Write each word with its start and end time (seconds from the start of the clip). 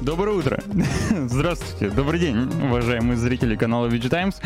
Доброе 0.00 0.34
утро. 0.38 0.58
Здравствуйте. 1.26 1.94
Добрый 1.94 2.18
день, 2.18 2.48
уважаемые 2.64 3.18
зрители 3.18 3.54
канала 3.54 3.86
VG 3.86 4.08
Times. 4.08 4.40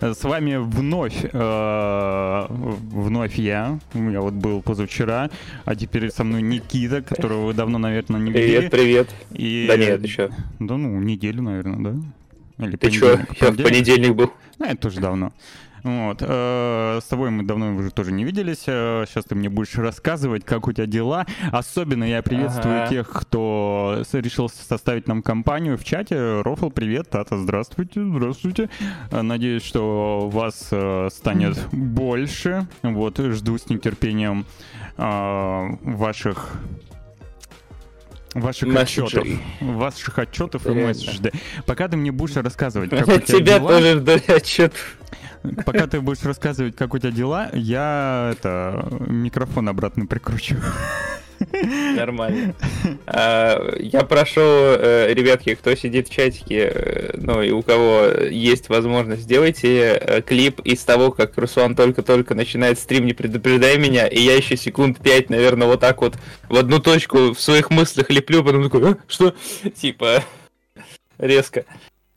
С 0.00 0.22
вами 0.22 0.54
вновь, 0.56 1.24
э, 1.24 2.46
вновь 2.48 3.34
я. 3.34 3.80
Я 3.92 4.20
вот 4.20 4.34
был 4.34 4.62
позавчера, 4.62 5.28
а 5.64 5.74
теперь 5.74 6.12
со 6.12 6.22
мной 6.22 6.42
Никита, 6.42 7.02
которого 7.02 7.46
вы 7.46 7.54
давно, 7.54 7.78
наверное, 7.78 8.20
не 8.20 8.30
видели. 8.30 8.68
Привет, 8.68 8.70
привет. 8.70 9.08
И... 9.32 9.64
Да 9.66 9.76
нет, 9.76 10.00
еще. 10.00 10.30
Да 10.60 10.76
ну, 10.76 11.00
неделю, 11.00 11.42
наверное, 11.42 11.92
да? 12.58 12.64
Или 12.64 12.76
Ты 12.76 12.92
что, 12.92 13.18
я 13.40 13.50
в 13.50 13.56
понедельник 13.56 14.14
был. 14.14 14.32
Ну, 14.60 14.66
это 14.66 14.76
тоже 14.76 15.00
давно. 15.00 15.32
Вот. 15.82 16.18
Э, 16.20 16.98
с 17.02 17.04
тобой 17.06 17.30
мы 17.30 17.44
давно 17.44 17.74
уже 17.74 17.90
тоже 17.90 18.12
не 18.12 18.24
виделись. 18.24 18.60
Сейчас 18.60 19.24
э, 19.24 19.28
ты 19.28 19.34
мне 19.34 19.48
будешь 19.48 19.74
рассказывать, 19.76 20.44
как 20.44 20.68
у 20.68 20.72
тебя 20.72 20.86
дела. 20.86 21.26
Особенно 21.52 22.04
я 22.04 22.22
приветствую 22.22 22.82
ага. 22.82 22.88
тех, 22.88 23.08
кто 23.08 24.02
решил 24.12 24.48
составить 24.48 25.08
нам 25.08 25.22
компанию 25.22 25.78
в 25.78 25.84
чате. 25.84 26.40
Рофл, 26.42 26.70
привет, 26.70 27.10
Тата, 27.10 27.38
здравствуйте, 27.38 28.04
здравствуйте. 28.04 28.70
Э, 29.10 29.22
надеюсь, 29.22 29.64
что 29.64 30.28
вас 30.30 30.72
станет 31.12 31.58
больше. 31.72 32.66
Вот, 32.82 33.18
жду 33.18 33.58
с 33.58 33.68
нетерпением 33.68 34.46
ваших 34.96 36.60
ваших 38.34 38.74
отчетов. 38.74 39.26
Ваших 39.60 40.18
отчетов 40.18 40.66
и 40.66 40.70
месседжей. 40.70 41.32
Пока 41.66 41.88
ты 41.88 41.96
мне 41.96 42.12
будешь 42.12 42.36
рассказывать, 42.36 42.90
как 42.90 43.08
у 43.08 43.18
тебя 43.18 43.38
Тебя 43.38 43.58
тоже 43.60 43.98
ждали 43.98 44.30
отчет. 44.30 44.74
Пока 45.64 45.86
ты 45.86 46.00
будешь 46.00 46.22
рассказывать, 46.22 46.76
как 46.76 46.92
у 46.92 46.98
тебя 46.98 47.10
дела, 47.10 47.50
я 47.54 48.30
это 48.32 48.86
микрофон 49.08 49.68
обратно 49.68 50.06
прикручу. 50.06 50.56
Нормально. 51.96 52.54
А, 53.06 53.74
я 53.78 54.02
прошу, 54.02 54.40
э, 54.40 55.12
ребятки, 55.12 55.54
кто 55.54 55.74
сидит 55.74 56.08
в 56.08 56.12
чатике, 56.12 56.70
э, 56.72 57.10
ну 57.16 57.42
и 57.42 57.50
у 57.50 57.62
кого 57.62 58.06
есть 58.30 58.68
возможность, 58.68 59.22
сделайте 59.22 59.98
э, 60.00 60.22
клип 60.22 60.60
из 60.60 60.84
того, 60.84 61.10
как 61.10 61.36
Руслан 61.36 61.74
только-только 61.74 62.34
начинает 62.34 62.78
стрим, 62.78 63.06
не 63.06 63.12
предупреждай 63.12 63.78
меня, 63.78 64.06
и 64.06 64.20
я 64.20 64.36
еще 64.36 64.56
секунд 64.56 64.98
пять, 65.00 65.28
наверное, 65.28 65.66
вот 65.66 65.80
так 65.80 66.00
вот 66.02 66.16
в 66.48 66.56
одну 66.56 66.78
точку 66.78 67.34
в 67.34 67.40
своих 67.40 67.70
мыслях 67.70 68.10
леплю, 68.10 68.44
потом 68.44 68.64
такой, 68.64 68.92
а, 68.92 68.96
что? 69.08 69.34
Типа, 69.74 70.22
резко. 71.18 71.64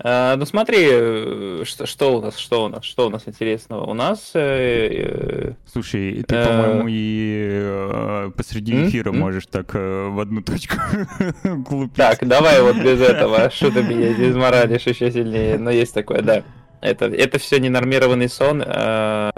А, 0.05 0.35
ну 0.35 0.45
смотри, 0.45 0.85
э, 0.91 1.63
что, 1.65 1.85
что 1.85 2.17
у 2.17 2.21
нас, 2.21 2.35
что 2.37 2.65
у 2.65 2.67
нас, 2.67 2.83
что 2.83 3.07
у 3.07 3.09
нас 3.09 3.23
интересного? 3.25 3.85
У 3.85 3.93
нас... 3.93 4.31
Э, 4.33 4.89
э, 4.91 5.53
Слушай, 5.71 6.23
ты, 6.27 6.35
э, 6.35 6.45
по-моему, 6.45 6.87
и 6.89 7.47
э, 7.49 8.31
посреди 8.35 8.85
эфира 8.85 9.13
можешь 9.13 9.45
так 9.45 9.73
э, 9.73 10.07
в 10.09 10.19
одну 10.19 10.41
точку 10.41 10.75
глупить. 11.43 11.95
Так, 11.95 12.27
давай 12.27 12.61
вот 12.61 12.75
без 12.75 12.99
этого, 12.99 13.49
что 13.49 13.71
ты 13.71 13.81
меня 13.81 14.11
здесь 14.11 14.35
моралишь 14.35 14.85
еще 14.85 15.09
сильнее, 15.09 15.57
но 15.57 15.71
есть 15.71 15.93
такое, 15.93 16.21
да. 16.21 16.43
Это, 16.81 17.05
это 17.05 17.39
все 17.39 17.61
ненормированный 17.61 18.27
сон, 18.27 18.61
э, 18.61 19.31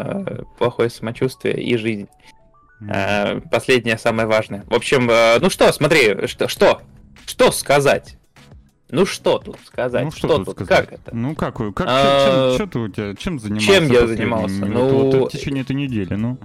плохое 0.57 0.89
самочувствие 0.89 1.61
и 1.61 1.77
жизнь. 1.77 2.07
Э, 2.89 3.39
последнее 3.51 3.99
самое 3.99 4.27
важное. 4.27 4.63
В 4.65 4.73
общем, 4.73 5.11
э, 5.11 5.37
ну 5.39 5.51
что, 5.51 5.71
смотри, 5.71 6.25
что, 6.25 6.47
что, 6.47 6.81
что 7.27 7.51
сказать? 7.51 8.17
Ну 8.89 9.05
что 9.05 9.39
тут 9.39 9.57
сказать? 9.65 10.03
Ну 10.03 10.11
что, 10.11 10.27
что 10.27 10.45
тут, 10.45 10.55
сказать? 10.55 10.89
как 10.89 10.99
это? 10.99 11.15
Ну 11.15 11.35
как, 11.35 11.55
как 11.55 11.87
а... 11.89 12.55
чем, 12.57 12.69
чем, 12.69 12.91
чем, 12.91 12.91
ты, 12.91 13.15
чем 13.21 13.39
занимался? 13.39 13.67
Чем 13.67 13.87
я 13.91 14.07
занимался? 14.07 14.65
Ну, 14.65 14.89
вот, 14.89 15.15
вот, 15.15 15.33
в 15.33 15.37
течение 15.37 15.63
этой 15.63 15.75
недели, 15.75 16.13
ну. 16.13 16.37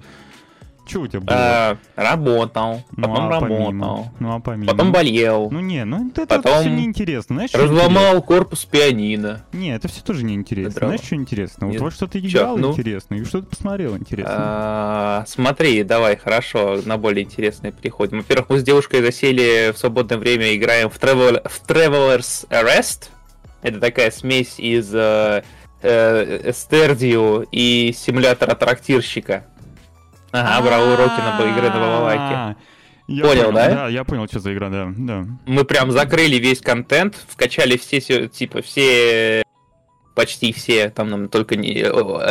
Что 0.90 1.02
у 1.02 1.06
тебя 1.06 1.20
было? 1.20 1.36
А, 1.38 1.78
работал, 1.94 2.82
ну, 2.96 3.02
потом 3.02 3.26
а 3.26 3.28
работал, 3.28 3.64
помимо? 3.66 4.12
ну, 4.18 4.34
а 4.34 4.40
помимо? 4.40 4.72
потом 4.72 4.90
болел. 4.90 5.48
Ну 5.48 5.60
не, 5.60 5.84
ну 5.84 6.10
это, 6.10 6.26
потом 6.26 6.62
все 6.62 6.70
неинтересно. 6.70 7.36
Знаешь, 7.36 7.54
разломал 7.54 8.20
корпус 8.22 8.64
пианино. 8.64 9.44
Не, 9.52 9.76
это 9.76 9.86
все 9.86 10.02
тоже 10.02 10.24
неинтересно. 10.24 10.86
Знаешь, 10.86 11.02
что 11.02 11.14
интересно? 11.14 11.66
Нет. 11.66 11.80
Вот 11.80 11.86
во 11.86 11.90
что 11.92 12.08
ты 12.08 12.18
играл 12.18 12.56
ну? 12.56 12.72
интересно, 12.72 13.14
и 13.14 13.24
что 13.24 13.40
ты 13.40 13.46
посмотрел 13.46 13.96
интересно. 13.96 14.34
А, 14.36 15.24
смотри, 15.28 15.84
давай, 15.84 16.16
хорошо, 16.16 16.80
на 16.84 16.98
более 16.98 17.24
интересное 17.24 17.70
переходим. 17.70 18.18
Во-первых, 18.18 18.50
мы 18.50 18.58
с 18.58 18.64
девушкой 18.64 19.00
засели 19.02 19.70
в 19.72 19.78
свободное 19.78 20.18
время, 20.18 20.56
играем 20.56 20.90
в, 20.90 20.98
Travel... 20.98 21.48
в 21.48 21.70
Traveler's 21.70 22.48
Arrest. 22.48 23.10
Это 23.62 23.78
такая 23.78 24.10
смесь 24.10 24.58
из 24.58 24.92
э, 24.92 25.44
э, 25.82 26.52
Стердио 26.52 27.44
и 27.52 27.94
симулятора 27.96 28.56
трактирщика. 28.56 29.44
Ага, 30.32 30.66
брал 30.66 30.92
уроки 30.92 31.20
на 31.20 31.50
игры 31.50 31.70
на 31.70 31.80
балалайке. 31.80 32.60
Я 33.08 33.24
понял, 33.24 33.44
понял, 33.46 33.52
да? 33.52 33.70
Да, 33.70 33.88
я 33.88 34.04
понял, 34.04 34.26
что 34.28 34.38
за 34.38 34.54
игра, 34.54 34.68
да, 34.68 34.92
да. 34.96 35.26
Мы 35.44 35.64
прям 35.64 35.90
закрыли 35.90 36.36
весь 36.36 36.60
контент, 36.60 37.16
вкачали 37.28 37.76
все, 37.76 38.28
типа, 38.28 38.62
все, 38.62 39.42
почти 40.14 40.52
все, 40.52 40.90
там 40.90 41.10
нам 41.10 41.28
только 41.28 41.56
не, 41.56 41.72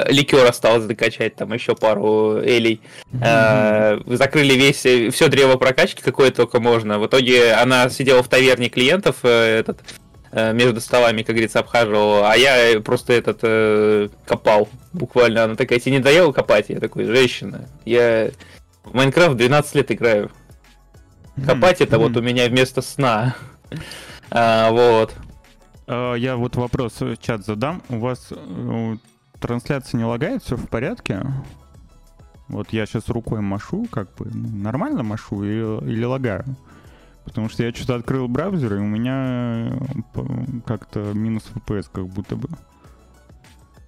ликер 0.09 0.45
осталось 0.45 0.85
докачать, 0.85 1.35
там 1.35 1.51
еще 1.51 1.75
пару 1.75 2.37
элей. 2.41 2.79
Mm-hmm. 3.11 4.15
закрыли 4.15 4.53
весь, 4.53 5.13
все 5.13 5.27
древо 5.27 5.57
прокачки, 5.57 6.01
какое 6.01 6.31
только 6.31 6.61
можно. 6.61 6.97
В 6.97 7.07
итоге 7.07 7.53
она 7.53 7.89
сидела 7.89 8.23
в 8.23 8.29
таверне 8.29 8.69
клиентов, 8.69 9.17
э, 9.23 9.59
этот, 9.59 9.81
Э, 9.81 10.08
между 10.31 10.79
столами, 10.79 11.23
как 11.23 11.35
говорится, 11.35 11.59
обхаживал, 11.59 12.23
а 12.25 12.35
я 12.35 12.79
просто 12.81 13.13
этот 13.13 13.39
э, 13.41 14.09
копал. 14.25 14.69
Буквально 14.93 15.45
она 15.45 15.55
такая, 15.55 15.79
тебе 15.79 15.93
не 15.93 15.99
доела 15.99 16.31
копать? 16.31 16.65
Я 16.69 16.79
такой, 16.79 17.05
женщина, 17.05 17.67
я 17.85 18.31
в 18.83 18.93
Майнкрафт 18.93 19.37
12 19.37 19.75
лет 19.75 19.91
играю. 19.91 20.31
Копать 21.45 21.81
это 21.81 21.97
вот 21.99 22.15
у 22.17 22.21
меня 22.21 22.47
вместо 22.47 22.81
сна. 22.81 23.35
А, 24.31 24.71
вот. 24.71 25.15
А, 25.87 26.13
я 26.13 26.35
вот 26.35 26.55
вопрос 26.55 26.99
в 26.99 27.17
чат 27.17 27.45
задам. 27.45 27.81
У 27.89 27.99
вас 27.99 28.27
э, 28.31 28.95
трансляция 29.39 29.97
не 29.97 30.05
лагает, 30.05 30.43
все 30.43 30.55
в 30.55 30.67
порядке? 30.67 31.21
Вот 32.47 32.73
я 32.73 32.85
сейчас 32.85 33.09
рукой 33.09 33.41
машу, 33.41 33.85
как 33.91 34.13
бы 34.15 34.29
ну, 34.33 34.49
нормально 34.57 35.03
машу 35.03 35.43
или, 35.43 35.91
или 35.91 36.03
лагаю? 36.03 36.45
Потому 37.29 37.47
что 37.47 37.63
я 37.63 37.71
что-то 37.71 37.95
открыл 37.95 38.27
браузер, 38.27 38.73
и 38.73 38.79
у 38.79 38.85
меня 38.85 39.69
э, 40.15 40.21
как-то 40.65 41.13
минус 41.13 41.43
FPS 41.53 41.85
как 41.91 42.07
будто 42.07 42.35
бы. 42.35 42.49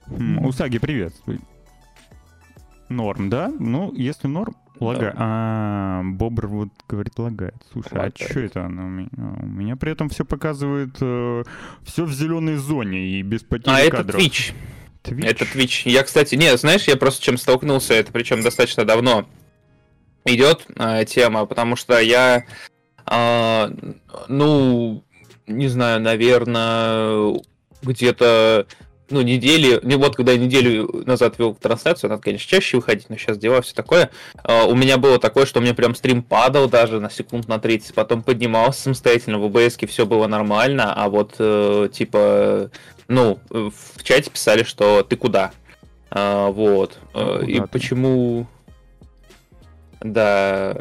Хм, 0.05 0.45
Усаги, 0.45 0.77
приветствуй. 0.77 1.39
Норм, 2.87 3.29
да? 3.29 3.51
Ну, 3.57 3.91
если 3.95 4.27
норм, 4.27 4.55
лагает. 4.79 5.15
А, 5.17 6.03
Бобр 6.03 6.45
вот 6.45 6.69
говорит 6.87 7.17
лагает. 7.17 7.55
Слушай, 7.71 7.93
лагает. 7.93 8.15
а 8.19 8.23
что 8.23 8.39
это 8.41 8.65
она 8.65 8.85
у 8.85 8.89
меня? 8.89 9.09
А, 9.17 9.39
у 9.41 9.45
меня 9.47 9.75
при 9.75 9.91
этом 9.91 10.09
все 10.09 10.23
показывает 10.23 10.95
э, 11.01 11.43
все 11.83 12.05
в 12.05 12.13
зеленой 12.13 12.57
зоне 12.57 13.07
и 13.07 13.23
без 13.23 13.41
потерь 13.41 13.73
а 13.73 13.89
кадров. 13.89 14.21
это 14.21 14.23
Twitch. 14.23 14.53
Twitch. 15.03 15.25
Это 15.25 15.45
Twitch. 15.45 15.89
Я, 15.89 16.03
кстати, 16.03 16.35
не, 16.35 16.55
знаешь, 16.57 16.83
я 16.83 16.95
просто 16.95 17.23
чем 17.23 17.39
столкнулся, 17.39 17.95
это 17.95 18.11
причем 18.11 18.43
достаточно 18.43 18.85
давно 18.85 19.25
идет 20.25 20.67
э, 20.75 21.05
тема, 21.05 21.45
потому 21.45 21.75
что 21.75 21.99
я 21.99 22.45
а, 23.05 23.71
ну, 24.27 25.03
не 25.47 25.67
знаю, 25.67 26.01
наверное, 26.01 27.39
где-то 27.81 28.67
ну, 29.11 29.21
недели, 29.21 29.79
не 29.83 29.95
вот 29.95 30.15
когда 30.15 30.31
я 30.31 30.37
неделю 30.37 31.03
назад 31.05 31.37
вел 31.37 31.53
трансляцию, 31.53 32.09
надо, 32.09 32.21
конечно, 32.21 32.49
чаще 32.49 32.77
выходить, 32.77 33.09
но 33.09 33.17
сейчас 33.17 33.37
дела, 33.37 33.61
все 33.61 33.75
такое. 33.75 34.09
Uh, 34.43 34.65
у 34.67 34.75
меня 34.75 34.97
было 34.97 35.19
такое, 35.19 35.45
что 35.45 35.59
у 35.59 35.63
меня 35.63 35.73
прям 35.73 35.95
стрим 35.95 36.23
падал 36.23 36.69
даже 36.69 36.99
на 36.99 37.09
секунд 37.09 37.47
на 37.47 37.59
30, 37.59 37.93
потом 37.93 38.23
поднимался 38.23 38.83
самостоятельно, 38.83 39.39
в 39.39 39.45
ОБС 39.45 39.77
все 39.87 40.05
было 40.05 40.27
нормально, 40.27 40.93
а 40.93 41.09
вот, 41.09 41.35
uh, 41.39 41.89
типа, 41.89 42.71
ну, 43.07 43.39
в 43.49 44.03
чате 44.03 44.31
писали, 44.31 44.63
что 44.63 45.03
ты 45.03 45.15
куда? 45.15 45.51
Uh, 46.09 46.51
вот. 46.51 46.97
Uh, 47.13 47.45
и 47.45 47.59
ты? 47.59 47.67
почему... 47.67 48.47
Да, 50.01 50.75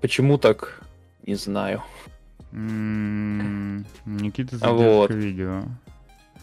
почему 0.00 0.38
так 0.38 0.80
не 1.26 1.34
знаю. 1.34 1.82
Никита 2.52 4.56
задержка 4.56 4.72
вот. 4.72 5.10
видео. 5.10 5.64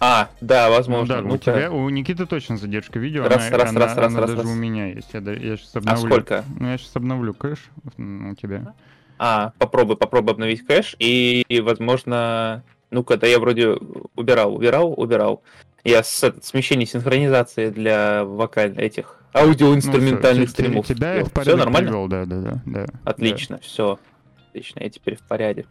А, 0.04 0.30
да, 0.42 0.72
возможно. 0.72 1.22
Ну, 1.22 1.30
да, 1.30 1.36
у 1.36 1.38
тебя, 1.38 1.72
у 1.72 1.88
Никиты 1.90 2.26
точно 2.26 2.58
задержка 2.58 2.98
видео. 2.98 3.28
Раз, 3.28 3.48
она, 3.48 3.58
раз, 3.58 3.70
она, 3.70 3.80
раз, 3.80 3.98
она, 3.98 4.06
раз, 4.06 4.30
даже 4.32 4.42
раз. 4.42 4.46
у 4.48 4.56
меня 4.56 4.88
есть. 4.88 5.10
Я, 5.14 5.20
я 5.20 5.58
сейчас 5.58 5.76
обновлю. 5.76 5.94
А 5.94 6.10
сколько? 6.10 6.46
Ну, 6.60 6.72
я 6.72 6.78
сейчас 6.80 6.96
обновлю 6.96 7.34
кэш 7.36 7.60
у 7.98 8.36
тебя. 8.36 8.74
А, 9.20 9.54
попробуй, 9.60 9.98
попробуй 9.98 10.34
обновить 10.34 10.66
кэш, 10.66 10.96
и, 10.98 11.44
и 11.48 11.62
возможно, 11.62 12.64
ну, 12.90 13.04
когда 13.04 13.28
я 13.28 13.38
вроде 13.38 13.78
убирал, 14.16 14.56
убирал, 14.56 15.00
убирал. 15.00 15.44
Я 15.84 16.02
с 16.02 16.34
смещение 16.42 16.88
синхронизации 16.88 17.70
для 17.70 18.26
вокальных 18.26 18.80
этих 18.80 19.20
аудиоинструментальных 19.36 20.48
ну, 20.48 20.52
стримов. 20.52 20.88
Тебя 20.88 21.16
я 21.16 21.26
в 21.26 21.32
порядок 21.32 21.54
все 21.54 21.58
нормально? 21.58 21.90
Привел, 21.90 22.08
да, 22.08 22.26
да, 22.26 22.42
да, 22.42 22.62
да. 22.66 22.86
Отлично, 23.06 23.58
да. 23.58 23.62
все. 23.62 24.00
Отлично, 24.52 24.82
я 24.82 24.90
теперь 24.90 25.16
в 25.16 25.22
порядке. 25.22 25.66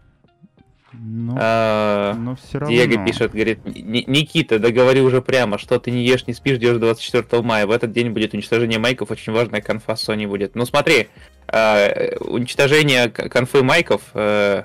Ну, 0.93 1.37
а, 1.38 2.15
но 2.15 2.35
все 2.35 2.59
равно. 2.59 2.75
Диего 2.75 3.05
пишет, 3.05 3.32
говорит, 3.32 3.61
Никита, 3.65 4.59
да 4.59 4.71
говори 4.71 5.03
уже 5.03 5.23
прямо, 5.23 5.59
что 5.59 5.79
ты 5.79 5.91
не 5.91 6.05
ешь, 6.05 6.27
не 6.27 6.32
спишь, 6.32 6.56
ждешь 6.56 6.79
24 6.79 7.43
мая. 7.43 7.67
В 7.67 7.71
этот 7.71 7.93
день 7.93 8.11
будет 8.11 8.35
уничтожение 8.35 8.79
майков, 8.79 9.11
очень 9.11 9.32
важная 9.32 9.61
конфа 9.61 9.93
Sony 9.93 10.27
будет. 10.27 10.56
Ну 10.56 10.65
смотри, 10.65 11.09
э, 11.47 12.17
уничтожение 12.17 13.09
конфы 13.09 13.62
майков, 13.62 14.03
э, 14.15 14.65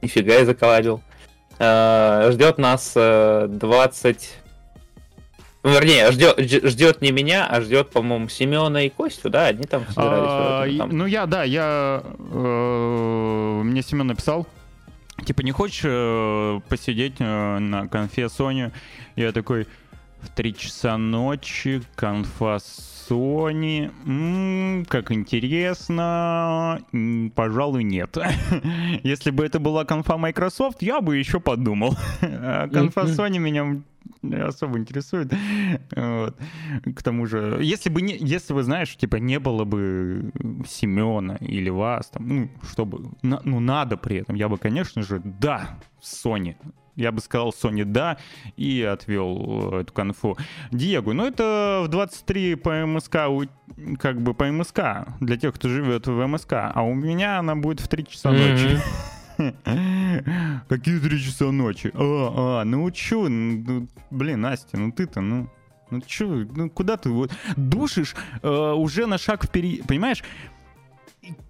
нифига 0.00 0.34
я 0.34 0.44
заколабил. 0.44 1.02
Э, 1.58 2.30
ждет 2.32 2.58
нас 2.58 2.94
20... 2.94 4.38
Ну, 5.62 5.70
вернее, 5.70 6.10
ждет, 6.10 6.40
ждет 6.40 7.02
не 7.02 7.12
меня, 7.12 7.46
а 7.46 7.60
ждет, 7.60 7.90
по-моему, 7.90 8.28
Семена 8.28 8.82
и 8.82 8.88
Костю, 8.88 9.30
да? 9.30 9.46
Одни 9.46 9.64
там 9.64 9.86
собирались. 9.86 10.76
А, 10.76 10.78
там. 10.78 10.96
Ну, 10.96 11.06
я, 11.06 11.26
да, 11.26 11.44
я... 11.44 12.02
Э, 12.04 13.60
мне 13.62 13.82
Семен 13.82 14.08
написал, 14.08 14.48
типа, 15.24 15.42
не 15.42 15.52
хочешь 15.52 15.82
э, 15.84 16.60
посидеть 16.68 17.14
э, 17.20 17.58
на 17.58 17.86
конфе 17.86 18.22
Sony? 18.22 18.72
Я 19.14 19.30
такой, 19.30 19.68
в 20.20 20.30
3 20.30 20.56
часа 20.56 20.98
ночи, 20.98 21.80
конфа 21.94 22.58
Sony, 23.12 23.92
м-м, 24.06 24.86
как 24.86 25.12
интересно, 25.12 26.80
пожалуй, 27.34 27.84
нет. 27.84 28.16
Если 29.02 29.30
бы 29.30 29.44
это 29.44 29.58
была 29.58 29.84
конфа 29.84 30.16
Microsoft, 30.16 30.82
я 30.82 31.00
бы 31.02 31.18
еще 31.18 31.38
подумал. 31.38 31.94
А 32.22 32.68
конфа 32.68 33.02
Sony 33.02 33.38
меня 33.38 33.82
особо 34.46 34.78
интересует. 34.78 35.32
Вот. 35.94 36.36
К 36.96 37.02
тому 37.02 37.26
же, 37.26 37.58
если 37.60 37.90
бы 37.90 38.00
не, 38.02 38.16
если 38.16 38.54
бы 38.54 38.62
знаешь, 38.62 38.96
типа 38.96 39.16
не 39.16 39.38
было 39.38 39.64
бы 39.64 40.32
Семена 40.66 41.36
или 41.36 41.70
вас, 41.70 42.08
там, 42.08 42.28
ну 42.28 42.50
чтобы, 42.62 43.10
ну 43.22 43.60
надо 43.60 43.96
при 43.96 44.16
этом, 44.16 44.36
я 44.36 44.48
бы, 44.48 44.56
конечно 44.58 45.02
же, 45.02 45.20
да, 45.24 45.78
Sony, 46.00 46.56
я 46.96 47.12
бы 47.12 47.20
сказал 47.20 47.50
Sony 47.50 47.84
да 47.84 48.18
и 48.56 48.82
отвел 48.82 49.74
э, 49.74 49.80
эту 49.80 49.92
конфу. 49.92 50.36
Диего, 50.70 51.12
ну 51.12 51.26
это 51.26 51.82
в 51.84 51.88
23 51.88 52.54
по 52.56 52.86
МСК, 52.86 53.16
как 53.98 54.20
бы 54.20 54.34
по 54.34 54.50
МСК, 54.50 55.06
для 55.20 55.36
тех, 55.36 55.54
кто 55.54 55.68
живет 55.68 56.06
в 56.06 56.26
МСК, 56.26 56.52
а 56.74 56.82
у 56.82 56.94
меня 56.94 57.38
она 57.38 57.56
будет 57.56 57.80
в 57.80 57.88
3 57.88 58.06
часа 58.06 58.30
ночи. 58.30 58.78
Какие 60.68 60.98
три 60.98 61.20
часа 61.20 61.50
ночи? 61.50 61.90
А, 61.94 62.60
а, 62.60 62.64
ну 62.64 62.90
чё, 62.90 63.28
ну, 63.28 63.88
блин, 64.10 64.42
Настя, 64.42 64.76
ну 64.76 64.92
ты-то, 64.92 65.20
ну... 65.20 65.48
Ну 65.90 66.00
чё, 66.00 66.46
ну 66.54 66.70
куда 66.70 66.96
ты 66.96 67.10
вот 67.10 67.32
душишь 67.54 68.14
э, 68.42 68.48
уже 68.48 69.04
на 69.06 69.18
шаг 69.18 69.44
впереди, 69.44 69.82
понимаешь? 69.82 70.24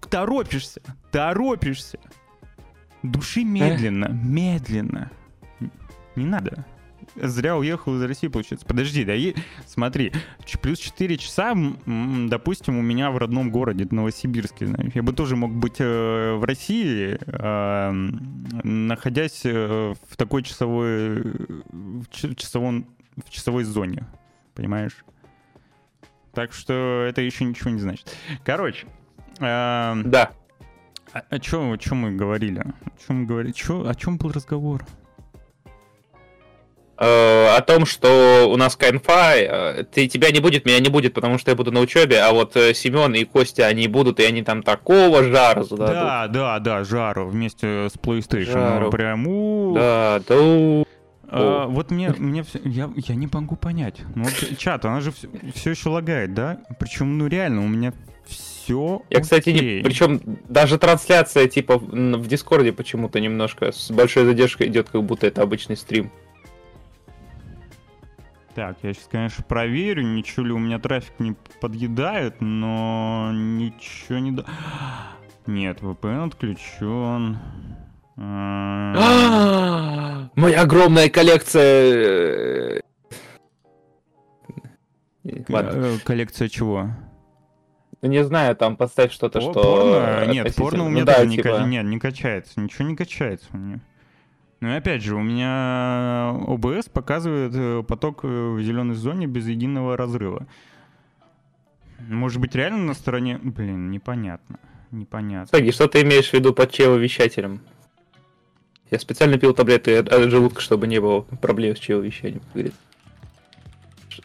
Торопишься, 0.09 0.81
торопишься. 1.11 1.97
Души 3.03 3.45
медленно, 3.45 4.07
медленно. 4.07 5.11
Не 6.15 6.25
надо. 6.25 6.65
Зря 7.15 7.57
уехал 7.57 7.95
из 7.95 8.03
России, 8.03 8.27
получается. 8.27 8.65
Подожди, 8.65 9.03
да 9.03 9.13
и 9.13 9.35
смотри, 9.65 10.13
плюс 10.61 10.79
4 10.79 11.17
часа, 11.17 11.55
допустим, 11.85 12.77
у 12.77 12.81
меня 12.81 13.11
в 13.11 13.17
родном 13.17 13.51
городе, 13.51 13.87
Новосибирске, 13.89 14.67
знаешь, 14.67 14.93
я 14.93 15.03
бы 15.03 15.13
тоже 15.13 15.35
мог 15.35 15.51
быть 15.51 15.79
э, 15.79 16.33
в 16.35 16.43
России, 16.43 17.17
э, 17.19 17.91
находясь 18.63 19.41
э, 19.45 19.93
в 20.09 20.17
такой 20.17 20.43
часовой, 20.43 21.21
в, 21.21 22.05
часовом, 22.09 22.87
в 23.23 23.29
часовой 23.29 23.63
зоне, 23.63 24.05
понимаешь? 24.55 25.03
Так 26.33 26.53
что 26.53 27.05
это 27.07 27.21
еще 27.21 27.45
ничего 27.45 27.69
не 27.69 27.79
значит. 27.79 28.15
Короче. 28.43 28.87
Э, 29.39 30.01
да. 30.05 30.31
О, 31.11 31.19
о 31.29 31.39
чем, 31.39 31.73
о 31.73 31.77
чем 31.77 31.99
мы 31.99 32.11
говорили? 32.11 32.59
О 32.59 33.05
чем 33.05 33.21
мы 33.21 33.25
говорили? 33.25 33.51
Чё, 33.51 33.87
о 33.87 33.93
чем 33.93 34.17
был 34.17 34.31
разговор? 34.31 34.83
Э, 36.95 37.55
о 37.55 37.61
том, 37.61 37.87
что 37.87 38.47
у 38.51 38.55
нас 38.55 38.75
конфа, 38.75 39.35
э, 39.35 39.83
ты, 39.83 40.07
тебя 40.07 40.29
не 40.29 40.39
будет, 40.39 40.65
меня 40.65 40.79
не 40.79 40.89
будет, 40.89 41.15
потому 41.15 41.39
что 41.39 41.49
я 41.49 41.57
буду 41.57 41.71
на 41.71 41.79
учебе, 41.79 42.21
а 42.21 42.31
вот 42.33 42.55
э, 42.55 42.75
Семен 42.75 43.15
и 43.15 43.23
Костя, 43.23 43.65
они 43.65 43.87
будут, 43.87 44.19
и 44.19 44.23
они 44.23 44.43
там 44.43 44.61
такого 44.61 45.23
жару 45.23 45.63
зададут. 45.63 45.95
Да, 45.95 46.27
да, 46.27 46.59
да, 46.59 46.83
жару 46.83 47.27
вместе 47.27 47.89
с 47.89 47.97
PlayStation. 47.97 48.51
Жару. 48.51 48.91
Прям 48.91 49.27
у... 49.27 49.73
Да, 49.73 50.21
да. 50.27 50.35
А, 51.35 51.65
вот 51.65 51.89
мне, 51.89 52.13
мне 52.19 52.43
все, 52.43 52.59
я, 52.63 52.91
я 52.95 53.15
не 53.15 53.27
могу 53.31 53.55
понять. 53.55 54.01
Ну, 54.13 54.25
вот 54.25 54.57
чат, 54.59 54.85
она 54.85 55.01
же 55.01 55.11
все, 55.11 55.27
все 55.55 55.71
еще 55.71 55.89
лагает, 55.89 56.35
да? 56.35 56.59
Причем, 56.79 57.17
ну 57.17 57.25
реально, 57.25 57.65
у 57.65 57.67
меня 57.67 57.91
все. 58.27 59.01
Я, 59.09 59.19
кстати, 59.19 59.49
не, 59.49 59.83
причем 59.83 60.21
даже 60.47 60.77
трансляция 60.77 61.47
типа 61.47 61.79
в 61.79 62.27
Дискорде 62.27 62.71
почему-то 62.71 63.19
немножко 63.19 63.71
с 63.71 63.89
большой 63.89 64.25
задержкой 64.25 64.67
идет, 64.67 64.89
как 64.91 65.03
будто 65.03 65.25
это 65.25 65.41
обычный 65.41 65.75
стрим. 65.75 66.11
Так, 68.55 68.77
я 68.83 68.93
сейчас, 68.93 69.07
конечно, 69.11 69.43
проверю, 69.43 70.03
ничего 70.03 70.45
ли 70.45 70.51
у 70.51 70.59
меня 70.59 70.77
трафик 70.77 71.19
не 71.19 71.35
подъедает, 71.59 72.39
но 72.39 73.31
ничего 73.33 74.19
не... 74.19 74.31
Да... 74.31 74.45
Нет, 75.47 75.79
VPN 75.81 76.27
отключен. 76.27 77.39
Моя 80.35 80.61
огромная 80.61 81.09
коллекция... 81.09 82.79
Э, 82.79 82.81
э, 85.23 85.97
коллекция 86.03 86.47
чего? 86.47 86.89
Не 88.03 88.23
знаю, 88.23 88.55
там 88.55 88.77
поставь 88.77 89.11
что-то, 89.11 89.41
что... 89.41 89.53
Порно? 89.53 90.31
Нет, 90.31 90.55
порно 90.55 90.85
у 90.85 90.89
меня 90.89 90.99
ну, 91.01 91.05
даже 91.05 91.25
не, 91.25 91.37
типа... 91.37 91.63
нет, 91.65 91.85
не 91.85 91.97
качается. 91.99 92.59
Ничего 92.59 92.87
не 92.87 92.95
качается 92.95 93.47
у 93.53 93.57
меня. 93.57 93.79
Ну 94.63 94.69
и 94.69 94.77
опять 94.77 95.03
же, 95.03 95.13
у 95.17 95.21
меня 95.21 96.29
ОБС 96.47 96.87
показывает 96.87 97.51
э, 97.53 97.83
поток 97.85 98.23
в 98.23 98.61
зеленой 98.61 98.95
зоне 98.95 99.27
без 99.27 99.45
единого 99.45 99.97
разрыва. 99.97 100.47
Может 102.07 102.39
быть, 102.39 102.55
реально 102.55 102.85
на 102.85 102.93
стороне... 102.93 103.37
Блин, 103.43 103.91
непонятно. 103.91 104.61
Непонятно. 104.91 105.47
Кстати, 105.47 105.69
что 105.71 105.89
ты 105.89 106.03
имеешь 106.03 106.29
в 106.29 106.33
виду 106.33 106.53
под 106.53 106.71
чревовещателем? 106.71 107.59
Я 108.89 108.99
специально 108.99 109.37
пил 109.37 109.53
таблетки 109.53 109.89
от 109.89 110.31
желудка, 110.31 110.61
чтобы 110.61 110.87
не 110.87 111.01
было 111.01 111.23
проблем 111.23 111.75
с 111.75 111.79
чревовещанием, 111.79 112.41
говорится. 112.53 112.79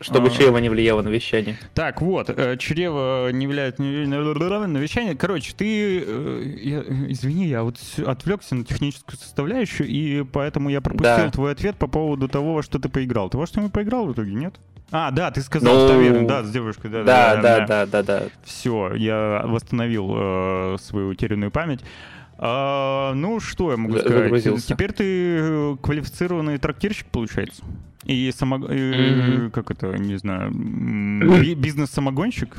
Чтобы 0.01 0.29
а... 0.29 0.31
чрево 0.31 0.59
не 0.59 0.69
влияло 0.69 1.03
на 1.03 1.09
вещание. 1.09 1.59
Так, 1.75 2.01
вот, 2.01 2.31
э, 2.31 2.57
чрево 2.59 3.31
не 3.31 3.47
влияет 3.47 3.79
на 3.79 4.79
вещание. 4.79 5.17
Короче, 5.17 5.53
ты, 5.57 6.05
э, 6.07 6.43
я, 6.63 6.81
извини, 7.09 7.47
я 7.47 7.63
вот 7.63 7.79
отвлекся 8.07 8.55
на 8.55 8.65
техническую 8.65 9.19
составляющую, 9.19 9.89
и 9.89 10.23
поэтому 10.25 10.69
я 10.69 10.81
пропустил 10.81 11.25
да. 11.27 11.31
твой 11.31 11.53
ответ 11.53 11.77
по 11.77 11.89
поводу 11.89 12.29
того, 12.29 12.63
что 12.63 12.79
ты 12.79 12.89
поиграл. 12.89 13.29
Ты 13.29 13.39
во 13.39 13.47
что-нибудь 13.47 13.73
поиграл 13.73 14.07
в 14.07 14.13
итоге, 14.13 14.35
нет? 14.35 14.55
А, 14.91 15.11
да, 15.11 15.31
ты 15.31 15.43
сказал 15.43 15.75
ну... 15.75 15.85
в 15.85 15.89
таверне, 15.89 16.27
да, 16.27 16.43
с 16.43 16.51
девушкой, 16.51 16.91
да, 16.91 17.03
да, 17.03 17.37
да, 17.37 17.43
да, 17.43 17.67
да, 17.67 17.87
да, 17.87 18.03
да. 18.03 18.23
Все, 18.45 18.95
я 18.95 19.43
восстановил 19.45 20.15
э, 20.17 20.77
свою 20.81 21.09
утерянную 21.09 21.51
память. 21.51 21.81
А, 22.41 23.15
ну, 23.15 23.41
что 23.41 23.73
я 23.73 23.77
могу 23.77 23.99
сказать? 23.99 24.65
Теперь 24.65 24.93
ты 24.93 25.05
э, 25.05 25.77
квалифицированный 25.83 26.59
трактирщик, 26.59 27.09
получается? 27.09 27.65
И 28.05 28.33
само... 28.33 28.59
Mm-hmm. 28.59 29.51
как 29.51 29.73
это, 29.73 29.99
не 29.99 30.17
знаю, 30.17 30.53
бизнес-самогонщик? 30.53 32.57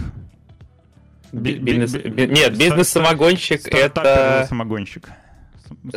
Бизнес... 1.31 1.93
Нет, 1.93 2.57
бизнес-самогонщик 2.57 3.73
это... 3.73 4.45
самогонщик. 4.49 5.09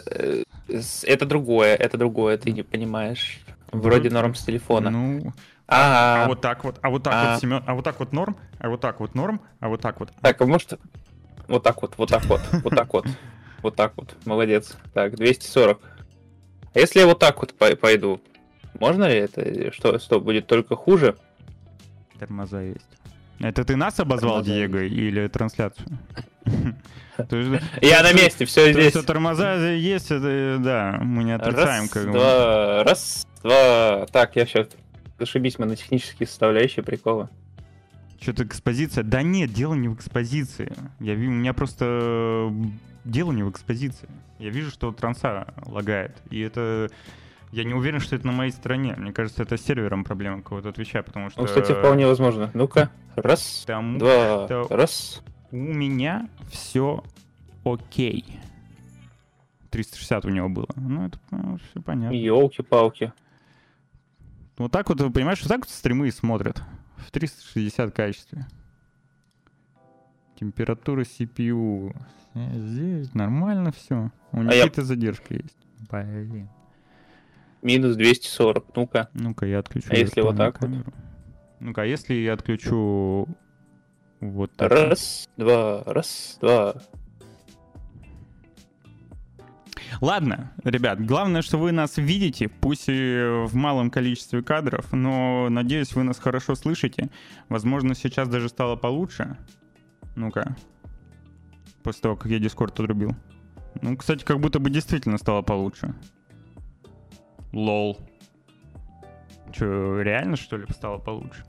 Э, 0.07 0.45
это 1.03 1.27
другое, 1.27 1.75
это 1.75 1.99
другое, 1.99 2.39
ты 2.39 2.53
не 2.53 2.63
понимаешь. 2.63 3.41
Вроде 3.73 4.11
норм 4.11 4.35
с 4.35 4.45
телефона. 4.45 4.91
Ну, 4.91 5.33
а, 5.67 6.25
а 6.25 6.29
вот 6.29 6.41
так 6.41 6.65
вот, 6.65 6.79
а 6.83 6.91
вот 6.91 7.03
так 7.03 7.15
а. 7.15 7.33
вот, 7.33 7.41
Семен, 7.41 7.63
а 7.67 7.75
вот 7.75 7.85
так 7.85 7.99
вот 7.99 8.13
норм, 8.13 8.37
а 8.59 8.69
вот 8.69 8.81
так 8.81 9.01
вот 9.01 9.15
норм, 9.15 9.41
а 9.61 9.69
вот 9.69 9.81
так 9.81 9.99
вот. 10.01 10.11
Так, 10.21 10.41
а 10.41 10.47
может, 10.47 10.79
вот 11.49 11.63
так 11.63 11.81
вот, 11.81 11.95
вот 11.97 12.11
так 12.11 12.25
вот, 12.27 12.41
вот 12.63 12.75
так 12.75 12.93
вот, 12.93 13.07
вот 13.63 13.77
так 13.77 13.93
вот, 13.97 14.15
молодец. 14.25 14.77
Так, 14.95 15.17
240. 15.17 15.81
А 16.75 16.79
если 16.79 17.01
я 17.01 17.07
вот 17.07 17.19
так 17.19 17.41
вот 17.41 17.55
пойду, 17.55 18.21
можно 18.79 19.05
ли 19.05 19.17
это? 19.17 19.73
Что, 19.73 19.99
что 19.99 20.21
будет 20.21 20.47
только 20.47 20.77
хуже? 20.77 21.17
Тормоза 22.19 22.63
есть. 22.63 22.87
Это 23.41 23.65
ты 23.65 23.77
нас 23.77 23.99
обозвал, 23.99 24.43
тормоза 24.43 24.53
Диего, 24.53 24.79
есть. 24.79 24.95
или 24.95 25.29
трансляцию? 25.29 25.87
Я 27.81 28.03
на 28.03 28.13
месте, 28.13 28.45
все 28.47 28.73
здесь. 28.73 28.91
Что 28.91 29.03
тормоза 29.03 29.71
есть, 29.73 30.11
это 30.11 30.59
да, 30.59 30.99
мы 31.03 31.25
не 31.25 31.33
отрицаем. 31.33 31.89
Раз, 31.93 32.05
два, 32.05 32.85
раз, 32.85 33.27
два. 33.43 34.07
Так, 34.11 34.37
я 34.37 34.47
сейчас 34.47 34.69
ошибись, 35.19 35.59
мы 35.59 35.67
на 35.67 35.77
технические 35.77 36.27
составляющие 36.27 36.83
приколы. 36.83 37.29
Что-то 38.21 38.45
экспозиция. 38.45 39.05
Да 39.05 39.23
нет, 39.23 39.53
дело 39.53 39.75
не 39.75 39.89
в 39.89 39.95
экспозиции. 39.95 40.73
Я, 41.01 41.15
у 41.15 41.19
меня 41.19 41.53
просто 41.53 42.53
дело 43.05 43.33
не 43.33 43.43
в 43.43 43.51
экспозиции. 43.51 44.09
Я 44.39 44.51
вижу, 44.51 44.71
что 44.71 44.93
транса 44.93 45.55
лагает. 45.67 46.21
И 46.31 46.41
это 46.41 46.91
я 47.53 47.65
не 47.65 47.75
уверен, 47.75 48.01
что 48.01 48.17
это 48.17 48.27
на 48.27 48.33
моей 48.33 48.51
стороне. 48.51 48.95
Мне 48.97 49.13
кажется, 49.13 49.43
это 49.43 49.57
с 49.57 49.63
сервером 49.63 50.05
проблема 50.05 50.39
какого-то 50.39 50.71
отвечая, 50.71 51.03
потому 51.03 51.31
что... 51.31 51.41
Ну, 51.41 51.47
кстати, 51.47 51.73
вполне 51.73 52.07
возможно. 52.07 52.51
Ну-ка, 52.55 52.91
раз, 53.15 53.65
Тому 53.67 53.99
два, 53.99 54.47
что 54.47 54.67
раз. 54.71 55.23
У 55.51 55.57
меня 55.57 56.29
все 56.51 57.05
окей. 57.65 58.25
360 59.71 60.25
у 60.25 60.29
него 60.31 60.49
было. 60.49 60.69
Ну, 60.77 61.07
это 61.07 61.19
ну, 61.31 61.59
все 61.59 61.83
понятно. 61.83 62.15
Елки-палки. 62.15 63.13
Вот 64.57 64.71
так 64.71 64.89
вот, 64.89 64.99
понимаешь, 65.13 65.41
вот 65.43 65.49
так 65.49 65.61
вот 65.61 65.71
стримы 65.71 66.11
смотрят. 66.11 66.63
В 66.97 67.11
360 67.11 67.95
качестве. 67.95 68.47
Температура 70.43 71.03
CPU. 71.03 71.95
Здесь 72.35 73.15
нормально 73.15 73.71
все. 73.71 74.11
У 74.33 74.41
а 74.41 74.43
Никиты 74.43 74.81
я... 74.81 74.85
задержка 74.85 75.35
есть. 75.35 75.57
Блин. 75.89 76.49
минус 77.63 77.95
240. 77.95 78.75
Ну-ка. 78.75 79.09
Ну-ка, 79.15 79.47
я 79.47 79.61
отключу. 79.61 79.87
А 79.91 79.95
если 79.95 80.21
вот 80.21 80.37
так 80.37 80.59
камеру. 80.59 80.83
вот? 80.87 80.95
Ну-ка, 81.61 81.83
а 81.83 81.85
если 81.85 82.15
я 82.15 82.33
отключу 82.33 83.29
вот 84.19 84.51
так? 84.57 84.73
Раз, 84.73 85.29
два, 85.37 85.85
раз, 85.85 86.39
два. 86.41 86.75
Ладно, 90.01 90.53
ребят, 90.65 91.07
главное, 91.07 91.43
что 91.43 91.57
вы 91.57 91.71
нас 91.71 91.99
видите, 91.99 92.49
пусть 92.49 92.89
и 92.89 93.45
в 93.47 93.55
малом 93.55 93.93
количестве 93.93 94.43
кадров, 94.43 94.93
но 94.93 95.49
надеюсь, 95.51 95.95
вы 95.95 96.03
нас 96.03 96.19
хорошо 96.19 96.57
слышите. 96.57 97.11
Возможно, 97.49 97.95
сейчас 97.95 98.29
даже 98.29 98.49
стало 98.49 98.75
получше. 98.75 99.37
Ну-ка. 100.15 100.57
После 101.83 102.03
того, 102.03 102.17
как 102.17 102.31
я 102.31 102.39
Дискорд 102.39 102.79
отрубил. 102.79 103.15
Ну, 103.81 103.97
кстати, 103.97 104.25
как 104.25 104.41
будто 104.41 104.59
бы 104.59 104.71
действительно 104.71 105.19
стало 105.19 105.43
получше. 105.43 105.95
Лол. 107.53 107.99
Че, 109.53 110.03
реально, 110.03 110.37
что 110.37 110.57
ли, 110.57 110.67
стало 110.71 110.99
получше? 110.99 111.45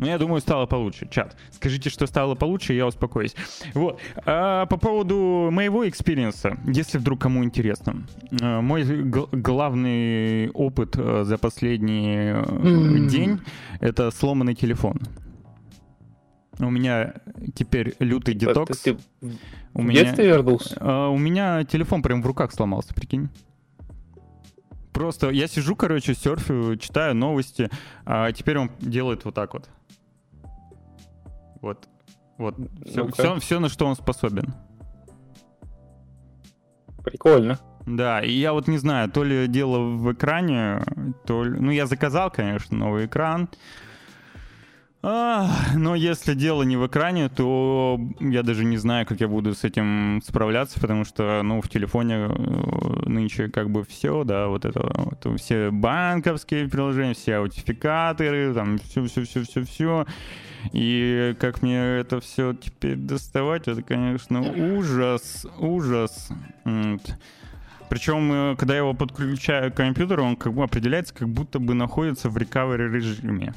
Ну, 0.00 0.06
я 0.06 0.16
думаю, 0.16 0.40
стало 0.40 0.64
получше. 0.64 1.06
Чат, 1.10 1.36
скажите, 1.50 1.90
что 1.90 2.06
стало 2.06 2.34
получше, 2.34 2.72
я 2.72 2.86
успокоюсь. 2.86 3.36
Вот. 3.74 4.00
А 4.24 4.64
по 4.64 4.78
поводу 4.78 5.50
моего 5.52 5.86
экспириенса, 5.86 6.56
если 6.66 6.96
вдруг 6.96 7.20
кому 7.20 7.44
интересно. 7.44 8.06
А, 8.40 8.62
мой 8.62 8.84
главный 8.84 10.48
опыт 10.52 10.96
э, 10.96 11.24
за 11.24 11.36
последний 11.36 12.30
м, 12.30 13.08
день— 13.08 13.40
это 13.80 14.10
сломанный 14.10 14.54
телефон. 14.54 15.00
У 16.66 16.70
меня 16.70 17.14
теперь 17.54 17.94
лютый 17.98 18.34
детокс. 18.34 18.78
Ты, 18.78 18.94
ты 18.94 19.00
у 19.74 19.82
в 19.82 19.84
меня, 19.84 20.04
детстве 20.04 20.26
вернулся? 20.26 20.74
А, 20.76 21.10
у 21.10 21.18
меня 21.18 21.64
телефон 21.64 22.02
прям 22.02 22.22
в 22.22 22.26
руках 22.26 22.52
сломался, 22.52 22.94
прикинь. 22.94 23.28
Просто 24.92 25.30
я 25.30 25.46
сижу, 25.46 25.76
короче, 25.76 26.14
серфю, 26.14 26.76
читаю 26.76 27.14
новости, 27.14 27.70
а 28.04 28.32
теперь 28.32 28.58
он 28.58 28.70
делает 28.80 29.24
вот 29.24 29.34
так 29.34 29.54
вот. 29.54 29.68
Вот. 31.60 31.88
Вот. 32.38 32.56
Все, 32.86 33.04
ну 33.04 33.12
все, 33.12 33.38
все, 33.38 33.60
на 33.60 33.68
что 33.68 33.86
он 33.86 33.94
способен. 33.94 34.54
Прикольно. 37.04 37.58
Да, 37.86 38.20
и 38.20 38.30
я 38.30 38.52
вот 38.52 38.68
не 38.68 38.78
знаю, 38.78 39.10
то 39.10 39.24
ли 39.24 39.46
дело 39.48 39.78
в 39.78 40.12
экране, 40.12 40.82
то 41.26 41.44
ли... 41.44 41.58
Ну, 41.58 41.70
я 41.70 41.86
заказал, 41.86 42.30
конечно, 42.30 42.76
новый 42.76 43.06
экран. 43.06 43.48
А, 45.02 45.48
но 45.76 45.94
если 45.94 46.34
дело 46.34 46.62
не 46.62 46.76
в 46.76 46.86
экране, 46.86 47.30
то 47.30 47.98
я 48.20 48.42
даже 48.42 48.66
не 48.66 48.76
знаю, 48.76 49.06
как 49.06 49.20
я 49.20 49.28
буду 49.28 49.54
с 49.54 49.64
этим 49.64 50.20
справляться, 50.22 50.78
потому 50.78 51.06
что, 51.06 51.40
ну, 51.42 51.62
в 51.62 51.70
телефоне 51.70 52.28
э, 52.28 53.08
нынче 53.08 53.48
как 53.48 53.70
бы 53.70 53.82
все, 53.84 54.24
да, 54.24 54.48
вот 54.48 54.66
это, 54.66 54.92
вот, 54.96 55.40
все 55.40 55.70
банковские 55.70 56.68
приложения, 56.68 57.14
все 57.14 57.36
аутификаторы, 57.36 58.52
там, 58.52 58.78
все-все-все-все-все. 58.78 60.04
И 60.72 61.34
как 61.40 61.62
мне 61.62 61.78
это 61.78 62.20
все 62.20 62.52
теперь 62.52 62.96
доставать, 62.96 63.68
это, 63.68 63.82
конечно, 63.82 64.42
ужас, 64.42 65.46
ужас. 65.58 66.28
Причем, 67.88 68.32
э, 68.32 68.56
когда 68.56 68.74
я 68.74 68.80
его 68.80 68.92
подключаю 68.92 69.72
к 69.72 69.76
компьютеру, 69.76 70.24
он 70.24 70.36
как 70.36 70.52
бы 70.52 70.62
определяется, 70.62 71.14
как 71.14 71.30
будто 71.30 71.58
бы 71.58 71.72
находится 71.72 72.28
в 72.28 72.36
recovery 72.36 72.92
режиме. 72.92 73.54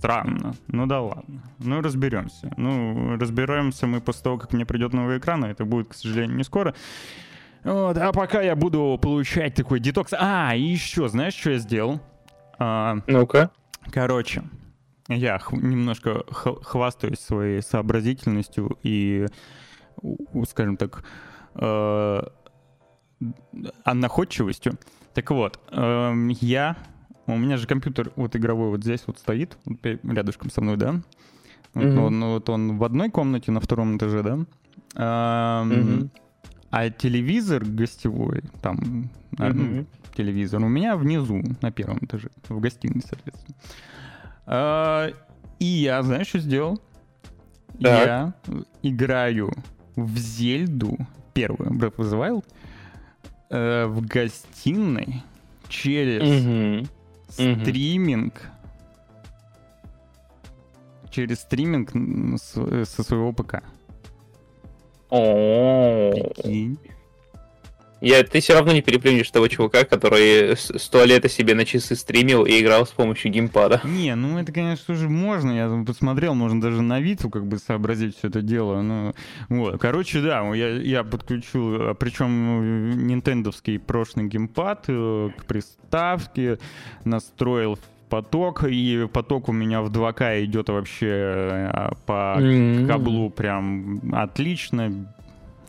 Странно. 0.00 0.54
Ну 0.68 0.86
да 0.86 1.00
ладно. 1.02 1.42
Ну 1.58 1.80
разберемся. 1.80 2.52
Ну, 2.56 3.16
разберемся 3.18 3.86
мы 3.86 4.00
после 4.00 4.22
того, 4.24 4.38
как 4.38 4.52
мне 4.52 4.64
придет 4.66 4.92
новый 4.92 5.18
экран, 5.18 5.44
а 5.44 5.48
это 5.50 5.64
будет, 5.64 5.88
к 5.88 5.94
сожалению, 5.94 6.36
не 6.36 6.42
скоро. 6.44 6.74
Вот, 7.64 7.96
а 7.98 8.12
пока 8.12 8.40
я 8.40 8.56
буду 8.56 8.98
получать 9.00 9.54
такой 9.54 9.78
детокс. 9.80 10.12
А, 10.18 10.54
и 10.54 10.62
еще, 10.62 11.08
знаешь, 11.08 11.34
что 11.34 11.50
я 11.50 11.58
сделал? 11.58 12.00
А, 12.58 12.96
Ну-ка. 13.06 13.50
Короче, 13.92 14.42
я 15.08 15.38
х- 15.38 15.54
немножко 15.56 16.24
х- 16.30 16.56
хвастаюсь 16.62 17.18
своей 17.20 17.60
сообразительностью 17.62 18.78
и, 18.82 19.26
скажем 20.48 20.76
так, 20.78 21.04
э- 21.56 22.22
находчивостью. 23.84 24.78
Так 25.14 25.30
вот, 25.30 25.58
э- 25.72 26.28
я 26.40 26.76
у 27.34 27.38
меня 27.38 27.56
же 27.56 27.66
компьютер 27.66 28.12
вот 28.16 28.36
игровой 28.36 28.70
вот 28.70 28.82
здесь 28.82 29.02
вот 29.06 29.18
стоит, 29.18 29.56
вот 29.64 29.78
рядышком 29.84 30.50
со 30.50 30.60
мной, 30.60 30.76
да? 30.76 31.00
Mm-hmm. 31.74 31.98
Он, 31.98 32.24
вот 32.24 32.48
он 32.48 32.78
в 32.78 32.84
одной 32.84 33.10
комнате 33.10 33.52
на 33.52 33.60
втором 33.60 33.96
этаже, 33.96 34.22
да? 34.22 34.38
А, 34.96 35.64
mm-hmm. 35.64 36.08
а 36.70 36.90
телевизор 36.90 37.64
гостевой, 37.64 38.42
там, 38.60 39.10
mm-hmm. 39.32 39.86
телевизор, 40.16 40.62
у 40.62 40.68
меня 40.68 40.96
внизу, 40.96 41.42
на 41.60 41.70
первом 41.70 41.98
этаже, 41.98 42.30
в 42.48 42.58
гостиной, 42.58 43.02
соответственно. 43.08 43.56
А, 44.46 45.10
и 45.58 45.64
я, 45.64 46.02
знаешь, 46.02 46.26
что 46.26 46.38
сделал? 46.40 46.80
Так. 47.80 48.06
Я 48.06 48.34
играю 48.82 49.52
в 49.96 50.16
Зельду, 50.18 50.98
первую, 51.32 51.70
Breath 51.70 51.96
of 51.96 52.10
the 52.10 52.18
Wild, 52.18 52.44
э, 53.50 53.86
в 53.86 54.06
гостиной 54.06 55.22
через 55.68 56.84
стриминг 57.30 58.50
через 61.10 61.40
стриминг 61.40 61.90
со 62.86 63.02
своего 63.02 63.32
ПК. 63.32 63.62
О, 65.10 66.12
Прикинь. 66.12 66.78
Я, 68.00 68.22
ты 68.24 68.40
все 68.40 68.54
равно 68.54 68.72
не 68.72 68.82
переплюнешь 68.82 69.30
того 69.30 69.48
чувака, 69.48 69.84
который 69.84 70.56
с, 70.56 70.70
с 70.70 70.88
туалета 70.88 71.28
себе 71.28 71.54
на 71.54 71.64
часы 71.64 71.94
стримил 71.94 72.44
и 72.44 72.60
играл 72.60 72.86
с 72.86 72.90
помощью 72.90 73.30
геймпада. 73.30 73.80
Не, 73.84 74.14
ну 74.14 74.38
это, 74.38 74.52
конечно 74.52 74.94
же, 74.94 75.08
можно. 75.08 75.50
Я 75.50 75.84
посмотрел, 75.84 76.34
можно 76.34 76.60
даже 76.60 76.82
на 76.82 77.00
Виту 77.00 77.28
как 77.28 77.46
бы 77.46 77.58
сообразить 77.58 78.16
все 78.16 78.28
это 78.28 78.42
дело. 78.42 78.80
Ну, 78.80 79.14
вот. 79.48 79.80
Короче, 79.80 80.20
да, 80.20 80.42
я, 80.54 80.68
я 80.70 81.04
подключил, 81.04 81.90
а, 81.90 81.94
причем 81.94 83.06
нинтендовский 83.06 83.78
прошлый 83.78 84.26
геймпад 84.26 84.84
э, 84.88 85.30
к 85.36 85.44
приставке, 85.44 86.58
настроил 87.04 87.78
поток, 88.10 88.64
и 88.64 89.08
поток 89.10 89.48
у 89.48 89.52
меня 89.52 89.80
в 89.82 89.90
2К 89.90 90.44
идет 90.44 90.68
вообще 90.68 91.08
э, 91.08 91.90
по 92.06 92.36
mm-hmm. 92.38 92.86
каблу 92.86 93.30
прям 93.30 94.00
отлично, 94.12 95.06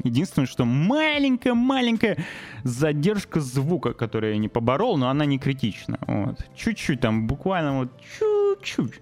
Единственное, 0.04 0.48
что 0.48 0.66
маленькая-маленькая 0.66 2.18
задержка 2.64 3.40
звука, 3.40 3.94
которую 3.94 4.34
я 4.34 4.40
не 4.40 4.48
поборол, 4.48 4.98
но 4.98 5.10
она 5.10 5.26
не 5.26 5.40
критична. 5.40 5.98
Вот. 6.08 6.46
Чуть-чуть 6.56 7.00
там, 7.02 7.28
буквально 7.28 7.80
вот 7.80 7.90
чуть-чуть 8.20 9.02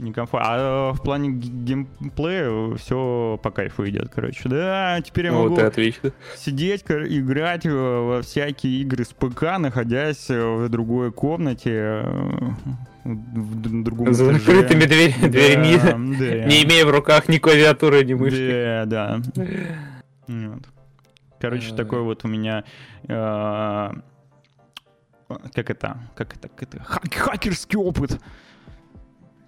некомфортно. 0.00 0.48
А 0.50 0.92
в 0.92 1.02
плане 1.02 1.30
геймплея 1.30 2.74
все 2.76 3.38
по 3.42 3.50
кайфу 3.50 3.88
идет, 3.88 4.10
короче. 4.14 4.48
Да, 4.48 5.00
теперь 5.04 5.26
я 5.26 5.32
могу 5.32 5.50
вот 5.50 5.58
отлично. 5.58 6.12
сидеть, 6.36 6.84
играть 6.88 7.66
во 7.66 8.22
всякие 8.22 8.80
игры 8.80 9.04
с 9.04 9.08
ПК, 9.12 9.58
находясь 9.58 10.28
в 10.28 10.68
другой 10.68 11.12
комнате, 11.12 12.02
в 13.04 13.82
другом 13.82 14.12
За 14.12 14.32
закрытыми 14.32 14.84
дверь, 14.84 15.14
да, 15.20 15.28
дверьми, 15.28 15.76
да. 15.78 15.96
не 15.96 16.64
имея 16.64 16.84
в 16.84 16.90
руках 16.90 17.28
ни 17.28 17.38
клавиатуры, 17.38 18.04
ни 18.04 18.14
мышки. 18.14 18.84
Да, 18.86 19.20
да. 19.34 19.46
Вот. 20.30 20.68
Короче, 21.40 21.74
такой 21.74 22.02
вот 22.02 22.24
у 22.24 22.28
меня... 22.28 22.64
Э, 23.08 23.90
как 25.54 25.70
это? 25.70 25.98
Как 26.14 26.36
это? 26.36 26.48
Как 26.48 26.62
это? 26.62 26.82
Хак 26.82 27.14
хакерский 27.14 27.78
опыт. 27.78 28.20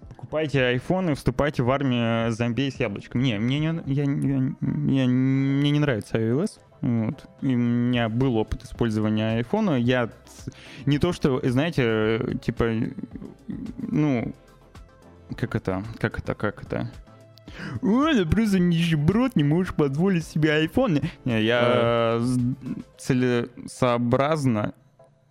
Покупайте 0.09 0.73
iPhone 0.75 1.11
и 1.11 1.15
вступайте 1.15 1.63
в 1.63 1.71
армию 1.71 2.31
зомби 2.31 2.69
с 2.69 2.79
яблочком. 2.79 3.21
Не, 3.21 3.37
мне 3.37 3.59
не, 3.59 3.93
я, 3.93 4.03
я, 4.03 4.05
я, 4.05 5.07
мне 5.07 5.71
не 5.71 5.79
нравится 5.79 6.17
iOS. 6.17 6.59
Вот. 6.81 7.29
И 7.41 7.55
у 7.55 7.57
меня 7.57 8.09
был 8.09 8.35
опыт 8.37 8.63
использования 8.63 9.39
iPhone. 9.41 9.79
Я 9.79 10.09
не 10.85 10.99
то, 10.99 11.13
что, 11.13 11.39
знаете, 11.43 12.37
типа, 12.41 12.71
ну, 13.77 14.33
как 15.37 15.55
это, 15.55 15.83
как 15.99 16.19
это, 16.19 16.35
как 16.35 16.63
это, 16.63 16.91
Ой, 17.81 18.15
ты 18.15 18.25
просто 18.25 18.59
нищеброд, 18.59 19.35
не 19.35 19.43
можешь 19.43 19.73
позволить 19.73 20.25
себе 20.25 20.65
iPhone. 20.65 21.05
Не, 21.25 21.43
я 21.43 22.21
целесообразно 22.97 24.73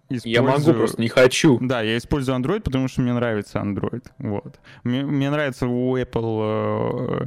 Использую... 0.09 0.35
Я 0.35 0.43
могу, 0.43 0.73
просто 0.75 1.00
не 1.00 1.09
хочу. 1.09 1.59
Да, 1.62 1.81
я 1.81 1.97
использую 1.97 2.38
Android, 2.38 2.61
потому 2.61 2.87
что 2.87 3.00
мне 3.00 3.14
нравится 3.14 3.61
Android. 3.61 4.05
Вот. 4.19 4.61
Мне, 4.85 5.05
мне 5.05 5.31
нравится 5.31 5.67
у 5.67 5.97
Apple 5.97 7.23
Э, 7.23 7.26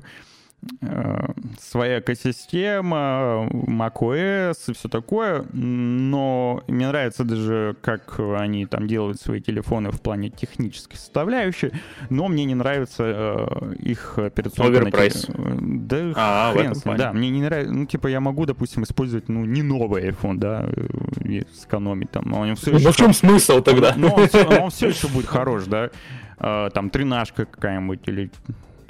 своя 1.60 2.00
экосистема, 2.00 3.48
macOS 3.51 4.55
и 4.67 4.74
все 4.74 4.89
такое, 4.89 5.45
но 5.53 6.63
мне 6.67 6.88
нравится 6.88 7.24
даже, 7.24 7.75
как 7.81 8.19
они 8.19 8.65
там 8.65 8.88
делают 8.88 9.19
свои 9.19 9.41
телефоны 9.41 9.91
в 9.91 10.01
плане 10.01 10.29
технической 10.29 10.98
составляющей, 10.98 11.72
но 12.10 12.27
мне 12.27 12.45
не 12.45 12.55
нравится 12.55 13.03
э, 13.05 13.74
их 13.79 14.17
операционка. 14.17 14.79
Оверпрайс. 14.79 15.27
Да 15.27 16.13
а, 16.15 16.53
хрен 16.53 16.75
с 16.75 16.86
ним, 16.86 16.98
да, 16.98 17.13
мне 17.13 17.29
не 17.29 17.41
нравится, 17.41 17.74
ну 17.74 17.86
типа 17.86 18.07
я 18.07 18.19
могу, 18.19 18.45
допустим, 18.45 18.84
использовать, 18.84 19.29
ну, 19.29 19.45
не 19.45 19.62
новый 19.62 20.10
iPhone, 20.10 20.38
да, 20.38 20.65
э, 20.67 20.88
и 21.24 21.45
сэкономить 21.53 22.12
там, 22.12 22.24
но 22.25 22.41
он 22.41 22.55
все 22.55 22.72
еще... 22.72 22.86
Ну 22.86 22.91
в 22.91 22.95
чем 22.95 23.13
смысл 23.13 23.62
тогда? 23.62 23.93
Он, 23.95 24.05
он, 24.05 24.63
он 24.63 24.69
все 24.72 24.89
еще 24.89 25.07
будет 25.07 25.27
хорош, 25.27 25.65
да, 25.65 25.89
э, 26.39 26.69
там 26.74 26.89
тринашка 26.89 27.45
какая-нибудь 27.45 28.07
или 28.07 28.31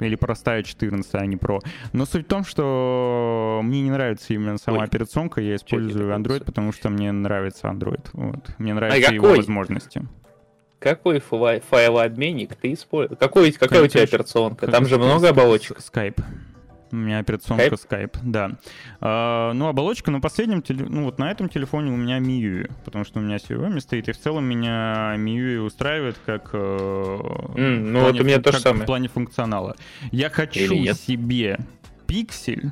или 0.00 0.14
простая 0.14 0.62
14, 0.62 1.14
а 1.14 1.26
не 1.26 1.36
Pro. 1.36 1.60
Но 1.92 2.06
суть 2.06 2.26
в 2.26 2.28
том, 2.28 2.44
что 2.44 3.60
мне 3.62 3.82
не 3.82 3.90
нравится 3.90 4.34
именно 4.34 4.58
сама 4.58 4.78
Ой. 4.78 4.84
операционка, 4.84 5.40
я 5.40 5.56
использую 5.56 6.14
Android, 6.14 6.44
потому 6.44 6.72
что 6.72 6.90
мне 6.90 7.12
нравится 7.12 7.68
Android. 7.68 8.04
Вот. 8.12 8.50
Мне 8.58 8.74
нравятся 8.74 9.10
а 9.10 9.14
его 9.14 9.28
возможности. 9.28 10.02
Какой 10.78 11.20
файлообменник 11.20 12.54
ты 12.54 12.72
используешь? 12.72 13.18
Какой, 13.18 13.50
какая 13.52 13.82
у 13.82 13.86
тебя 13.86 14.02
операционка? 14.02 14.66
Там 14.70 14.86
же 14.86 14.98
много 14.98 15.30
оболочек. 15.30 15.78
Skype. 15.78 16.22
У 16.96 16.98
меня 16.98 17.18
операционка 17.18 17.66
Skype, 17.66 17.88
Skype 17.90 18.18
да. 18.22 18.52
А, 19.02 19.52
ну, 19.52 19.68
оболочка 19.68 20.10
на 20.10 20.22
последнем, 20.22 20.64
ну 20.66 21.04
вот 21.04 21.18
на 21.18 21.30
этом 21.30 21.50
телефоне 21.50 21.92
у 21.92 21.96
меня 21.96 22.18
MIUI, 22.20 22.72
потому 22.86 23.04
что 23.04 23.20
у 23.20 23.22
меня 23.22 23.36
Xiaomi 23.36 23.80
стоит, 23.80 24.08
и 24.08 24.12
в 24.12 24.18
целом 24.18 24.44
меня 24.44 25.14
MIUI 25.18 25.58
устраивает 25.58 26.16
как... 26.24 26.54
Mm, 26.54 27.80
ну, 27.80 28.00
вот 28.00 28.18
у 28.18 28.24
меня 28.24 28.40
то 28.40 28.50
же 28.50 28.60
самое. 28.60 28.84
В 28.84 28.86
плане 28.86 29.08
функционала. 29.08 29.76
Я 30.10 30.30
хочу 30.30 30.74
себе 30.94 31.58
пиксель, 32.06 32.70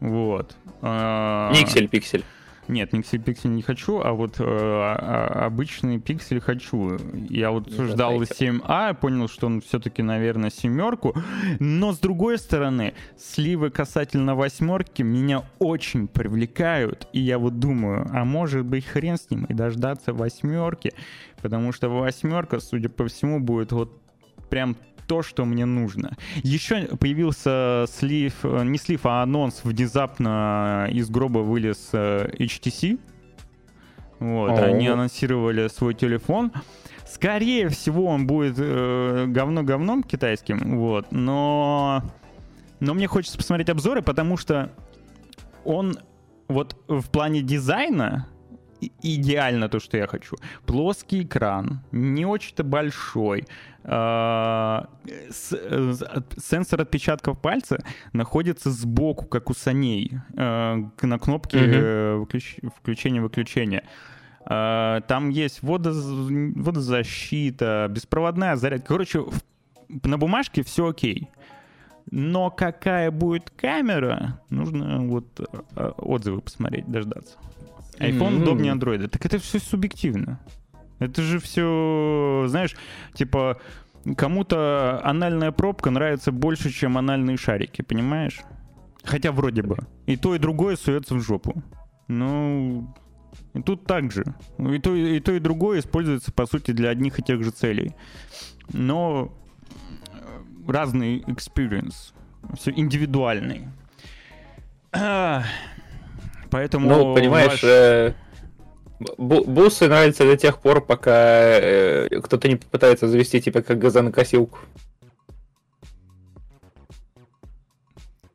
вот. 0.00 0.56
Никсель, 0.82 1.86
пиксель. 1.86 2.24
Нет, 2.70 2.94
Pixel 2.94 3.24
Pixel 3.24 3.48
не 3.48 3.62
хочу, 3.62 4.00
а 4.00 4.12
вот 4.12 4.38
э, 4.38 4.44
а, 4.44 5.46
обычный 5.46 5.98
пиксель 5.98 6.40
хочу. 6.40 6.98
Я 7.28 7.50
вот 7.50 7.68
не 7.68 7.86
ждал 7.88 8.22
7А, 8.22 8.94
понял, 8.94 9.28
что 9.28 9.48
он 9.48 9.60
все-таки, 9.60 10.02
наверное, 10.02 10.50
семерку. 10.50 11.14
Но 11.58 11.92
с 11.92 11.98
другой 11.98 12.38
стороны, 12.38 12.94
сливы 13.18 13.70
касательно 13.70 14.36
восьмерки 14.36 15.02
меня 15.02 15.42
очень 15.58 16.06
привлекают. 16.06 17.08
И 17.12 17.20
я 17.20 17.38
вот 17.38 17.58
думаю, 17.58 18.06
а 18.12 18.24
может 18.24 18.64
быть 18.64 18.86
хрен 18.86 19.16
с 19.16 19.28
ним 19.30 19.46
и 19.46 19.54
дождаться 19.54 20.12
восьмерки. 20.12 20.92
Потому 21.42 21.72
что 21.72 21.88
восьмерка, 21.88 22.60
судя 22.60 22.88
по 22.88 23.08
всему, 23.08 23.40
будет 23.40 23.72
вот 23.72 24.00
прям 24.48 24.76
то, 25.10 25.22
что 25.22 25.44
мне 25.44 25.64
нужно. 25.64 26.16
Еще 26.44 26.82
появился 26.96 27.84
слив, 27.88 28.32
э, 28.44 28.62
не 28.62 28.78
слив, 28.78 29.06
а 29.06 29.24
анонс 29.24 29.62
внезапно 29.64 30.86
из 30.88 31.10
гроба 31.10 31.40
вылез 31.40 31.88
э, 31.92 32.30
HTC. 32.38 32.96
Вот, 34.20 34.50
О-о-о. 34.50 34.66
они 34.66 34.86
анонсировали 34.86 35.66
свой 35.66 35.94
телефон. 35.94 36.52
Скорее 37.08 37.70
всего, 37.70 38.04
он 38.04 38.28
будет 38.28 38.54
э, 38.58 39.24
говно-говном 39.26 40.04
китайским, 40.04 40.78
вот, 40.78 41.10
но... 41.10 42.04
Но 42.78 42.94
мне 42.94 43.08
хочется 43.08 43.36
посмотреть 43.36 43.68
обзоры, 43.68 44.02
потому 44.02 44.36
что 44.36 44.70
он 45.64 45.98
вот 46.46 46.76
в 46.86 47.10
плане 47.10 47.42
дизайна 47.42 48.28
идеально 49.02 49.68
то, 49.68 49.80
что 49.80 49.96
я 49.96 50.06
хочу. 50.06 50.36
Плоский 50.66 51.22
экран, 51.22 51.80
не 51.92 52.24
очень-то 52.26 52.64
большой. 52.64 53.46
А, 53.82 54.88
сенсор 55.30 56.82
отпечатков 56.82 57.40
пальца 57.40 57.82
находится 58.12 58.70
сбоку, 58.70 59.24
как 59.26 59.48
у 59.50 59.54
саней, 59.54 60.18
а, 60.36 60.76
на 61.00 61.18
кнопке 61.18 62.16
угу. 62.16 62.28
включения-выключения. 62.76 63.84
А, 64.44 65.00
там 65.02 65.30
есть 65.30 65.62
водозащита, 65.62 66.26
беспроводная 67.90 68.56
зарядка. 68.56 68.88
Короче, 68.88 69.24
на 69.88 70.18
бумажке 70.18 70.62
все 70.62 70.88
окей. 70.88 71.30
Но 72.10 72.50
какая 72.50 73.10
будет 73.10 73.50
камера, 73.50 74.40
нужно 74.48 75.00
вот 75.06 75.40
отзывы 75.98 76.40
посмотреть, 76.40 76.86
дождаться 76.90 77.36
iPhone 78.00 78.38
mm-hmm. 78.38 78.42
удобнее 78.42 78.74
Android. 78.74 79.08
Так 79.08 79.24
это 79.26 79.38
все 79.38 79.58
субъективно. 79.58 80.40
Это 80.98 81.22
же 81.22 81.38
все, 81.38 82.44
знаешь, 82.48 82.76
типа 83.14 83.60
кому-то 84.16 85.00
анальная 85.04 85.52
пробка 85.52 85.90
нравится 85.90 86.32
больше, 86.32 86.70
чем 86.70 86.98
анальные 86.98 87.36
шарики, 87.36 87.82
понимаешь? 87.82 88.40
Хотя 89.04 89.32
вроде 89.32 89.62
бы. 89.62 89.76
И 90.06 90.16
то, 90.16 90.34
и 90.34 90.38
другое 90.38 90.76
суется 90.76 91.14
в 91.14 91.20
жопу. 91.20 91.62
Ну, 92.08 92.94
и 93.54 93.62
тут 93.62 93.84
так 93.86 94.12
же. 94.12 94.24
И 94.58 94.78
то, 94.78 94.94
и 94.94 95.20
то, 95.20 95.32
и 95.32 95.38
другое 95.38 95.80
используется, 95.80 96.32
по 96.32 96.46
сути, 96.46 96.72
для 96.72 96.90
одних 96.90 97.18
и 97.18 97.22
тех 97.22 97.42
же 97.42 97.50
целей. 97.50 97.94
Но 98.72 99.32
разный 100.66 101.20
experience. 101.20 102.12
Все 102.56 102.72
индивидуальный. 102.72 103.68
Поэтому... 106.50 106.88
Ну, 106.88 107.14
понимаешь, 107.14 107.62
ваш... 107.62 107.64
э, 107.64 108.14
бусы 109.18 109.86
нравятся 109.86 110.24
до 110.24 110.36
тех 110.36 110.58
пор, 110.58 110.84
пока 110.84 111.12
э, 111.12 112.08
кто-то 112.22 112.48
не 112.48 112.56
попытается 112.56 113.08
завести 113.08 113.40
тебя 113.40 113.62
как 113.62 113.78
газонокосилку. 113.78 114.58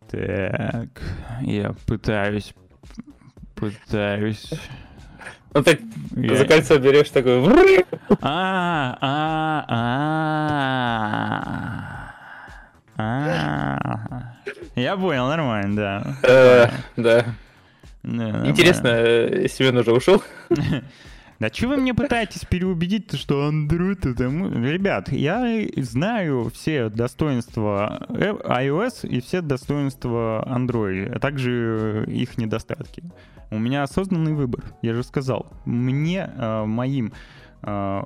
Так, 0.09 1.01
я 1.41 1.75
пытаюсь, 1.85 2.53
пытаюсь. 3.55 4.51
Ну 5.53 5.63
я... 6.21 6.35
за 6.35 6.45
кольцо 6.45 6.77
берешь 6.79 7.09
такой. 7.09 7.85
А, 8.21 8.97
а, 9.01 9.65
а, 12.97 12.97
а. 12.97 14.35
Я 14.75 14.97
понял, 14.97 15.27
нормально, 15.27 15.75
да. 15.75 16.17
Э, 16.23 16.69
да. 16.97 17.25
Интересно, 18.05 18.87
э, 18.87 19.47
Семен 19.47 19.77
уже 19.77 19.91
ушел? 19.91 20.23
Да 21.37 21.49
что 21.49 21.67
вы 21.67 21.77
мне 21.77 21.93
пытаетесь 21.93 22.45
переубедить, 22.45 23.13
что 23.19 23.49
Android 23.49 24.09
это... 24.09 24.23
Ребят, 24.23 25.11
я 25.11 25.67
знаю 25.75 26.49
все 26.53 26.87
достоинства 26.87 28.07
iOS 28.09 29.05
и 29.05 29.19
все 29.19 29.41
достоинства 29.41 30.47
Android, 30.47 31.13
а 31.13 31.19
также 31.19 32.05
их 32.07 32.37
недостатки. 32.37 33.03
У 33.51 33.59
меня 33.59 33.83
осознанный 33.83 34.33
выбор, 34.33 34.63
я 34.81 34.93
же 34.93 35.03
сказал. 35.03 35.51
Мне, 35.65 36.31
э, 36.37 36.63
моим 36.63 37.11
э, 37.63 38.03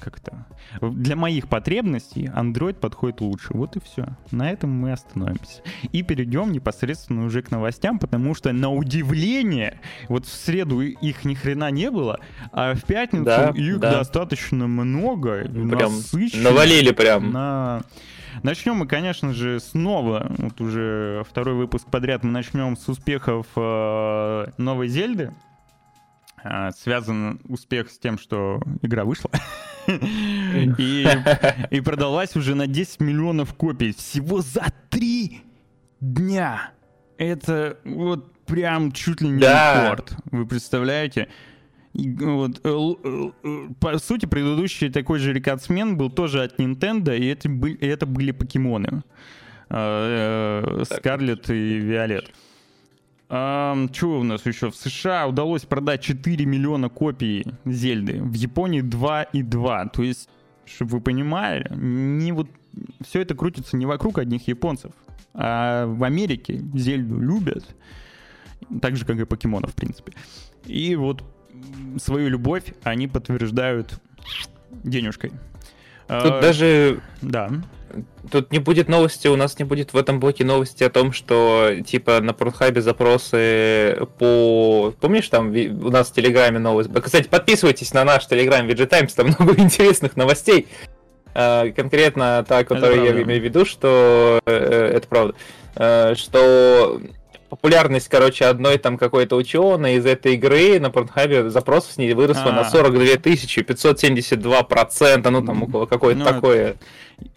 как 0.00 0.18
это, 0.18 0.46
для 0.80 1.16
моих 1.16 1.48
потребностей 1.48 2.30
Android 2.34 2.74
подходит 2.74 3.20
лучше. 3.20 3.48
Вот 3.50 3.76
и 3.76 3.80
все. 3.80 4.06
На 4.30 4.50
этом 4.50 4.70
мы 4.70 4.92
остановимся. 4.92 5.62
И 5.92 6.02
перейдем 6.02 6.52
непосредственно 6.52 7.24
уже 7.24 7.42
к 7.42 7.50
новостям, 7.50 7.98
потому 7.98 8.34
что 8.34 8.52
на 8.52 8.70
удивление, 8.70 9.80
вот 10.08 10.26
в 10.26 10.32
среду 10.32 10.80
их 10.80 11.24
ни 11.24 11.34
хрена 11.34 11.70
не 11.70 11.90
было, 11.90 12.20
а 12.52 12.74
в 12.74 12.84
пятницу 12.84 13.24
да, 13.24 13.52
их 13.54 13.78
да. 13.78 13.92
достаточно 13.92 14.66
много, 14.66 15.44
прям 15.44 15.96
насыщенно. 15.96 16.50
Навалили 16.50 16.92
прям. 16.92 17.32
На... 17.32 17.82
Начнем 18.42 18.76
мы, 18.76 18.86
конечно 18.86 19.32
же, 19.32 19.60
снова, 19.60 20.26
вот 20.38 20.60
уже 20.60 21.24
второй 21.28 21.54
выпуск 21.54 21.86
подряд, 21.90 22.22
мы 22.22 22.30
начнем 22.30 22.76
с 22.76 22.88
успехов 22.88 23.46
э, 23.56 24.46
новой 24.58 24.88
Зельды. 24.88 25.32
А, 26.48 26.70
связан 26.72 27.40
успех 27.48 27.90
с 27.90 27.98
тем, 27.98 28.18
что 28.18 28.60
игра 28.82 29.04
вышла. 29.04 29.30
и, 29.86 31.06
и 31.70 31.80
продалась 31.80 32.36
уже 32.36 32.54
на 32.54 32.66
10 32.66 33.00
миллионов 33.00 33.54
копий 33.54 33.92
всего 33.92 34.40
за 34.40 34.66
3 34.90 35.42
дня. 36.00 36.70
Это 37.18 37.78
вот 37.84 38.32
прям 38.44 38.92
чуть 38.92 39.20
ли 39.20 39.28
не 39.28 39.40
да. 39.40 39.84
рекорд. 39.84 40.12
Вы 40.30 40.46
представляете? 40.46 41.28
И, 41.94 42.12
вот, 42.12 42.60
э, 42.62 43.30
э, 43.42 43.68
по 43.80 43.98
сути, 43.98 44.26
предыдущий 44.26 44.90
такой 44.90 45.18
же 45.18 45.32
рекордсмен 45.32 45.96
был 45.96 46.10
тоже 46.10 46.42
от 46.42 46.60
Nintendo, 46.60 47.16
и 47.16 47.26
это, 47.26 47.48
были, 47.48 47.78
это 47.78 48.06
были 48.06 48.32
покемоны. 48.32 49.02
А, 49.70 50.62
э, 50.78 50.84
Скарлет 50.84 51.50
и 51.50 51.78
Виолет. 51.78 52.30
Что 53.28 53.90
у 54.02 54.22
нас 54.22 54.46
еще? 54.46 54.70
В 54.70 54.76
США 54.76 55.26
удалось 55.26 55.62
продать 55.62 56.00
4 56.02 56.44
миллиона 56.46 56.88
копий 56.88 57.44
Зельды, 57.64 58.22
в 58.22 58.34
Японии 58.34 58.82
2,2. 58.82 59.90
То 59.92 60.02
есть, 60.02 60.28
чтобы 60.64 60.92
вы 60.92 61.00
понимали, 61.00 61.66
не 61.74 62.32
вот 62.32 62.48
все 63.04 63.22
это 63.22 63.34
крутится 63.34 63.76
не 63.76 63.86
вокруг 63.86 64.18
одних 64.18 64.46
японцев, 64.48 64.92
а 65.34 65.86
в 65.86 66.04
Америке 66.04 66.62
Зельду 66.74 67.18
любят, 67.18 67.64
так 68.80 68.96
же, 68.96 69.04
как 69.04 69.18
и 69.18 69.24
покемонов, 69.24 69.72
в 69.72 69.74
принципе. 69.74 70.12
И 70.64 70.94
вот 70.94 71.24
свою 71.98 72.28
любовь 72.28 72.74
они 72.84 73.08
подтверждают 73.08 74.00
денежкой. 74.84 75.30
Тут 75.30 76.32
а, 76.34 76.40
даже... 76.40 77.00
Да. 77.22 77.50
Тут 78.30 78.52
не 78.52 78.58
будет 78.58 78.88
новости, 78.88 79.28
у 79.28 79.36
нас 79.36 79.58
не 79.58 79.64
будет 79.64 79.92
в 79.92 79.96
этом 79.96 80.20
блоке 80.20 80.44
новости 80.44 80.84
о 80.84 80.90
том, 80.90 81.12
что 81.12 81.72
типа 81.86 82.20
на 82.20 82.32
Порнхабе 82.32 82.80
запросы 82.80 83.98
по... 84.18 84.92
Помнишь, 85.00 85.28
там 85.28 85.50
у 85.50 85.90
нас 85.90 86.08
в 86.08 86.12
Телеграме 86.12 86.58
новость? 86.58 86.90
Кстати, 87.02 87.28
подписывайтесь 87.28 87.92
на 87.94 88.04
наш 88.04 88.26
Телеграм 88.26 88.66
VG 88.66 88.86
Times, 88.86 89.14
там 89.14 89.28
много 89.28 89.54
интересных 89.60 90.16
новостей. 90.16 90.66
А, 91.38 91.70
конкретно 91.70 92.44
та, 92.48 92.64
которую 92.64 93.04
я 93.04 93.22
имею 93.22 93.40
в 93.42 93.44
виду, 93.44 93.66
что 93.66 94.40
э, 94.46 94.92
это 94.94 95.06
правда, 95.06 95.34
э, 95.74 96.14
что 96.16 97.00
популярность, 97.48 98.08
короче, 98.08 98.44
одной 98.44 98.78
там 98.78 98.98
какой-то 98.98 99.36
ученой 99.36 99.94
из 99.94 100.06
этой 100.06 100.34
игры 100.34 100.78
на 100.80 100.90
Порнхабе 100.90 101.50
запросов 101.50 101.92
с 101.92 101.96
ней 101.96 102.12
выросла 102.14 102.46
А-а-а. 102.46 102.64
на 102.64 102.70
42 102.70 103.16
тысячи, 103.16 103.62
572 103.62 104.62
процента, 104.64 105.30
ну 105.30 105.44
там 105.44 105.62
около 105.62 105.86
какое-то 105.86 106.20
ну, 106.20 106.24
такое. 106.24 106.76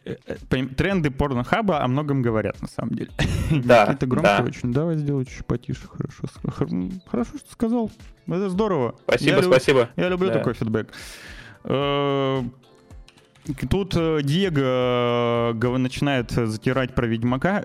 Э, 0.05 0.15
э, 0.25 0.65
тренды 0.75 1.11
Порнхаба 1.11 1.81
о 1.81 1.87
многом 1.87 2.21
говорят, 2.21 2.61
на 2.61 2.67
самом 2.67 2.93
деле. 2.95 3.09
Да, 3.51 3.85
Это 3.91 4.05
громко 4.05 4.37
да. 4.39 4.43
очень. 4.43 4.73
Давай 4.73 4.95
сделай 4.95 5.25
чуть 5.25 5.45
потише, 5.45 5.87
хорошо. 5.87 6.73
Хорошо, 7.07 7.31
что 7.37 7.51
сказал. 7.51 7.91
Это 8.27 8.49
здорово. 8.49 8.95
Спасибо, 9.03 9.37
я 9.37 9.43
спасибо. 9.43 9.79
Люб... 9.79 9.89
Я 9.95 10.09
люблю 10.09 10.27
да. 10.29 10.33
такой 10.35 10.53
фидбэк. 10.53 10.93
Тут 13.69 13.95
э, 13.95 14.19
Диего 14.21 15.53
э, 15.53 15.77
начинает 15.77 16.31
затирать 16.31 16.93
про 16.93 17.07
Ведьмака. 17.07 17.63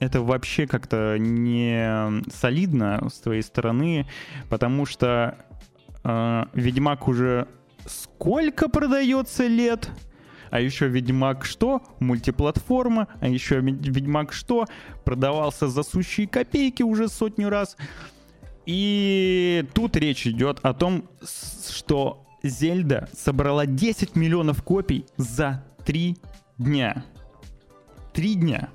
Это 0.00 0.20
вообще 0.20 0.66
как-то 0.66 1.16
не 1.18 2.22
солидно 2.32 3.08
с 3.12 3.20
твоей 3.20 3.42
стороны, 3.42 4.06
потому 4.48 4.86
что 4.86 5.36
э, 6.02 6.44
Ведьмак 6.54 7.08
уже 7.08 7.46
сколько 7.86 8.68
продается 8.68 9.46
лет? 9.46 9.90
А 10.50 10.60
еще 10.60 10.88
Ведьмак 10.88 11.44
что? 11.44 11.82
Мультиплатформа. 12.00 13.08
А 13.20 13.28
еще 13.28 13.60
Ведьмак 13.60 14.32
что? 14.32 14.66
Продавался 15.04 15.68
за 15.68 15.82
сущие 15.82 16.28
копейки 16.28 16.82
уже 16.82 17.08
сотню 17.08 17.48
раз. 17.48 17.76
И 18.66 19.66
тут 19.74 19.96
речь 19.96 20.26
идет 20.26 20.60
о 20.62 20.72
том, 20.72 21.08
что 21.70 22.23
Зельда 22.44 23.08
собрала 23.14 23.64
10 23.64 24.16
миллионов 24.16 24.62
копий 24.62 25.06
за 25.16 25.64
3 25.86 26.16
дня. 26.58 27.04
3 28.12 28.34
дня. 28.34 28.68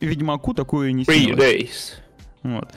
Ведьмаку 0.00 0.52
такое 0.54 0.92
не 0.92 1.04
снилось. 1.04 1.94
Вот. 2.42 2.72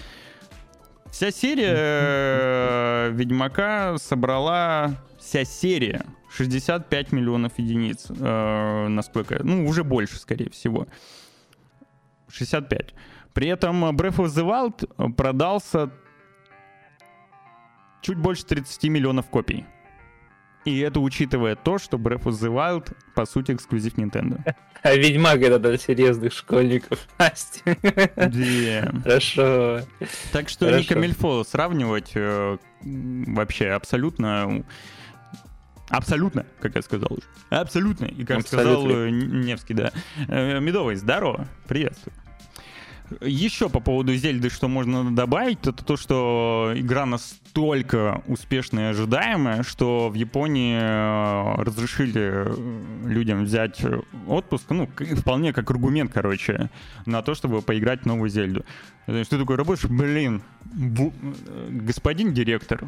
Вся 1.11 1.31
серия 1.31 1.73
э, 1.75 3.11
Ведьмака 3.11 3.97
собрала 3.97 4.91
вся 5.19 5.43
серия 5.43 6.05
65 6.29 7.11
миллионов 7.11 7.57
единиц, 7.57 8.07
э, 8.09 8.87
насколько, 8.87 9.39
ну 9.43 9.65
уже 9.65 9.83
больше, 9.83 10.19
скорее 10.19 10.49
всего, 10.49 10.87
65. 12.29 12.93
При 13.33 13.47
этом 13.49 13.85
Breath 13.95 14.17
of 14.17 14.27
the 14.27 14.45
Wild 14.45 15.13
продался 15.15 15.91
чуть 18.01 18.17
больше 18.17 18.45
30 18.45 18.83
миллионов 18.85 19.29
копий. 19.29 19.65
И 20.67 20.79
это 20.79 20.99
учитывая 20.99 21.55
то, 21.55 21.77
что 21.77 21.95
Breath 21.95 22.23
of 22.23 22.33
the 22.33 22.53
Wild, 22.53 22.93
по 23.15 23.25
сути, 23.25 23.53
эксклюзив 23.53 23.93
Nintendo. 23.93 24.41
А 24.83 24.95
Ведьмак 24.95 25.41
это 25.41 25.59
для 25.59 25.77
серьезных 25.77 26.33
школьников. 26.33 27.07
Хорошо. 29.03 29.83
Так 30.33 30.49
что 30.49 30.77
не 30.77 30.83
камильфо 30.83 31.45
сравнивать 31.45 32.11
э, 32.15 32.57
вообще 32.81 33.69
абсолютно... 33.69 34.65
Абсолютно, 35.87 36.45
как 36.59 36.75
я 36.75 36.81
сказал 36.81 37.13
уже. 37.13 37.23
Абсолютно. 37.49 38.03
И 38.03 38.25
как 38.25 38.45
сказал 38.45 38.89
э, 38.89 39.09
Невский, 39.09 39.73
да. 39.73 39.93
Э, 40.27 40.59
Медовый, 40.59 40.97
здорово. 40.97 41.47
Приветствую. 41.65 42.13
Еще 43.21 43.69
по 43.69 43.79
поводу 43.79 44.13
Зельды, 44.15 44.49
что 44.49 44.67
можно 44.67 45.15
добавить, 45.15 45.59
это 45.61 45.83
то, 45.83 45.95
что 45.95 46.73
игра 46.75 47.05
настолько 47.05 48.21
успешная 48.27 48.87
и 48.87 48.91
ожидаемая, 48.91 49.63
что 49.63 50.09
в 50.09 50.13
Японии 50.15 50.77
э, 50.77 51.63
разрешили 51.63 52.13
э, 52.45 52.55
людям 53.05 53.45
взять 53.45 53.81
отпуск, 54.27 54.69
ну, 54.71 54.89
вполне 55.17 55.53
как 55.53 55.71
аргумент, 55.71 56.11
короче, 56.13 56.69
на 57.05 57.21
то, 57.21 57.33
чтобы 57.33 57.61
поиграть 57.61 58.01
в 58.01 58.05
новую 58.05 58.29
Зельду. 58.29 58.65
Что 59.05 59.23
ты 59.23 59.37
такой 59.39 59.55
работаешь, 59.55 59.89
блин, 59.89 60.41
бу- 60.65 61.13
господин 61.69 62.33
директор, 62.33 62.87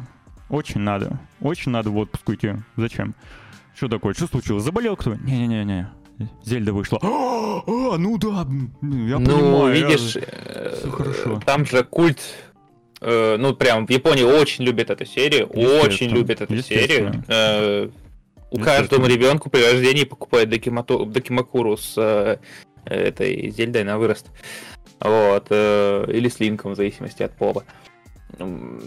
очень 0.50 0.80
надо, 0.82 1.18
очень 1.40 1.72
надо 1.72 1.90
в 1.90 1.96
отпуск 1.96 2.28
уйти. 2.28 2.56
Зачем? 2.76 3.14
Что 3.74 3.88
такое? 3.88 4.12
Что 4.12 4.26
случилось? 4.26 4.64
Заболел 4.64 4.96
кто? 4.96 5.14
Не-не-не, 5.14 5.88
Зельда 6.44 6.72
вышла. 6.72 6.98
А, 7.66 7.98
ну 7.98 8.16
да, 8.16 8.46
я 8.80 9.18
ну, 9.18 9.26
понимаю. 9.26 9.74
видишь, 9.74 10.16
я... 10.16 10.70
Все 10.70 10.90
хорошо. 10.90 11.40
там 11.44 11.66
же 11.66 11.84
культ 11.84 12.18
э, 13.02 13.36
ну, 13.38 13.54
прям 13.54 13.86
в 13.86 13.90
Японии 13.90 14.22
очень 14.22 14.64
любят 14.64 14.90
эту 14.90 15.04
серию, 15.04 15.46
очень 15.46 16.08
любят 16.08 16.40
эту 16.40 16.62
серию. 16.62 17.22
Э, 17.28 17.90
у 18.50 18.58
каждому 18.58 19.06
ребенку 19.06 19.50
при 19.50 19.62
рождении 19.62 20.04
покупают 20.04 20.50
Докимату, 20.50 21.04
Докимакуру 21.04 21.76
с 21.76 21.94
э, 21.96 22.38
этой 22.84 23.50
Зельдой 23.50 23.84
на 23.84 23.98
вырост. 23.98 24.26
Вот. 25.00 25.46
Э, 25.50 26.06
или 26.08 26.28
с 26.28 26.40
Линком, 26.40 26.72
в 26.72 26.76
зависимости 26.76 27.22
от 27.22 27.32
пола. 27.32 27.64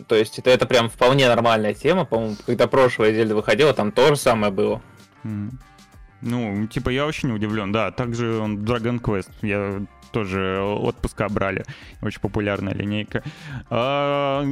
То 0.07 0.15
есть 0.15 0.39
это, 0.39 0.49
это 0.49 0.65
прям 0.65 0.89
вполне 0.89 1.27
нормальная 1.27 1.73
тема. 1.73 2.05
По-моему, 2.05 2.35
когда 2.45 2.67
прошлая 2.67 3.13
Зельда 3.13 3.35
выходила, 3.35 3.73
там 3.73 3.91
то 3.91 4.09
же 4.09 4.15
самое 4.15 4.51
было. 4.51 4.81
Mm. 5.23 5.51
Ну, 6.23 6.67
типа, 6.67 6.89
я 6.89 7.05
очень 7.05 7.31
удивлен, 7.31 7.71
да. 7.71 7.91
Также 7.91 8.37
он 8.37 8.59
Dragon 8.59 8.99
Quest, 8.99 9.31
я 9.41 9.81
тоже 10.11 10.61
отпуска 10.61 11.27
брали. 11.27 11.65
Очень 12.01 12.21
популярная 12.21 12.73
линейка. 12.73 13.23
А, 13.69 14.45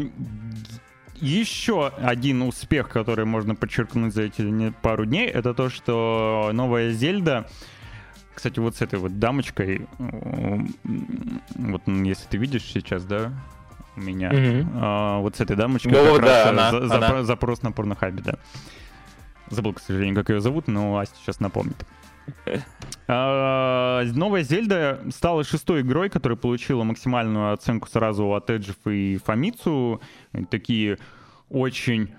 еще 1.21 1.87
один 1.87 2.41
успех, 2.41 2.89
который 2.89 3.25
можно 3.25 3.55
подчеркнуть 3.55 4.13
за 4.13 4.23
эти 4.23 4.73
пару 4.81 5.05
дней, 5.05 5.27
это 5.27 5.53
то, 5.53 5.69
что 5.69 6.49
новая 6.51 6.91
Зельда, 6.91 7.47
кстати, 8.33 8.59
вот 8.59 8.75
с 8.75 8.81
этой 8.81 8.99
вот 8.99 9.19
дамочкой, 9.19 9.87
вот 11.53 11.81
если 11.87 12.27
ты 12.27 12.37
видишь 12.37 12.63
сейчас, 12.63 13.05
да, 13.05 13.31
у 13.95 13.99
меня, 13.99 14.31
mm-hmm. 14.31 14.67
а, 14.75 15.19
вот 15.19 15.35
с 15.35 15.41
этой 15.41 15.55
дамочкой 15.55 15.91
ну, 15.91 16.15
как 16.15 16.25
да, 16.25 16.51
раз 16.51 16.71
она, 16.71 16.87
за, 16.87 16.95
она. 16.95 17.23
запрос 17.23 17.61
на 17.61 17.71
порнохабе, 17.71 18.23
да. 18.23 18.35
Забыл, 19.51 19.73
к 19.73 19.79
сожалению, 19.79 20.15
как 20.15 20.29
ее 20.29 20.39
зовут, 20.41 20.67
но 20.67 20.97
Ася 20.97 21.13
сейчас 21.15 21.39
напомнит. 21.39 21.85
А, 23.07 24.03
новая 24.13 24.43
Зельда 24.43 25.01
стала 25.09 25.43
шестой 25.43 25.81
игрой, 25.81 26.09
которая 26.09 26.37
получила 26.37 26.83
максимальную 26.83 27.53
оценку 27.53 27.89
сразу 27.89 28.33
от 28.33 28.49
Эджев 28.49 28.77
и 28.85 29.17
Фамицу. 29.17 30.01
Такие 30.49 30.97
очень 31.49 32.11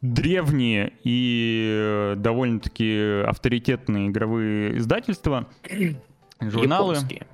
древние 0.00 0.92
и 1.02 2.14
довольно-таки 2.16 3.22
авторитетные 3.26 4.08
игровые 4.08 4.78
издательства, 4.78 5.48
журналы. 6.40 6.94
Японские. 6.94 7.26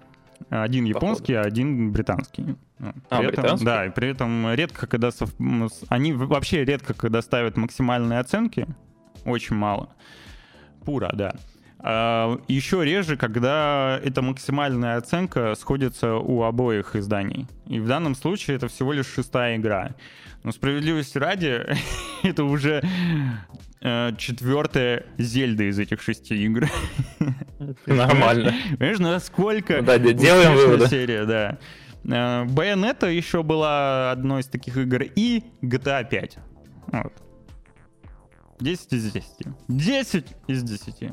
Один 0.48 0.84
японский, 0.84 1.34
а 1.34 1.42
один 1.42 1.92
британский. 1.92 2.56
Ну, 2.80 2.94
а, 3.10 3.18
при 3.18 3.28
этом, 3.28 3.58
да, 3.58 3.86
и 3.86 3.90
при 3.90 4.08
этом 4.08 4.54
редко, 4.54 4.86
когда 4.86 5.10
сов... 5.10 5.30
они 5.88 6.14
вообще 6.14 6.64
редко, 6.64 6.94
когда 6.94 7.20
ставят 7.20 7.58
максимальные 7.58 8.20
оценки, 8.20 8.66
очень 9.26 9.54
мало. 9.54 9.90
Пура, 10.86 11.10
да. 11.12 11.34
А, 11.78 12.38
еще 12.48 12.82
реже, 12.82 13.18
когда 13.18 14.00
эта 14.02 14.22
максимальная 14.22 14.96
оценка 14.96 15.54
сходится 15.56 16.14
у 16.14 16.42
обоих 16.42 16.96
изданий. 16.96 17.46
И 17.66 17.80
в 17.80 17.86
данном 17.86 18.14
случае 18.14 18.56
это 18.56 18.68
всего 18.68 18.94
лишь 18.94 19.06
шестая 19.06 19.56
игра. 19.56 19.94
Но 20.42 20.52
справедливости 20.52 21.18
ради, 21.18 21.66
это 22.22 22.44
уже 22.44 22.82
э, 23.82 24.12
четвертая 24.16 25.04
Зельда 25.18 25.64
из 25.64 25.78
этих 25.78 26.00
шести 26.00 26.34
игр. 26.34 26.66
Нормально. 27.84 28.54
Понимаешь, 28.78 28.98
насколько 28.98 29.76
ну, 29.80 29.82
да, 29.82 29.98
делаем 29.98 30.54
выводы. 30.54 30.88
серия, 30.88 31.26
да. 31.26 31.58
Bayonetta 32.04 33.06
э, 33.06 33.14
еще 33.14 33.42
была 33.42 34.10
одной 34.12 34.40
из 34.40 34.46
таких 34.46 34.76
игр, 34.76 35.02
и 35.02 35.44
GTA 35.62 36.08
5. 36.08 36.38
Вот. 36.92 37.12
10 38.60 38.92
из 38.92 39.12
10. 39.12 39.32
10 39.68 40.26
из 40.48 40.62
10. 40.62 41.12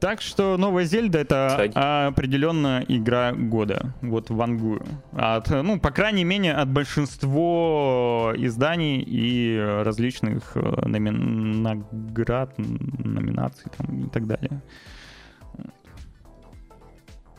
Так 0.00 0.20
что 0.20 0.58
новая 0.58 0.84
Зельда 0.84 1.20
это 1.20 1.48
Кстати. 1.50 1.72
определенно 2.08 2.84
игра 2.88 3.32
года. 3.32 3.94
Вот 4.02 4.28
вангую. 4.28 4.84
От, 5.12 5.48
ну, 5.48 5.80
по 5.80 5.90
крайней 5.90 6.24
мере, 6.24 6.52
от 6.52 6.70
большинства 6.70 8.34
изданий 8.36 9.00
и 9.00 9.58
различных 9.82 10.52
э, 10.56 10.86
номи... 10.86 11.10
наград, 11.10 12.52
номинаций 12.58 13.70
там, 13.76 14.06
и 14.06 14.10
так 14.10 14.26
далее. 14.26 14.62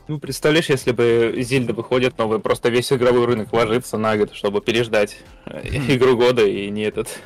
Ну, 0.06 0.18
представляешь, 0.18 0.68
если 0.68 0.92
бы 0.92 1.34
Зельда 1.38 1.72
выходит 1.72 2.18
новый, 2.18 2.38
просто 2.38 2.68
весь 2.68 2.92
игровой 2.92 3.24
рынок 3.26 3.52
ложится 3.52 3.96
на 3.96 4.16
год, 4.18 4.34
чтобы 4.34 4.60
переждать 4.60 5.16
э, 5.46 5.66
игру 5.94 6.16
года 6.16 6.44
и 6.46 6.68
не 6.70 6.82
этот 6.82 7.20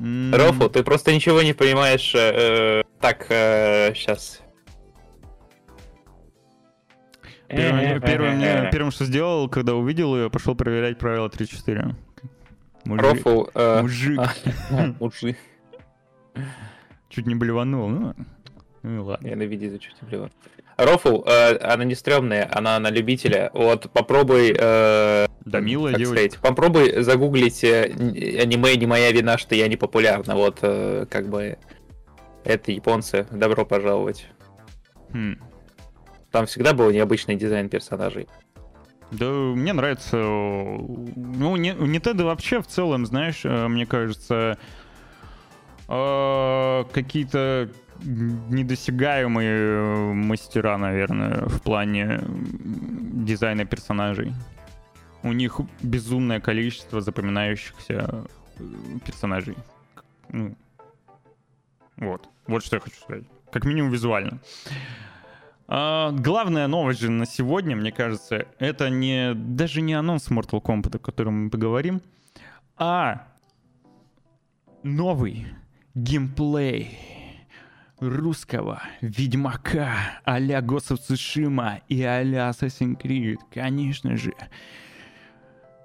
М, 0.00 0.32
Рофл, 0.34 0.68
ты 0.68 0.82
просто 0.82 1.12
ничего 1.12 1.42
не 1.42 1.52
понимаешь. 1.52 2.14
э, 2.14 2.82
так, 3.00 3.26
сейчас. 3.28 4.40
Первым, 7.48 8.00
первым 8.02 8.36
мне- 8.36 8.68
первым, 8.70 8.90
что 8.90 9.04
сделал, 9.06 9.48
когда 9.48 9.74
увидел 9.74 10.14
ее, 10.16 10.30
пошел 10.30 10.54
проверять 10.54 10.98
правила 10.98 11.28
3-4. 11.28 11.94
Мужик. 12.84 13.02
Рофл. 13.04 13.46
э, 13.54 13.82
Мужик. 13.82 14.18
а, 14.20 14.28
Мужик. 15.00 15.36
Чуть 17.08 17.26
не 17.26 17.34
блеванул. 17.34 17.88
Ну, 17.88 18.14
ну 18.82 19.04
ладно. 19.04 19.26
Я 19.26 19.34
на 19.36 19.42
видео 19.44 19.70
за 19.70 19.78
чуть 19.78 19.96
блин. 20.02 20.30
Рофл, 20.78 21.24
э, 21.26 21.56
она 21.58 21.82
не 21.84 21.94
стрёмная, 21.96 22.48
она 22.52 22.78
на 22.78 22.88
любителя. 22.90 23.50
Вот 23.52 23.90
попробуй, 23.90 24.54
э, 24.56 25.26
Да, 25.44 25.60
милая 25.60 25.92
как 25.94 25.98
девочка. 26.02 26.14
сказать, 26.30 26.38
попробуй 26.40 27.02
загуглить 27.02 27.64
э, 27.64 27.84
аниме 28.40 28.76
«Не 28.76 28.86
моя 28.86 29.10
вина, 29.10 29.38
что 29.38 29.54
я 29.56 29.66
не 29.66 29.76
популярна». 29.76 30.36
Вот, 30.36 30.58
э, 30.62 31.04
как 31.10 31.28
бы, 31.28 31.58
это 32.44 32.70
японцы. 32.70 33.26
Добро 33.32 33.66
пожаловать. 33.66 34.26
Хм. 35.12 35.36
Там 36.30 36.46
всегда 36.46 36.72
был 36.74 36.90
необычный 36.92 37.34
дизайн 37.34 37.68
персонажей. 37.68 38.28
Да, 39.10 39.26
мне 39.26 39.72
нравится. 39.72 40.16
э, 40.16 40.20
Ну, 41.16 41.56
не, 41.56 41.70
Nintendo 41.72 42.24
вообще 42.24 42.62
в 42.62 42.66
целом, 42.68 43.04
знаешь, 43.04 43.40
э, 43.44 43.66
мне 43.66 43.84
кажется, 43.84 44.58
э, 45.88 46.84
какие-то 46.92 47.68
недосягаемые 48.00 49.54
э, 49.54 50.12
мастера, 50.12 50.78
наверное, 50.78 51.46
в 51.46 51.62
плане 51.62 52.20
дизайна 52.24 53.64
персонажей. 53.64 54.34
У 55.22 55.32
них 55.32 55.60
безумное 55.82 56.40
количество 56.40 57.00
запоминающихся 57.00 58.24
э, 58.58 58.62
персонажей. 59.04 59.56
Ну, 60.30 60.56
вот. 61.96 62.28
Вот 62.46 62.64
что 62.64 62.76
я 62.76 62.80
хочу 62.80 62.96
сказать. 63.00 63.24
Как 63.52 63.64
минимум 63.64 63.90
визуально. 63.90 64.38
А, 65.66 66.12
главная 66.12 66.66
новость 66.66 67.00
же 67.00 67.10
на 67.10 67.26
сегодня, 67.26 67.76
мне 67.76 67.92
кажется, 67.92 68.46
это 68.58 68.88
не 68.88 69.34
даже 69.34 69.82
не 69.82 69.94
анонс 69.94 70.30
Mortal 70.30 70.62
Kombat, 70.62 70.96
о 70.96 70.98
котором 70.98 71.44
мы 71.44 71.50
поговорим, 71.50 72.00
а 72.78 73.26
новый 74.82 75.46
геймплей 75.94 77.17
русского 78.00 78.82
Ведьмака 79.00 80.20
а-ля 80.24 80.60
Ghost 80.60 80.90
of 80.90 80.98
Tsushima 81.08 81.80
и 81.88 82.02
а-ля 82.02 82.50
Assassin's 82.50 83.00
Creed. 83.00 83.38
Конечно 83.52 84.16
же. 84.16 84.32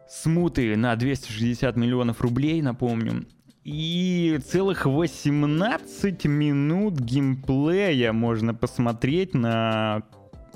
Смуты 0.08 0.76
на 0.76 0.95
260 0.95 1.76
миллионов 1.76 2.21
рублей, 2.21 2.62
напомню. 2.62 3.26
И 3.63 4.39
целых 4.45 4.86
18 4.86 6.26
минут 6.26 6.99
геймплея 6.99 8.12
можно 8.12 8.54
посмотреть 8.54 9.34
на 9.34 10.04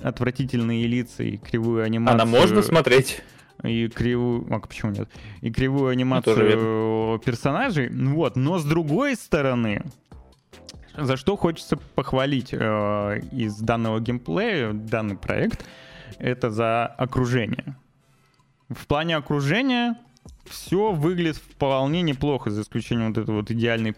отвратительные 0.02 0.86
лица 0.86 1.24
и 1.24 1.38
кривую 1.38 1.84
анимацию. 1.84 2.22
Она 2.22 2.26
можно 2.30 2.62
смотреть? 2.62 3.24
И 3.64 3.88
кривую... 3.88 4.46
А 4.54 4.60
почему 4.60 4.92
нет? 4.92 5.10
И 5.42 5.50
кривую 5.50 5.90
анимацию 5.90 7.20
персонажей. 7.26 7.90
Ну 7.90 8.16
Вот. 8.16 8.36
Но 8.36 8.60
с 8.60 8.66
другой 8.66 9.16
стороны, 9.16 9.84
за 10.98 11.18
что 11.18 11.38
хочется 11.38 11.78
похвалить 11.78 12.50
э, 12.52 13.22
из 13.32 13.58
данного 13.58 14.00
геймплея, 14.00 14.74
данный 14.74 15.16
проект, 15.16 15.66
это 16.18 16.50
за 16.52 16.86
окружение. 16.86 17.76
В 18.70 18.88
плане 18.88 19.16
окружения 19.16 19.98
все 20.46 20.92
выглядит 20.92 21.38
вполне 21.38 22.02
неплохо, 22.02 22.50
за 22.50 22.62
исключением 22.62 23.14
вот 23.14 23.18
этой 23.18 23.36
вот 23.36 23.52
идеальной 23.52 23.96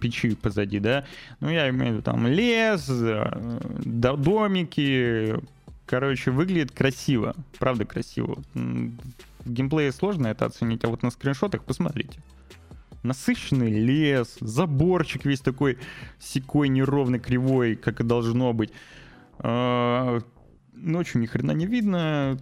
печи 0.00 0.34
позади, 0.34 0.78
да. 0.78 1.04
Ну, 1.40 1.50
я 1.50 1.68
имею 1.68 1.90
в 1.90 1.94
виду 1.96 2.02
там 2.02 2.26
лес, 2.26 2.86
э, 2.88 3.60
до- 3.84 4.16
домики. 4.16 5.36
Короче, 5.84 6.30
выглядит 6.30 6.72
красиво. 6.72 7.34
Правда 7.58 7.84
красиво. 7.84 8.38
В 8.54 9.52
геймплее 9.52 9.92
сложно 9.92 10.28
это 10.28 10.46
оценить, 10.46 10.82
а 10.84 10.88
вот 10.88 11.02
на 11.02 11.10
скриншотах 11.10 11.62
посмотрите. 11.62 12.18
Насыщенный 13.06 13.70
лес, 13.70 14.36
заборчик 14.40 15.24
весь 15.24 15.40
такой 15.40 15.78
секой, 16.18 16.68
неровный, 16.68 17.18
кривой, 17.18 17.76
как 17.76 18.00
и 18.00 18.04
должно 18.04 18.52
быть. 18.52 18.72
А, 19.38 20.18
Ночью 20.76 21.20
ни 21.20 21.26
хрена 21.26 21.52
не 21.52 21.66
видно. 21.66 22.38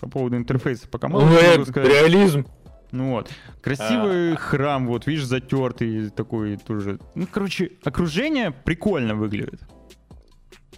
По 0.00 0.08
поводу 0.08 0.36
интерфейса 0.36 0.88
пока 0.88 1.08
мало 1.08 1.28
реализм. 1.28 2.46
Ну 2.92 3.10
вот. 3.10 3.30
Красивый 3.62 4.36
храм, 4.36 4.86
вот, 4.86 5.06
видишь, 5.06 5.24
затертый 5.24 6.10
такой 6.10 6.56
тоже. 6.56 7.00
Ну, 7.14 7.26
короче, 7.30 7.72
окружение 7.82 8.52
прикольно 8.52 9.14
выглядит. 9.14 9.60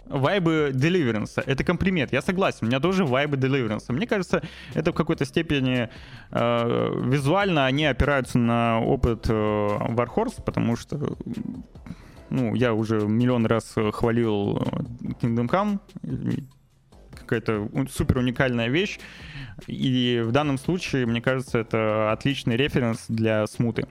Вайбы 0.09 0.71
Deliverance. 0.73 1.41
Это 1.45 1.63
комплимент. 1.63 2.11
Я 2.11 2.21
согласен. 2.21 2.59
У 2.61 2.65
меня 2.65 2.79
тоже 2.79 3.05
вайбы 3.05 3.37
Deliverance. 3.37 3.91
Мне 3.91 4.07
кажется, 4.07 4.41
это 4.73 4.91
в 4.91 4.95
какой-то 4.95 5.25
степени 5.25 5.89
э, 6.31 7.01
визуально 7.05 7.65
они 7.65 7.85
опираются 7.85 8.39
на 8.39 8.81
опыт 8.81 9.29
э, 9.29 9.31
Warhorse, 9.31 10.43
потому 10.43 10.75
что 10.75 11.17
ну, 12.29 12.55
я 12.55 12.73
уже 12.73 13.01
миллион 13.01 13.45
раз 13.45 13.75
хвалил 13.93 14.57
Kingdom 15.21 15.47
Come. 15.49 15.79
Какая-то 17.15 17.69
супер 17.91 18.17
уникальная 18.17 18.69
вещь. 18.69 18.99
И 19.67 20.23
в 20.25 20.31
данном 20.31 20.57
случае, 20.57 21.05
мне 21.05 21.21
кажется, 21.21 21.59
это 21.59 22.11
отличный 22.11 22.55
референс 22.55 23.05
для 23.07 23.45
смуты. 23.47 23.87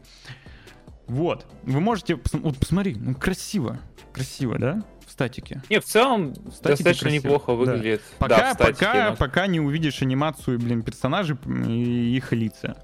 Вот. 1.06 1.46
Вы 1.62 1.80
можете... 1.80 2.18
Вот 2.32 2.58
посмотри, 2.58 2.96
ну 2.98 3.14
красиво. 3.14 3.78
Красиво, 4.12 4.58
да? 4.58 4.84
Статике. 5.18 5.60
Не, 5.68 5.80
в 5.80 5.84
целом, 5.84 6.32
Статика 6.52 6.68
достаточно 6.68 7.08
красиво, 7.10 7.24
неплохо 7.24 7.46
да. 7.48 7.52
выглядит. 7.54 8.02
Пока, 8.20 8.36
да, 8.38 8.54
статике, 8.54 8.86
пока, 8.86 9.10
но- 9.10 9.16
пока 9.16 9.46
не 9.48 9.58
увидишь 9.58 10.00
анимацию, 10.00 10.60
блин, 10.60 10.82
персонажей 10.84 11.36
и 11.66 12.16
их 12.16 12.32
лица. 12.32 12.76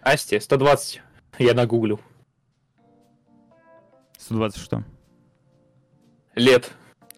Асти, 0.00 0.38
120. 0.38 1.02
Я 1.40 1.54
нагуглил. 1.54 2.00
120 4.18 4.60
что? 4.62 4.84
Лет. 6.36 6.70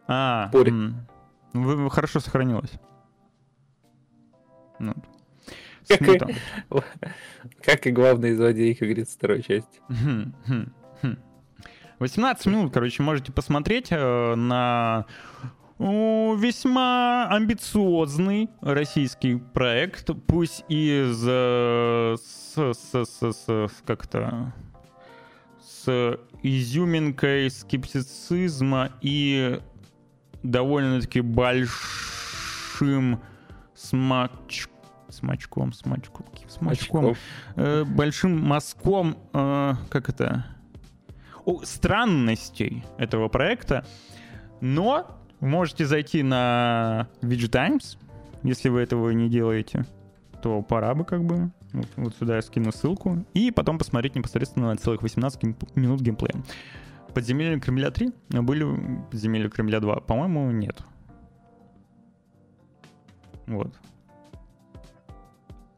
А, 0.07 0.49
Спорит. 0.49 0.73
м. 0.73 1.07
Ну, 1.53 1.63
вы, 1.63 1.91
хорошо 1.91 2.21
сохранилось. 2.21 2.73
Ну. 4.79 4.95
Как 5.87 6.01
и-. 6.01 6.21
Как 7.63 7.87
и 7.87 7.91
главный 7.91 8.35
злодей, 8.35 8.75
как 8.75 8.89
говорится, 8.89 9.15
второй 9.15 9.43
части. 9.43 9.79
Хм, 12.01 12.05
хм, 12.05 12.07
хм. 12.07 12.07
18 12.07 12.47
минут, 12.47 12.73
короче, 12.73 13.03
можете 13.03 13.31
посмотреть 13.33 13.89
э, 13.91 14.35
на 14.35 15.05
весьма 15.79 17.27
амбициозный 17.31 18.49
российский 18.61 19.37
проект, 19.37 20.11
пусть 20.27 20.65
из 20.69 21.23
э, 21.27 22.17
с, 22.23 22.55
с, 22.57 22.95
с, 22.95 23.07
с- 23.07 23.47
с- 23.47 23.83
как-то 23.87 24.53
с 25.63 26.19
изюминкой 26.43 27.51
скептицизма 27.51 28.91
и 29.01 29.61
довольно-таки 30.43 31.21
большим 31.23 33.21
смач... 33.75 34.67
смачком, 35.09 35.73
смачком, 35.73 36.27
каким 36.33 36.49
смачком, 36.51 37.15
э, 37.57 37.85
большим 37.85 38.39
мазком, 38.41 39.17
э, 39.33 39.75
как 39.89 40.09
это, 40.11 40.45
странностей 41.65 42.85
этого 42.99 43.29
проекта, 43.29 43.85
но 44.61 45.07
можете 45.41 45.87
зайти 45.87 46.23
на 46.23 47.09
VG 47.23 47.49
Times, 47.49 47.99
если 48.43 48.69
вы 48.69 48.81
этого 48.81 49.11
не 49.11 49.29
делаете, 49.29 49.87
то 50.43 50.63
пора 50.63 50.95
бы 50.95 51.05
как 51.05 51.25
бы. 51.25 51.51
Вот, 51.73 51.87
вот 51.97 52.17
сюда 52.17 52.37
я 52.37 52.43
скину 52.43 52.73
ссылку. 52.73 53.25
И 53.35 53.51
потом 53.51 53.79
посмотреть 53.79 54.17
непосредственно 54.17 54.77
целых 54.77 55.03
18 55.03 55.43
гейм- 55.43 55.57
минут 55.75 56.01
геймплея. 56.01 56.43
Подземелье 57.15 57.61
Кремля 57.61 57.91
3 57.91 58.13
а 58.35 58.43
были 58.43 58.65
Подземелье 59.11 59.51
Кремля 59.51 59.81
2? 59.81 60.01
По-моему, 60.01 60.51
нет. 60.51 60.81
Вот. 63.47 63.75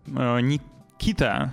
Э, 0.08 0.40
Никита, 0.40 1.50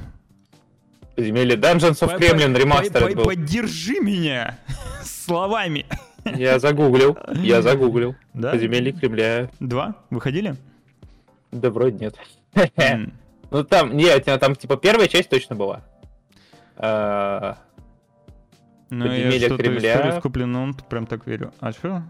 Подземелье 1.19 1.57
Dungeons 1.57 1.99
of 2.01 2.17
Kremlin 2.17 2.57
ремастер 2.57 3.13
был. 3.13 3.25
Поддержи 3.25 3.99
меня 3.99 4.57
словами. 5.03 5.85
Я 6.23 6.59
загуглил, 6.59 7.17
я 7.35 7.61
загуглил. 7.61 8.15
Да? 8.33 8.51
Подземелье 8.51 8.93
Кремля. 8.93 9.49
Два? 9.59 9.95
Выходили? 10.09 10.55
Да 11.51 11.69
вроде 11.71 11.97
нет. 11.97 12.15
Ну 13.51 13.63
там, 13.63 13.97
нет, 13.97 14.25
там 14.39 14.55
типа 14.55 14.77
первая 14.77 15.07
часть 15.07 15.27
точно 15.29 15.55
была. 15.55 15.81
А, 16.77 17.57
Ну, 18.91 19.11
я 19.11 19.31
что-то 19.39 19.57
Кремля. 19.63 19.93
историю 19.95 20.19
с 20.19 20.21
куплен, 20.21 20.73
прям 20.87 21.07
так 21.07 21.25
верю. 21.25 21.51
А 21.59 21.71
что? 21.71 22.03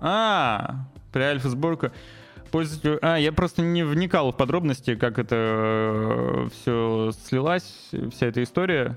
А, 0.00 0.84
при 1.12 1.22
альфа-сборка. 1.22 1.92
Пользователю... 2.52 2.98
А, 3.02 3.16
я 3.16 3.32
просто 3.32 3.62
не 3.62 3.82
вникал 3.82 4.30
в 4.30 4.36
подробности, 4.36 4.94
как 4.94 5.18
это 5.18 6.48
все 6.52 7.10
слилась, 7.26 7.90
вся 8.12 8.26
эта 8.26 8.42
история. 8.42 8.96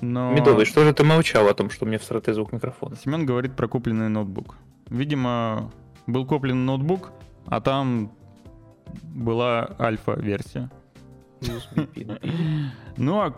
Но... 0.00 0.32
Медовый, 0.32 0.64
что 0.64 0.84
же 0.84 0.94
ты 0.94 1.04
молчал 1.04 1.48
о 1.48 1.54
том, 1.54 1.68
что 1.68 1.84
мне 1.84 1.98
всратый 1.98 2.32
звук 2.32 2.52
микрофона? 2.52 2.96
Семен 2.96 3.26
говорит 3.26 3.54
про 3.56 3.66
купленный 3.68 4.08
ноутбук. 4.08 4.56
Видимо, 4.88 5.72
был 6.06 6.26
куплен 6.26 6.64
ноутбук, 6.64 7.12
а 7.46 7.60
там 7.60 8.12
была 9.04 9.74
альфа-версия. 9.78 10.70
Ну, 12.96 13.20
а 13.20 13.34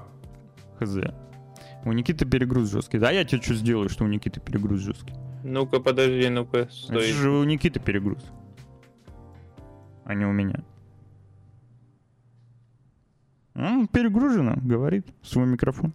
хз. 0.79 0.98
У 1.85 1.92
Никиты 1.92 2.27
перегруз 2.27 2.70
жесткий. 2.70 2.98
Да, 2.98 3.11
я 3.11 3.24
тебе 3.24 3.40
что 3.40 3.55
сделаю, 3.55 3.88
что 3.88 4.05
у 4.05 4.09
Никиты 4.09 4.40
перегруз 4.40 4.81
жесткий? 4.81 5.14
Ну-ка, 5.42 5.81
подожди, 5.81 6.29
ну-ка, 6.29 6.68
Это 6.88 7.00
же 7.00 7.31
у 7.31 7.44
Никиты 7.44 7.81
перегруз. 7.81 8.22
А 10.05 10.14
не 10.14 10.25
у 10.25 10.33
меня. 10.33 10.62
Он 13.55 13.87
перегружено, 13.87 14.55
говорит, 14.62 15.07
свой 15.23 15.47
микрофон. 15.47 15.95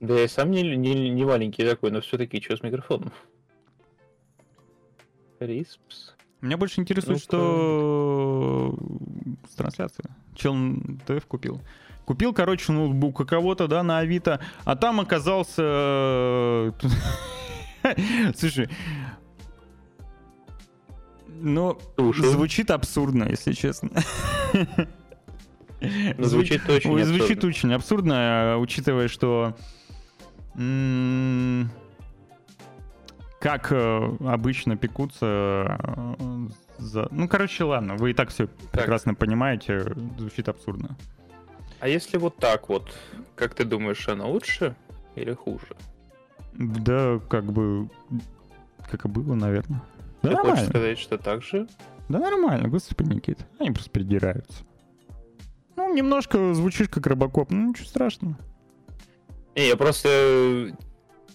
Да 0.00 0.14
я 0.18 0.28
сам 0.28 0.50
не, 0.50 0.62
не, 0.76 1.10
не 1.10 1.24
маленький 1.24 1.64
такой, 1.64 1.90
но 1.90 2.00
все-таки 2.00 2.40
что 2.40 2.56
с 2.56 2.62
микрофоном? 2.62 3.12
Риспс. 5.40 6.14
Меня 6.40 6.56
больше 6.56 6.80
интересует, 6.80 7.18
ну 7.18 7.24
что 7.24 8.78
с 9.50 9.54
трансляцией. 9.54 10.10
Чел 10.36 10.54
ТФ 11.06 11.26
купил. 11.26 11.60
Купил, 12.04 12.32
короче, 12.32 12.72
ноутбук 12.72 13.20
у 13.20 13.26
кого-то, 13.26 13.66
да, 13.66 13.82
на 13.82 13.98
Авито, 13.98 14.40
а 14.64 14.76
там 14.76 15.00
оказался... 15.00 16.72
Слушай, 18.36 18.68
ну, 21.40 21.78
звучит 21.96 22.70
абсурдно, 22.70 23.24
если 23.24 23.52
честно. 23.52 23.90
Ну, 25.80 26.24
звучит 26.24 26.68
очень 26.68 27.04
Звучит 27.04 27.44
очень 27.44 27.72
абсурдно, 27.72 28.56
учитывая, 28.58 29.06
что 29.06 29.56
как 33.40 33.70
э, 33.70 34.16
обычно 34.26 34.76
пекутся 34.76 35.78
э, 35.78 36.48
за... 36.78 37.08
Ну, 37.12 37.28
короче, 37.28 37.64
ладно, 37.64 37.94
вы 37.94 38.10
и 38.10 38.14
так 38.14 38.30
все 38.30 38.46
так. 38.46 38.70
прекрасно 38.72 39.14
понимаете, 39.14 39.94
звучит 40.18 40.48
абсурдно. 40.48 40.96
А 41.78 41.88
если 41.88 42.18
вот 42.18 42.36
так 42.36 42.68
вот, 42.68 42.92
как 43.36 43.54
ты 43.54 43.64
думаешь, 43.64 44.08
она 44.08 44.26
лучше 44.26 44.74
или 45.14 45.32
хуже? 45.32 45.76
Да, 46.54 47.20
как 47.28 47.44
бы, 47.44 47.88
как 48.90 49.04
и 49.04 49.08
было, 49.08 49.34
наверное. 49.34 49.82
Ты 50.22 50.30
да 50.30 50.36
хочешь 50.36 50.66
сказать, 50.68 50.98
что 50.98 51.18
так 51.18 51.42
же? 51.42 51.68
Да 52.08 52.18
нормально, 52.18 52.68
господи, 52.68 53.14
Никит. 53.14 53.38
Они 53.58 53.70
просто 53.70 53.90
придираются. 53.90 54.64
Ну, 55.76 55.94
немножко 55.94 56.54
звучишь 56.54 56.88
как 56.88 57.06
робокоп, 57.06 57.50
ну 57.50 57.68
ничего 57.68 57.86
страшного. 57.86 58.36
Не, 59.54 59.68
я 59.68 59.76
просто... 59.76 60.76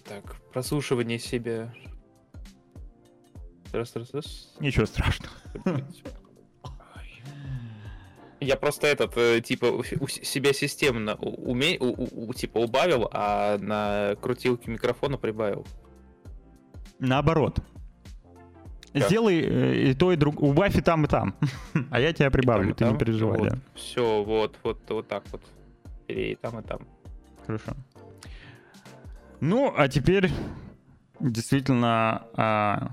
Так, 0.06 0.36
прослушивание 0.52 1.18
себя 1.18 1.72
Раз, 3.74 3.96
раз, 3.96 4.14
раз. 4.14 4.54
Ничего 4.60 4.86
страшного. 4.86 5.32
Я 8.40 8.56
просто 8.56 8.86
этот, 8.86 9.16
э, 9.16 9.40
типа, 9.40 9.66
у 9.66 9.82
себя 9.82 10.52
системно 10.52 11.14
уме... 11.16 11.78
у, 11.80 12.28
у, 12.28 12.34
типа, 12.34 12.58
убавил, 12.58 13.08
а 13.10 13.56
на 13.58 14.16
крутилке 14.20 14.70
микрофона 14.70 15.16
прибавил. 15.16 15.66
Наоборот. 16.98 17.58
Как? 18.94 19.08
Сделай 19.08 19.40
э, 19.40 19.90
и 19.90 19.94
то, 19.94 20.12
и 20.12 20.16
друг. 20.16 20.40
Убавь 20.40 20.76
и 20.76 20.80
там, 20.80 21.04
и 21.04 21.08
там. 21.08 21.34
а 21.90 22.00
я 22.00 22.12
тебя 22.12 22.30
прибавлю, 22.30 22.70
и 22.70 22.72
ты 22.74 22.84
там, 22.84 22.92
не 22.92 22.98
переживай. 22.98 23.38
Вот. 23.38 23.48
Да. 23.48 23.58
Все, 23.74 24.22
вот, 24.22 24.56
вот, 24.62 24.78
вот 24.88 25.08
так 25.08 25.24
вот. 25.32 25.42
И 26.06 26.36
там, 26.40 26.60
и 26.60 26.62
там. 26.62 26.86
Хорошо. 27.44 27.72
Ну, 29.40 29.74
а 29.76 29.88
теперь 29.88 30.30
действительно 31.18 32.26
а, 32.34 32.92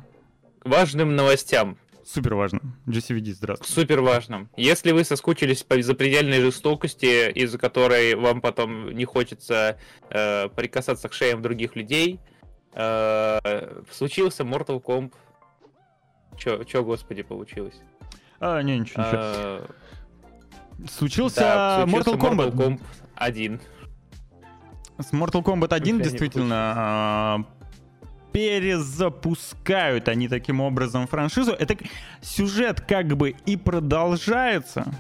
важным 0.64 1.16
новостям. 1.16 1.78
Супер 2.04 2.34
важно. 2.34 2.60
GCVD, 2.88 3.34
здравствуйте. 3.34 3.72
Супер 3.72 4.02
важным. 4.02 4.50
Если 4.58 4.92
вы 4.92 5.04
соскучились 5.04 5.64
по 5.64 5.82
запредельной 5.82 6.42
жестокости, 6.42 7.32
из-за 7.32 7.58
которой 7.58 8.16
вам 8.16 8.42
потом 8.42 8.92
не 8.92 9.06
хочется 9.06 9.78
э, 10.10 10.50
прикасаться 10.50 11.08
к 11.10 11.14
шеям 11.14 11.42
других 11.42 11.76
людей, 11.76 12.20
э, 12.74 13.84
случился 13.92 14.44
Mortal 14.44 14.84
Kombat. 14.84 15.14
Чё, 16.42 16.64
чё, 16.64 16.84
господи, 16.84 17.22
получилось? 17.22 17.80
А, 18.40 18.64
не, 18.64 18.80
ничего, 18.80 19.04
ничего. 19.04 19.22
А, 19.22 19.68
случился, 20.90 21.40
да, 21.40 21.86
случился 21.88 22.10
Mortal 22.10 22.20
Kombat. 22.20 22.52
Mortal 22.52 22.80
Kombat 22.80 22.82
1. 23.16 23.62
С 24.98 25.14
Mortal 25.14 25.44
Kombat 25.44 25.74
1 25.76 26.02
действительно 26.02 27.46
перезапускают 28.32 30.08
они 30.08 30.28
таким 30.28 30.62
образом 30.62 31.06
франшизу. 31.06 31.52
Это 31.52 31.78
сюжет 32.22 32.82
как 32.82 33.16
бы 33.16 33.36
и 33.46 33.56
продолжается. 33.56 34.92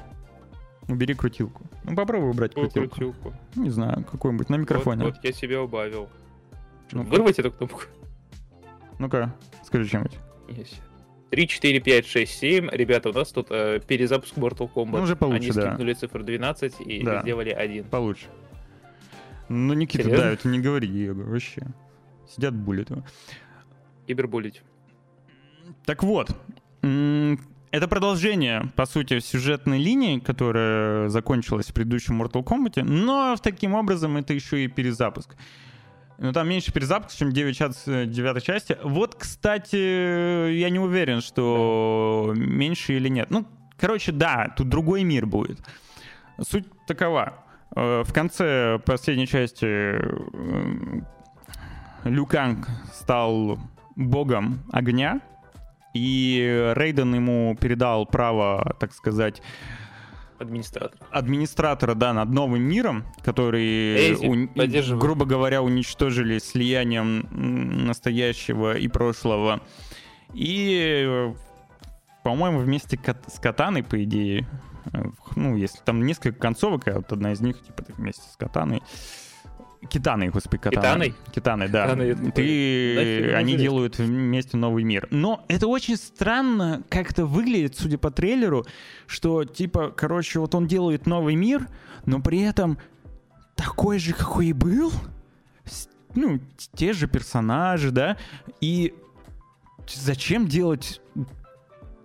Убери 0.88 1.16
крутилку. 1.16 1.64
Ну, 1.86 1.96
попробуй 1.96 2.30
убрать 2.30 2.54
крутилку. 2.54 2.90
крутилку. 2.90 3.34
Не 3.56 3.72
знаю, 3.72 4.04
какой-нибудь 4.04 4.50
на 4.50 4.58
микрофоне. 4.58 5.06
Вот, 5.06 5.16
вот 5.16 5.24
я 5.24 5.32
себе 5.32 5.58
убавил. 5.58 6.08
Ну 6.92 7.02
Вырвать 7.02 7.40
эту 7.40 7.52
кнопку. 7.52 7.82
Ну-ка, 9.00 9.34
скажи 9.64 9.90
чем-нибудь. 9.90 10.20
Есть. 10.50 10.82
3, 11.32 11.48
4, 11.48 11.80
5, 11.80 12.06
6, 12.06 12.40
7. 12.40 12.70
Ребята, 12.72 13.10
у 13.10 13.14
нас 13.14 13.32
тут 13.32 13.48
э, 13.52 13.80
перезапуск 13.88 14.38
Mortal 14.38 14.70
Kombat. 14.72 14.98
Ну, 14.98 15.02
уже 15.04 15.16
получше, 15.16 15.40
Они 15.40 15.52
да. 15.52 15.74
скинули 15.74 15.94
цифру 15.94 16.24
12 16.24 16.82
и 16.82 17.04
да. 17.04 17.22
сделали 17.22 17.52
один. 17.52 17.86
Получше. 17.86 18.26
Ну, 19.48 19.74
Никита, 19.74 20.04
Серьезно? 20.04 20.26
да, 20.26 20.32
это 20.32 20.48
не 20.50 20.60
говори, 20.60 21.10
вообще. 21.10 21.68
Сидят 22.30 22.54
булят 22.54 22.90
его. 22.90 23.04
Кибербулить. 24.08 24.62
Так 25.86 26.04
вот, 26.04 26.36
это 26.82 27.88
продолжение, 27.88 28.70
по 28.76 28.86
сути, 28.86 29.20
сюжетной 29.20 29.80
линии, 29.80 30.20
которая 30.20 31.08
закончилась 31.08 31.68
в 31.68 31.74
предыдущем 31.74 32.22
Mortal 32.22 32.44
Kombat, 32.44 32.84
но 32.84 33.38
таким 33.42 33.74
образом 33.74 34.18
это 34.18 34.34
еще 34.34 34.66
и 34.66 34.68
перезапуск. 34.68 35.36
Ну, 36.22 36.32
там 36.34 36.48
меньше 36.48 36.72
перезапуск, 36.72 37.18
чем 37.18 37.32
9 37.32 37.58
час 37.58 37.84
9 37.88 38.44
части. 38.44 38.78
Вот, 38.84 39.16
кстати, 39.16 40.52
я 40.52 40.70
не 40.70 40.78
уверен, 40.78 41.20
что 41.20 42.32
меньше 42.36 42.94
или 42.94 43.10
нет. 43.10 43.32
Ну, 43.32 43.48
короче, 43.76 44.12
да, 44.12 44.54
тут 44.56 44.70
другой 44.70 45.04
мир 45.04 45.26
будет. 45.26 45.58
Суть 46.40 46.68
такова. 46.86 47.44
Э, 47.76 48.04
в 48.06 48.14
конце 48.14 48.78
последней 48.86 49.26
части 49.26 49.66
э, 49.66 51.02
Люканг 52.04 52.68
стал 52.94 53.58
богом 53.96 54.60
огня, 54.72 55.22
и 55.96 56.72
Рейден 56.76 57.16
ему 57.16 57.58
передал 57.60 58.06
право, 58.06 58.76
так 58.80 58.94
сказать, 58.94 59.42
администратора. 60.42 61.08
Администратора, 61.12 61.94
да, 61.96 62.14
над 62.14 62.30
новым 62.30 62.62
миром, 62.62 63.06
который, 63.24 64.16
у, 64.16 64.98
грубо 64.98 65.26
говоря, 65.26 65.62
уничтожили 65.62 66.40
слиянием 66.40 67.28
настоящего 67.86 68.78
и 68.78 68.88
прошлого. 68.88 69.62
И, 70.34 71.34
по-моему, 72.24 72.60
вместе 72.60 73.00
с 73.28 73.40
Катаной, 73.40 73.84
по 73.84 74.02
идее, 74.04 74.48
э, 74.94 75.04
ну, 75.36 75.56
если 75.58 75.80
там 75.80 76.06
несколько 76.06 76.40
концовок, 76.40 76.88
а 76.88 76.96
вот 76.96 77.12
одна 77.12 77.34
из 77.34 77.42
них, 77.42 77.62
типа, 77.62 77.84
вместе 77.98 78.24
с 78.24 78.38
Катаной, 78.38 78.82
Китаной, 79.90 80.30
господи, 80.30 80.62
Катаной. 80.62 81.10
Китаной? 81.10 81.16
Китаной, 81.34 81.68
да. 81.68 81.86
Китаной, 81.86 82.32
Ты... 82.32 83.34
Они 83.34 83.56
делают 83.56 83.98
вместе 83.98 84.56
новый 84.58 84.84
мир. 84.84 85.08
Но 85.10 85.44
это 85.48 85.68
очень 85.68 85.98
странно 85.98 86.84
как-то 86.90 87.26
выглядит, 87.26 87.76
судя 87.76 87.98
по 87.98 88.12
трейлеру, 88.12 88.66
что, 89.08 89.44
типа, 89.44 89.92
короче, 89.92 90.40
вот 90.40 90.54
он 90.54 90.68
делает 90.68 91.08
новый 91.08 91.36
мир, 91.36 91.68
но 92.06 92.22
при 92.22 92.42
этом 92.42 92.78
такой 93.56 94.00
же, 94.00 94.14
какой 94.14 94.48
и 94.48 94.54
был. 94.54 94.92
Ну, 96.14 96.40
те 96.74 96.94
же 96.94 97.08
персонажи, 97.08 97.92
да. 97.92 98.18
И 98.60 98.94
зачем 99.88 100.48
делать 100.48 101.02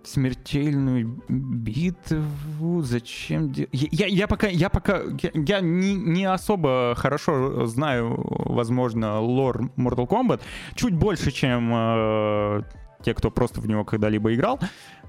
смертельную 0.07 1.21
битву. 1.27 2.81
Зачем? 2.81 3.51
Я, 3.51 3.67
я, 3.71 4.07
я 4.07 4.27
пока, 4.27 4.47
я 4.47 4.69
пока, 4.69 5.01
я, 5.21 5.31
я 5.33 5.59
не, 5.59 5.95
не 5.95 6.25
особо 6.25 6.93
хорошо 6.95 7.65
знаю, 7.65 8.15
возможно, 8.17 9.19
лор 9.19 9.69
Mortal 9.75 10.07
Kombat. 10.07 10.41
Чуть 10.75 10.93
больше, 10.93 11.31
чем 11.31 11.71
э, 11.73 12.63
те, 13.03 13.13
кто 13.13 13.31
просто 13.31 13.61
в 13.61 13.67
него 13.67 13.83
когда-либо 13.83 14.33
играл. 14.33 14.59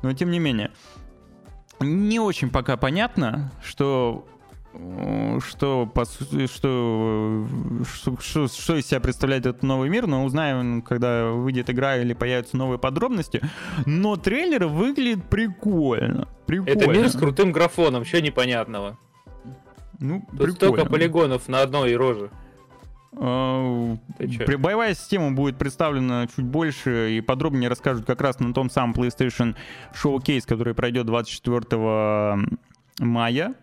Но 0.02 0.12
тем 0.12 0.30
не 0.30 0.38
менее, 0.38 0.70
не 1.80 2.18
очень 2.18 2.50
пока 2.50 2.76
понятно, 2.76 3.52
что 3.62 4.26
что, 4.72 5.86
по 5.92 6.04
сути, 6.04 6.46
что, 6.46 7.46
что, 7.84 8.16
что, 8.20 8.48
что 8.48 8.76
из 8.76 8.86
себя 8.86 9.00
представляет 9.00 9.46
этот 9.46 9.62
новый 9.62 9.88
мир, 9.88 10.06
но 10.06 10.24
узнаем, 10.24 10.82
когда 10.82 11.30
выйдет 11.30 11.70
игра 11.70 11.96
или 11.96 12.12
появятся 12.12 12.56
новые 12.56 12.78
подробности. 12.78 13.40
Но 13.86 14.16
трейлер 14.16 14.66
выглядит 14.66 15.24
прикольно. 15.24 16.28
прикольно. 16.46 16.70
Это 16.78 16.86
мир 16.90 17.08
с 17.08 17.16
крутым 17.16 17.50
графоном, 17.52 18.04
что 18.04 18.20
непонятного? 18.20 18.98
Ну, 20.00 20.20
Тут 20.20 20.30
прикольно. 20.30 20.54
столько 20.54 20.84
полигонов 20.86 21.48
на 21.48 21.62
одной 21.62 21.94
роже. 21.96 22.30
При- 23.10 24.56
Боевая 24.56 24.94
система 24.94 25.32
будет 25.32 25.56
представлена 25.56 26.26
чуть 26.28 26.44
больше 26.44 27.16
и 27.16 27.20
подробнее 27.20 27.68
расскажут 27.68 28.04
как 28.06 28.20
раз 28.20 28.38
на 28.38 28.52
том 28.54 28.70
самом 28.70 28.94
PlayStation 28.94 29.56
Showcase, 29.94 30.42
который 30.46 30.74
пройдет 30.74 31.06
24 31.06 32.38
мая. 33.00 33.54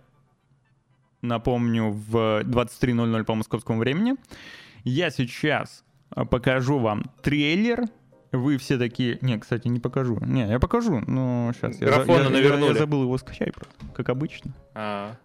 Напомню, 1.21 1.89
в 1.91 2.41
23.00 2.43 3.23
по 3.23 3.35
московскому 3.35 3.79
времени. 3.79 4.15
Я 4.83 5.09
сейчас 5.09 5.83
а, 6.11 6.25
покажу 6.25 6.77
вам 6.79 7.03
трейлер. 7.21 7.85
Вы 8.31 8.57
все 8.57 8.77
такие... 8.77 9.17
Не, 9.21 9.39
кстати, 9.39 9.67
не 9.67 9.79
покажу. 9.79 10.19
Не, 10.21 10.47
я 10.47 10.59
покажу, 10.59 10.99
но 11.07 11.51
сейчас. 11.55 11.79
Я, 11.79 11.87
Графона 11.87 12.17
я- 12.17 12.23
я- 12.23 12.29
навернули. 12.29 12.73
я 12.73 12.77
забыл 12.79 13.03
его 13.03 13.17
скачать 13.17 13.53
просто, 13.53 13.73
как 13.95 14.09
обычно. 14.09 14.51
А, 14.73 15.15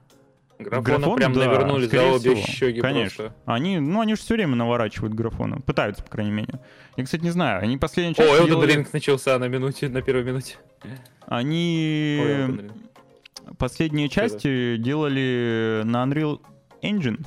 графона 0.59 0.99
Графон, 0.99 1.17
прям 1.17 1.33
да, 1.33 1.41
навернули 1.47 1.87
за 1.87 2.03
обе 2.05 2.19
всего. 2.37 2.37
щеки 2.37 2.81
Конечно. 2.81 3.25
просто. 3.25 3.37
Они, 3.47 3.81
ну, 3.81 4.01
они 4.01 4.15
же 4.15 4.21
все 4.21 4.35
время 4.35 4.55
наворачивают 4.55 5.13
графона. 5.15 5.61
Пытаются, 5.61 6.05
по 6.05 6.11
крайней 6.11 6.33
мере. 6.33 6.61
Я, 6.97 7.05
кстати, 7.05 7.23
не 7.23 7.31
знаю. 7.31 7.63
Они 7.63 7.77
последнюю 7.79 8.15
О, 8.15 8.17
часть 8.17 8.43
Elden 8.43 8.47
делали... 8.47 8.77
Ring 8.77 8.89
начался 8.93 9.39
на 9.39 9.49
минуте, 9.49 9.89
на 9.89 10.03
первой 10.03 10.23
минуте. 10.23 10.57
Они 11.27 12.21
Ой. 12.23 12.71
Последние 13.59 14.09
части 14.09 14.77
делали 14.77 15.83
на 15.85 16.05
Unreal 16.05 16.41
Engine. 16.83 17.27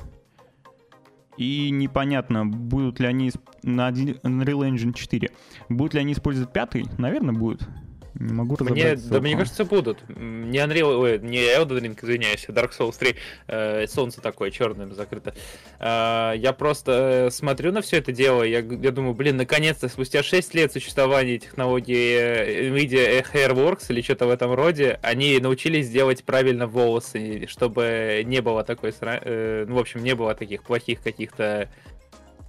И 1.36 1.70
непонятно, 1.70 2.46
будут 2.46 3.00
ли 3.00 3.06
они 3.06 3.32
на 3.62 3.90
Unreal 3.90 4.70
Engine 4.70 4.92
4. 4.92 5.30
Будут 5.68 5.94
ли 5.94 6.00
они 6.00 6.12
использовать 6.12 6.52
пятый? 6.52 6.86
Наверное, 6.98 7.34
будут. 7.34 7.68
Не 8.14 8.32
могу 8.32 8.56
Мне, 8.60 8.94
да, 8.94 9.20
мне 9.20 9.36
кажется, 9.36 9.64
будут. 9.64 9.98
Не 10.08 10.58
Unreal, 10.58 10.96
ой, 10.96 11.18
не 11.18 11.38
Elden 11.38 11.80
Ring, 11.80 11.98
извиняюсь, 12.00 12.46
Dark 12.48 12.70
Souls 12.78 12.96
3. 12.96 13.16
э, 13.48 13.86
солнце 13.88 14.20
такое 14.20 14.52
черное 14.52 14.86
закрыто. 14.94 15.34
Э, 15.80 16.32
я 16.36 16.52
просто 16.52 17.26
э, 17.26 17.30
смотрю 17.30 17.72
на 17.72 17.82
все 17.82 17.98
это 17.98 18.12
дело, 18.12 18.44
я, 18.44 18.58
я 18.60 18.90
думаю, 18.92 19.14
блин, 19.14 19.36
наконец-то, 19.36 19.88
спустя 19.88 20.22
6 20.22 20.54
лет 20.54 20.72
существования 20.72 21.38
технологии 21.38 22.16
э, 22.16 22.68
NVIDIA 22.70 23.26
Hairworks 23.32 23.86
или 23.88 24.00
что-то 24.00 24.26
в 24.26 24.30
этом 24.30 24.54
роде, 24.54 25.00
они 25.02 25.38
научились 25.40 25.90
делать 25.90 26.22
правильно 26.24 26.68
волосы, 26.68 27.46
чтобы 27.48 28.22
не 28.24 28.40
было 28.40 28.62
такой, 28.62 28.94
э, 29.00 29.64
ну, 29.66 29.74
в 29.74 29.78
общем, 29.78 30.04
не 30.04 30.14
было 30.14 30.36
таких 30.36 30.62
плохих 30.62 31.02
каких-то 31.02 31.68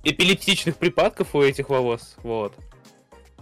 эпилептичных 0.04 0.78
припадков 0.78 1.34
у 1.34 1.42
этих 1.42 1.70
волос, 1.70 2.18
вот. 2.22 2.54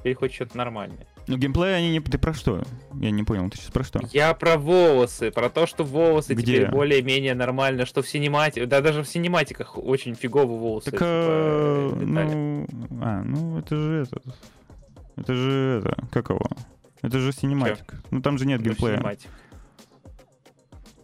Или 0.05 0.13
хоть 0.13 0.33
что-то 0.33 0.57
нормальное. 0.57 1.05
Ну, 1.27 1.37
геймплей 1.37 1.75
они 1.77 1.91
не... 1.91 1.99
Ты 2.01 2.17
про 2.17 2.33
что? 2.33 2.63
Я 2.99 3.11
не 3.11 3.23
понял, 3.23 3.49
ты 3.49 3.57
сейчас 3.57 3.71
про 3.71 3.83
что? 3.83 4.01
Я 4.11 4.33
про 4.33 4.57
волосы, 4.57 5.31
про 5.31 5.49
то, 5.49 5.65
что 5.65 5.83
волосы 5.83 6.33
Где? 6.33 6.43
теперь 6.43 6.69
более-менее 6.69 7.33
нормально, 7.33 7.85
что 7.85 8.01
в 8.01 8.07
синематиках, 8.09 8.67
да 8.67 8.81
даже 8.81 9.03
в 9.03 9.07
синематиках 9.07 9.77
очень 9.77 10.15
фигово 10.15 10.57
волосы. 10.57 10.91
Так, 10.91 10.99
типа, 10.99 11.05
э, 11.09 11.91
летали. 12.01 12.33
ну... 12.35 12.67
А, 13.01 13.21
ну, 13.23 13.59
это 13.59 13.75
же 13.75 14.03
этот... 14.03 14.23
Это 15.15 15.33
же 15.33 15.81
это... 15.83 16.07
Как 16.11 16.29
его? 16.29 16.45
Это 17.01 17.19
же 17.19 17.31
синематик. 17.31 17.95
Ну, 18.11 18.21
там 18.21 18.37
же 18.37 18.45
нет 18.45 18.59
Ну, 18.59 18.65
геймплея. 18.65 18.95
синематик. 18.97 19.29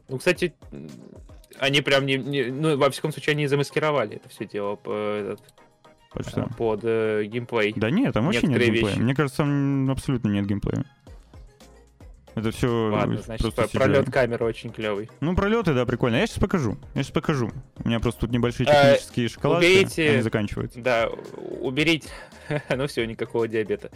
Ну, 0.09 0.17
кстати, 0.17 0.53
они 1.59 1.82
прям 1.82 2.05
не, 2.05 2.17
не- 2.17 2.45
ну, 2.51 2.78
во 2.78 2.89
всяком 2.89 3.11
случае, 3.11 3.34
они 3.34 3.47
замаскировали 3.47 4.15
это 4.17 4.28
все 4.30 4.45
дело 4.45 4.74
этот, 4.86 5.41
Под 6.14 6.28
что? 6.28 6.49
под 6.57 6.82
э, 6.84 7.24
геймплей. 7.26 7.74
Да 7.76 7.89
нет, 7.91 8.14
там 8.14 8.26
вообще 8.26 8.47
нет 8.47 8.60
геймплея. 8.62 8.86
вещи. 8.88 8.99
Мне 8.99 9.14
кажется, 9.16 9.38
там 9.43 9.89
абсолютно 9.91 10.30
нет 10.30 10.45
геймплея. 10.47 10.84
Это 12.36 12.51
все 12.51 12.89
Ладно, 12.89 13.18
значит, 13.18 13.41
просто 13.41 13.62
про- 13.64 13.68
CGI. 13.68 13.78
пролет 13.78 14.12
камеры 14.12 14.45
очень 14.45 14.72
клевый. 14.72 15.10
Ну, 15.20 15.36
пролеты, 15.36 15.74
да, 15.74 15.86
прикольно. 15.86 16.16
Я 16.18 16.28
сейчас 16.28 16.39
покажу. 16.39 16.78
Я 16.95 17.03
сейчас 17.03 17.12
покажу. 17.12 17.51
У 17.84 17.88
меня 17.88 17.99
просто 17.99 18.22
тут 18.22 18.32
небольшие 18.32 18.68
А, 18.70 18.93
технические 18.93 19.30
шоколадки, 19.30 19.66
уберите- 19.66 20.10
они 20.14 20.22
заканчиваются. 20.22 20.80
Да, 20.80 21.10
уберите, 21.62 22.10
ну 22.76 22.88
все, 22.88 23.05
никакого 23.05 23.47
диабета. 23.47 23.91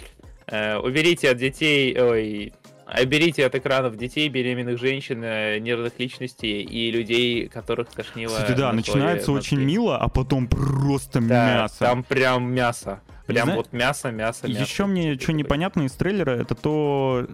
Э, 0.48 0.78
уберите 0.78 1.30
от 1.30 1.38
детей, 1.38 1.98
ой, 2.00 2.54
уберите 3.02 3.46
от 3.46 3.56
экранов 3.56 3.96
детей, 3.98 4.30
беременных 4.30 4.80
женщин, 4.80 5.24
э, 5.24 5.60
нервных 5.60 5.98
личностей 6.00 6.62
и 6.62 6.92
людей, 6.92 7.48
которых 7.48 7.90
тошнило. 7.90 8.36
Кстати, 8.36 8.58
да, 8.58 8.70
на 8.70 8.78
начинается 8.78 9.32
очень 9.32 9.60
мило, 9.60 9.98
а 9.98 10.10
потом 10.10 10.48
просто 10.48 11.22
Да, 11.22 11.56
мясо. 11.56 11.76
там 11.80 12.04
прям 12.04 12.54
мясо. 12.54 13.02
Прям 13.26 13.46
Зна- 13.46 13.56
вот 13.56 13.72
мясо, 13.72 14.12
мясо, 14.12 14.48
мясо. 14.48 14.62
Еще 14.62 14.86
мне 14.86 15.18
что 15.18 15.32
непонятно 15.32 15.84
из 15.84 15.94
трейлера, 15.94 16.32
это 16.32 16.56
то, 16.56 17.26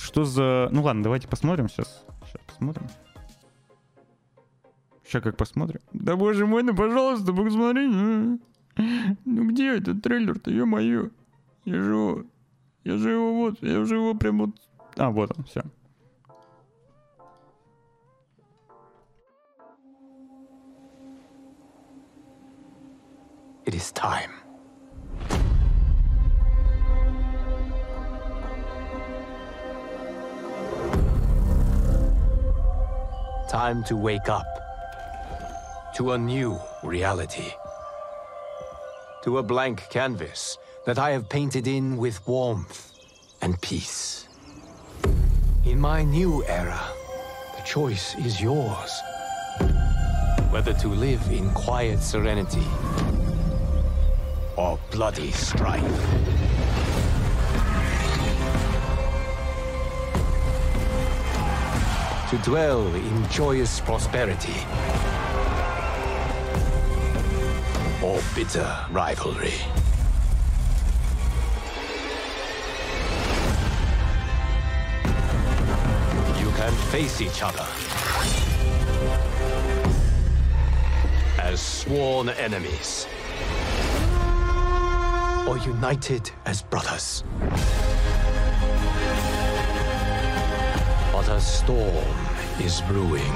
что 0.00 0.24
за... 0.24 0.68
Ну 0.70 0.82
ладно, 0.82 1.02
давайте 1.02 1.26
посмотрим 1.26 1.68
сейчас. 1.68 2.04
Сейчас 2.26 2.40
посмотрим. 2.46 2.86
Сейчас 5.04 5.22
как 5.22 5.36
посмотрим. 5.36 5.80
Да 5.92 6.16
боже 6.16 6.46
мой, 6.46 6.62
ну 6.62 6.74
пожалуйста, 6.74 7.32
посмотри. 7.32 7.86
Ну, 7.86 8.40
Ну 9.24 9.48
где 9.50 9.76
этот 9.76 10.02
трейлер-то, 10.02 10.50
ё-моё? 10.50 11.10
Я 11.64 11.74
же 11.82 11.90
его... 11.90 12.24
Я 12.84 12.96
же 12.98 13.10
его 13.10 13.34
вот, 13.34 13.60
я 13.62 13.84
же 13.84 13.96
его 13.96 14.14
прям 14.14 14.38
вот... 14.38 14.50
А, 14.97 15.09
вот 15.09 15.31
он, 15.37 15.43
все. 15.45 15.63
It 23.65 23.75
is 23.75 23.91
time. 23.93 24.31
Time 33.49 33.83
to 33.83 33.95
wake 33.95 34.27
up 34.27 34.45
to 35.95 36.13
a 36.13 36.17
new 36.17 36.59
reality. 36.83 37.53
To 39.23 39.37
a 39.37 39.43
blank 39.43 39.83
canvas 39.89 40.57
that 40.85 40.97
I 40.97 41.11
have 41.11 41.29
painted 41.29 41.67
in 41.67 41.97
with 41.97 42.25
warmth 42.27 42.91
and 43.41 43.61
peace. 43.61 44.24
In 45.66 45.80
my 45.80 46.04
new 46.04 46.44
era, 46.44 46.80
the 47.56 47.62
choice 47.62 48.14
is 48.14 48.40
yours. 48.40 49.02
Whether 50.50 50.72
to 50.74 50.86
live 50.86 51.28
in 51.28 51.50
quiet 51.54 51.98
serenity 51.98 52.64
or 54.56 54.78
bloody 54.92 55.32
strife. 55.32 55.82
To 62.30 62.38
dwell 62.48 62.86
in 62.94 63.28
joyous 63.28 63.80
prosperity 63.80 64.60
or 68.04 68.22
bitter 68.36 68.72
rivalry. 68.92 69.85
Can 76.76 76.90
face 76.90 77.20
each 77.20 77.42
other 77.42 77.66
as 81.38 81.60
sworn 81.60 82.28
enemies 82.30 83.06
or 85.48 85.58
united 85.58 86.30
as 86.44 86.62
brothers. 86.62 87.24
But 91.12 91.28
a 91.28 91.40
storm 91.40 92.16
is 92.60 92.80
brewing. 92.82 93.34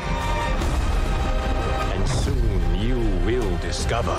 And 1.94 2.08
soon 2.08 2.74
you 2.78 2.98
will 3.24 3.56
discover 3.58 4.18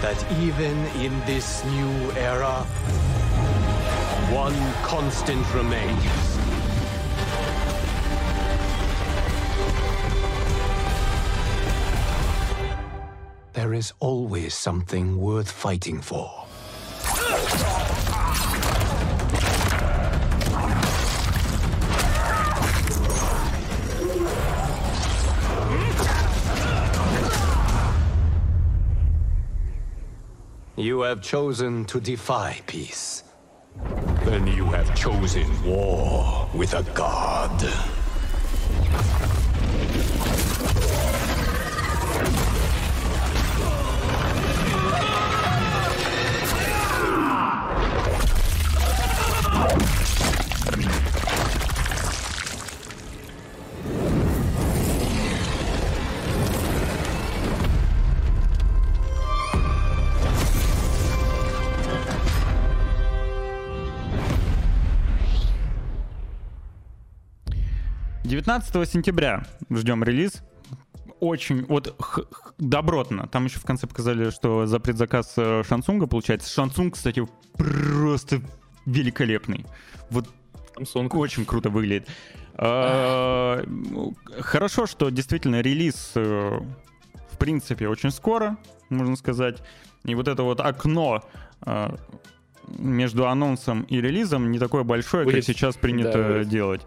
that 0.00 0.24
even 0.40 0.76
in 1.02 1.18
this 1.26 1.64
new 1.64 2.12
era, 2.12 2.66
one 4.38 4.72
constant 4.84 5.44
remains. 5.52 6.38
There 13.52 13.74
is 13.74 13.92
always 13.98 14.54
something 14.54 15.20
worth 15.20 15.50
fighting 15.50 16.00
for. 16.00 16.30
You 30.76 31.00
have 31.00 31.22
chosen 31.22 31.84
to 31.86 32.00
defy 32.00 32.60
peace. 32.68 33.24
Then 34.28 34.46
you 34.46 34.66
have 34.66 34.94
chosen 34.94 35.46
war 35.64 36.46
with 36.52 36.74
a 36.74 36.82
god. 36.92 37.97
19 68.48 68.88
сентября 68.88 69.44
ждем 69.68 70.02
релиз. 70.02 70.42
Очень, 71.20 71.66
вот 71.66 71.94
добротно. 72.56 73.28
Там 73.28 73.44
еще 73.44 73.58
в 73.60 73.64
конце 73.64 73.86
показали, 73.86 74.30
что 74.30 74.64
за 74.64 74.80
предзаказ 74.80 75.34
э, 75.36 75.62
Шансунга 75.68 76.06
получается. 76.06 76.50
Шансунг, 76.50 76.94
кстати, 76.94 77.28
просто 77.58 78.40
великолепный. 78.86 79.66
Вот 80.08 80.30
Samsung. 80.76 81.14
очень 81.18 81.44
круто 81.44 81.68
выглядит. 81.68 82.08
А, 82.54 83.62
ну, 83.66 84.16
Хорошо, 84.38 84.86
что 84.86 85.10
действительно 85.10 85.60
релиз, 85.60 86.12
э, 86.14 86.60
в 87.30 87.36
принципе, 87.36 87.86
очень 87.86 88.10
скоро, 88.10 88.56
можно 88.88 89.16
сказать. 89.16 89.62
И 90.04 90.14
вот 90.14 90.26
это 90.26 90.42
вот 90.42 90.60
окно 90.60 91.22
э, 91.66 91.96
между 92.78 93.28
анонсом 93.28 93.82
и 93.82 94.00
релизом 94.00 94.50
не 94.50 94.58
такое 94.58 94.84
большое, 94.84 95.24
как 95.24 95.34
Будет, 95.34 95.44
сейчас 95.44 95.76
принято 95.76 96.12
да, 96.14 96.28
будет. 96.28 96.48
делать. 96.48 96.80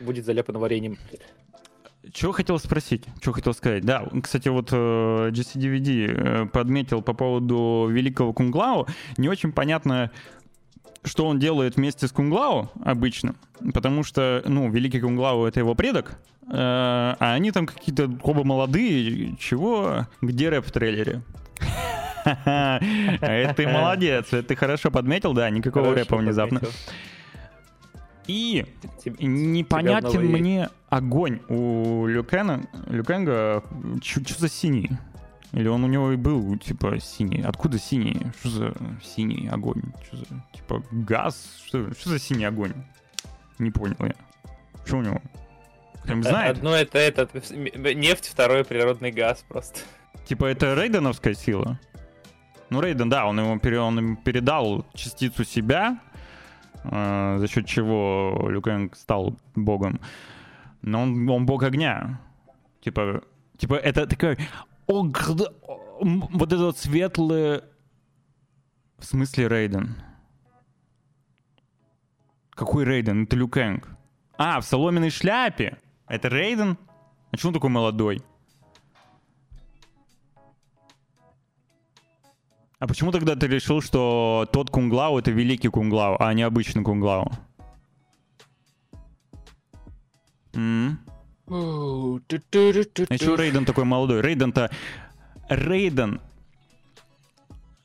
Будет 0.00 0.24
заляпано 0.24 0.58
вареньем. 0.58 0.98
Чего 2.12 2.32
хотел 2.32 2.58
спросить? 2.58 3.04
Что 3.20 3.32
хотел 3.32 3.52
сказать? 3.52 3.84
Да, 3.84 4.08
кстати, 4.22 4.48
вот 4.48 4.70
э, 4.72 5.30
GCDVD 5.30 6.06
э, 6.06 6.46
подметил 6.46 7.02
по 7.02 7.12
поводу 7.12 7.88
великого 7.90 8.32
Кунглау. 8.32 8.86
Не 9.16 9.28
очень 9.28 9.52
понятно, 9.52 10.10
что 11.04 11.26
он 11.26 11.38
делает 11.38 11.76
вместе 11.76 12.06
с 12.06 12.12
Кунглау 12.12 12.70
обычно, 12.84 13.34
потому 13.74 14.04
что, 14.04 14.42
ну, 14.46 14.70
великий 14.70 15.00
Кунглау— 15.00 15.44
это 15.46 15.60
его 15.60 15.74
предок, 15.74 16.18
э, 16.42 16.46
а 16.52 17.16
они 17.18 17.50
там 17.50 17.66
какие-то 17.66 18.10
оба 18.22 18.44
молодые. 18.44 19.36
Чего? 19.36 20.06
Где 20.22 20.48
рэп 20.48 20.66
в 20.66 20.72
трейлере? 20.72 21.22
Это 22.24 23.54
ты 23.56 23.66
молодец, 23.66 24.26
ты 24.28 24.54
хорошо 24.54 24.90
подметил, 24.90 25.32
да, 25.32 25.48
никакого 25.50 25.94
рэпа 25.94 26.16
внезапно. 26.16 26.60
И 28.28 28.64
непонятен 29.18 30.26
мне 30.26 30.68
огонь 30.90 31.40
у 31.48 32.06
Люкена, 32.06 32.68
Люкенга. 32.86 33.64
Что 34.02 34.38
за 34.38 34.48
синий? 34.48 34.90
Или 35.52 35.66
он 35.68 35.82
у 35.82 35.86
него 35.88 36.12
и 36.12 36.16
был, 36.16 36.58
типа, 36.58 36.98
синий? 37.00 37.42
Откуда 37.42 37.78
синий? 37.78 38.20
Что 38.38 38.48
за 38.50 38.74
синий 39.02 39.48
огонь? 39.48 39.82
Что 40.06 40.18
за, 40.18 40.24
типа, 40.52 40.82
газ? 40.90 41.62
Что, 41.66 41.90
что 41.94 42.10
за 42.10 42.18
синий 42.18 42.44
огонь? 42.44 42.74
Не 43.58 43.70
понял 43.70 43.96
я. 44.00 44.14
Что 44.84 44.98
у 44.98 45.02
него? 45.02 45.22
Кто-нибудь 46.04 46.28
знает? 46.28 46.58
Одно 46.58 46.74
это 46.74 46.98
этот 46.98 47.30
м- 47.50 47.98
нефть, 48.00 48.28
второе 48.28 48.62
природный 48.64 49.10
газ 49.10 49.44
просто. 49.48 49.80
Типа, 50.26 50.44
это 50.44 50.74
рейденовская 50.74 51.34
сила? 51.34 51.80
Ну, 52.70 52.82
Рейден, 52.82 53.08
да, 53.08 53.24
он 53.26 53.40
ему, 53.40 53.58
пере- 53.58 53.80
он 53.80 53.96
ему 53.98 54.16
передал 54.16 54.84
частицу 54.92 55.44
себя, 55.44 55.98
э, 56.07 56.07
за 56.90 57.46
счет 57.48 57.66
чего 57.66 58.48
Люкенг 58.48 58.96
стал 58.96 59.36
богом. 59.54 60.00
Но 60.82 61.02
он, 61.02 61.28
он 61.28 61.46
бог 61.46 61.62
огня. 61.62 62.20
Типа, 62.80 63.22
типа 63.56 63.74
это 63.74 64.06
такой... 64.06 64.38
вот 64.86 66.52
это 66.52 66.64
вот 66.64 66.78
светлое... 66.78 67.62
В 68.98 69.04
смысле 69.04 69.48
Рейден? 69.48 69.94
Какой 72.50 72.84
Рейден? 72.84 73.24
Это 73.24 73.36
Люкенг. 73.36 73.88
А, 74.36 74.60
в 74.60 74.64
соломенной 74.64 75.10
шляпе. 75.10 75.78
Это 76.08 76.28
Рейден? 76.28 76.78
А 77.28 77.30
почему 77.30 77.50
он 77.50 77.54
такой 77.54 77.70
молодой? 77.70 78.22
А 82.78 82.86
почему 82.86 83.10
тогда 83.10 83.34
ты 83.34 83.48
решил, 83.48 83.82
что 83.82 84.48
тот 84.52 84.70
Кунглау 84.70 85.18
это 85.18 85.32
великий 85.32 85.68
Кунглау, 85.68 86.16
а 86.20 86.32
не 86.32 86.42
обычный 86.42 86.84
Кунглау? 86.84 87.32
М? 90.54 91.00
А 93.10 93.14
еще 93.14 93.34
Рейден 93.36 93.64
такой 93.64 93.84
молодой. 93.84 94.20
Рейден-то... 94.20 94.70
Рейден... 95.48 96.20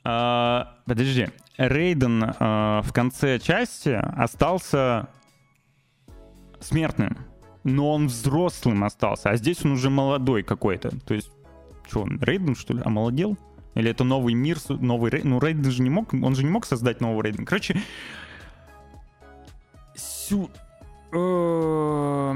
а, 0.04 0.78
подожди. 0.86 1.30
Рейден 1.58 2.24
а, 2.40 2.82
в 2.84 2.94
конце 2.94 3.40
части 3.40 3.90
остался 3.90 5.08
смертным. 6.60 7.18
Но 7.64 7.94
он 7.94 8.08
взрослым 8.08 8.84
остался. 8.84 9.30
А 9.30 9.38
здесь 9.38 9.64
он 9.66 9.72
уже 9.72 9.90
молодой 9.90 10.44
какой-то. 10.44 10.92
То 11.00 11.14
есть, 11.14 11.32
что 11.88 12.02
он, 12.02 12.20
Рейден, 12.22 12.56
что 12.56 12.74
ли, 12.74 12.82
омолодел? 12.84 13.38
Или 13.76 13.90
это 13.92 14.04
новый 14.04 14.34
мир, 14.34 14.58
новый 14.70 15.12
Рейден? 15.12 15.32
Ну, 15.32 15.40
Рейден 15.40 15.72
же 15.72 15.82
не 15.82 15.90
мог, 15.90 16.14
он 16.14 16.36
же 16.36 16.44
не 16.44 16.50
мог 16.50 16.66
создать 16.66 17.02
новый 17.02 17.24
Рейден. 17.24 17.46
Короче, 17.46 17.82
сю... 19.96 20.50
э, 21.12 22.34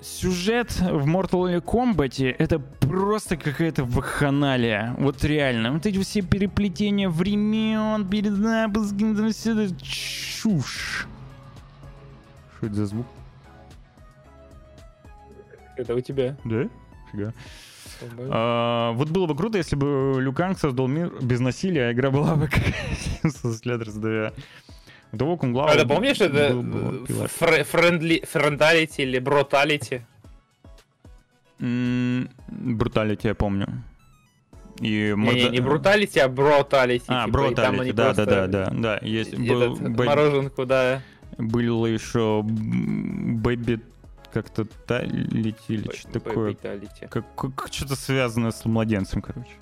сюжет 0.00 0.72
в 0.80 1.06
Mortal 1.06 1.62
Kombat 1.62 2.34
это 2.38 2.58
просто 2.58 3.36
какая-то 3.36 3.84
вакханалия. 3.84 4.94
Вот 4.98 5.24
реально. 5.24 5.72
Вот 5.72 5.86
эти 5.86 6.02
все 6.02 6.22
переплетения 6.22 7.08
времен, 7.08 8.08
перезапуски, 8.08 9.32
все 9.32 9.52
это 9.52 9.74
чушь. 9.80 11.06
Что 12.56 12.66
это 12.66 12.74
за 12.74 12.86
звук? 12.86 13.06
Это 15.76 15.94
у 15.94 16.00
тебя. 16.00 16.36
Да? 16.44 16.68
Фига. 17.10 17.32
А, 18.30 18.92
вот 18.92 19.08
было 19.10 19.26
бы 19.26 19.36
круто, 19.36 19.58
если 19.58 19.76
бы 19.76 20.16
Люканг 20.18 20.58
создал 20.58 20.88
мир 20.88 21.12
без 21.20 21.40
насилия, 21.40 21.88
а 21.88 21.92
игра 21.92 22.10
была 22.10 22.34
бы 22.36 22.48
как 22.48 22.62
со 23.32 23.48
Sliders 23.48 23.98
2. 23.98 24.32
У 25.12 25.16
того 25.18 25.36
Кунглау 25.36 25.68
А 25.68 25.76
ты 25.76 25.86
помнишь, 25.86 26.20
это 26.20 26.54
э, 27.08 27.64
френдли, 27.64 28.22
френдалити 28.26 29.02
или 29.02 29.18
бруталити? 29.18 30.02
Бруталити 32.48 33.28
я 33.28 33.34
помню. 33.34 33.66
И 34.80 35.14
Не, 35.16 35.34
не, 35.34 35.50
не 35.50 35.60
бруталити, 35.60 36.20
а 36.20 36.28
бруталити. 36.28 37.04
А, 37.08 37.26
типа, 37.26 37.38
Бруталити, 37.38 37.80
они 37.82 37.92
да, 37.92 38.14
да, 38.14 38.24
да, 38.24 38.46
да, 38.46 38.70
да. 38.70 38.98
Есть, 39.02 39.36
был, 39.36 39.74
Этот, 39.74 40.06
мороженку, 40.06 40.64
да. 40.66 41.02
было 41.38 41.86
еще 41.86 42.42
Бэби 42.42 43.80
как-то 44.32 44.64
талити 44.64 45.62
или 45.68 45.88
Б- 45.88 45.94
что 45.94 46.20
такое. 46.20 46.54
Как, 47.10 47.24
как- 47.34 47.68
что-то 47.72 47.96
связанное 47.96 48.50
с 48.50 48.64
младенцем, 48.64 49.22
короче. 49.22 49.52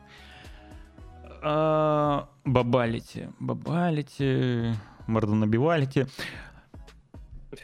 А, 1.43 2.29
бабалити. 2.45 3.29
Бабалити. 3.39 4.75
Мордонабивалити. 5.07 6.07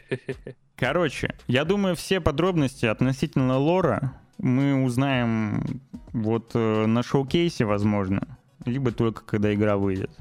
Короче, 0.75 1.33
я 1.47 1.65
думаю, 1.65 1.95
все 1.95 2.19
подробности 2.21 2.85
относительно 2.85 3.57
лора 3.57 4.13
мы 4.37 4.83
узнаем 4.83 5.81
вот 6.13 6.51
э, 6.53 6.85
на 6.85 7.01
шоу-кейсе, 7.01 7.65
возможно. 7.65 8.37
Либо 8.65 8.91
только 8.91 9.23
когда 9.23 9.53
игра 9.53 9.77
выйдет. 9.77 10.11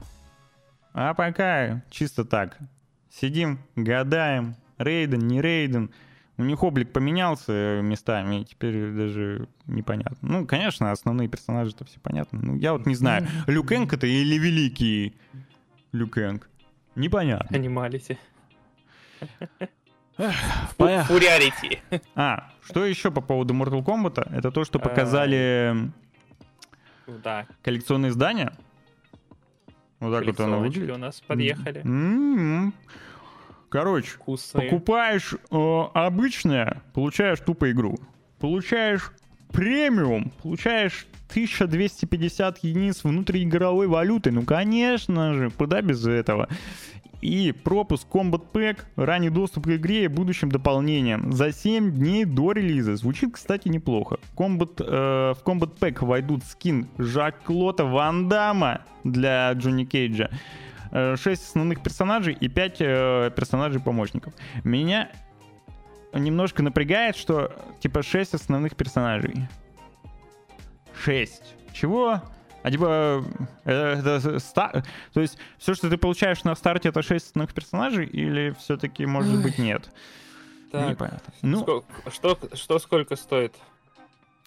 А 0.95 1.13
пока 1.15 1.83
чисто 1.91 2.25
так. 2.25 2.59
Сидим, 3.11 3.59
гадаем. 3.75 4.57
Рейден, 4.79 5.27
не 5.27 5.43
Рейден. 5.43 5.91
У 6.39 6.43
них 6.45 6.63
облик 6.63 6.93
поменялся 6.93 7.81
местами, 7.83 8.43
и 8.43 8.45
теперь 8.45 8.93
даже 8.93 9.49
непонятно. 9.67 10.17
Ну, 10.21 10.47
конечно, 10.47 10.93
основные 10.93 11.29
персонажи-то 11.29 11.85
все 11.87 11.99
понятны. 12.01 12.39
Ну, 12.43 12.57
я 12.57 12.73
вот 12.75 12.85
не 12.87 12.95
знаю, 12.95 13.27
Люкенг 13.47 13.93
это 13.95 14.07
или 14.07 14.37
великий 14.39 15.17
Люкенг? 15.93 16.49
Непонятно. 16.95 17.57
Анималити. 17.57 18.19
Фуриарити. 20.17 21.81
А, 22.15 22.51
что 22.65 22.85
еще 22.85 23.11
по 23.11 23.21
поводу 23.21 23.55
Mortal 23.55 23.85
Kombat? 23.85 24.31
Это 24.35 24.51
то, 24.51 24.65
что 24.65 24.79
показали 24.79 25.91
Да, 27.07 27.47
коллекционные 27.63 28.11
издания. 28.11 28.53
Вот 30.01 30.13
так 30.15 30.27
вот 30.27 30.41
оно 30.41 30.61
выглядит. 30.61 30.95
у 30.95 30.99
нас 30.99 31.21
подъехали. 31.21 31.83
Короче, 33.69 34.11
Вкусные. 34.11 34.69
покупаешь 34.71 35.35
э, 35.51 35.83
обычное, 35.95 36.83
получаешь 36.95 37.41
тупо 37.41 37.71
игру. 37.71 37.99
Получаешь 38.39 39.13
премиум, 39.53 40.31
получаешь 40.43 41.07
1250 41.31 42.59
единиц 42.65 43.03
внутриигровой 43.05 43.87
валюты. 43.87 44.31
Ну, 44.31 44.43
конечно 44.43 45.35
же, 45.35 45.51
куда 45.51 45.81
без 45.83 46.07
этого. 46.07 46.49
и 47.23 47.53
пропуск 47.53 48.07
Combat 48.09 48.43
Pack, 48.53 48.79
ранний 48.97 49.31
доступ 49.31 49.65
к 49.65 49.71
игре 49.71 50.05
и 50.05 50.09
будущим 50.09 50.51
дополнениям 50.53 51.33
за 51.33 51.51
7 51.51 51.91
дней 51.93 52.25
до 52.25 52.53
релиза. 52.53 52.95
Звучит, 52.97 53.35
кстати, 53.35 53.69
неплохо. 53.69 54.19
Combat, 54.37 54.75
э, 54.79 55.35
в 55.35 55.43
Combat 55.45 55.77
Pack 55.79 56.05
войдут 56.05 56.45
скин 56.45 56.89
Жак-Клота 56.99 57.85
Ван 57.85 58.29
Дамма 58.29 58.83
для 59.03 59.51
Джонни 59.53 59.85
Кейджа. 59.85 60.31
6 61.17 61.43
основных 61.43 61.83
персонажей 61.83 62.35
и 62.39 62.49
5 62.49 62.77
э, 62.81 63.31
персонажей-помощников. 63.35 64.33
Меня 64.65 65.11
немножко 66.15 66.63
напрягает, 66.63 67.17
что 67.17 67.53
типа 67.81 68.03
6 68.03 68.35
основных 68.35 68.77
персонажей. 68.77 69.49
6. 71.05 71.43
Чего? 71.73 72.23
А 72.63 72.71
типа, 72.71 73.23
это, 73.65 74.19
это 74.19 74.39
ста... 74.41 74.83
то 75.13 75.21
есть 75.21 75.39
все, 75.59 75.75
что 75.75 75.89
ты 75.89 75.97
получаешь 75.99 76.43
на 76.43 76.55
старте, 76.57 76.89
это 76.89 77.03
6 77.03 77.27
основных 77.27 77.55
персонажей, 77.55 78.07
или 78.07 78.57
все-таки, 78.59 79.07
может 79.07 79.41
быть, 79.43 79.59
нет? 79.59 79.89
Так, 80.73 80.91
Непонятно. 80.91 81.33
Ну, 81.43 81.65
Ну, 81.65 81.85
что, 82.11 82.39
что 82.55 82.79
сколько 82.81 83.15
стоит? 83.17 83.55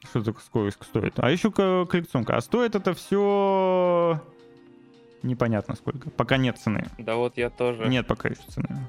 что 0.03 0.21
такое 0.23 0.41
сколько 0.41 0.83
стоит? 0.83 1.13
А 1.19 1.29
еще 1.29 1.51
ко- 1.51 1.85
коллекционка. 1.85 2.35
А 2.35 2.41
стоит 2.41 2.75
это 2.75 2.93
все 2.93 4.21
непонятно 5.23 5.75
сколько. 5.75 6.09
Пока 6.09 6.37
нет 6.37 6.57
цены. 6.57 6.85
Да 6.97 7.15
вот 7.15 7.37
я 7.37 7.49
тоже. 7.49 7.87
Нет 7.87 8.07
пока 8.07 8.29
еще 8.29 8.41
цены. 8.47 8.87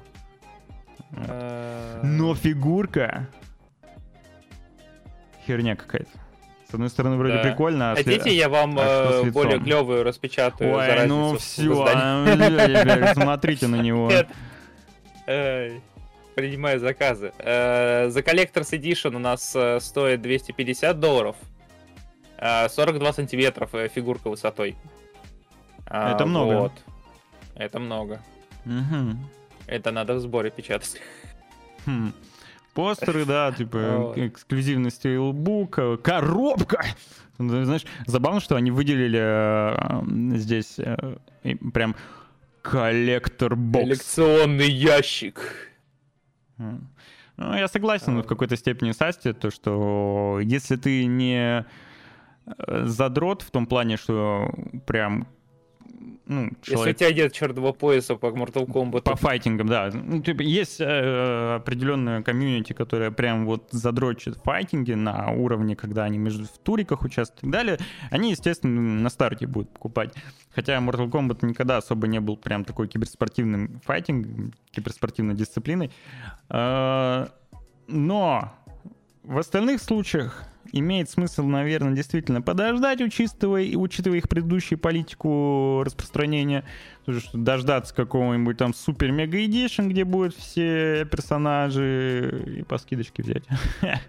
Э, 1.11 2.01
Но 2.03 2.35
фигурка 2.35 3.27
херня 5.45 5.75
какая-то. 5.75 6.09
С 6.69 6.73
одной 6.73 6.89
стороны, 6.89 7.17
вроде 7.17 7.35
Да. 7.35 7.41
прикольно, 7.43 7.91
а 7.91 7.95
Хотите, 7.95 8.33
я 8.33 8.47
вам 8.47 8.77
а 8.79 9.23
э, 9.25 9.31
более 9.31 9.59
клевую 9.59 10.03
распечатаю 10.03 10.73
Ой, 10.73 11.05
ну 11.07 11.35
все, 11.37 11.63
создании? 11.63 13.13
смотрите 13.13 13.67
на 13.67 13.75
него. 13.81 14.09
Нет. 14.09 14.27
Принимаю 16.35 16.79
заказы. 16.79 17.33
Э, 17.39 18.09
За 18.09 18.21
Collector's 18.21 18.71
Edition 18.71 19.15
у 19.15 19.19
нас 19.19 19.53
э, 19.53 19.79
стоит 19.81 20.21
250 20.21 20.97
долларов. 20.99 21.35
Э, 22.37 22.69
42 22.69 23.13
сантиметров 23.13 23.75
э, 23.75 23.89
фигурка 23.89 24.29
высотой. 24.29 24.77
А, 25.93 26.15
Это 26.15 26.25
много. 26.25 26.53
Вот. 26.53 26.71
Это 27.55 27.79
много. 27.79 28.21
Мгм. 28.63 29.19
Это 29.67 29.91
надо 29.91 30.13
в 30.15 30.19
сборе 30.19 30.49
печатать. 30.49 31.01
Хм. 31.85 32.13
Постеры, 32.73 33.25
да, 33.25 33.51
типа 33.51 33.77
Вот. 33.97 34.17
эксклюзивность 34.17 35.05
Steelbook, 35.05 35.97
коробка. 35.97 36.85
Ну, 37.37 37.65
Знаешь, 37.65 37.85
забавно, 38.05 38.39
что 38.39 38.55
они 38.55 38.71
выделили 38.71 39.19
э, 39.19 40.37
здесь 40.37 40.79
э, 40.79 41.17
прям 41.73 41.95
коллектор 42.61 43.55
бокс. 43.57 43.83
Коллекционный 43.83 44.69
ящик. 44.69 45.41
М. 46.57 46.87
Ну, 47.35 47.53
я 47.55 47.67
согласен 47.67 48.21
в 48.21 48.27
какой-то 48.27 48.55
степени 48.55 48.91
с 48.91 49.01
Асти, 49.01 49.33
то, 49.33 49.51
что 49.51 50.39
если 50.41 50.77
ты 50.77 51.05
не 51.05 51.65
э, 52.45 52.85
задрот 52.85 53.41
в 53.41 53.51
том 53.51 53.65
плане, 53.65 53.97
что 53.97 54.53
прям 54.85 55.27
ну, 56.25 56.43
Если 56.43 56.55
у 56.73 56.75
человек 56.75 56.97
тебя 56.97 57.13
нет 57.13 57.33
черного 57.33 57.73
пояса 57.73 58.15
по 58.15 58.27
Mortal 58.27 58.65
Kombat, 58.65 59.01
по 59.01 59.15
файтингам, 59.15 59.67
да. 59.67 59.89
Ну, 59.93 60.21
типа, 60.21 60.41
есть 60.41 60.79
э, 60.79 61.55
определенная 61.55 62.21
комьюнити, 62.21 62.73
которая 62.73 63.11
прям 63.11 63.45
вот 63.45 63.67
задрочит 63.71 64.37
файтинги 64.37 64.93
на 64.93 65.31
уровне, 65.31 65.75
когда 65.75 66.05
они 66.05 66.17
между 66.17 66.45
в 66.45 66.57
туриках 66.63 67.01
участвуют 67.01 67.39
и 67.39 67.41
так 67.41 67.51
далее. 67.51 67.79
Они, 68.11 68.31
естественно, 68.31 68.81
на 68.81 69.09
старте 69.09 69.47
будут 69.47 69.73
покупать. 69.73 70.13
Хотя 70.55 70.77
Mortal 70.77 71.09
Kombat 71.09 71.45
никогда 71.45 71.77
особо 71.77 72.07
не 72.07 72.19
был 72.19 72.37
прям 72.37 72.63
такой 72.63 72.87
киберспортивным 72.87 73.81
файтингом, 73.83 74.53
киберспортивной 74.71 75.35
дисциплиной. 75.35 75.91
Э, 76.49 77.27
но 77.87 78.53
в 79.23 79.37
остальных 79.37 79.81
случаях 79.81 80.45
имеет 80.71 81.09
смысл, 81.09 81.43
наверное, 81.43 81.93
действительно 81.93 82.41
подождать, 82.41 83.01
учитывая, 83.01 83.75
учитывая 83.75 84.17
их 84.19 84.29
предыдущую 84.29 84.79
политику 84.79 85.81
распространения, 85.85 86.63
Потому 87.05 87.19
что 87.19 87.37
дождаться 87.37 87.95
какого-нибудь 87.95 88.57
там 88.57 88.73
супер-мега 88.73 89.43
эдишн, 89.43 89.87
где 89.89 90.03
будут 90.05 90.35
все 90.35 91.05
персонажи 91.05 92.43
и 92.59 92.63
по 92.63 92.77
скидочке 92.77 93.23
взять. 93.23 93.43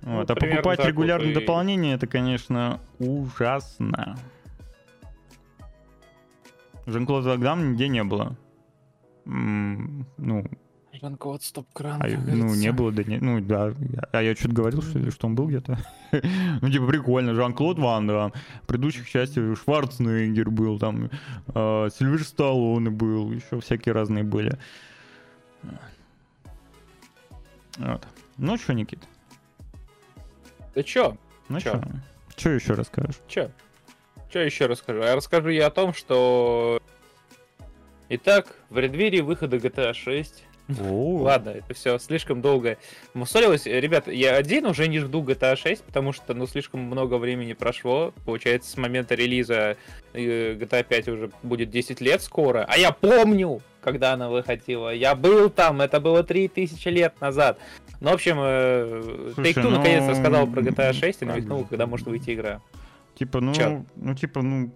Вот, 0.00 0.30
а 0.30 0.36
покупать 0.36 0.78
регулярные 0.86 1.32
и- 1.32 1.34
дополнения, 1.34 1.94
это, 1.94 2.06
конечно, 2.06 2.80
ужасно. 2.98 4.16
Жан-Клод 6.86 7.24
Ван 7.24 7.40
Дам 7.40 7.70
нигде 7.72 7.88
не 7.88 8.02
было. 8.04 8.36
М, 9.26 10.06
Ну, 10.16 10.46
Жан-Клод 11.00 11.42
Стоп-Кран. 11.42 12.02
а, 12.02 12.06
ну, 12.08 12.54
не 12.54 12.72
было, 12.72 12.90
да, 12.92 13.04
не, 13.04 13.18
ну, 13.18 13.40
да. 13.40 13.72
А 14.12 14.22
я 14.22 14.34
что-то 14.34 14.54
говорил, 14.54 14.82
что 14.82 14.98
ли, 14.98 15.10
что 15.10 15.26
он 15.26 15.34
был 15.34 15.46
где-то? 15.48 15.78
Ну, 16.62 16.70
типа, 16.70 16.86
прикольно. 16.86 17.34
Жан-Клод 17.34 17.78
Ван 17.78 18.06
Дам. 18.06 18.32
В 18.62 18.66
предыдущих 18.66 19.08
частях 19.08 19.58
Шварценеггер 19.62 20.50
был, 20.50 20.78
там, 20.78 21.10
э, 21.54 21.88
Сильвер 21.96 22.24
Сталлоне 22.24 22.90
был, 22.90 23.32
еще 23.32 23.60
всякие 23.60 23.92
разные 23.92 24.24
были. 24.24 24.58
Вот. 27.78 28.06
Ну, 28.38 28.56
что, 28.56 28.72
Никит? 28.74 29.00
Да 30.74 30.82
чё? 30.82 31.16
Ну, 31.48 31.60
Чё? 31.60 31.70
что? 31.78 31.84
Что 32.36 32.50
еще 32.50 32.74
расскажешь? 32.74 33.16
Чё? 33.26 33.50
Чё 34.32 34.40
еще 34.40 34.66
расскажу? 34.66 35.00
Я 35.00 35.16
расскажу 35.16 35.48
я 35.48 35.66
о 35.66 35.70
том, 35.70 35.92
что... 35.94 36.80
Итак, 38.10 38.46
в 38.70 38.74
преддверии 38.74 39.20
выхода 39.20 39.56
GTA 39.58 39.92
6 39.92 40.44
Ладно, 40.68 41.50
это 41.50 41.72
все 41.72 41.98
слишком 41.98 42.42
долго 42.42 42.76
мусолилось. 43.14 43.64
Ребят, 43.64 44.06
я 44.06 44.36
один 44.36 44.66
уже 44.66 44.86
не 44.86 44.98
жду 44.98 45.22
GTA 45.22 45.56
6, 45.56 45.82
потому 45.82 46.12
что, 46.12 46.34
ну, 46.34 46.46
слишком 46.46 46.80
много 46.80 47.14
времени 47.14 47.54
прошло. 47.54 48.12
Получается, 48.26 48.70
с 48.70 48.76
момента 48.76 49.14
релиза 49.14 49.76
э, 50.12 50.54
GTA 50.54 50.84
5 50.84 51.08
уже 51.08 51.30
будет 51.42 51.70
10 51.70 52.00
лет 52.02 52.20
скоро. 52.22 52.66
А 52.68 52.76
я 52.76 52.92
помню, 52.92 53.62
когда 53.80 54.12
она 54.12 54.28
выходила. 54.28 54.92
Я 54.94 55.14
был 55.14 55.48
там, 55.48 55.80
это 55.80 56.00
было 56.00 56.22
3000 56.22 56.88
лет 56.88 57.20
назад. 57.20 57.58
Ну, 58.00 58.10
в 58.10 58.14
общем, 58.14 58.36
э, 58.40 59.32
Take-Two 59.36 59.62
ну, 59.62 59.70
наконец 59.70 60.08
рассказал 60.08 60.46
про 60.46 60.60
GTA 60.60 60.92
6 60.92 61.22
и 61.22 61.24
намекнул, 61.24 61.64
когда 61.64 61.86
может 61.86 62.06
выйти 62.06 62.34
игра. 62.34 62.60
Типа, 63.14 63.40
ну, 63.40 63.54
Чё? 63.54 63.84
ну, 63.96 64.14
типа, 64.14 64.42
ну, 64.42 64.70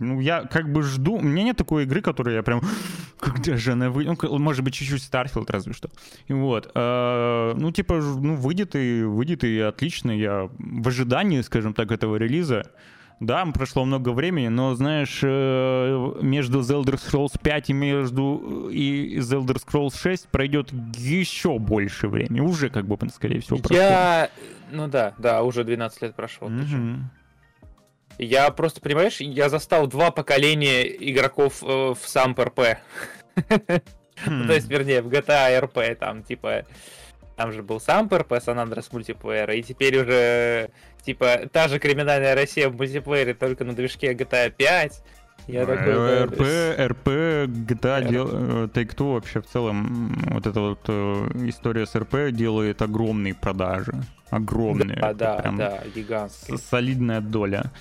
ну, 0.00 0.18
я 0.18 0.44
как 0.44 0.72
бы 0.72 0.82
жду. 0.82 1.14
У 1.16 1.22
меня 1.22 1.44
нет 1.44 1.56
такой 1.56 1.84
игры, 1.84 2.00
которую 2.00 2.34
я 2.34 2.42
прям. 2.42 2.62
Когда 3.20 3.56
же 3.56 3.72
она 3.72 3.90
выйдет? 3.90 4.18
Ну, 4.22 4.38
может 4.38 4.64
быть, 4.64 4.74
чуть-чуть 4.74 5.02
Starfield 5.02 5.46
разве 5.48 5.74
что. 5.74 5.90
И 6.26 6.32
вот. 6.32 6.70
э, 6.74 7.54
ну, 7.56 7.70
типа, 7.70 8.00
ну, 8.00 8.34
выйдет 8.34 8.74
и 8.74 9.02
выйдет, 9.02 9.44
и 9.44 9.60
отлично. 9.60 10.10
Я 10.10 10.48
в 10.58 10.88
ожидании, 10.88 11.42
скажем 11.42 11.74
так, 11.74 11.92
этого 11.92 12.16
релиза. 12.16 12.64
Да, 13.20 13.44
прошло 13.44 13.84
много 13.84 14.12
времени, 14.12 14.48
но, 14.48 14.74
знаешь, 14.74 15.20
э, 15.22 16.12
между 16.22 16.60
The 16.60 16.82
Elder 16.82 16.94
Scrolls 16.94 17.38
5 17.38 17.68
и 17.68 17.72
между 17.74 18.70
и 18.72 19.18
The 19.18 19.44
Elder 19.44 19.62
Scrolls 19.62 20.00
6 20.00 20.28
пройдет 20.28 20.72
еще 20.96 21.58
больше 21.58 22.08
времени. 22.08 22.40
Уже, 22.40 22.70
как 22.70 22.86
бы, 22.86 22.96
скорее 23.10 23.40
всего, 23.40 23.58
прошло. 23.58 23.76
Я... 23.76 24.30
Ну 24.72 24.88
да, 24.88 25.12
да, 25.18 25.42
уже 25.42 25.64
12 25.64 26.00
лет 26.00 26.14
прошло. 26.14 26.48
Мгм. 26.48 27.10
Я 28.22 28.50
просто, 28.50 28.82
понимаешь, 28.82 29.20
я 29.20 29.48
застал 29.48 29.86
два 29.86 30.10
поколения 30.10 30.82
игроков 30.84 31.62
э, 31.62 31.66
в 31.66 31.98
сам 32.04 32.36
РП. 32.38 32.60
Ну, 34.26 34.46
То 34.46 34.52
есть, 34.52 34.68
вернее, 34.68 35.00
в 35.00 35.08
GTA 35.08 35.58
RP, 35.62 35.94
там, 35.94 36.22
типа, 36.22 36.66
там 37.36 37.52
же 37.52 37.62
был 37.62 37.80
сам 37.80 38.10
РП, 38.12 38.32
San 38.32 38.62
Andreas 38.62 38.88
мультиплеер, 38.92 39.50
и 39.52 39.62
теперь 39.62 39.98
уже, 39.98 40.68
типа, 41.02 41.48
та 41.50 41.68
же 41.68 41.78
криминальная 41.78 42.34
Россия 42.34 42.68
в 42.68 42.76
мультиплеере, 42.76 43.32
только 43.32 43.64
на 43.64 43.72
движке 43.72 44.12
GTA 44.12 44.50
5. 44.50 45.02
Я 45.46 45.64
такой, 45.64 45.94
да, 45.94 46.26
РП, 46.26 46.90
РП, 46.90 47.08
GTA, 47.08 48.06
дел- 48.06 48.28
э, 48.30 48.66
Take-Two 48.66 49.14
вообще 49.14 49.40
в 49.40 49.46
целом, 49.46 50.14
вот 50.30 50.46
эта 50.46 50.60
вот 50.60 50.80
э, 50.88 51.30
история 51.46 51.86
с 51.86 51.94
РП 51.96 52.30
делает 52.30 52.82
огромные 52.82 53.34
продажи. 53.34 53.94
Огромные. 54.28 54.98
Да, 54.98 55.14
да, 55.14 55.36
прям 55.36 55.56
да, 55.56 55.82
гигантский. 55.94 56.58
солидная 56.58 57.22
доля. 57.22 57.72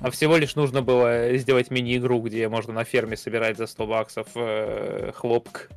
А 0.00 0.10
всего 0.10 0.36
лишь 0.36 0.54
нужно 0.56 0.82
было 0.82 1.36
сделать 1.36 1.70
мини-игру, 1.70 2.20
где 2.20 2.48
можно 2.48 2.72
на 2.72 2.84
ферме 2.84 3.16
собирать 3.16 3.58
за 3.58 3.66
100 3.66 3.86
баксов 3.86 4.28
э, 4.34 5.12
хлопк. 5.14 5.68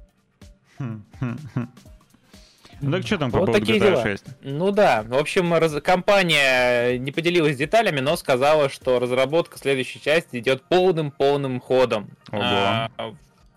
Хм, 0.80 1.04
хм, 1.20 1.38
хм. 1.54 1.68
Ну 2.82 2.92
так 2.92 3.06
что 3.06 3.18
там 3.18 3.32
по 3.32 3.40
Вот 3.40 3.46
поводу 3.48 3.66
такие 3.66 3.80
GTA 3.80 3.92
дела. 3.92 4.02
6? 4.04 4.26
Ну 4.42 4.72
да, 4.72 5.04
в 5.04 5.16
общем, 5.16 5.54
раз- 5.54 5.82
компания 5.82 6.98
не 6.98 7.12
поделилась 7.12 7.56
деталями, 7.58 8.00
но 8.02 8.16
сказала, 8.18 8.70
что 8.70 9.00
разработка 9.00 9.58
следующей 9.58 10.02
части 10.02 10.38
идет 10.38 10.64
полным-полным 10.64 11.60
ходом. 11.62 12.10
Ого. 12.32 12.42
А, 12.44 12.90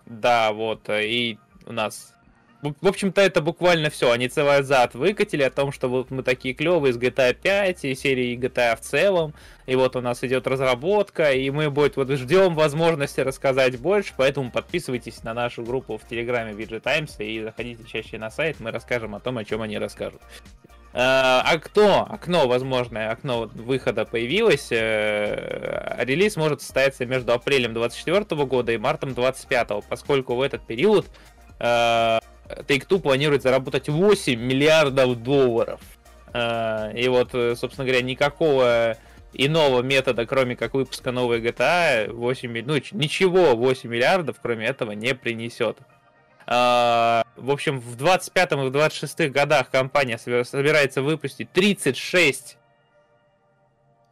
да, 0.05 0.53
вот, 0.53 0.89
и 0.89 1.37
у 1.65 1.73
нас 1.73 2.13
в 2.61 2.87
общем-то, 2.87 3.21
это 3.21 3.41
буквально 3.41 3.89
все. 3.89 4.11
Они 4.11 4.27
целый 4.27 4.63
зад 4.63 4.95
выкатили 4.95 5.43
о 5.43 5.51
том, 5.51 5.71
что 5.71 5.87
вот 5.89 6.09
мы 6.09 6.23
такие 6.23 6.53
клевые 6.53 6.93
с 6.93 6.97
GTA 6.97 7.33
5 7.33 7.85
и 7.85 7.95
серии 7.95 8.37
GTA 8.37 8.75
в 8.75 8.81
целом. 8.81 9.33
И 9.67 9.75
вот 9.75 9.95
у 9.95 10.01
нас 10.01 10.23
идет 10.23 10.47
разработка, 10.47 11.31
и 11.33 11.49
мы 11.49 11.69
будет 11.69 11.97
вот 11.97 12.09
ждем 12.11 12.55
возможности 12.55 13.19
рассказать 13.19 13.77
больше, 13.79 14.13
поэтому 14.15 14.49
подписывайтесь 14.49 15.23
на 15.23 15.33
нашу 15.33 15.63
группу 15.63 15.97
в 15.97 16.07
Телеграме 16.07 16.53
VG 16.53 16.79
Times 16.79 17.15
и 17.19 17.43
заходите 17.43 17.83
чаще 17.83 18.17
на 18.17 18.31
сайт, 18.31 18.59
мы 18.59 18.71
расскажем 18.71 19.13
о 19.13 19.19
том, 19.19 19.37
о 19.37 19.43
чем 19.43 19.61
они 19.61 19.77
расскажут. 19.77 20.21
Э, 20.93 21.41
окно, 21.43 22.07
окно, 22.09 22.47
возможное 22.47 23.11
окно 23.11 23.51
выхода 23.53 24.05
появилось. 24.05 24.69
Э, 24.71 25.95
релиз 25.99 26.37
может 26.37 26.61
состояться 26.61 27.05
между 27.05 27.33
апрелем 27.33 27.73
24 27.73 28.23
года 28.45 28.71
и 28.71 28.77
мартом 28.77 29.13
25, 29.13 29.83
поскольку 29.87 30.35
в 30.35 30.41
этот 30.41 30.65
период 30.65 31.05
э, 31.59 32.19
Take-Two 32.49 32.99
планирует 32.99 33.43
заработать 33.43 33.89
8 33.89 34.39
миллиардов 34.39 35.21
долларов. 35.21 35.81
И 36.33 37.07
вот, 37.07 37.31
собственно 37.31 37.85
говоря, 37.85 38.01
никакого 38.01 38.97
иного 39.33 39.81
метода, 39.81 40.25
кроме 40.25 40.55
как 40.55 40.73
выпуска 40.73 41.11
новой 41.11 41.41
GTA, 41.41 42.11
8, 42.11 42.63
ну, 42.65 42.75
ничего 42.91 43.55
8 43.55 43.89
миллиардов, 43.89 44.37
кроме 44.41 44.65
этого, 44.67 44.91
не 44.91 45.13
принесет. 45.15 45.77
А, 46.45 47.23
в 47.35 47.51
общем, 47.51 47.79
в 47.79 47.95
25 47.97 48.51
и 48.53 48.55
в 48.55 48.71
26 48.71 49.29
годах 49.31 49.69
компания 49.69 50.17
собирается 50.17 51.01
выпустить 51.01 51.51
36 51.51 52.57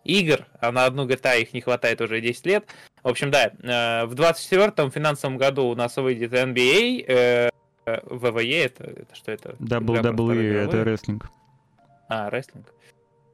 игр, 0.03 0.45
а 0.59 0.71
на 0.71 0.85
одну 0.85 1.07
GTA 1.07 1.41
их 1.41 1.53
не 1.53 1.61
хватает 1.61 2.01
уже 2.01 2.19
10 2.21 2.45
лет. 2.45 2.65
В 3.03 3.07
общем, 3.07 3.31
да, 3.31 3.51
э, 3.63 4.05
в 4.05 4.15
24 4.15 4.89
финансовом 4.89 5.37
году 5.37 5.67
у 5.67 5.75
нас 5.75 5.95
выйдет 5.95 6.33
NBA, 6.33 7.49
э, 7.85 7.99
WWE, 8.07 8.65
это, 8.65 8.83
это 8.83 9.15
что 9.15 9.31
это? 9.31 9.55
WWE, 9.59 10.53
это 10.63 10.83
рестлинг. 10.83 11.29
А, 12.07 12.29
рестлинг. 12.29 12.73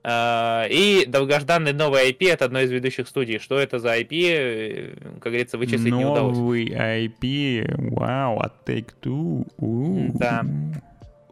А, 0.04 0.66
и 0.70 1.06
долгожданный 1.06 1.74
новый 1.74 2.12
IP 2.12 2.32
от 2.32 2.42
одной 2.42 2.64
из 2.64 2.72
ведущих 2.72 3.08
студий. 3.08 3.40
Что 3.40 3.60
это 3.60 3.80
за 3.80 4.00
IP, 4.00 5.20
как 5.20 5.32
говорится, 5.32 5.58
вычислить 5.58 5.92
новый 5.92 6.06
не 6.06 6.12
удалось. 6.12 6.38
Новый 6.38 6.70
IP, 6.70 7.92
вау, 7.96 8.40
от 8.40 8.68
Take-Two. 8.68 9.48
У-у-у. 9.58 10.12
Да. 10.18 10.44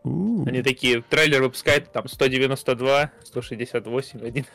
У-у-у. 0.04 0.48
Они 0.48 0.62
такие, 0.62 1.02
трейлер 1.02 1.42
выпускают 1.42 1.92
там 1.92 2.08
192, 2.08 3.12
168, 3.24 4.26
1. 4.26 4.46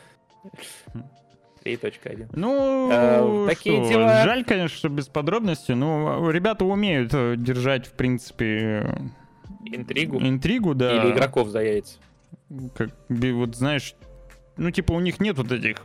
3.1. 1.65 2.29
Ну, 2.35 2.89
а, 2.91 3.47
такие 3.47 3.83
что, 3.83 3.93
дела. 3.93 4.23
Жаль, 4.23 4.45
конечно, 4.45 4.77
что 4.77 4.89
без 4.89 5.07
подробностей, 5.07 5.73
но 5.73 6.29
ребята 6.29 6.63
умеют 6.65 7.13
э, 7.13 7.35
держать, 7.37 7.87
в 7.87 7.93
принципе... 7.93 8.95
Интригу? 9.65 10.21
Интригу, 10.21 10.75
да. 10.75 11.03
Или 11.03 11.11
игроков 11.11 11.49
за 11.49 11.61
яйца. 11.61 11.97
Как, 12.75 12.91
вот 13.09 13.55
знаешь, 13.55 13.95
ну, 14.57 14.71
типа, 14.71 14.93
у 14.93 14.99
них 14.99 15.19
нет 15.19 15.37
вот 15.37 15.51
этих 15.51 15.77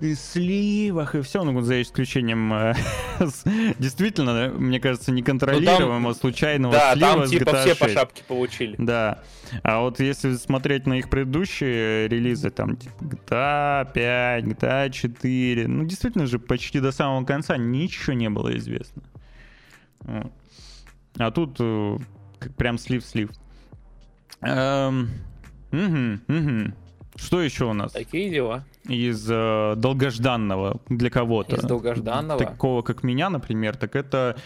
и 0.00 0.14
сливах, 0.14 1.14
и 1.14 1.20
все, 1.22 1.44
ну, 1.44 1.52
вот 1.52 1.64
за 1.64 1.80
исключением 1.80 2.52
э, 2.52 2.74
действительно, 3.78 4.52
мне 4.56 4.80
кажется, 4.80 5.12
неконтролируемого, 5.12 5.98
ну, 5.98 6.08
там, 6.08 6.14
случайного 6.14 6.74
да, 6.74 6.92
слива 6.94 7.14
там, 7.14 7.26
типа, 7.26 7.56
все 7.62 7.74
по 7.76 7.88
шапке 7.88 8.24
получили. 8.26 8.74
Да. 8.78 9.22
А 9.62 9.80
вот 9.80 10.00
если 10.00 10.34
смотреть 10.34 10.86
на 10.86 10.94
их 10.94 11.08
предыдущие 11.08 12.08
релизы, 12.08 12.50
там, 12.50 12.76
типа, 12.76 13.04
GTA 13.04 13.92
5, 13.92 14.44
GTA 14.44 14.90
4, 14.90 15.68
ну, 15.68 15.84
действительно 15.84 16.26
же, 16.26 16.40
почти 16.40 16.80
до 16.80 16.90
самого 16.90 17.24
конца 17.24 17.56
ничего 17.56 18.14
не 18.14 18.28
было 18.28 18.56
известно. 18.56 19.02
Вот. 20.00 20.32
А 21.18 21.30
тут 21.30 21.56
э, 21.60 21.98
прям 22.56 22.78
слив-слив. 22.78 23.30
Эм, 24.42 25.10
угу, 25.72 26.20
угу. 26.28 26.72
Что 27.16 27.42
еще 27.42 27.64
у 27.64 27.72
нас? 27.72 27.92
Такие 27.92 28.30
дела. 28.30 28.64
Из 28.84 29.26
э, 29.30 29.74
долгожданного 29.76 30.80
для 30.88 31.10
кого-то. 31.10 31.56
Из 31.56 31.62
долгожданного. 31.62 32.38
Такого, 32.38 32.82
как 32.82 33.02
меня, 33.02 33.30
например, 33.30 33.76
так 33.76 33.96
это 33.96 34.36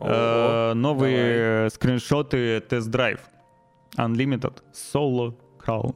э, 0.00 0.72
новые 0.74 1.56
давай. 1.56 1.70
скриншоты 1.70 2.60
тест-драйв. 2.60 3.20
Unlimited 3.96 4.62
Solo 4.72 5.34
Crown. 5.64 5.94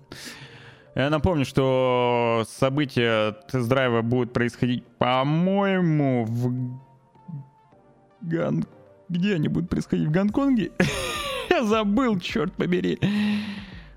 Я 0.95 1.11
напомню, 1.11 1.45
что 1.45 2.45
события 2.49 3.33
тест-драйва 3.51 4.03
будут 4.03 4.33
происходить, 4.33 4.85
по-моему, 4.99 6.25
в 6.25 6.81
Ган... 8.23 8.65
Где 9.09 9.35
они 9.35 9.49
будут 9.49 9.69
происходить? 9.69 10.07
В 10.07 10.11
Гонконге? 10.11 10.71
Я 11.51 11.65
забыл, 11.65 12.19
черт 12.21 12.53
побери. 12.55 12.99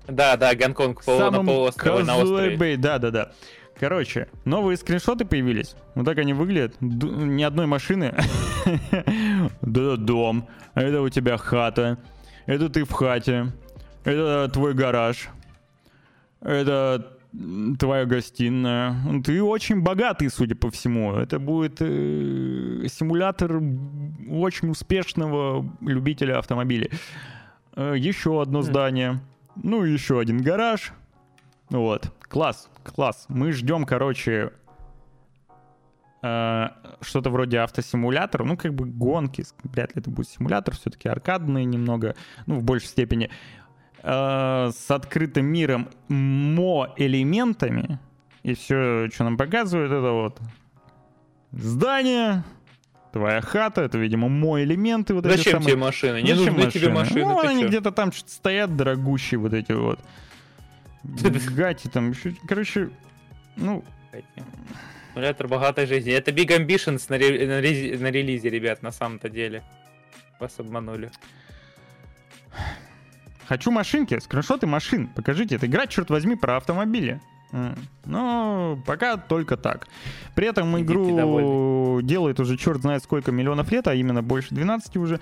Да, 0.06 0.36
да, 0.36 0.54
Гонконг 0.54 1.02
пол, 1.04 1.18
Самым 1.18 1.46
на 1.46 1.52
полуострове, 1.52 2.04
на 2.04 2.16
острове. 2.18 2.56
Бэй, 2.56 2.76
да, 2.76 2.98
да, 2.98 3.10
да. 3.10 3.32
Короче, 3.78 4.28
новые 4.44 4.76
скриншоты 4.76 5.24
появились. 5.24 5.74
Вот 5.94 6.04
так 6.04 6.18
они 6.18 6.32
выглядят. 6.32 6.76
Д- 6.80 7.06
ни 7.06 7.42
одной 7.42 7.66
машины. 7.66 8.14
Да, 9.60 9.96
дом. 9.96 10.48
Это 10.74 11.02
у 11.02 11.08
тебя 11.10 11.36
хата. 11.36 11.98
Это 12.46 12.70
ты 12.70 12.84
в 12.84 12.92
хате. 12.92 13.52
Это 14.04 14.48
твой 14.52 14.74
гараж. 14.74 15.28
Это 16.40 17.14
твоя 17.78 18.04
гостиная. 18.04 18.96
Ты 19.24 19.42
очень 19.42 19.80
богатый, 19.80 20.30
судя 20.30 20.54
по 20.54 20.70
всему. 20.70 21.14
Это 21.14 21.38
будет 21.38 21.78
э, 21.80 22.86
симулятор 22.88 23.60
очень 24.30 24.70
успешного 24.70 25.68
любителя 25.80 26.38
автомобилей. 26.38 26.90
Э, 27.76 27.94
еще 27.96 28.40
одно 28.40 28.60
хм. 28.60 28.62
здание. 28.62 29.20
Ну, 29.56 29.84
еще 29.84 30.20
один 30.20 30.42
гараж. 30.42 30.92
Вот. 31.70 32.12
Класс, 32.28 32.68
класс. 32.82 33.26
Мы 33.28 33.52
ждем, 33.52 33.84
короче, 33.84 34.52
э, 36.22 36.68
что-то 37.00 37.30
вроде 37.30 37.58
автосимулятора. 37.58 38.44
Ну, 38.44 38.56
как 38.56 38.74
бы 38.74 38.86
гонки. 38.86 39.44
Вряд 39.62 39.94
ли 39.94 40.00
это 40.00 40.10
будет 40.10 40.28
симулятор. 40.28 40.74
Все-таки 40.74 41.08
аркадные 41.08 41.64
немного. 41.64 42.16
Ну, 42.46 42.56
в 42.56 42.64
большей 42.64 42.88
степени. 42.88 43.30
Э, 44.02 44.70
с 44.74 44.90
открытым 44.90 45.46
миром 45.46 45.88
мо-элементами. 46.08 47.98
И 48.42 48.54
все, 48.54 49.08
что 49.10 49.24
нам 49.24 49.38
показывают, 49.38 49.90
это 49.90 50.10
вот 50.10 50.40
здание, 51.52 52.44
твоя 53.14 53.40
хата, 53.40 53.82
это, 53.82 53.96
видимо, 53.96 54.28
мой 54.28 54.64
элементы. 54.64 55.14
Вот 55.14 55.24
Зачем 55.24 55.60
эти 55.60 55.66
тебе 55.66 55.76
машины? 55.76 56.20
Не 56.20 56.34
Зачем 56.34 56.54
нужны 56.54 56.64
машины? 56.64 56.70
тебе 56.72 56.92
машины. 56.92 57.20
Ну, 57.20 57.38
они 57.38 57.64
где-то 57.64 57.92
там 57.92 58.10
что-то 58.10 58.32
стоят, 58.32 58.76
дорогущие 58.76 59.38
вот 59.38 59.54
эти 59.54 59.70
вот. 59.70 60.00
Гати 61.56 61.88
там 61.88 62.10
еще, 62.10 62.34
короче, 62.48 62.90
ну... 63.56 63.84
Симулятор 65.12 65.46
богатой 65.46 65.86
жизни. 65.86 66.12
Это 66.12 66.32
Big 66.32 66.48
Ambitions 66.48 67.06
на, 67.08 67.16
ре... 67.16 67.46
на, 67.46 67.60
рез... 67.60 68.00
на 68.00 68.10
релизе, 68.10 68.50
ребят, 68.50 68.82
на 68.82 68.90
самом-то 68.90 69.28
деле. 69.28 69.62
Вас 70.40 70.58
обманули. 70.58 71.12
Хочу 73.46 73.70
машинки, 73.70 74.18
скриншоты 74.18 74.66
машин. 74.66 75.06
Покажите, 75.06 75.54
это 75.54 75.66
игра, 75.66 75.86
черт 75.86 76.10
возьми, 76.10 76.34
про 76.34 76.56
автомобили. 76.56 77.20
Но 78.04 78.78
пока 78.86 79.16
только 79.16 79.56
так. 79.56 79.88
При 80.34 80.46
этом 80.46 80.78
Идите 80.78 80.92
игру 80.92 82.00
делает 82.02 82.40
уже 82.40 82.56
черт 82.56 82.80
знает 82.80 83.02
сколько 83.02 83.32
миллионов 83.32 83.70
лет, 83.70 83.86
а 83.86 83.94
именно 83.94 84.22
больше 84.22 84.54
12 84.54 84.96
уже. 84.96 85.20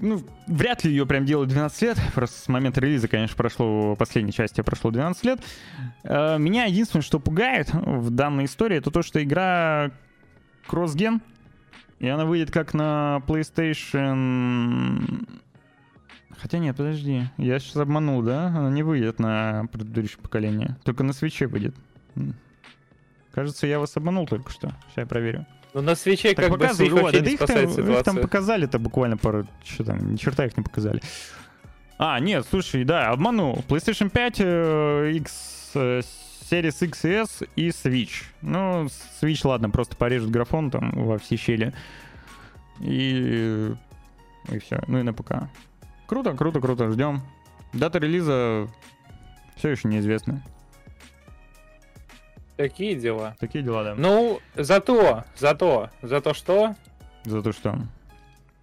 Ну, 0.00 0.22
вряд 0.46 0.84
ли 0.84 0.92
ее 0.92 1.06
прям 1.06 1.24
делают 1.24 1.50
12 1.50 1.82
лет. 1.82 1.98
Просто 2.14 2.40
с 2.40 2.46
момента 2.46 2.80
релиза, 2.80 3.08
конечно, 3.08 3.36
прошло, 3.36 3.96
последней 3.96 4.32
части 4.32 4.60
прошло 4.60 4.92
12 4.92 5.24
лет. 5.24 5.40
Э, 6.04 6.38
меня 6.38 6.66
единственное, 6.66 7.02
что 7.02 7.18
пугает 7.18 7.70
в 7.72 8.10
данной 8.10 8.44
истории, 8.44 8.76
это 8.76 8.92
то, 8.92 9.02
что 9.02 9.20
игра 9.20 9.90
кроссген, 10.68 11.20
и 11.98 12.06
она 12.06 12.26
выйдет 12.26 12.52
как 12.52 12.74
на 12.74 13.22
PlayStation 13.26 15.26
Хотя 16.40 16.58
нет, 16.58 16.76
подожди. 16.76 17.24
Я 17.36 17.58
сейчас 17.58 17.76
обманул, 17.76 18.22
да? 18.22 18.46
Она 18.46 18.70
не 18.70 18.82
выйдет 18.82 19.18
на 19.18 19.66
предыдущее 19.72 20.20
поколение. 20.22 20.76
Только 20.84 21.02
на 21.02 21.12
свече 21.12 21.46
выйдет. 21.46 21.74
Кажется, 23.32 23.66
я 23.66 23.78
вас 23.78 23.96
обманул 23.96 24.26
только 24.26 24.50
что. 24.50 24.68
Сейчас 24.86 24.96
я 24.96 25.06
проверю. 25.06 25.46
Ну 25.74 25.82
на 25.82 25.94
свече 25.94 26.34
так 26.34 26.48
как 26.48 26.58
бы 26.58 26.64
их 26.64 26.92
вообще 26.92 27.20
да 27.20 27.30
не 27.30 27.36
спасает 27.36 27.70
их, 27.70 27.78
их 27.78 28.02
там 28.02 28.16
показали-то 28.16 28.78
буквально 28.78 29.16
пару... 29.16 29.46
Что 29.64 29.84
там, 29.84 30.12
ни 30.12 30.16
черта 30.16 30.46
их 30.46 30.56
не 30.56 30.62
показали. 30.62 31.00
А, 31.98 32.18
нет, 32.20 32.46
слушай, 32.48 32.84
да, 32.84 33.10
обманул. 33.10 33.64
PlayStation 33.68 34.08
5, 34.08 34.36
э, 34.38 35.12
X, 35.16 35.70
э, 35.74 36.00
Series 36.50 36.84
X 36.86 37.04
и 37.04 37.08
S 37.10 37.42
и 37.56 37.68
Switch. 37.68 38.24
Ну, 38.40 38.86
Switch, 39.20 39.46
ладно, 39.46 39.68
просто 39.68 39.96
порежет 39.96 40.30
графон 40.30 40.70
там 40.70 40.92
во 40.94 41.18
все 41.18 41.36
щели. 41.36 41.74
И... 42.80 43.72
И 44.50 44.58
все. 44.60 44.80
Ну 44.86 45.00
и 45.00 45.02
на 45.02 45.12
ПК. 45.12 45.48
Круто, 46.08 46.34
круто, 46.34 46.60
круто, 46.60 46.90
ждем. 46.90 47.20
Дата 47.74 47.98
релиза 47.98 48.66
все 49.56 49.68
еще 49.68 49.88
неизвестна. 49.88 50.42
Такие 52.56 52.94
дела. 52.94 53.36
Такие 53.38 53.62
дела, 53.62 53.84
да. 53.84 53.94
Ну, 53.94 54.40
зато, 54.56 55.24
зато, 55.36 55.90
зато 56.02 56.32
что? 56.32 56.74
Зато 57.24 57.52
что? 57.52 57.76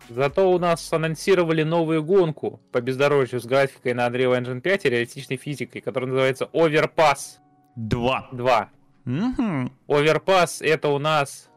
Зато 0.09 0.51
у 0.51 0.57
нас 0.57 0.91
анонсировали 0.91 1.61
новую 1.61 2.03
гонку 2.03 2.59
по 2.71 2.81
бездорожью 2.81 3.39
с 3.39 3.45
графикой 3.45 3.93
на 3.93 4.07
Unreal 4.07 4.37
Engine 4.37 4.61
5 4.61 4.85
и 4.85 4.89
реалистичной 4.89 5.37
физикой, 5.37 5.81
которая 5.81 6.09
называется 6.09 6.49
Overpass 6.51 7.37
Два. 7.75 8.27
2. 8.31 8.69
Мгм. 9.05 9.71
Overpass 9.87 10.65
это 10.65 10.89
у 10.89 10.97
нас 10.97 11.49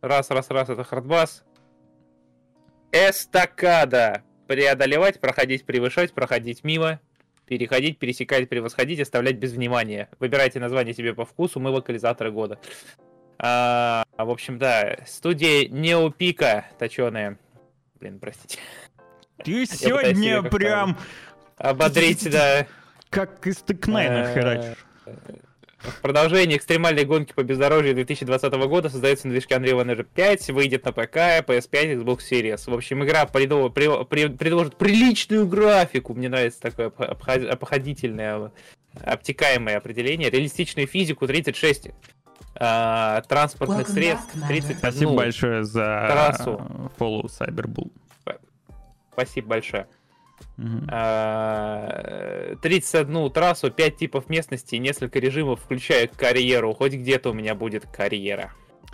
раз, 0.00 0.30
раз, 0.30 0.50
раз, 0.50 0.68
это 0.68 0.84
хардбас. 0.84 1.44
Эстакада. 2.92 4.22
Преодолевать, 4.46 5.20
проходить, 5.20 5.64
превышать, 5.64 6.12
проходить 6.12 6.64
мимо, 6.64 7.00
переходить, 7.46 7.98
пересекать, 7.98 8.48
превосходить, 8.48 9.00
оставлять 9.00 9.36
без 9.36 9.52
внимания. 9.52 10.08
Выбирайте 10.18 10.60
название 10.60 10.94
себе 10.94 11.14
по 11.14 11.24
вкусу, 11.24 11.60
мы 11.60 11.70
локализаторы 11.70 12.30
года. 12.30 12.58
А, 13.38 14.04
в 14.16 14.30
общем, 14.30 14.58
да, 14.58 14.98
студия 15.06 15.68
Неопика, 15.68 16.66
точеная. 16.78 17.38
Блин, 18.00 18.18
простите. 18.18 18.58
Ты 19.44 19.66
сегодня 19.66 20.42
прям 20.42 20.96
Ободрить, 21.56 22.30
да. 22.30 22.66
как 23.10 23.46
из 23.46 23.56
Тыкнайна 23.58 24.28
Э, 24.28 24.34
херачишь. 24.34 24.84
В 25.86 26.00
продолжение 26.02 26.58
экстремальной 26.58 27.04
гонки 27.04 27.32
по 27.32 27.42
бездорожью 27.42 27.94
2020 27.94 28.52
года 28.68 28.88
создается 28.88 29.26
на 29.28 29.32
движке 29.32 29.54
Unreal 29.54 29.84
Engine 29.84 30.06
5, 30.14 30.50
выйдет 30.50 30.84
на 30.84 30.92
ПК, 30.92 31.16
PS5, 31.46 32.02
Xbox 32.02 32.18
Series. 32.30 32.68
В 32.70 32.74
общем, 32.74 33.04
игра 33.04 33.24
предо- 33.24 33.70
при- 33.70 34.04
при- 34.04 34.28
предложит 34.36 34.76
приличную 34.76 35.46
графику, 35.46 36.14
мне 36.14 36.28
нравится 36.28 36.60
такое 36.60 36.88
обх- 36.88 37.04
обход- 37.06 37.48
обходительное, 37.48 38.50
обтекаемое 39.04 39.76
определение, 39.76 40.30
реалистичную 40.30 40.86
физику 40.88 41.26
36 41.26 41.90
а, 42.58 43.20
транспортных 43.28 43.86
Welcome 43.88 43.92
средств 43.92 44.34
back, 44.34 44.40
Commander. 44.44 44.48
30 44.48 44.78
Спасибо 44.78 45.10
ну, 45.10 45.16
большое 45.16 45.64
за 45.64 46.06
трассу. 46.10 46.90
follow 46.98 47.24
Cyberbull. 47.24 47.90
Спасибо 49.12 49.48
большое. 49.48 49.86
Мгм. 50.56 50.88
А, 50.90 52.56
31 52.62 53.30
трассу, 53.30 53.70
5 53.70 53.96
типов 53.96 54.28
местности, 54.28 54.76
несколько 54.76 55.18
режимов, 55.18 55.60
включая 55.60 56.06
карьеру. 56.08 56.72
Хоть 56.74 56.94
где-то 56.94 57.30
у 57.30 57.32
меня 57.34 57.54
будет 57.54 57.86
карьера. 57.86 58.52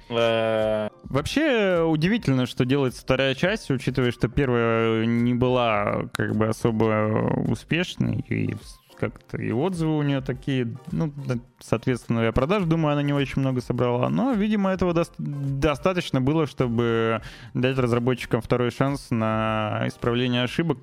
Э, 0.08 0.88
Вообще 1.04 1.82
удивительно, 1.82 2.46
что 2.46 2.64
делается 2.64 3.02
вторая 3.02 3.34
часть, 3.34 3.70
учитывая, 3.70 4.10
что 4.10 4.28
первая 4.28 5.06
не 5.06 5.34
была 5.34 6.08
как 6.14 6.34
бы 6.34 6.48
особо 6.48 7.44
успешной, 7.48 8.24
и 8.28 8.56
как-то 8.98 9.36
и 9.36 9.50
отзывы 9.50 9.98
у 9.98 10.02
нее 10.02 10.20
такие, 10.20 10.76
ну, 10.92 11.12
соответственно, 11.58 12.20
я 12.20 12.30
продаж, 12.32 12.62
думаю, 12.64 12.92
она 12.92 13.02
не 13.02 13.12
очень 13.12 13.40
много 13.40 13.60
собрала, 13.60 14.08
но, 14.08 14.32
видимо, 14.32 14.70
этого 14.70 14.92
дос- 14.92 15.12
достаточно 15.18 16.20
было, 16.20 16.46
чтобы 16.46 17.20
дать 17.52 17.78
разработчикам 17.78 18.40
второй 18.40 18.70
шанс 18.70 19.08
на 19.10 19.82
исправление 19.86 20.44
ошибок. 20.44 20.78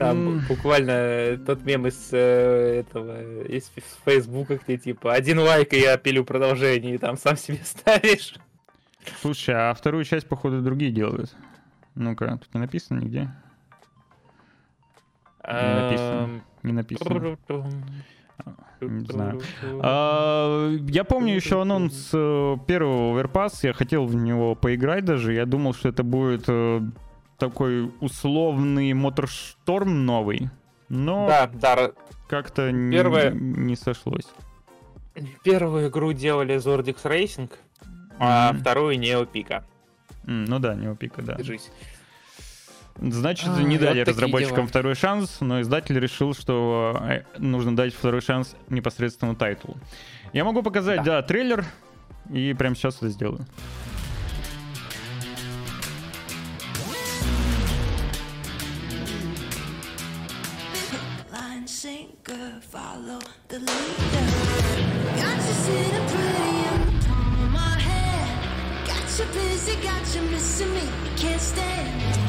Там 0.00 0.38
М. 0.38 0.44
буквально 0.48 1.36
тот 1.44 1.62
мем 1.66 1.86
из 1.86 2.08
э, 2.10 2.80
этого 2.80 3.42
из 3.44 3.70
Фейсбука, 4.06 4.56
где 4.56 4.78
типа 4.78 5.12
один 5.12 5.38
лайк 5.40 5.74
и 5.74 5.78
я 5.80 5.98
пилю 5.98 6.24
продолжение, 6.24 6.94
и 6.94 6.98
там 6.98 7.18
сам 7.18 7.36
себе 7.36 7.58
ставишь. 7.62 8.34
Слушай, 9.20 9.54
а 9.54 9.74
вторую 9.74 10.04
часть, 10.04 10.26
походу, 10.26 10.62
другие 10.62 10.90
делают. 10.90 11.36
Ну-ка, 11.94 12.38
тут 12.38 12.54
не 12.54 12.60
написано 12.60 13.00
нигде? 13.00 13.30
Не 15.46 15.74
написано. 15.74 16.40
Не 16.62 16.72
написано. 16.72 17.36
Не 18.80 19.04
знаю. 19.04 19.40
А, 19.82 20.70
Я 20.88 21.04
помню 21.04 21.34
еще 21.34 21.60
анонс 21.60 22.08
э, 22.14 22.56
первого 22.66 23.20
Overpass, 23.22 23.58
я 23.64 23.74
хотел 23.74 24.06
в 24.06 24.14
него 24.14 24.54
поиграть 24.54 25.04
даже, 25.04 25.34
я 25.34 25.44
думал, 25.44 25.74
что 25.74 25.90
это 25.90 26.02
будет 26.02 26.44
э, 26.48 26.80
такой 27.40 27.90
условный 28.00 28.92
Моторшторм 28.92 30.06
новый, 30.06 30.48
но 30.88 31.26
Да, 31.26 31.50
да, 31.52 31.90
как-то 32.28 32.70
не- 32.70 32.92
Первое- 32.96 33.32
не 33.32 33.74
сошлось. 33.74 34.26
первую 35.42 35.88
игру 35.88 36.12
делали 36.12 36.54
Zordix 36.56 37.02
Racing, 37.02 37.50
а 38.18 38.52
Мгм. 38.52 38.60
вторую 38.60 38.98
Неопика. 38.98 39.64
М, 40.26 40.44
Ну 40.44 40.58
да, 40.60 40.74
не 40.74 40.94
пика, 40.94 41.22
да. 41.22 41.34
Держись. 41.34 41.70
Значит, 43.00 43.48
А, 43.48 43.62
не 43.62 43.76
вот 43.78 43.86
дали 43.86 44.00
такие 44.00 44.14
разработчикам 44.14 44.56
дела. 44.56 44.66
второй 44.68 44.94
шанс, 44.94 45.38
но 45.40 45.60
издатель 45.62 45.98
решил, 45.98 46.34
что 46.34 47.00
э, 47.02 47.22
нужно 47.38 47.74
дать 47.74 47.94
второй 47.94 48.20
шанс 48.20 48.54
непосредственно 48.68 49.34
тайтлу. 49.34 49.76
Я 50.34 50.44
могу 50.44 50.62
показать, 50.62 50.98
да, 50.98 51.20
Да. 51.20 51.22
трейлер, 51.22 51.64
и 52.30 52.52
прямо 52.52 52.74
сейчас 52.74 52.96
это 52.98 53.08
сделаю. 53.08 53.46
Follow 62.90 63.20
the 63.48 63.58
leader. 63.58 64.26
Got 65.16 65.36
you 65.46 65.54
sitting 65.64 66.06
pretty 66.12 66.50
in 66.70 66.98
the 66.98 67.06
palm 67.06 67.44
of 67.44 67.50
my 67.50 67.78
hand. 67.78 68.86
Got 68.86 69.06
you 69.18 69.26
busy, 69.32 69.76
got 69.76 70.14
you 70.14 70.22
missing 70.22 70.74
me, 70.74 70.88
can't 71.16 71.40
stand. 71.40 72.19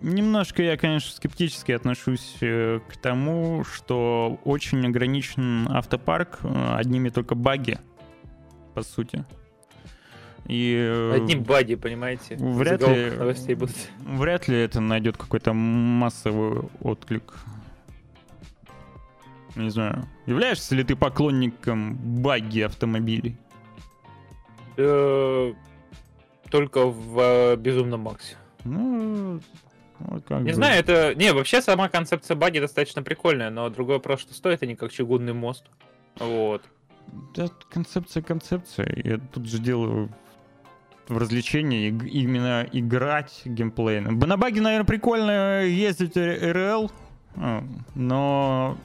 Немножко 0.00 0.62
я, 0.62 0.76
конечно, 0.76 1.10
скептически 1.12 1.72
отношусь 1.72 2.36
э, 2.42 2.80
к 2.88 2.96
тому, 2.98 3.64
что 3.64 4.38
очень 4.44 4.86
ограничен 4.86 5.66
автопарк 5.70 6.40
э, 6.42 6.74
одними 6.76 7.08
только 7.08 7.34
баги, 7.34 7.78
по 8.74 8.82
сути. 8.82 9.24
И 10.46 10.74
э, 10.76 11.14
Одни 11.16 11.36
баги, 11.36 11.74
понимаете? 11.74 12.36
вряд 12.36 12.86
ли- 12.86 13.12
новостей 13.16 13.54
будут. 13.54 13.76
вряд 14.00 14.46
ли 14.46 14.58
это 14.58 14.80
найдет 14.80 15.16
какой-то 15.16 15.54
массовый 15.54 16.68
отклик. 16.82 17.32
Не 19.56 19.70
знаю. 19.70 20.04
Являешься 20.26 20.74
ли 20.74 20.84
ты 20.84 20.96
поклонником 20.96 21.94
баги 22.22 22.60
автомобилей? 22.60 23.38
Только 26.54 26.86
в 26.86 27.18
э, 27.18 27.56
Безумном 27.56 28.02
Максе. 28.02 28.36
Ну, 28.62 29.40
вот 29.98 30.22
как 30.24 30.42
Не 30.42 30.50
бы. 30.50 30.54
знаю, 30.54 30.78
это... 30.78 31.12
Не, 31.16 31.32
вообще 31.32 31.60
сама 31.60 31.88
концепция 31.88 32.36
баги 32.36 32.60
достаточно 32.60 33.02
прикольная, 33.02 33.50
но 33.50 33.68
другой 33.70 33.96
вопрос, 33.96 34.20
что 34.20 34.34
стоит 34.34 34.62
они 34.62 34.76
как 34.76 34.92
чугунный 34.92 35.32
мост. 35.32 35.64
Вот. 36.20 36.62
Да, 37.34 37.48
концепция 37.72 38.22
концепция. 38.22 38.86
Я 39.04 39.18
тут 39.18 39.46
же 39.48 39.58
делаю 39.58 40.10
в 41.08 41.18
развлечении 41.18 41.88
именно 41.88 42.64
играть 42.70 43.42
геймплейно. 43.44 44.12
Б- 44.12 44.28
На 44.28 44.36
баге, 44.36 44.60
наверное, 44.60 44.86
прикольно 44.86 45.64
ездить 45.64 46.16
РЛ, 46.16 46.92
а, 47.34 47.64
но 47.96 48.78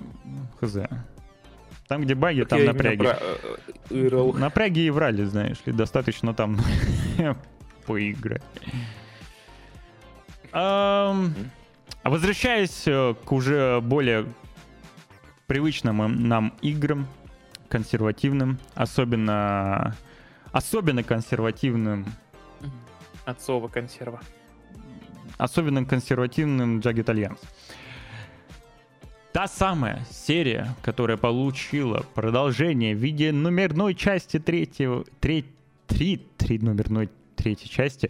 хз. 0.59 0.75
Там, 1.87 2.01
где 2.01 2.15
баги, 2.15 2.45
там 2.45 2.57
Я 2.57 2.65
именно 2.65 2.73
напряги. 2.77 2.97
про, 2.97 3.17
э. 3.91 4.31
Напряги 4.39 4.79
и 4.79 4.89
врали, 4.89 5.23
знаешь 5.25 5.57
ли, 5.67 5.71
достаточно 5.71 6.33
там 6.33 6.57
поиграть. 7.89 8.43
А 10.53 11.15
возвращаясь 12.03 12.83
э, 12.85 13.15
к 13.25 13.31
уже 13.31 13.81
более 13.81 14.27
привычным 15.47 16.27
нам 16.27 16.53
играм, 16.61 17.07
консервативным, 17.67 18.59
особенно 18.75 19.95
особенно 20.51 21.03
консервативным, 21.03 22.05
Отцова 23.25 23.67
консерва. 23.67 24.21
особенно 25.37 25.83
консервативным 25.83 26.79
Jagged 26.79 27.05
Alliance. 27.05 27.43
Та 29.33 29.47
самая 29.47 30.05
серия, 30.11 30.75
которая 30.83 31.17
получила 31.17 32.05
продолжение 32.13 32.95
в 32.95 32.99
виде 32.99 33.31
номерной 33.31 33.95
части 33.95 34.39
третьего... 34.39 35.05
Треть, 35.19 35.45
три, 35.87 36.17
три 36.37 36.59
номерной 36.59 37.09
третьей 37.39 37.69
части. 37.69 38.09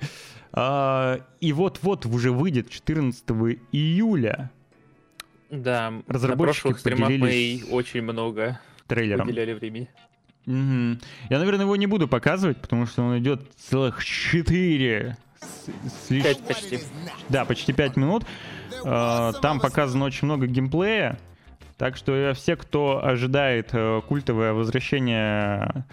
А, 0.52 1.20
и 1.40 1.54
вот-вот 1.54 2.06
уже 2.06 2.32
выйдет 2.32 2.70
14 2.70 3.24
июля 3.72 4.50
Да, 5.50 5.94
Разработчики 6.08 6.68
на 6.90 6.96
мы 6.96 7.06
поделились 7.06 7.66
очень 7.72 8.02
много 8.02 8.60
трейлером. 8.88 9.28
уделяли 9.28 9.54
времени. 9.54 9.88
Мгм. 10.46 11.00
Я, 11.30 11.38
наверное, 11.38 11.66
его 11.66 11.76
не 11.76 11.86
буду 11.88 12.08
показывать, 12.08 12.58
потому 12.58 12.88
что 12.88 13.04
он 13.04 13.20
идет 13.20 13.52
целых 13.58 14.04
4 14.04 15.16
Пять 16.10 16.40
почти. 16.44 16.80
Да, 17.30 17.46
почти 17.46 17.72
5 17.74 17.96
минут. 17.98 18.24
Э, 18.84 19.32
Там 19.42 19.60
показано 19.60 20.06
очень 20.06 20.26
много 20.26 20.48
геймплея. 20.48 21.18
Так 21.78 21.96
что 21.96 22.34
все, 22.36 22.56
кто 22.58 23.06
ожидает 23.06 23.70
э, 23.74 24.02
культовое 24.08 24.54
возвращение 24.54 25.86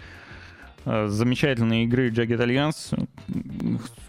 замечательной 1.07 1.83
игры 1.83 2.09
Jagged 2.09 2.39
Alliance, 2.39 3.07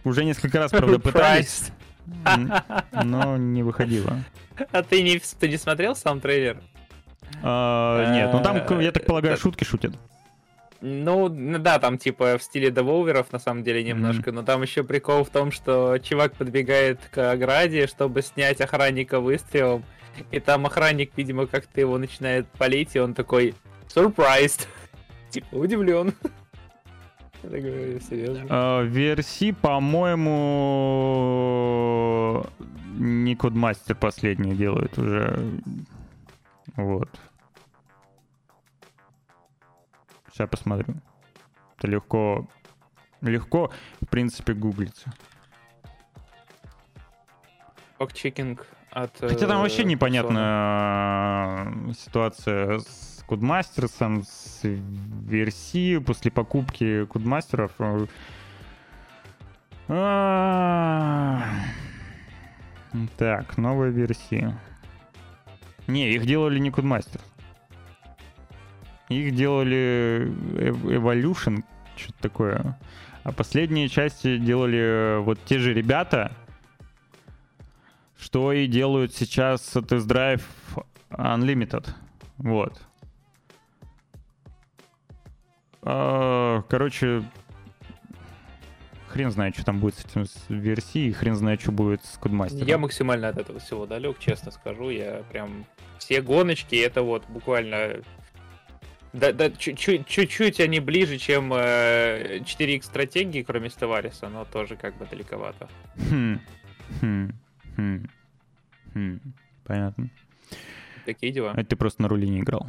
уже 0.05 0.25
несколько 0.25 0.59
раз, 0.59 0.71
правда, 0.71 0.99
пытались, 1.01 1.73
но 2.93 3.37
не 3.37 3.63
выходило. 3.63 4.23
А 4.73 4.83
ты 4.83 5.03
не, 5.03 5.19
ты 5.19 5.49
не 5.49 5.57
смотрел 5.57 5.95
сам 5.95 6.21
трейлер? 6.21 6.61
А, 7.43 8.13
Нет, 8.15 8.31
ну 8.33 8.43
там, 8.43 8.81
я 8.81 8.93
так 8.93 9.05
полагаю, 9.07 9.35
Э, 9.37 9.39
шутки 9.39 9.65
шутят. 9.65 9.95
Ну, 10.81 11.29
да, 11.29 11.79
там 11.79 11.99
типа 11.99 12.39
в 12.39 12.43
стиле 12.43 12.71
Деволверов 12.71 13.33
на 13.33 13.39
самом 13.39 13.65
деле 13.65 13.83
немножко, 13.83 14.31
но 14.31 14.43
там 14.43 14.63
еще 14.63 14.85
прикол 14.85 15.25
в 15.25 15.31
том, 15.31 15.51
что 15.51 15.99
чувак 15.99 16.35
подбегает 16.35 17.01
к 17.11 17.33
ограде, 17.33 17.87
чтобы 17.89 18.23
снять 18.23 18.61
охранника 18.61 19.19
выстрелом, 19.21 19.85
и 20.31 20.41
там 20.41 20.67
охранник, 20.67 21.13
видимо, 21.17 21.47
как-то 21.47 21.81
его 21.81 21.99
начинает 21.99 22.47
палить, 22.47 22.95
и 22.95 23.01
он 23.01 23.15
такой 23.15 23.55
surprised, 23.89 24.67
типа 25.31 25.57
удивлен. 25.57 26.15
Я 27.43 28.01
серьезно? 28.01 28.47
А, 28.49 28.83
Верси, 28.83 29.53
по-моему, 29.53 30.35
не 32.97 33.37
Кодмастер 33.37 33.95
последний 33.95 34.55
делает 34.55 34.99
уже. 34.99 35.61
Вот. 36.77 37.09
Сейчас 40.33 40.49
посмотрю. 40.49 40.95
Это 41.79 41.87
легко, 41.89 42.47
легко, 43.21 43.71
в 44.01 44.07
принципе, 44.07 44.53
гуглится. 44.53 45.13
Покчекинг 47.99 48.67
от... 48.91 49.17
Хотя 49.19 49.47
там 49.47 49.59
э, 49.59 49.63
вообще 49.63 49.83
Sony. 49.83 49.87
непонятная 49.87 51.73
э, 51.91 51.93
ситуация 51.95 52.79
с 52.79 53.18
Кодмастерсом, 53.29 54.25
с 54.25 54.61
Верси 54.63 55.99
после 55.99 56.31
покупки 56.31 57.05
Кодмастеров. 57.05 57.73
Э, 57.79 58.07
а, 59.89 61.43
Так, 63.19 63.59
новая 63.59 63.91
версия. 63.91 64.59
Не, 65.87 66.11
их 66.11 66.25
делали 66.25 66.59
не 66.59 66.71
Кодмастер. 66.71 67.21
Их 69.11 69.35
делали 69.35 70.33
Ev- 70.55 70.83
Evolution, 70.85 71.65
что-то 71.97 72.23
такое. 72.23 72.79
А 73.25 73.33
последние 73.33 73.89
части 73.91 74.39
делали 74.39 75.21
вот 75.23 75.39
те 75.45 75.59
же 75.59 75.75
ребята, 75.75 76.33
что 78.19 78.53
и 78.53 78.67
делают 78.67 79.15
сейчас 79.15 79.61
тест-драйв 79.61 80.47
Unlimited. 81.11 81.89
Вот. 82.39 82.81
Короче, 86.69 87.23
хрен 89.09 89.31
знает, 89.31 89.55
что 89.55 89.65
там 89.65 89.81
будет 89.81 89.95
с 89.95 90.05
этим 90.05 90.27
с 90.27 90.45
версией, 90.49 91.13
хрен 91.13 91.35
знает, 91.35 91.61
что 91.61 91.73
будет 91.73 92.05
с 92.05 92.19
Кодмастером. 92.19 92.67
Я 92.67 92.79
максимально 92.79 93.29
от 93.29 93.39
этого 93.39 93.59
всего 93.59 93.87
далек, 93.87 94.19
честно 94.19 94.51
скажу. 94.51 94.91
Я 94.91 95.23
прям 95.31 95.65
все 95.99 96.21
гоночки 96.21 96.77
это 96.77 97.03
вот 97.03 97.25
буквально 97.29 98.03
да, 99.13 99.33
да, 99.33 99.51
чуть-чуть, 99.51 100.61
они 100.61 100.81
ближе, 100.81 101.17
чем 101.17 101.53
э, 101.55 102.41
4X 102.41 102.83
стратегии, 102.83 103.43
кроме 103.43 103.71
Стевариса, 103.71 104.29
но 104.29 104.45
тоже 104.45 104.77
как 104.77 104.97
бы 104.99 105.07
далековато. 105.07 105.69
Хм. 106.11 106.41
Хм. 107.01 107.33
Хм. 107.77 108.07
Хм. 108.95 109.21
Понятно. 109.65 110.11
Такие 111.07 111.33
дела. 111.33 111.53
Это 111.57 111.71
ты 111.71 111.77
просто 111.77 112.03
на 112.03 112.09
руле 112.09 112.29
не 112.29 112.41
играл. 112.41 112.69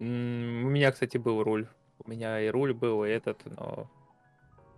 У 0.00 0.04
меня, 0.04 0.90
кстати, 0.92 1.18
был 1.18 1.42
руль. 1.42 1.68
У 2.04 2.10
меня 2.10 2.40
и 2.40 2.48
руль 2.48 2.72
был, 2.72 3.04
и 3.04 3.10
этот, 3.10 3.42
но 3.44 3.86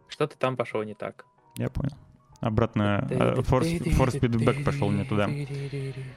что-то 0.08 0.36
там 0.36 0.56
пошло 0.56 0.82
не 0.82 0.94
так. 0.94 1.24
Я 1.56 1.70
понял. 1.70 1.96
Обратно 2.40 3.06
форс 3.44 4.14
фидбэк 4.14 4.64
пошел 4.64 4.90
не 4.90 5.04
туда. 5.04 5.28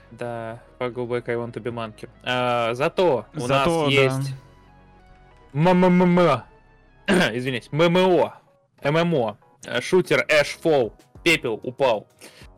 Да, 0.10 0.60
по 0.80 0.86
to 0.86 1.62
be 1.62 1.72
Monkey. 1.72 2.10
А, 2.24 2.74
зато 2.74 3.28
у 3.36 3.48
нас 3.48 3.68
есть 3.92 4.34
МММ. 5.54 6.42
Извиняюсь, 7.08 7.72
ММО. 7.72 8.42
ММО. 8.84 9.38
Э, 9.66 9.82
Шутер 9.82 10.26
Ash 10.28 10.60
Fall. 10.62 10.94
Пепел 11.26 11.60
упал. 11.64 12.08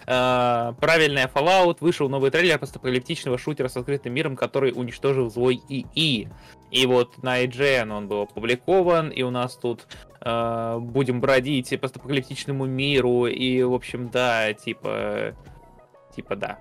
А, 0.06 0.74
Правильная 0.74 1.32
Fallout. 1.34 1.78
Вышел 1.80 2.10
новый 2.10 2.32
трейлер 2.32 2.60
постапокалиптичного 2.60 3.38
шутера 3.38 3.70
с 3.70 3.78
открытым 3.78 4.14
миром, 4.14 4.36
который 4.36 4.74
уничтожил 4.76 5.30
злой 5.30 5.62
ИИ. 5.70 6.28
И 6.70 6.86
вот 6.86 7.24
на 7.24 7.44
IGN 7.44 7.92
он 7.92 8.10
был 8.10 8.24
опубликован, 8.24 9.10
и 9.10 9.24
у 9.24 9.30
нас 9.32 9.56
тут 9.56 9.88
э, 10.22 10.78
будем 10.80 11.22
бродить 11.22 11.70
по 11.70 11.78
постапокалиптичному 11.78 12.66
миру, 12.66 13.26
и, 13.26 13.64
в 13.64 13.74
общем, 13.74 14.10
да, 14.10 14.52
типа... 14.54 15.34
Типа, 16.14 16.36
да. 16.36 16.60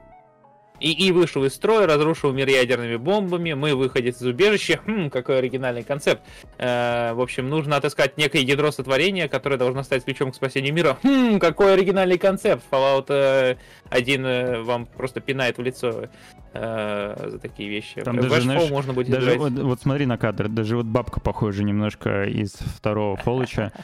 И, 0.81 0.93
и 0.93 1.13
вышел 1.13 1.45
из 1.45 1.55
строя, 1.55 1.87
разрушил 1.87 2.33
мир 2.33 2.49
ядерными 2.49 2.97
бомбами, 2.97 3.55
мы 3.55 3.75
выходец 3.75 4.17
из 4.17 4.27
убежища. 4.27 4.81
Хм, 4.87 5.11
какой 5.11 5.39
оригинальный 5.39 5.83
концепт. 5.83 6.23
Э, 6.59 7.13
в 7.15 7.21
общем, 7.21 7.49
нужно 7.49 7.77
отыскать 7.77 8.19
некое 8.19 8.43
ядро 8.43 8.71
сотворения, 8.71 9.29
которое 9.29 9.57
должно 9.57 9.83
стать 9.83 10.05
ключом 10.05 10.33
к 10.33 10.35
спасению 10.35 10.75
мира. 10.75 10.99
Хм, 11.03 11.39
какой 11.39 11.75
оригинальный 11.75 12.19
концепт. 12.19 12.63
Fallout 12.71 13.07
э, 13.09 13.57
1 13.91 14.27
э, 14.27 14.63
вам 14.63 14.87
просто 14.87 15.21
пинает 15.21 15.59
в 15.59 15.63
лицо 15.63 16.09
э, 16.53 17.29
за 17.31 17.39
такие 17.39 17.69
вещи. 17.69 18.01
Там 18.03 18.17
даже, 18.17 18.43
знаешь, 18.43 18.71
можно 18.71 18.93
будет 18.93 19.11
Даже 19.11 19.35
играть. 19.35 19.39
вот, 19.39 19.53
вот 19.53 19.81
смотри 19.81 20.07
на 20.07 20.19
кадр, 20.19 20.49
даже 20.49 20.77
вот 20.77 20.87
бабка 20.87 21.21
похожа 21.21 21.63
немножко 21.63 22.25
из 22.25 22.53
второго 22.53 23.17
Фолыча. 23.17 23.73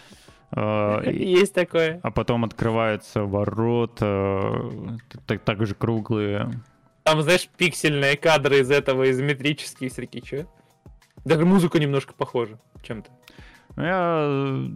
Э, 0.55 1.01
Есть 1.11 1.55
такое. 1.55 1.99
А 2.03 2.11
потом 2.11 2.45
открываются 2.45 3.23
ворота, 3.25 4.71
так 5.27 5.67
же 5.67 5.75
круглые. 5.75 6.51
Там, 7.05 7.23
знаешь, 7.23 7.49
пиксельные 7.57 8.17
кадры 8.17 8.61
из 8.61 8.71
этого, 8.71 9.11
изометрические 9.11 9.91
всякие, 9.91 10.23
чё? 10.23 10.47
Даже 11.25 11.45
музыка 11.45 11.79
немножко 11.79 12.15
похожа 12.15 12.59
чем-то. 12.83 13.11
Ну, 13.77 13.83
Я 13.83 14.25
э, 14.29 14.69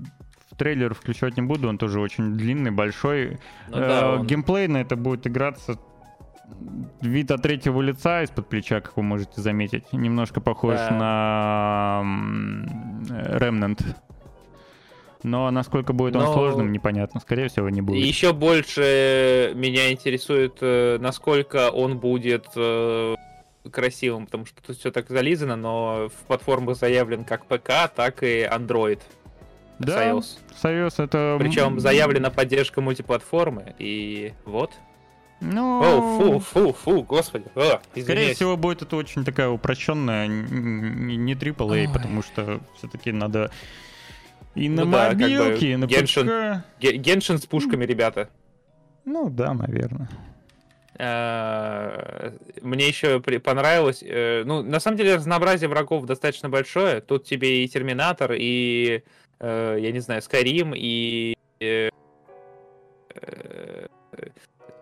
в 0.50 0.56
трейлер 0.56 0.94
включать 0.94 1.36
не 1.36 1.42
буду, 1.42 1.68
он 1.68 1.78
тоже 1.78 2.00
очень 2.00 2.34
длинный, 2.36 2.70
большой. 2.70 3.38
Ну 3.68 3.76
Э, 3.78 3.88
да, 3.88 4.12
он- 4.14 4.26
Геймплейно 4.26 4.78
это 4.78 4.96
будет 4.96 5.26
играться 5.26 5.78
вид 7.00 7.30
от 7.32 7.42
третьего 7.42 7.80
лица 7.80 8.22
из-под 8.22 8.48
плеча, 8.48 8.80
как 8.80 8.96
вы 8.96 9.02
можете 9.02 9.40
заметить. 9.40 9.92
Немножко 9.92 10.40
похож 10.40 10.76
Да. 10.76 10.90
на 10.90 12.00
м, 12.02 13.02
Remnant. 13.08 13.84
Но 15.26 15.50
насколько 15.50 15.92
будет 15.92 16.14
он 16.14 16.22
Но- 16.22 16.32
сложным, 16.32 16.70
непонятно. 16.70 17.18
Скорее 17.18 17.48
всего, 17.48 17.68
не 17.68 17.80
будет. 17.80 18.04
Еще 18.04 18.32
больше 18.32 19.50
меня 19.56 19.90
интересует, 19.90 20.58
э, 20.60 20.98
насколько 21.00 21.70
он 21.72 21.98
будет 21.98 22.46
э, 22.54 23.16
красивым, 23.72 24.26
потому 24.26 24.46
что 24.46 24.62
тут 24.62 24.78
все 24.78 24.92
так 24.92 25.08
зализано, 25.08 25.56
но 25.56 26.08
в 26.08 26.26
платформах 26.28 26.76
заявлен 26.76 27.24
как 27.24 27.46
ПК, 27.46 27.92
так 27.92 28.22
и 28.22 28.42
Android. 28.42 29.00
Да, 29.80 30.10
iOS. 30.12 30.38
Союз 30.56 31.00
это... 31.00 31.36
Причем 31.40 31.80
заявлена 31.80 32.30
поддержка 32.30 32.80
мультиплатформы, 32.80 33.74
и 33.80 34.32
вот. 34.44 34.70
Ну, 35.40 35.82
О, 35.82 36.18
фу, 36.18 36.38
фу, 36.38 36.72
фу, 36.72 37.02
господи. 37.02 37.46
О, 37.56 37.80
Скорее 38.00 38.32
всего, 38.32 38.56
будет 38.56 38.82
это 38.82 38.94
очень 38.94 39.24
такая 39.24 39.48
упрощенная, 39.48 40.28
не 40.28 41.34
AAA, 41.34 41.68
Ой. 41.68 41.88
потому 41.92 42.22
что 42.22 42.60
все-таки 42.78 43.10
надо 43.10 43.50
и 44.56 44.68
на 44.68 44.84
Ну 44.84 44.90
да, 44.92 45.08
как 45.10 45.16
бы 45.18 45.22
мобилке, 45.22 45.72
и 45.72 45.76
на 45.76 45.84
Genshin. 45.84 46.24
ПК. 46.60 46.64
Ге- 46.80 46.96
Геншин 46.96 47.38
с 47.38 47.46
пушками, 47.46 47.84
ребята. 47.84 48.28
Ну 49.04 49.30
да, 49.30 49.54
наверное. 49.54 50.08
Э, 50.98 52.32
Мне 52.62 52.88
еще 52.88 53.20
понравилось. 53.20 54.02
э, 54.02 54.44
Ну, 54.46 54.62
на 54.62 54.80
самом 54.80 54.96
деле, 54.96 55.16
разнообразие 55.16 55.68
врагов 55.68 56.06
достаточно 56.06 56.48
большое. 56.48 57.00
Тут 57.02 57.24
тебе 57.24 57.64
и 57.64 57.68
Терминатор, 57.68 58.32
и, 58.34 59.02
э, 59.38 59.76
я 59.78 59.92
не 59.92 60.00
знаю, 60.00 60.22
Скайрим, 60.22 60.72
и 60.74 61.34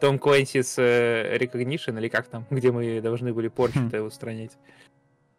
Том 0.00 0.18
Клэнси 0.18 0.62
с 0.62 0.78
Recognition, 0.78 1.98
или 1.98 2.08
как 2.08 2.26
там, 2.28 2.46
где 2.50 2.70
мы 2.70 3.00
должны 3.00 3.32
были 3.32 3.48
порчу-то 3.48 4.02
устранять. 4.02 4.52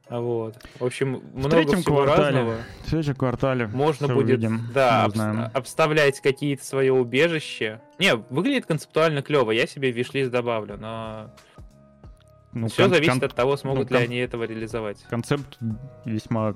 Вот. 0.09 0.55
В 0.79 0.85
общем, 0.85 1.23
много 1.33 1.49
третьем 1.49 1.81
всего 1.81 2.03
квартале. 2.03 2.37
разного. 2.37 2.55
В 2.83 2.89
следующем 2.89 3.15
квартале 3.15 3.67
Можно 3.67 4.07
будет, 4.07 4.37
увидим, 4.37 4.61
да, 4.73 5.05
узнаем. 5.07 5.39
обс- 5.39 5.51
обставлять 5.53 6.19
какие-то 6.21 6.63
свое 6.63 6.93
убежище. 6.93 7.81
Не, 7.97 8.15
выглядит 8.15 8.67
концептуально 8.67 9.21
клево. 9.23 9.49
Я 9.51 9.65
себе 9.65 9.91
виш 9.91 10.09
добавлю, 10.29 10.77
но 10.77 11.31
ну, 12.53 12.67
Все 12.67 12.83
кон- 12.83 12.93
зависит 12.93 13.13
кон- 13.13 13.23
от 13.23 13.33
того, 13.35 13.57
смогут 13.57 13.89
ну, 13.89 13.95
ли 13.97 14.03
кон- 14.03 14.11
они 14.11 14.17
этого 14.17 14.43
реализовать. 14.43 15.03
Концепт 15.09 15.57
весьма 16.05 16.55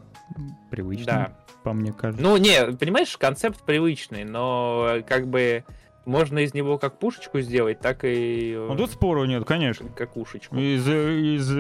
привычный, 0.70 1.06
Да. 1.06 1.34
по 1.64 1.74
мне 1.74 1.92
кажется. 1.92 2.24
Ну, 2.24 2.38
не, 2.38 2.72
понимаешь, 2.78 3.18
концепт 3.18 3.64
привычный, 3.66 4.24
но 4.26 5.00
как 5.08 5.28
бы 5.28 5.66
можно 6.06 6.40
из 6.40 6.54
него 6.54 6.78
как 6.78 7.00
пушечку 7.00 7.42
сделать, 7.42 7.80
так 7.82 8.00
и 8.04 8.56
Ну, 8.56 8.76
тут 8.78 8.92
спору 8.92 9.26
нет, 9.26 9.44
конечно. 9.46 9.90
как 9.90 10.16
ушечку. 10.18 10.56
Из, 10.56 10.88
из, 10.88 11.52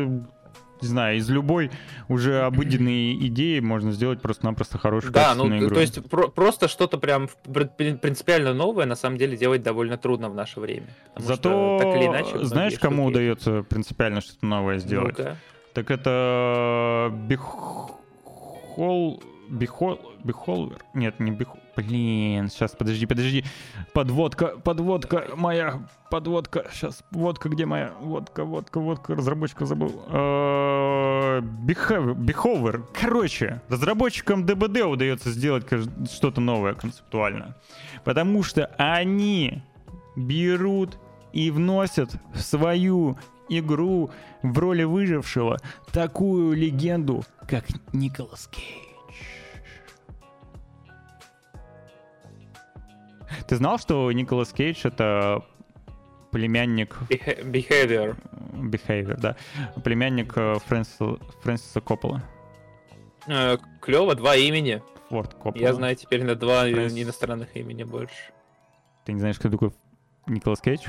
не 0.81 0.87
знаю, 0.87 1.17
из 1.17 1.29
любой 1.29 1.71
уже 2.07 2.41
обыденной 2.41 3.13
идеи 3.27 3.59
можно 3.59 3.91
сделать 3.91 4.21
просто-напросто 4.21 4.77
хорошую 4.77 5.11
Да, 5.13 5.35
ну, 5.35 5.47
игру. 5.57 5.75
то 5.75 5.81
есть 5.81 6.03
про- 6.09 6.27
просто 6.29 6.67
что-то 6.67 6.97
прям 6.97 7.29
принципиально 7.43 8.53
новое 8.53 8.85
на 8.85 8.95
самом 8.95 9.17
деле 9.17 9.35
делать 9.37 9.61
довольно 9.63 9.97
трудно 9.97 10.29
в 10.29 10.35
наше 10.35 10.59
время. 10.59 10.87
Зато, 11.17 11.77
так 11.81 11.95
или 11.95 12.05
иначе, 12.07 12.45
знаешь, 12.45 12.77
кому 12.79 13.03
штуки- 13.03 13.11
удается 13.13 13.63
принципиально 13.63 14.21
что-то 14.21 14.45
новое 14.45 14.77
сделать? 14.79 15.17
Ну-ка. 15.17 15.37
Так 15.73 15.91
это 15.91 17.11
Бихол... 17.27 19.21
Бихол... 19.49 19.99
Бихолвер? 20.23 20.77
Нет, 20.93 21.19
не 21.19 21.31
Бихол... 21.31 21.59
Блин, 21.79 22.49
сейчас, 22.49 22.71
подожди, 22.71 23.05
подожди. 23.05 23.45
Подводка, 23.93 24.57
подводка 24.63 25.29
моя, 25.35 25.81
подводка. 26.09 26.65
Сейчас, 26.71 27.03
водка, 27.11 27.49
где 27.49 27.65
моя? 27.65 27.93
Водка, 28.01 28.43
водка, 28.43 28.79
водка. 28.79 29.15
Разработчика 29.15 29.65
забыл. 29.65 30.03
Э, 30.09 31.41
Behaviour. 31.41 32.83
Короче, 32.99 33.61
разработчикам 33.69 34.45
ДБД 34.45 34.81
удается 34.81 35.31
сделать 35.31 35.65
что-то 36.11 36.41
новое 36.41 36.73
концептуально. 36.73 37.55
Потому 38.03 38.43
что 38.43 38.65
они 38.77 39.63
берут 40.15 40.97
и 41.31 41.49
вносят 41.51 42.11
в 42.33 42.41
свою 42.41 43.17
игру 43.47 44.11
в 44.43 44.57
роли 44.57 44.83
выжившего 44.83 45.57
такую 45.91 46.53
легенду, 46.53 47.23
как 47.47 47.65
Николас 47.93 48.47
Кейдж. 48.51 48.88
Ты 53.47 53.55
знал, 53.55 53.77
что 53.79 54.11
Николас 54.11 54.51
Кейдж 54.53 54.81
это 54.85 55.43
племянник 56.31 56.95
Beha- 57.09 57.43
Behavior. 57.51 58.15
Behavior, 58.53 59.19
да, 59.19 59.35
племянник 59.83 60.33
э, 60.37 60.55
Фрэнсиса, 60.65 61.17
Фрэнсиса 61.41 61.81
Коппола. 61.81 62.23
Э, 63.27 63.57
Клево, 63.81 64.15
два 64.15 64.35
имени. 64.35 64.81
Форд 65.09 65.33
Коппола. 65.33 65.61
Я 65.61 65.73
знаю 65.73 65.95
теперь 65.95 66.23
на 66.23 66.35
два 66.35 66.61
Фрэнсис. 66.61 67.01
иностранных 67.03 67.55
имени 67.55 67.83
больше. 67.83 68.15
Ты 69.05 69.13
не 69.13 69.19
знаешь, 69.19 69.39
кто 69.39 69.49
такой 69.49 69.71
Николас 70.27 70.61
Кейдж? 70.61 70.87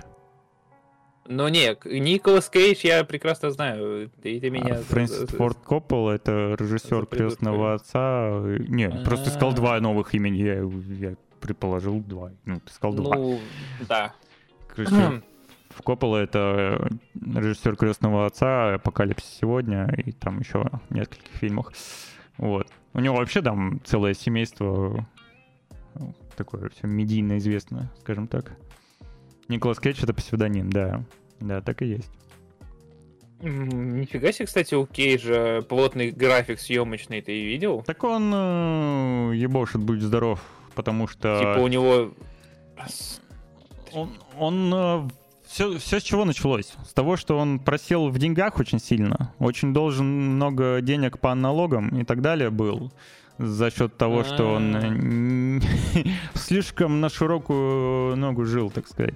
Но 1.27 1.49
не, 1.49 1.77
Николас 1.85 2.51
Кейдж 2.51 2.81
я 2.85 3.05
прекрасно 3.05 3.51
знаю. 3.51 4.11
И 4.23 4.41
ты 4.41 4.51
меня... 4.51 4.75
А 4.75 4.83
Фрэнсис 4.83 5.29
Форд 5.31 5.59
Коппола 5.59 6.13
это 6.13 6.55
режиссер 6.59 7.07
крестного 7.07 7.75
отца. 7.75 8.31
Не, 8.69 8.91
просто 9.05 9.31
сказал 9.31 9.51
А. 9.51 9.55
два 9.55 9.81
новых 9.81 10.13
имени. 10.15 10.39
Я, 10.39 10.55
я 11.11 11.15
предположил 11.41 12.01
два. 12.01 12.33
Ну, 12.45 12.61
ты 12.61 12.73
сказал 12.73 12.95
два. 12.95 13.17
Ну, 13.17 13.41
да. 13.89 14.15
Короче, 14.69 15.23
в 15.71 15.83
Коппола 15.83 16.19
это 16.19 16.91
режиссер 17.15 17.77
крестного 17.77 18.27
отца, 18.27 18.75
Апокалипсис 18.75 19.39
сегодня, 19.41 19.93
и 19.97 20.13
там 20.13 20.41
еще 20.41 20.65
в 20.89 20.95
нескольких 20.95 21.33
фильмах. 21.33 21.73
Вот. 22.37 22.69
У 22.93 23.01
него 23.01 23.17
вообще 23.17 23.41
там 23.41 23.81
целое 23.85 24.15
семейство 24.15 25.07
э, 25.95 26.01
такое 26.37 26.69
все 26.71 26.87
медийно 26.87 27.39
известное, 27.39 27.91
скажем 28.01 28.27
так. 28.27 28.57
Николас 29.49 29.79
Кейдж 29.79 30.03
это 30.03 30.15
псевдоним, 30.15 30.71
да. 30.71 31.05
Да, 31.41 31.61
так 31.61 31.83
и 31.83 31.87
есть. 31.87 32.11
Нифига 33.43 34.33
себе, 34.33 34.47
кстати, 34.47 34.75
у 34.75 34.87
Кейджа 34.87 35.63
плотный 35.63 36.11
график 36.11 36.61
съемочный, 36.61 37.23
ты 37.23 37.43
видел? 37.43 37.83
Так 37.87 38.05
он 38.05 38.31
э, 38.35 39.33
ебошит, 39.35 39.81
будь 39.81 40.03
здоров, 40.03 40.43
потому 40.75 41.07
что... 41.07 41.39
Типа 41.39 41.63
у 41.63 41.69
него... 41.69 42.13
Он, 43.93 44.11
он 44.39 45.11
все, 45.51 45.79
все 45.79 45.99
с 45.99 46.03
чего 46.05 46.25
началось? 46.25 46.75
С 46.87 46.93
того, 46.93 47.17
что 47.17 47.37
он 47.37 47.59
просел 47.59 48.09
в 48.09 48.19
деньгах 48.19 48.59
очень 48.59 48.79
сильно, 48.79 49.35
очень 49.41 49.75
должен 49.75 50.07
много 50.07 50.81
денег 50.81 51.19
по 51.19 51.35
налогам 51.35 51.89
и 52.01 52.05
так 52.05 52.23
далее 52.23 52.51
был 52.51 52.93
за 53.39 53.71
счет 53.71 53.97
того, 53.97 54.23
что 54.23 54.55
он 54.55 54.77
э, 54.77 55.61
слишком 56.35 57.01
на 57.01 57.09
широкую 57.09 58.17
ногу 58.17 58.45
жил, 58.45 58.71
так 58.71 58.87
сказать. 58.87 59.15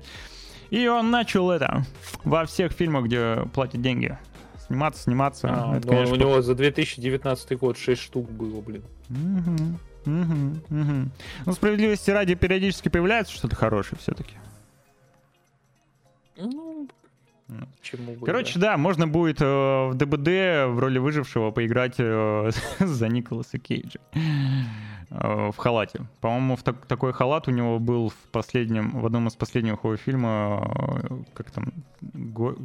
И 0.70 0.88
он 0.88 1.11
начал 1.11 1.50
это 1.50 1.84
во 2.24 2.46
всех 2.46 2.72
фильмах, 2.72 3.05
где 3.05 3.46
платят 3.52 3.80
деньги. 3.80 4.18
Сниматься, 4.66 5.02
сниматься. 5.02 5.48
А, 5.50 5.76
Это, 5.76 5.86
ну, 5.86 5.92
конечно, 5.92 6.14
у 6.14 6.16
него 6.16 6.40
за 6.40 6.55
2019 6.55 7.59
год 7.59 7.76
6 7.78 8.00
штук 8.00 8.30
было, 8.30 8.61
блин. 8.61 8.82
Мгм, 9.09 9.78
мгм, 10.07 10.62
мгм. 10.68 11.11
Ну, 11.46 11.52
справедливости 11.52 12.11
ради 12.11 12.34
периодически 12.34 12.88
появляется 12.88 13.32
что-то 13.34 13.57
хорошее 13.57 13.98
все-таки. 14.00 14.34
Ну, 16.36 16.88
Ну. 17.48 17.66
чему 17.82 18.14
бы, 18.14 18.26
Короче, 18.26 18.59
да, 18.59 18.76
можно 18.76 19.07
будет 19.07 19.40
э, 19.40 19.44
в 19.44 19.94
ДБД 19.94 20.28
в 20.74 20.78
роли 20.78 20.98
выжившего 20.98 21.50
поиграть 21.50 21.94
э, 21.98 22.50
за 22.80 23.09
Николаса 23.09 23.59
Кейджа 23.59 24.00
э, 24.14 25.50
в 25.50 25.57
халате. 25.57 26.07
По-моему, 26.20 26.57
в 26.57 26.62
так- 26.62 26.86
такой 26.86 27.12
халат 27.12 27.46
у 27.48 27.50
него 27.50 27.78
был 27.78 28.09
в 28.09 28.16
последнем, 28.32 28.98
в 28.98 29.07
одном 29.07 29.28
из 29.28 29.34
последних 29.34 29.84
его 29.84 29.96
фильма, 29.96 30.66
э, 31.11 31.16
как 31.34 31.50
там, 31.50 31.72
го- 32.00 32.57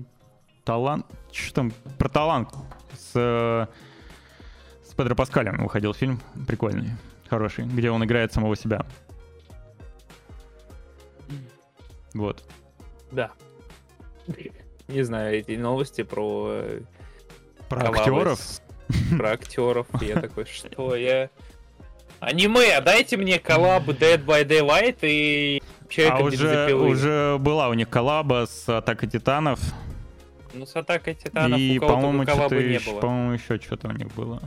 талант, 0.63 1.05
что 1.31 1.53
там, 1.53 1.71
про 1.97 2.09
талант 2.09 2.49
с, 2.97 3.11
э, 3.15 3.67
с 4.89 4.93
Педро 4.95 5.13
Паскалем 5.15 5.57
выходил 5.63 5.93
фильм, 5.93 6.19
прикольный, 6.47 6.91
хороший, 7.29 7.65
где 7.65 7.91
он 7.91 8.03
играет 8.03 8.33
самого 8.33 8.55
себя. 8.55 8.85
Вот. 12.13 12.43
Да. 13.11 13.31
Не 14.87 15.03
знаю, 15.03 15.37
эти 15.37 15.51
новости 15.55 16.03
про... 16.03 16.49
э, 16.51 16.81
Про 17.69 17.79
коллабы 17.81 17.99
актеров. 17.99 18.39
Про 19.17 19.31
актеров. 19.31 19.87
Я 20.01 20.19
такой, 20.19 20.45
что 20.45 20.95
я... 20.95 21.29
Аниме, 22.19 22.81
дайте 22.81 23.15
мне 23.17 23.39
коллаб 23.39 23.87
Dead 23.87 24.23
by 24.25 24.45
Daylight 24.45 24.97
и 25.03 25.61
Человека 25.89 26.17
А 26.17 26.23
уже, 26.23 26.75
уже 26.75 27.37
была 27.39 27.69
у 27.69 27.73
них 27.73 27.89
коллаба 27.89 28.45
с 28.47 28.67
Атакой 28.69 29.09
Титанов. 29.09 29.59
Ну, 30.53 30.65
с 30.65 30.75
атакой 30.75 31.13
титанов 31.13 31.59
и, 31.59 31.77
у 31.77 31.81
кого 31.81 31.93
по-моему, 31.93 32.23
что-то 32.23 32.55
не 32.61 32.79
было. 32.79 32.99
по-моему, 32.99 33.33
еще 33.33 33.59
что-то 33.59 33.87
у 33.87 33.91
них 33.91 34.07
было. 34.15 34.41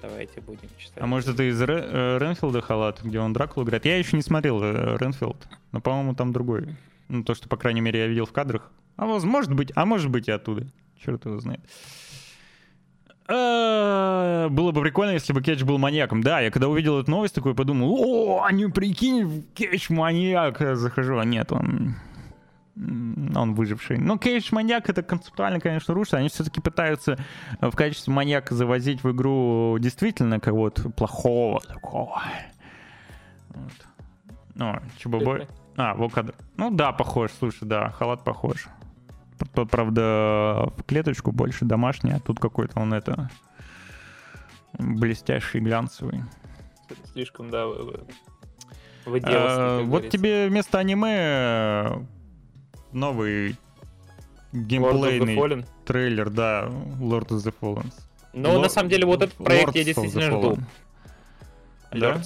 Давайте 0.00 0.40
будем 0.40 0.68
читать. 0.78 1.02
А 1.02 1.06
может, 1.06 1.28
это 1.28 1.48
из 1.48 1.60
э, 1.60 1.66
Ренфилда 1.66 2.60
халат, 2.60 3.00
где 3.02 3.18
он 3.18 3.32
Дракулу 3.32 3.66
играет? 3.66 3.84
Я 3.84 3.98
еще 3.98 4.16
не 4.16 4.22
смотрел 4.22 4.62
э, 4.62 4.96
Ренфилд, 4.98 5.48
но, 5.72 5.80
по-моему, 5.80 6.14
там 6.14 6.32
другой. 6.32 6.76
Ну, 7.08 7.24
то, 7.24 7.34
что, 7.34 7.48
по 7.48 7.56
крайней 7.56 7.80
мере, 7.80 8.00
я 8.00 8.06
видел 8.06 8.26
в 8.26 8.32
кадрах. 8.32 8.70
А 8.96 9.06
может 9.06 9.52
быть, 9.52 9.72
а 9.74 9.86
может 9.86 10.10
быть 10.10 10.28
и 10.28 10.32
оттуда. 10.32 10.66
Черт 11.04 11.24
его 11.24 11.38
знает. 11.40 11.60
А, 13.28 14.48
Было 14.48 14.72
бы 14.72 14.80
прикольно, 14.80 15.12
если 15.12 15.32
бы 15.32 15.42
Кетч 15.42 15.62
был 15.62 15.78
маньяком. 15.78 16.22
Да, 16.22 16.40
я 16.40 16.50
когда 16.50 16.68
увидел 16.68 16.98
эту 16.98 17.10
новость, 17.10 17.34
такой 17.34 17.54
подумал, 17.54 17.94
о, 17.94 18.44
они 18.44 18.66
прикинь, 18.66 19.44
Кетч 19.54 19.90
маньяк. 19.90 20.58
Захожу, 20.76 21.18
а 21.18 21.24
нет, 21.24 21.52
он 21.52 21.94
он 22.80 23.54
выживший. 23.54 23.98
Но 23.98 24.18
Кейдж 24.18 24.48
маньяк 24.52 24.88
это 24.88 25.02
концептуально, 25.02 25.58
конечно, 25.60 25.94
рушит. 25.94 26.14
Они 26.14 26.28
все-таки 26.28 26.60
пытаются 26.60 27.18
э, 27.60 27.70
в 27.70 27.74
качестве 27.74 28.12
маньяка 28.12 28.54
завозить 28.54 29.02
в 29.02 29.10
игру 29.10 29.76
действительно 29.80 30.38
кого-то 30.40 30.88
плохого 30.90 31.60
такого. 31.60 32.22
Вот. 33.50 33.72
Ну, 34.54 34.76
Чебобой. 34.96 35.48
А, 35.76 35.94
вот 35.94 36.12
кадр. 36.12 36.34
Ну 36.56 36.70
да, 36.70 36.92
похож, 36.92 37.30
слушай, 37.38 37.66
да, 37.66 37.90
халат 37.90 38.24
похож. 38.24 38.68
П- 39.54 39.66
Правда, 39.66 40.72
в 40.76 40.82
клеточку 40.84 41.30
больше 41.32 41.64
домашний, 41.64 42.12
а 42.12 42.20
тут 42.20 42.40
какой-то 42.40 42.80
он 42.80 42.92
это 42.92 43.30
блестящий, 44.78 45.60
глянцевый. 45.60 46.22
Слишком, 47.12 47.50
да, 47.50 47.66
в- 47.66 47.70
в- 47.74 47.94
А, 49.06 49.10
выделался, 49.10 49.78
вот 49.78 49.86
говорится. 49.86 50.18
тебе 50.18 50.48
вместо 50.48 50.78
аниме 50.78 51.14
э, 51.16 52.00
новый 52.92 53.50
Lord 53.50 53.56
геймплейный 54.52 55.66
трейлер, 55.84 56.30
да, 56.30 56.68
Lord 57.00 57.28
of 57.28 57.38
the 57.38 57.54
Fallen. 57.60 57.92
Ну, 58.32 58.60
на 58.60 58.68
самом 58.68 58.88
деле, 58.88 59.06
вот 59.06 59.22
этот 59.22 59.36
проект 59.36 59.74
я 59.74 59.82
Lords 59.82 59.84
the 59.84 59.84
действительно 59.84 60.38
жду. 60.38 60.58
Да? 61.92 62.20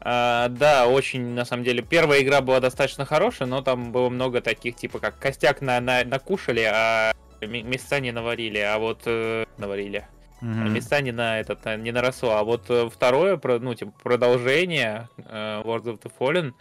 А, 0.00 0.48
да, 0.50 0.86
очень, 0.86 1.34
на 1.34 1.44
самом 1.44 1.64
деле. 1.64 1.82
Первая 1.82 2.22
игра 2.22 2.40
была 2.40 2.60
достаточно 2.60 3.04
хорошая, 3.04 3.48
но 3.48 3.60
там 3.60 3.90
было 3.90 4.08
много 4.08 4.40
таких, 4.40 4.76
типа, 4.76 5.00
как 5.00 5.18
костяк 5.18 5.60
на, 5.60 5.80
на, 5.80 6.04
накушали, 6.04 6.60
а 6.72 7.12
места 7.40 7.98
не 7.98 8.12
наварили, 8.12 8.58
а 8.58 8.78
вот... 8.78 9.02
э, 9.06 9.46
наварили. 9.58 10.06
Мгм. 10.40 10.74
места 10.74 11.00
не 11.00 11.12
на 11.12 11.40
этот, 11.40 11.66
э, 11.66 11.76
не 11.76 11.90
наросло. 11.90 12.36
А 12.36 12.44
вот 12.44 12.66
э, 12.68 12.88
второе, 12.88 13.40
ну, 13.58 13.74
типа, 13.74 13.92
продолжение 14.02 15.08
э, 15.16 15.62
World 15.64 15.84
of 15.84 16.02
the 16.02 16.12
Fallen, 16.16 16.52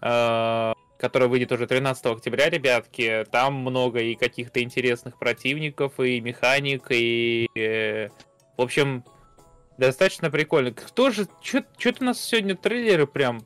э, 0.00 0.72
которая 0.98 1.28
выйдет 1.28 1.52
уже 1.52 1.66
13 1.66 2.06
октября, 2.06 2.48
ребятки. 2.50 3.24
Там 3.30 3.54
много 3.54 4.00
и 4.00 4.14
каких-то 4.14 4.62
интересных 4.62 5.18
противников, 5.18 5.98
и 6.00 6.20
механик, 6.20 6.86
и... 6.90 7.48
э, 7.54 8.08
в 8.56 8.62
общем, 8.62 9.04
достаточно 9.78 10.30
прикольно. 10.30 10.72
Кто 10.72 11.10
же... 11.10 11.26
Что-то 11.42 11.96
у 12.00 12.04
нас 12.04 12.20
сегодня 12.20 12.56
трейлеры 12.56 13.06
прям 13.06 13.42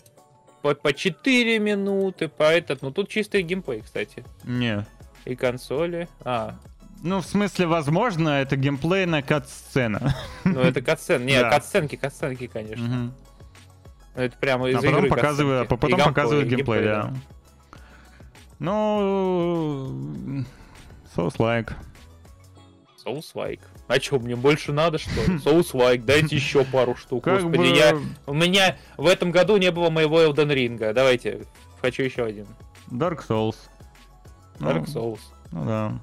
по, 0.63 0.75
по 0.75 0.93
4 0.93 1.59
минуты, 1.59 2.29
по 2.29 2.45
этот... 2.45 2.83
Ну, 2.83 2.91
тут 2.93 3.09
чистый 3.09 3.43
геймплей, 3.43 3.81
кстати. 3.81 4.25
Не. 4.45 4.87
И 5.25 5.35
консоли. 5.35 6.09
А, 6.21 6.59
Ну, 7.03 7.21
в 7.21 7.27
смысле, 7.27 7.67
возможно, 7.67 8.29
это 8.41 8.57
геймплейная 8.57 9.23
кат-сцена. 9.23 10.15
ну 10.45 10.61
это 10.61 10.83
катсцен. 10.83 11.25
Не, 11.25 11.39
Да. 11.41 11.51
катсценки, 11.51 11.97
катсценки, 11.97 12.47
конечно. 12.47 12.85
Мгм. 12.85 13.15
Это 14.15 14.37
прямо 14.39 14.69
из 14.69 14.77
А 14.77 14.79
потом 14.79 14.99
игры 14.99 15.09
показывают, 15.09 15.69
катсценки. 15.69 15.81
потом 15.81 15.89
геймплей, 15.99 16.15
показывают 16.15 16.47
и 16.47 16.55
геймплей, 16.57 16.85
да. 16.85 17.15
Ну, 18.61 20.45
Souls-like. 21.17 21.73
Souls-like. 23.05 23.61
А 23.89 23.99
чё, 23.99 24.19
мне 24.19 24.37
больше 24.37 24.73
надо, 24.73 24.99
что 24.99 25.15
ли? 25.25 25.39
Souls-like, 25.45 26.05
дайте 26.05 26.37
еще 26.37 26.65
пару 26.65 26.95
штук. 26.95 27.25
Как 27.25 27.43
Господи, 27.43 27.71
бы... 27.71 27.77
я... 27.77 27.99
У 28.27 28.35
меня 28.35 28.77
в 28.97 29.07
этом 29.07 29.31
году 29.31 29.57
не 29.57 29.71
было 29.71 29.91
моего 29.91 30.21
Elden 30.23 30.53
Ring. 30.55 30.93
Давайте, 30.93 31.47
хочу 31.81 32.03
еще 32.03 32.25
один. 32.25 32.47
Dark 32.91 33.27
Souls. 33.27 33.57
Ну, 34.59 34.71
Dark 34.71 34.85
Souls. 34.87 35.21
Ну 35.53 35.65
да. 35.65 35.99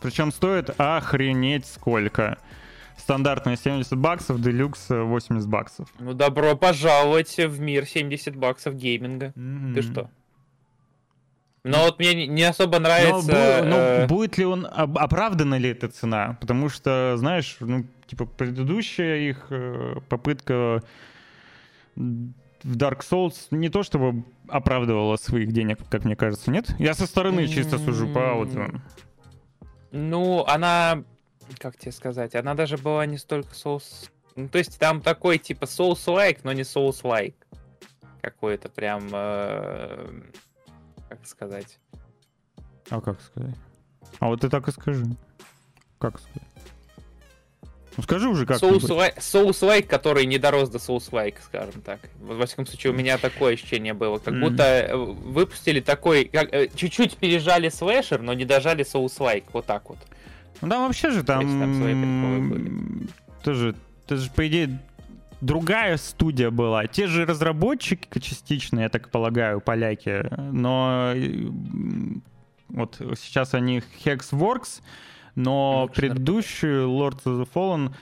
Причем 0.00 0.32
стоит 0.32 0.70
охренеть 0.80 1.66
сколько. 1.66 2.38
Стандартная 2.96 3.56
70 3.56 3.96
баксов, 3.98 4.40
делюкс 4.40 4.90
э, 4.90 5.02
80 5.02 5.46
баксов. 5.48 5.88
Ну, 5.98 6.14
добро 6.14 6.56
пожаловать 6.56 7.36
в 7.36 7.60
мир 7.60 7.84
70 7.86 8.34
баксов 8.34 8.74
гейминга. 8.74 9.32
Ты 9.32 9.40
Мгм. 9.40 9.82
что? 9.82 10.10
Но 11.66 11.86
вот 11.86 11.98
мне 11.98 12.28
не- 12.28 12.44
особо 12.44 12.78
Но, 12.78 12.84
нравится... 12.84 13.32
бу- 13.32 13.62
но 13.64 13.76
э, 13.76 14.06
будет 14.06 14.38
ли 14.38 14.44
он, 14.44 14.68
оправдана 14.70 15.58
ли 15.58 15.70
эта 15.70 15.88
цена? 15.88 16.38
Потому 16.40 16.68
что, 16.68 17.14
знаешь, 17.16 17.56
ну, 17.58 17.84
типа, 18.06 18.24
предыдущая 18.24 19.16
их 19.30 19.46
э, 19.50 19.96
попытка 20.08 20.80
в 21.96 22.76
Dark 22.76 23.00
Souls 23.00 23.48
не 23.50 23.68
то 23.68 23.82
чтобы 23.82 24.22
оправдывала 24.48 25.16
своих 25.16 25.50
денег, 25.52 25.80
как 25.90 26.04
мне 26.04 26.14
кажется, 26.14 26.52
нет? 26.52 26.70
Я 26.78 26.94
со 26.94 27.06
стороны 27.06 27.48
чисто 27.48 27.78
сужу 27.78 28.06
по 28.12 28.34
отзывам. 28.34 28.82
Ну, 29.90 30.44
она, 30.46 31.02
как 31.58 31.76
тебе 31.76 31.90
сказать, 31.90 32.36
она 32.36 32.54
даже 32.54 32.76
была 32.78 33.06
не 33.06 33.18
столько 33.18 33.54
соус... 33.54 34.12
Ну, 34.36 34.48
то 34.48 34.58
есть 34.58 34.78
там 34.78 35.00
такой 35.00 35.38
типа 35.38 35.66
souls-like, 35.66 36.44
но 36.44 36.52
не 36.52 36.62
souls-like. 36.62 37.34
Какой-то 38.20 38.68
прям... 38.68 39.08
э, 39.12 40.10
Как 41.08 41.26
сказать? 41.26 41.78
А 42.90 43.00
как 43.00 43.20
сказать? 43.20 43.54
А 44.18 44.28
вот 44.28 44.40
ты 44.40 44.48
так 44.48 44.68
и 44.68 44.72
скажи. 44.72 45.04
Как 45.98 46.18
сказать? 46.18 46.42
Ну 47.96 48.02
скажи 48.02 48.28
уже 48.28 48.44
как 48.44 48.58
Souls-like, 48.58 49.14
souls-like, 49.22 49.86
который 49.86 50.26
не 50.26 50.38
дорос 50.38 50.68
до 50.68 50.78
souls-like, 50.78 51.36
скажем 51.42 51.80
так. 51.80 52.00
Во 52.20 52.44
всяком 52.44 52.66
случае, 52.66 52.92
у 52.92 52.96
меня 52.96 53.16
такое 53.16 53.54
ощущение 53.54 53.94
было. 53.94 54.18
Как 54.18 54.38
будто 54.38 54.62
э, 54.64 54.94
выпустили 54.94 55.80
такой... 55.80 56.26
как, 56.26 56.52
э, 56.52 56.68
Чуть-чуть 56.74 57.16
пережали 57.16 57.70
слэшер, 57.70 58.20
но 58.20 58.34
не 58.34 58.44
дожали 58.44 58.82
souls-like. 58.82 59.44
Вот 59.54 59.64
так 59.64 59.88
вот. 59.88 59.98
Ну 60.60 60.68
там 60.68 60.86
вообще 60.86 61.10
же 61.10 61.22
там, 61.22 61.42
свои 61.42 61.94
были. 61.94 63.08
тоже, 63.42 63.74
это 64.04 64.16
же 64.16 64.30
по 64.30 64.46
идее 64.46 64.78
другая 65.40 65.96
студия 65.96 66.50
была. 66.50 66.86
Те 66.86 67.06
же 67.06 67.26
разработчики 67.26 68.18
частично, 68.18 68.80
я 68.80 68.88
так 68.88 69.10
полагаю, 69.10 69.60
поляки, 69.60 70.24
но 70.52 71.12
э, 71.14 71.48
вот 72.68 72.96
сейчас 73.18 73.54
они 73.54 73.82
Hexworks, 74.04 74.82
но 75.34 75.86
Hexworks. 75.88 75.94
предыдущую 75.94 76.88
Lords 76.88 77.24
of 77.24 77.42
the 77.42 77.48
Fallen 77.52 77.94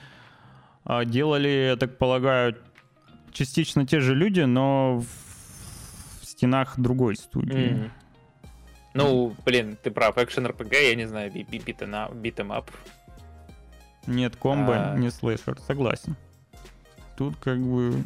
а, 0.83 1.03
делали, 1.05 1.69
я 1.69 1.75
так 1.75 1.97
полагаю, 1.97 2.55
частично 3.31 3.85
те 3.85 3.99
же 3.99 4.15
люди, 4.15 4.41
но 4.41 4.99
в, 5.01 6.25
стенах 6.25 6.79
другой 6.79 7.15
студии. 7.15 7.85
М. 7.85 7.91
Ну, 8.93 9.35
блин, 9.45 9.77
ты 9.81 9.91
прав. 9.91 10.17
Экшен 10.17 10.47
РПГ, 10.47 10.73
я 10.73 10.95
не 10.95 11.05
знаю, 11.05 11.31
битэм 11.31 12.51
ап. 12.51 12.71
Нет 14.07 14.35
комбо, 14.35 14.91
А. 14.91 14.97
не 14.97 15.09
слэшер, 15.09 15.59
согласен. 15.59 16.15
Тут 17.17 17.35
как 17.37 17.59
бы... 17.59 18.01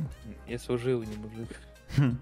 Я 0.48 0.60
служил, 0.60 1.02
не 1.02 1.15
мужик. 1.18 1.49
хм, 1.98 2.18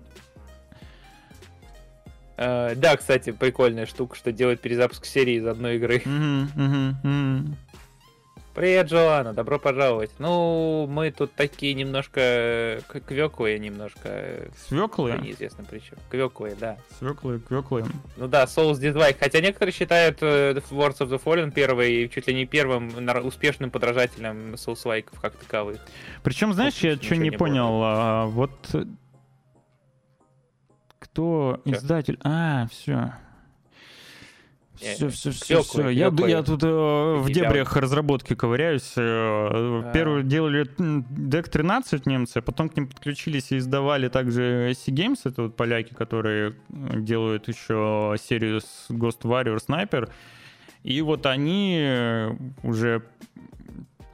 Э, 2.37 2.75
Да, 2.75 2.95
кстати, 2.95 3.31
прикольная 3.31 3.85
штука, 3.87 4.15
что 4.15 4.31
делает 4.31 4.61
перезапуск 4.61 5.05
серии 5.05 5.35
из 5.37 5.45
одной 5.45 5.77
игры. 5.77 6.01
Привет, 8.57 8.87
Джоанна, 8.87 9.33
добро 9.35 9.59
пожаловать. 9.59 10.09
Ну, 10.17 10.87
мы 10.89 11.11
тут 11.11 11.31
такие 11.35 11.75
немножко 11.75 12.81
к- 12.87 13.01
квёклые 13.01 13.59
немножко. 13.59 13.99
э, 14.09 14.49
По 14.71 15.21
неизвестным 15.21 15.67
причинам. 15.67 15.99
Квёклые, 16.09 16.55
да. 16.59 16.77
Свеклы, 16.97 17.39
квеклы. 17.39 17.85
Ну 18.15 18.27
да, 18.27 18.45
Souls 18.45 18.79
дизлайк. 18.79 19.19
Хотя 19.19 19.41
некоторые 19.41 19.71
считают 19.71 20.17
э, 20.23 20.55
Words 20.71 20.97
of 21.01 21.09
the 21.09 21.21
Fallen 21.23 21.51
первый, 21.51 22.09
чуть 22.09 22.25
ли 22.25 22.33
не 22.33 22.47
первым 22.47 22.89
успешным 23.27 23.69
подражателем 23.69 24.55
Souls 24.55 24.81
лайков 24.85 25.21
как 25.21 25.35
таковых. 25.35 25.77
Причем, 26.23 26.51
знаешь, 26.53 26.77
я 26.79 26.93
Ничего 26.93 27.05
что 27.05 27.15
не 27.17 27.29
не 27.29 27.37
понял, 27.37 27.79
а, 27.83 28.25
вот 28.25 28.49
э, 28.73 28.85
кто 30.97 31.61
Чё? 31.63 31.73
издатель? 31.73 32.17
А, 32.23 32.65
все. 32.71 33.13
Все, 34.77 35.09
все, 35.09 35.31
все, 35.31 35.61
все. 35.63 35.89
Я, 35.89 36.11
я 36.27 36.43
тут 36.43 36.63
э, 36.63 36.67
в 36.67 37.29
дебрях 37.31 37.75
разработки 37.75 38.35
ковыряюсь. 38.35 38.93
Э, 38.95 39.01
А. 39.01 39.91
Первый 39.93 40.23
делали 40.23 40.67
м, 40.79 41.01
Deck 41.09 41.49
13 41.49 42.05
немцы, 42.05 42.41
потом 42.41 42.69
к 42.69 42.75
ним 42.77 42.87
подключились 42.87 43.51
и 43.51 43.57
издавали 43.57 44.07
также 44.07 44.71
SC 44.71 44.93
Games, 44.93 45.19
это 45.25 45.43
вот 45.43 45.55
поляки, 45.55 45.93
которые 45.93 46.55
делают 46.69 47.47
еще 47.47 48.15
серию 48.21 48.61
с 48.61 48.85
Ghost 48.89 49.21
Warrior 49.23 49.57
Sniper. 49.67 50.09
И 50.83 51.01
вот 51.01 51.25
они 51.25 51.79
э, 51.81 52.35
уже, 52.63 53.03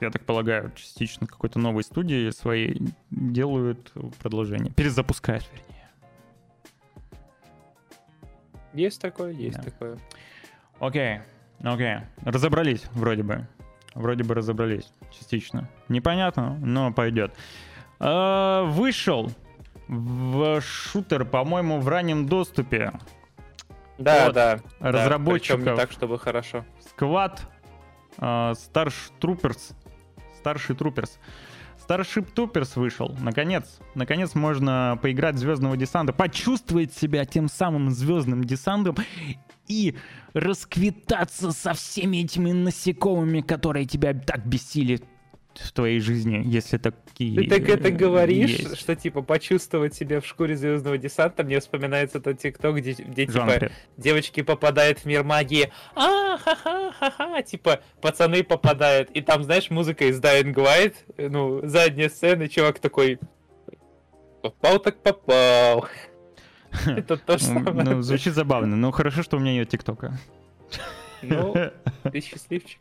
я 0.02 0.10
так 0.12 0.24
полагаю, 0.24 0.72
частично 0.76 1.28
какой-то 1.28 1.60
новой 1.60 1.84
студии 1.84 2.30
своей 2.32 2.82
делают 3.12 3.92
продолжение. 4.22 4.72
Перезапускают, 4.74 5.44
вернее. 5.52 5.70
Есть 8.74 9.02
такое, 9.02 9.32
есть 9.34 9.58
Да. 9.58 9.64
такое. 9.64 9.98
Окей, 10.84 11.20
окей. 11.64 12.00
Разобрались, 12.26 12.84
вроде 12.92 13.24
бы. 13.24 13.48
Вроде 13.96 14.26
бы 14.26 14.34
разобрались, 14.34 14.92
частично. 15.18 15.70
Непонятно, 15.88 16.58
но 16.60 16.92
пойдет. 16.92 17.34
А, 18.02 18.66
Вышел 18.66 19.32
в 19.88 20.60
шутер, 20.60 21.24
по-моему, 21.24 21.80
в 21.80 21.88
раннем 21.88 22.28
доступе. 22.28 22.92
Да, 23.98 24.28
От 24.28 24.34
да. 24.34 24.56
да, 24.82 24.92
разработчиков. 24.92 25.62
причём 25.62 25.74
не 25.74 25.80
так, 25.80 25.92
чтобы 25.94 26.20
хорошо. 26.20 26.66
Сквад 26.90 27.48
Старш 28.18 29.12
Труперс. 29.22 29.72
Старший 30.40 30.76
Труперс. 30.76 31.18
Starship 31.88 32.34
Troopers 32.34 32.80
вышел. 32.80 33.16
Наконец. 33.22 33.80
Наконец 33.96 34.36
можно 34.36 34.98
поиграть 35.02 35.36
в 35.36 35.40
Звездного 35.40 35.78
десанта, 35.78 36.14
почувствовать 36.14 36.94
себя 36.94 37.26
тем 37.26 37.48
самым 37.48 37.90
звездным 37.92 38.44
десантом 38.44 38.98
и 39.68 39.96
расквитаться 40.34 41.52
со 41.52 41.74
всеми 41.74 42.18
этими 42.18 42.52
насекомыми, 42.52 43.42
которые 43.42 43.86
тебя 43.86 44.14
так 44.14 44.46
бесили 44.46 45.00
в 45.56 45.72
твоей 45.72 46.00
жизни, 46.00 46.42
если 46.46 46.78
такие 46.78 47.36
Ты 47.36 47.48
так 47.48 47.70
это 47.70 47.90
э, 47.90 47.92
говоришь, 47.92 48.52
есть. 48.52 48.80
что 48.80 48.96
типа 48.96 49.22
почувствовать 49.22 49.94
себя 49.94 50.20
в 50.20 50.26
шкуре 50.26 50.56
звездного 50.56 50.98
десанта, 50.98 51.44
мне 51.44 51.60
вспоминается 51.60 52.20
тот 52.20 52.40
тикток, 52.40 52.78
где, 52.78 52.94
где 52.94 53.28
типа 53.28 53.72
девочки 53.98 54.42
попадают 54.42 55.00
в 55.00 55.06
мир 55.06 55.24
магии, 55.24 55.72
а 55.96 56.38
ха 56.38 56.56
ха 56.56 56.92
ха 56.92 57.12
ха 57.12 57.42
типа 57.44 57.82
пацаны 58.02 58.44
попадают, 58.44 59.12
и 59.12 59.22
там, 59.22 59.44
знаешь, 59.44 59.70
музыка 59.70 60.06
из 60.06 60.20
Dying 60.20 60.54
Light, 60.54 60.96
э, 61.18 61.30
ну, 61.30 61.62
задняя 61.64 62.10
сцена, 62.10 62.50
чувак 62.50 62.80
такой, 62.80 63.20
попал 64.42 64.80
так 64.80 65.02
попал. 65.04 65.88
Это 66.86 67.18
то 67.18 67.38
же 67.38 67.52
Ну, 67.52 67.64
самое. 67.64 67.86
ну, 67.96 68.02
звучит 68.02 68.34
забавно. 68.34 68.76
Ну, 68.76 68.92
хорошо, 68.92 69.24
что 69.24 69.38
у 69.38 69.40
меня 69.40 69.54
нет 69.54 69.70
ТикТока. 69.70 70.18
Ну, 71.22 71.54
ты 72.12 72.22
счастливчик. 72.22 72.80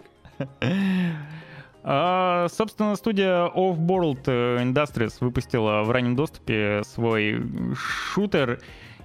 А, 1.85 2.47
собственно, 2.49 2.95
студия 2.97 3.47
Off-World 3.49 4.25
Industries 4.25 5.17
выпустила 5.21 5.83
в 5.83 5.91
раннем 5.91 6.15
доступе 6.15 6.83
свой 6.85 7.43
шутер. 7.75 8.61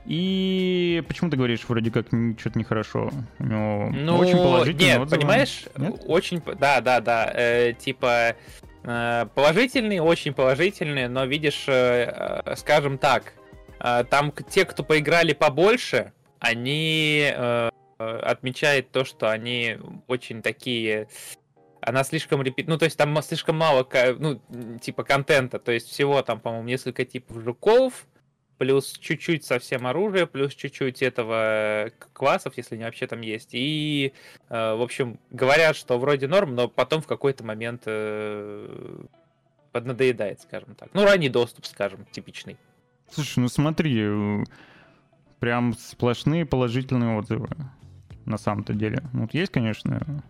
И 0.05 1.03
почему 1.07 1.29
ты 1.29 1.35
говоришь, 1.37 1.65
вроде 1.67 1.91
как 1.91 2.05
что-то 2.39 2.57
нехорошо? 2.57 3.11
У 3.39 3.43
него 3.43 3.89
Ну, 3.93 4.17
очень 4.17 4.37
положительные 4.37 4.93
нет, 4.93 5.01
отзывы. 5.01 5.19
понимаешь, 5.21 5.63
Нет? 5.75 6.01
очень, 6.05 6.41
да, 6.59 6.79
да, 6.79 7.01
да, 7.01 7.29
э, 7.33 7.73
типа 7.73 8.35
э, 8.83 9.25
положительные, 9.35 10.01
очень 10.01 10.31
положительные, 10.33 11.09
но 11.09 11.25
видишь, 11.25 11.65
э, 11.67 12.41
э, 12.45 12.55
скажем 12.55 12.97
так, 12.97 13.33
э, 13.46 13.46
там 13.79 14.31
к- 14.31 14.43
те, 14.43 14.65
кто 14.65 14.83
поиграли 14.83 15.33
побольше, 15.33 16.13
они 16.39 17.31
э, 17.33 17.69
э, 17.99 18.17
отмечают 18.19 18.91
то, 18.91 19.05
что 19.05 19.29
они 19.29 19.77
очень 20.07 20.41
такие 20.41 21.07
она 21.79 22.03
слишком 22.03 22.41
репет... 22.41 22.67
Ну, 22.67 22.77
то 22.77 22.85
есть 22.85 22.97
там 22.97 23.21
слишком 23.21 23.57
мало, 23.57 23.87
ну, 24.19 24.41
типа, 24.81 25.03
контента. 25.03 25.57
То 25.57 25.71
есть 25.71 25.87
всего 25.87 26.21
там, 26.21 26.41
по-моему, 26.41 26.67
несколько 26.67 27.05
типов 27.05 27.41
жуков, 27.41 28.07
плюс 28.57 28.97
чуть-чуть 28.99 29.45
совсем 29.45 29.87
оружия, 29.87 30.25
плюс 30.25 30.53
чуть-чуть 30.53 31.01
этого 31.01 31.85
э, 31.85 31.91
классов, 32.13 32.57
если 32.57 32.75
они 32.75 32.83
вообще 32.83 33.07
там 33.07 33.21
есть. 33.21 33.49
И, 33.53 34.13
э, 34.49 34.73
в 34.73 34.81
общем, 34.81 35.19
говорят, 35.29 35.75
что 35.75 35.97
вроде 35.97 36.27
норм, 36.27 36.55
но 36.55 36.67
потом 36.67 37.01
в 37.01 37.07
какой-то 37.07 37.43
момент 37.43 37.83
э, 37.85 38.97
поднадоедает, 39.71 40.41
скажем 40.41 40.75
так. 40.75 40.89
Ну, 40.93 41.05
ранний 41.05 41.29
доступ, 41.29 41.65
скажем, 41.65 42.05
типичный. 42.11 42.57
Слушай, 43.11 43.39
ну 43.39 43.47
смотри, 43.47 43.95
э, 43.99 44.43
прям 45.39 45.73
сплошные 45.73 46.45
положительные 46.45 47.17
отзывы 47.17 47.49
на 48.25 48.37
самом-то 48.37 48.73
деле. 48.73 49.01
Ну, 49.13 49.21
Вот 49.21 49.33
есть, 49.33 49.51
конечно, 49.51 50.21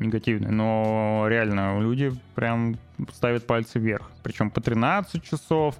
негативные, 0.00 0.50
но 0.50 1.26
реально 1.28 1.78
люди 1.80 2.12
прям 2.34 2.76
ставят 3.12 3.46
пальцы 3.46 3.78
вверх. 3.78 4.10
Причем 4.22 4.50
по 4.50 4.60
13 4.60 5.22
часов, 5.22 5.76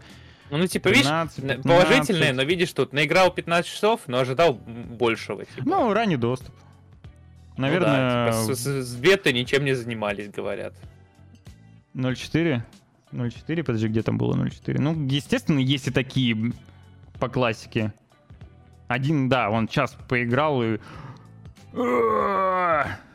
Ну, 0.50 0.58
ну, 0.58 0.66
типа, 0.66 0.88
видишь, 0.88 1.02
13, 1.04 1.38
н- 1.38 1.48
15. 1.62 1.62
положительные, 1.64 2.32
но 2.34 2.42
видишь, 2.42 2.72
тут 2.72 2.92
наиграл 2.92 3.32
15 3.32 3.70
часов, 3.72 4.02
но 4.06 4.18
ожидал 4.18 4.54
большего. 4.54 5.44
Типа. 5.46 5.62
Ну, 5.64 5.92
ранний 5.92 6.16
доступ. 6.18 6.54
Ну 7.56 7.56
да, 7.56 7.62
Наверное, 7.62 8.32
типа, 8.32 8.54
с, 8.54 8.58
с- 8.60 8.82
с 8.86 8.96
бетой 8.96 9.32
ничем 9.32 9.64
не 9.64 9.74
занимались, 9.74 10.28
говорят. 10.30 10.74
0.4? 11.94 12.62
0.4, 13.12 13.62
подожди, 13.62 13.88
где 13.88 14.02
там 14.02 14.18
было 14.18 14.34
0.4? 14.34 14.80
Ну, 14.80 15.06
естественно, 15.06 15.58
есть 15.58 15.88
и 15.88 15.90
такие 15.90 16.52
по 17.18 17.28
классике. 17.28 17.92
Один, 18.88 19.28
да, 19.28 19.50
он 19.50 19.68
час 19.68 19.96
поиграл 20.08 20.62
и... 20.62 20.78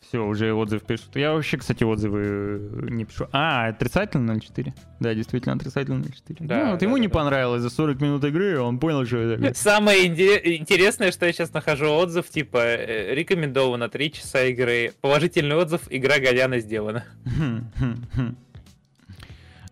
Все, 0.00 0.24
уже 0.24 0.52
отзыв 0.52 0.82
пишут. 0.82 1.16
Я 1.16 1.32
вообще, 1.32 1.56
кстати, 1.56 1.82
отзывы 1.82 2.20
э, 2.22 2.86
не 2.90 3.04
пишу. 3.04 3.26
А, 3.32 3.66
отрицательно 3.66 4.30
0.4? 4.32 4.72
Да, 5.00 5.12
действительно, 5.12 5.56
отрицательно 5.56 6.04
0.4. 6.04 6.36
Да, 6.40 6.64
ну, 6.64 6.70
вот 6.70 6.80
да, 6.80 6.86
ему 6.86 6.96
да, 6.96 7.00
не 7.00 7.08
да. 7.08 7.14
понравилось 7.14 7.62
за 7.62 7.70
40 7.70 8.00
минут 8.00 8.24
игры, 8.24 8.60
он 8.60 8.78
понял, 8.78 9.04
что 9.06 9.16
это... 9.16 9.54
Самое 9.58 10.06
интересное, 10.06 11.10
что 11.10 11.26
я 11.26 11.32
сейчас 11.32 11.52
нахожу 11.52 11.86
отзыв, 11.86 12.28
типа, 12.28 12.58
э, 12.58 13.14
рекомендовано 13.14 13.88
3 13.88 14.12
часа 14.12 14.44
игры. 14.44 14.92
Положительный 15.00 15.56
отзыв, 15.56 15.82
игра 15.90 16.20
Голяна 16.20 16.60
сделана. 16.60 17.04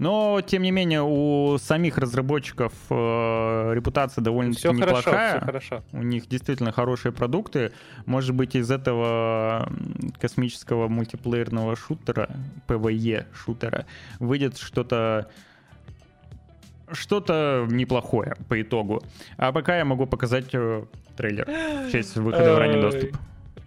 Но, 0.02 0.40
тем 0.40 0.62
не 0.62 0.72
менее, 0.72 1.02
у 1.02 1.58
самих 1.58 1.96
разработчиков 1.96 2.72
э, 2.90 3.72
репутация 3.72 4.20
довольно-таки 4.20 4.58
Все 4.58 4.74
хорошо, 4.74 4.98
неплохая. 4.98 5.36
все 5.36 5.46
хорошо. 5.46 5.84
У 5.92 6.02
них 6.02 6.26
действительно 6.26 6.72
хорошие 6.72 7.12
продукты. 7.12 7.70
Может 8.04 8.34
быть, 8.34 8.56
из 8.56 8.68
этого 8.72 9.70
космического 10.20 10.88
мультиплеерного 10.88 11.76
шутера, 11.76 12.28
PvE 12.66 13.26
шутера, 13.32 13.86
выйдет 14.18 14.58
что-то 14.58 15.30
что-то 16.90 17.68
неплохое 17.70 18.34
по 18.48 18.60
итогу. 18.60 19.04
А 19.36 19.52
пока 19.52 19.78
я 19.78 19.84
могу 19.84 20.06
показать 20.06 20.48
э, 20.52 20.84
трейлер 21.16 21.48
в 21.86 21.92
честь 21.92 22.16
выхода 22.16 22.54
в 22.54 22.58
ранний 22.58 22.82
доступ. 22.82 23.16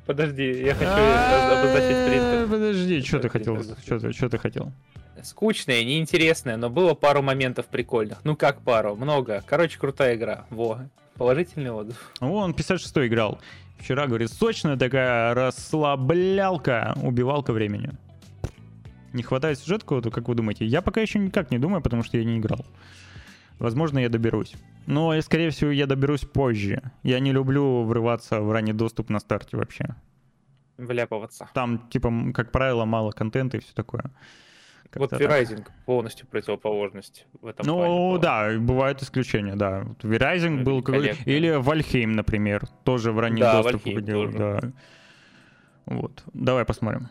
Подожди, 0.05 0.51
я 0.65 0.75
хочу 0.75 0.91
обозначить 0.91 2.07
принцип. 2.09 2.43
А, 2.43 2.47
Подожди, 2.51 3.01
что 3.03 3.19
ты 3.19 3.29
хотел? 3.29 3.63
Что 4.11 4.29
ты 4.29 4.37
хотел? 4.37 4.73
Скучная, 5.23 5.83
неинтересная, 5.83 6.57
но 6.57 6.69
было 6.69 6.93
пару 6.93 7.21
моментов 7.21 7.67
прикольных. 7.67 8.19
Ну 8.23 8.35
как 8.35 8.61
пару? 8.61 8.95
Много. 8.95 9.43
Короче, 9.45 9.79
крутая 9.79 10.15
игра. 10.15 10.45
Во. 10.49 10.81
Положительный 11.15 11.71
отзыв. 11.71 12.11
Он 12.19 12.53
56 12.53 12.97
играл. 13.07 13.39
Вчера, 13.77 14.07
говорит, 14.07 14.31
сочная 14.31 14.77
такая 14.77 15.33
расслаблялка, 15.33 16.95
убивалка 17.01 17.53
времени. 17.53 17.91
Не 19.13 19.23
хватает 19.23 19.59
сюжета 19.59 19.81
какого-то, 19.81 20.11
как 20.11 20.27
вы 20.27 20.35
думаете? 20.35 20.65
Я 20.65 20.81
пока 20.81 20.99
еще 20.99 21.19
никак 21.19 21.51
не 21.51 21.57
думаю, 21.59 21.81
потому 21.81 22.03
что 22.03 22.17
я 22.17 22.25
не 22.25 22.37
играл. 22.37 22.65
Возможно, 23.59 23.99
я 23.99 24.09
доберусь. 24.09 24.55
Но, 24.87 25.19
скорее 25.21 25.51
всего, 25.51 25.71
я 25.71 25.87
доберусь 25.87 26.21
позже. 26.21 26.91
Я 27.03 27.19
не 27.19 27.31
люблю 27.31 27.83
врываться 27.83 28.41
в 28.41 28.51
ранний 28.51 28.73
доступ 28.73 29.09
на 29.09 29.19
старте 29.19 29.55
вообще. 29.55 29.95
Вляпываться. 30.77 31.47
Там, 31.53 31.87
типа, 31.89 32.11
как 32.33 32.51
правило, 32.51 32.83
мало 32.83 33.11
контента 33.11 33.55
и 33.57 33.61
все 33.61 33.73
такое. 33.73 34.11
Вот. 34.93 35.11
V-Rising 35.11 35.65
полностью 35.85 36.27
противоположность 36.27 37.27
в 37.41 37.47
этом 37.47 37.65
плане 37.65 37.81
Ну 37.89 38.09
была. 38.11 38.19
да, 38.19 38.59
бывают 38.59 39.01
исключения, 39.01 39.55
да. 39.55 39.85
V-Rising 40.03 40.63
был 40.63 40.81
какой. 40.83 41.15
Или 41.25 41.51
Вальхейм, 41.55 42.13
например, 42.13 42.65
тоже 42.83 43.11
в 43.11 43.19
ранний 43.19 43.41
Да, 43.41 43.61
доступ 43.61 43.81
Valheim 43.85 43.89
выходил. 43.95 44.23
тоже. 44.25 44.37
Да. 44.37 44.59
Вот. 45.87 46.23
Давай 46.33 46.65
посмотрим. 46.65 47.09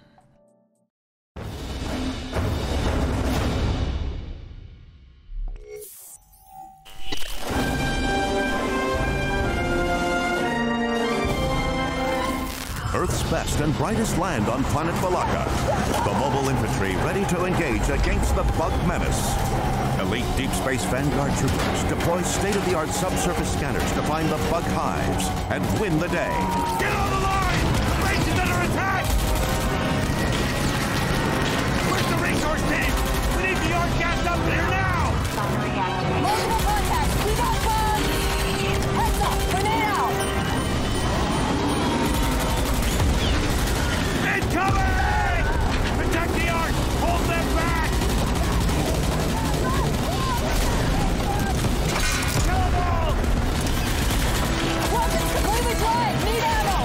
Earth's 13.04 13.22
best 13.30 13.60
and 13.60 13.76
brightest 13.76 14.16
land 14.16 14.48
on 14.48 14.64
planet 14.72 14.94
Balaka. 14.94 15.44
The 16.04 16.12
mobile 16.18 16.48
infantry 16.48 16.96
ready 17.04 17.22
to 17.26 17.44
engage 17.44 17.86
against 17.90 18.34
the 18.34 18.44
bug 18.56 18.72
menace. 18.88 19.36
Elite 20.00 20.24
Deep 20.38 20.50
Space 20.52 20.82
Vanguard 20.84 21.30
troopers 21.36 21.84
deploy 21.84 22.22
state-of-the-art 22.22 22.88
subsurface 22.88 23.52
scanners 23.52 23.92
to 23.92 24.02
find 24.04 24.26
the 24.30 24.38
bug 24.48 24.64
hives 24.72 25.28
and 25.52 25.62
win 25.78 25.98
the 25.98 26.08
day. 26.08 26.32
Get 26.80 26.94
on 26.96 27.10
the 27.10 27.20
line! 27.20 27.64
The 27.92 27.96
base 28.08 28.24
is 28.24 28.40
under 28.40 28.72
attack! 28.72 29.04
Where's 31.92 32.08
the 32.08 32.16
resource 32.24 32.64
team? 32.72 32.88
We 33.36 33.52
need 33.52 33.58
the 33.60 33.68
yard 33.68 33.92
gas 34.00 34.24
up 34.24 34.40
here 34.48 34.68
now! 34.72 35.12
Multiple 36.22 36.73
Move 55.64 55.82
ammo! 56.44 56.78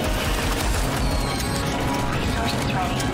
Resources 2.16 2.72
ready. 2.72 3.09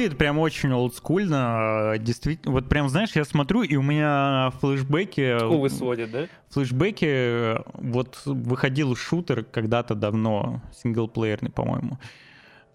Выглядит 0.00 0.18
прям 0.18 0.38
очень 0.38 0.72
олдскульно. 0.72 1.96
Действительно, 1.98 2.54
вот 2.54 2.70
прям, 2.70 2.88
знаешь, 2.88 3.10
я 3.14 3.24
смотрю, 3.24 3.62
и 3.62 3.76
у 3.76 3.82
меня 3.82 4.50
флешбеки... 4.58 5.44
Увы, 5.44 5.68
сводит, 5.68 6.10
да? 6.10 6.26
флешбеки, 6.48 7.04
э, 7.06 7.58
вот 7.74 8.22
выходил 8.24 8.96
шутер 8.96 9.44
когда-то 9.44 9.94
давно, 9.94 10.62
синглплеерный, 10.72 11.50
по-моему, 11.50 11.98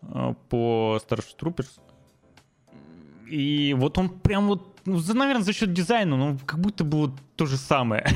э, 0.03 0.35
по 0.49 0.99
Starship 1.01 1.35
Troopers. 1.41 1.79
И 3.27 3.75
вот 3.75 3.97
он 3.97 4.09
прям 4.09 4.45
вот, 4.45 4.79
ну, 4.85 4.99
за- 4.99 5.15
наверное, 5.15 5.43
за 5.43 5.53
счет 5.53 5.73
дизайна, 5.73 6.15
ну, 6.17 6.37
как 6.45 6.59
будто 6.59 6.83
бы 6.83 6.99
вот 6.99 7.11
то 7.35 7.47
же 7.47 7.57
самое. 7.57 8.05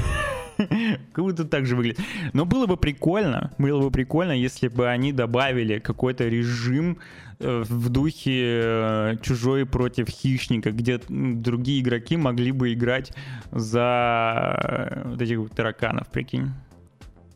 Как 1.13 1.23
будто 1.23 1.45
так 1.45 1.65
же 1.65 1.77
выглядит. 1.77 2.01
Но 2.33 2.43
было 2.43 2.65
бы 2.67 2.75
прикольно, 2.75 3.53
было 3.57 3.81
бы 3.81 3.91
прикольно, 3.91 4.33
если 4.33 4.67
бы 4.67 4.89
они 4.89 5.13
добавили 5.13 5.79
какой-то 5.79 6.27
режим 6.27 6.97
э, 6.97 7.28
в 7.39 7.89
духе 7.89 8.61
э, 8.63 9.15
чужой 9.21 9.65
против 9.65 10.09
хищника, 10.09 10.71
где 10.71 10.99
другие 11.07 11.81
игроки 11.81 12.17
могли 12.17 12.51
бы 12.51 12.73
играть 12.73 13.13
за 13.51 14.55
э, 14.61 15.09
вот 15.09 15.21
этих 15.21 15.37
вот 15.39 15.51
тараканов, 15.53 16.07
прикинь. 16.09 16.49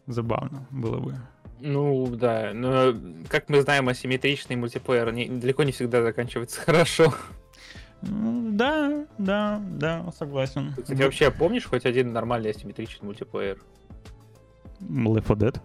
Забавно 0.07 0.67
было 0.71 0.99
бы. 0.99 1.15
Ну, 1.61 2.07
да, 2.07 2.51
но, 2.53 2.93
как 3.29 3.47
мы 3.47 3.61
знаем, 3.61 3.87
асимметричный 3.87 4.57
мультиплеер 4.57 5.13
не- 5.13 5.29
далеко 5.29 5.63
не 5.63 5.71
всегда 5.71 6.01
заканчивается 6.01 6.59
хорошо. 6.65 7.13
Ну, 8.01 8.51
Да, 8.51 9.05
да, 9.17 9.61
да, 9.65 10.11
согласен. 10.17 10.73
Кстати, 10.77 11.01
вообще 11.01 11.31
помнишь 11.31 11.63
хоть 11.65 11.85
один 11.85 12.11
нормальный 12.11 12.49
асимметричный 12.49 13.05
мультиплеер? 13.05 13.59
Left 14.81 15.25
4 15.25 15.39
Dead? 15.39 15.61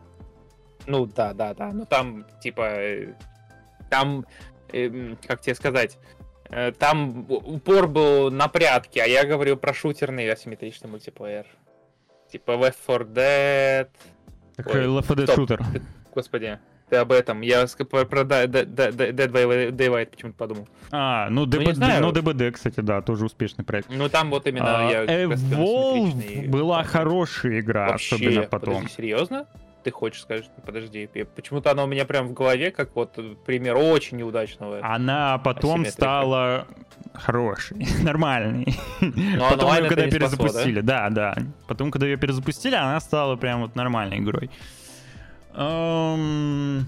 Ну, 0.86 1.06
да, 1.06 1.34
да, 1.34 1.52
да, 1.54 1.72
ну 1.72 1.84
там, 1.84 2.24
типа, 2.40 2.62
э, 2.62 3.14
там, 3.88 4.24
эм, 4.72 5.18
как 5.26 5.40
тебе 5.40 5.54
сказать, 5.54 5.98
э, 6.50 6.72
там 6.72 7.26
упор 7.30 7.88
был 7.88 8.30
на 8.30 8.48
прятки, 8.48 8.98
а 8.98 9.06
я 9.06 9.24
говорю 9.24 9.56
про 9.56 9.72
шутерный 9.74 10.30
асимметричный 10.30 10.88
мультиплеер. 10.90 11.46
Типа 12.30 12.52
Left 12.52 12.76
4 12.86 13.04
Dead, 13.04 13.88
Такой 14.56 14.72
4 14.72 15.24
Dead 15.24 15.34
шутер. 15.34 15.62
господи, 16.14 16.58
ты 16.88 16.96
об 16.96 17.12
этом, 17.12 17.42
я 17.42 17.66
про, 17.66 18.04
Dead 18.04 18.52
by 18.66 19.70
Daylight 19.70 20.06
почему-то 20.06 20.36
подумал. 20.38 20.68
А, 20.90 21.28
ну, 21.30 21.44
не 21.44 21.50
ДБД, 21.50 21.74
знаю. 21.76 22.02
ну, 22.02 22.12
ДБД, 22.12 22.54
кстати, 22.54 22.80
да, 22.80 23.02
тоже 23.02 23.26
успешный 23.26 23.64
проект. 23.64 23.88
Ну 23.90 24.08
там 24.08 24.30
вот 24.30 24.46
именно 24.46 24.88
А, 24.88 24.90
я... 24.90 25.04
Evolve 25.24 26.48
была 26.48 26.82
хорошая 26.84 27.60
игра, 27.60 27.94
особенно 27.94 28.42
потом. 28.42 28.88
Серьезно? 28.88 29.46
Ты 29.88 29.92
хочешь 29.92 30.20
сказать, 30.20 30.50
подожди, 30.66 31.08
почему-то 31.34 31.70
она 31.70 31.84
у 31.84 31.86
меня 31.86 32.04
прям 32.04 32.28
в 32.28 32.34
голове, 32.34 32.70
как 32.70 32.94
вот 32.94 33.14
э, 33.16 33.36
пример 33.46 33.74
очень 33.78 34.18
неудачного. 34.18 34.80
Она 34.84 35.38
потом 35.38 35.80
Асимметрика. 35.80 35.92
стала 35.94 36.66
хорошей, 37.14 37.86
нормальной. 38.02 38.66
Но 39.00 39.48
Потом 39.48 39.60
онлайн 39.60 39.84
ее 39.84 39.88
когда 39.88 40.04
не 40.04 40.10
спасло, 40.10 40.28
перезапустили, 40.28 40.80
да, 40.82 41.08
да. 41.08 41.34
Потом, 41.66 41.90
когда 41.90 42.06
ее 42.06 42.18
перезапустили, 42.18 42.74
она 42.74 43.00
стала 43.00 43.36
прям 43.36 43.62
вот 43.62 43.76
нормальной 43.76 44.18
игрой. 44.18 44.50
Эм, 45.54 46.84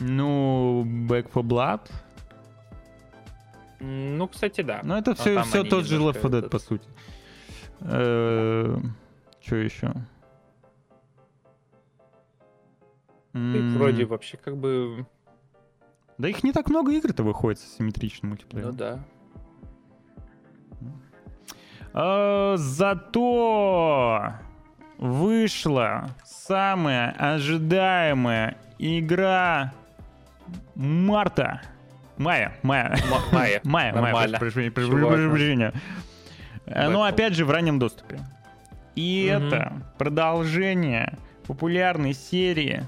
Ну, 0.00 0.84
Back 1.08 1.30
for 1.32 1.44
Blood. 1.44 1.82
Ну, 3.78 4.26
кстати, 4.26 4.62
да. 4.62 4.80
Ну, 4.82 4.96
это 4.96 5.10
Но 5.10 5.14
все, 5.14 5.42
все 5.44 5.62
тот 5.62 5.84
же 5.86 5.98
Left 5.98 6.16
немножко 6.16 6.22
4 6.22 6.42
Dead, 6.42 6.48
по 6.48 6.58
сути. 6.58 6.88
Что 9.40 9.56
еще? 9.56 9.92
Ты 13.32 13.62
вроде 13.76 14.04
вообще 14.06 14.36
как 14.36 14.56
бы... 14.56 15.06
Да 16.18 16.28
их 16.28 16.42
не 16.42 16.52
так 16.52 16.68
много 16.68 16.92
игр-то 16.92 17.22
выходит 17.22 17.60
с 17.60 17.64
асимметричным 17.74 18.30
Ну 18.30 18.36
мультиплеером. 18.36 18.76
да. 18.76 18.98
А, 21.92 22.54
зато 22.56 24.32
вышла 24.98 26.10
самая 26.24 27.10
ожидаемая 27.12 28.56
игра 28.78 29.72
марта. 30.74 31.62
Мая, 32.16 32.54
мая. 32.62 32.90
М-. 32.92 33.32
Мая, 33.32 33.60
мая, 33.64 33.92
Нормально. 33.92 34.38
прошу 34.38 34.52
прощения, 34.70 35.72
Но 36.66 36.72
Поэтому. 36.74 37.02
опять 37.04 37.34
же 37.34 37.44
в 37.44 37.50
раннем 37.50 37.78
доступе. 37.78 38.20
И 38.94 39.24
это 39.24 39.72
продолжение 39.98 41.16
популярной 41.46 42.12
серии 42.12 42.82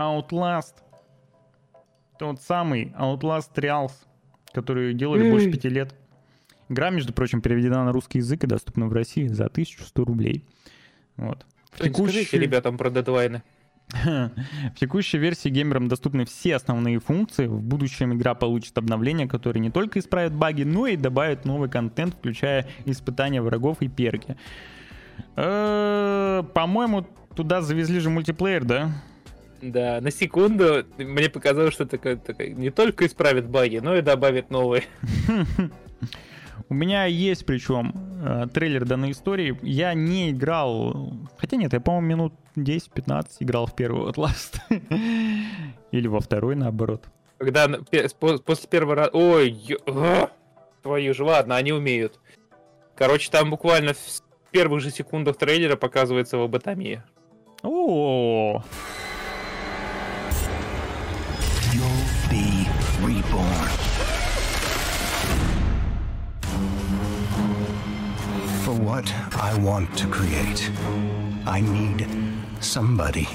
Outlast. 0.00 0.74
Тот 2.18 2.40
самый 2.40 2.92
Outlast 2.98 3.52
Trials, 3.54 3.92
который 4.52 4.94
делали 4.94 5.30
больше 5.30 5.50
пяти 5.50 5.68
лет. 5.68 5.94
Игра, 6.68 6.90
между 6.90 7.12
прочим, 7.12 7.40
переведена 7.42 7.84
на 7.84 7.92
русский 7.92 8.18
язык 8.18 8.44
и 8.44 8.46
доступна 8.46 8.86
в 8.86 8.92
России 8.92 9.26
за 9.26 9.46
1100 9.46 10.04
рублей. 10.04 10.44
Вот. 11.16 11.44
В 11.64 11.72
Кстати, 11.72 11.92
Скажите 11.92 12.24
текущей- 12.24 12.38
ребятам 12.38 12.78
про 12.78 12.90
дедлайны. 12.90 13.42
в 14.04 14.30
текущей 14.78 15.18
версии 15.18 15.48
геймерам 15.48 15.88
доступны 15.88 16.24
все 16.24 16.54
основные 16.56 17.00
функции. 17.00 17.46
В 17.46 17.60
будущем 17.60 18.14
игра 18.14 18.34
получит 18.34 18.78
обновления, 18.78 19.26
которые 19.26 19.60
не 19.60 19.70
только 19.70 19.98
исправят 19.98 20.32
баги, 20.32 20.62
но 20.62 20.86
и 20.86 20.96
добавят 20.96 21.44
новый 21.44 21.68
контент, 21.68 22.14
включая 22.14 22.68
испытания 22.84 23.42
врагов 23.42 23.78
и 23.80 23.88
перки. 23.88 24.36
Э, 25.36 26.42
По-моему, 26.54 27.06
туда 27.34 27.62
завезли 27.62 27.98
же 27.98 28.10
мультиплеер, 28.10 28.64
да? 28.64 28.90
Да, 29.62 30.00
на 30.00 30.10
секунду 30.10 30.84
мне 30.98 31.28
показалось, 31.28 31.74
что 31.74 31.86
такая 31.86 32.18
не 32.38 32.70
только 32.70 33.06
исправит 33.06 33.48
баги, 33.48 33.78
но 33.78 33.96
и 33.96 34.02
добавит 34.02 34.50
новые. 34.50 34.84
У 36.68 36.74
меня 36.74 37.04
есть 37.06 37.46
причем 37.46 37.92
э, 38.22 38.46
трейлер 38.52 38.84
данной 38.84 39.10
истории. 39.10 39.58
Я 39.62 39.92
не 39.92 40.30
играл... 40.30 41.14
Хотя 41.36 41.56
нет, 41.56 41.72
я, 41.72 41.80
по-моему, 41.80 42.06
минут 42.06 42.34
10-15 42.56 43.26
играл 43.40 43.66
в 43.66 43.74
первый 43.74 44.08
Outlast. 44.08 44.60
Или 45.90 46.06
во 46.06 46.20
второй, 46.20 46.54
наоборот. 46.54 47.06
Когда 47.38 47.68
после 47.68 48.68
первого 48.68 48.94
раза... 48.94 49.10
Ой, 49.14 49.78
а, 49.86 50.30
твою 50.82 51.12
же, 51.12 51.24
ладно, 51.24 51.56
они 51.56 51.72
умеют. 51.72 52.20
Короче, 52.94 53.30
там 53.32 53.50
буквально 53.50 53.94
в 53.94 54.22
первых 54.52 54.80
же 54.80 54.90
секундах 54.90 55.38
трейлера 55.38 55.74
показывается 55.74 56.38
лоботомия. 56.38 57.04
О, 57.62 58.62
reborn. 63.30 63.68
For 68.64 68.74
what 68.74 69.12
I 69.34 69.56
want 69.58 69.96
to 69.98 70.06
create, 70.06 70.70
I 71.46 71.60
need 71.60 72.06
somebody 72.60 73.28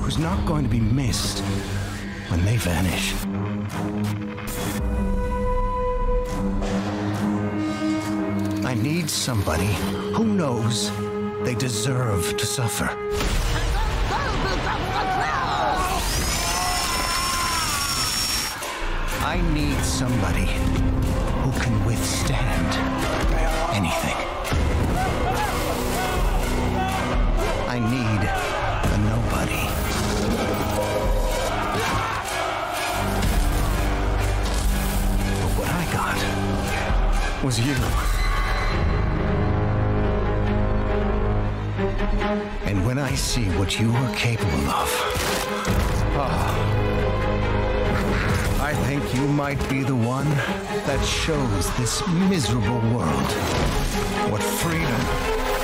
who's 0.00 0.18
not 0.18 0.44
going 0.46 0.64
to 0.64 0.70
be 0.70 0.80
missed 0.80 1.40
when 2.28 2.44
they 2.44 2.56
vanish. 2.56 3.14
I 8.64 8.74
need 8.74 9.08
somebody 9.08 9.72
who 10.14 10.24
knows 10.24 10.90
they 11.44 11.54
deserve 11.54 12.36
to 12.36 12.46
suffer. 12.46 12.90
I 19.26 19.40
need 19.52 19.78
somebody 19.82 20.46
who 21.42 21.50
can 21.60 21.84
withstand 21.84 22.70
anything. 23.74 24.18
I 27.66 27.78
need 27.80 28.20
a 28.94 28.98
nobody. 29.10 29.64
But 35.42 35.52
what 35.58 35.70
I 35.70 35.84
got 35.98 36.18
was 37.42 37.58
you. 37.58 37.74
And 42.64 42.86
when 42.86 42.98
I 42.98 43.16
see 43.16 43.46
what 43.58 43.80
you 43.80 43.90
are 43.92 44.14
capable 44.14 44.70
of, 44.70 44.88
ah, 46.16 46.65
I 48.66 48.74
think 48.74 49.14
you 49.14 49.28
might 49.28 49.60
be 49.70 49.84
the 49.84 49.94
one 49.94 50.28
that 50.88 51.00
shows 51.04 51.72
this 51.76 52.04
miserable 52.08 52.80
world 52.90 53.30
what 54.28 54.42
freedom 54.42 55.55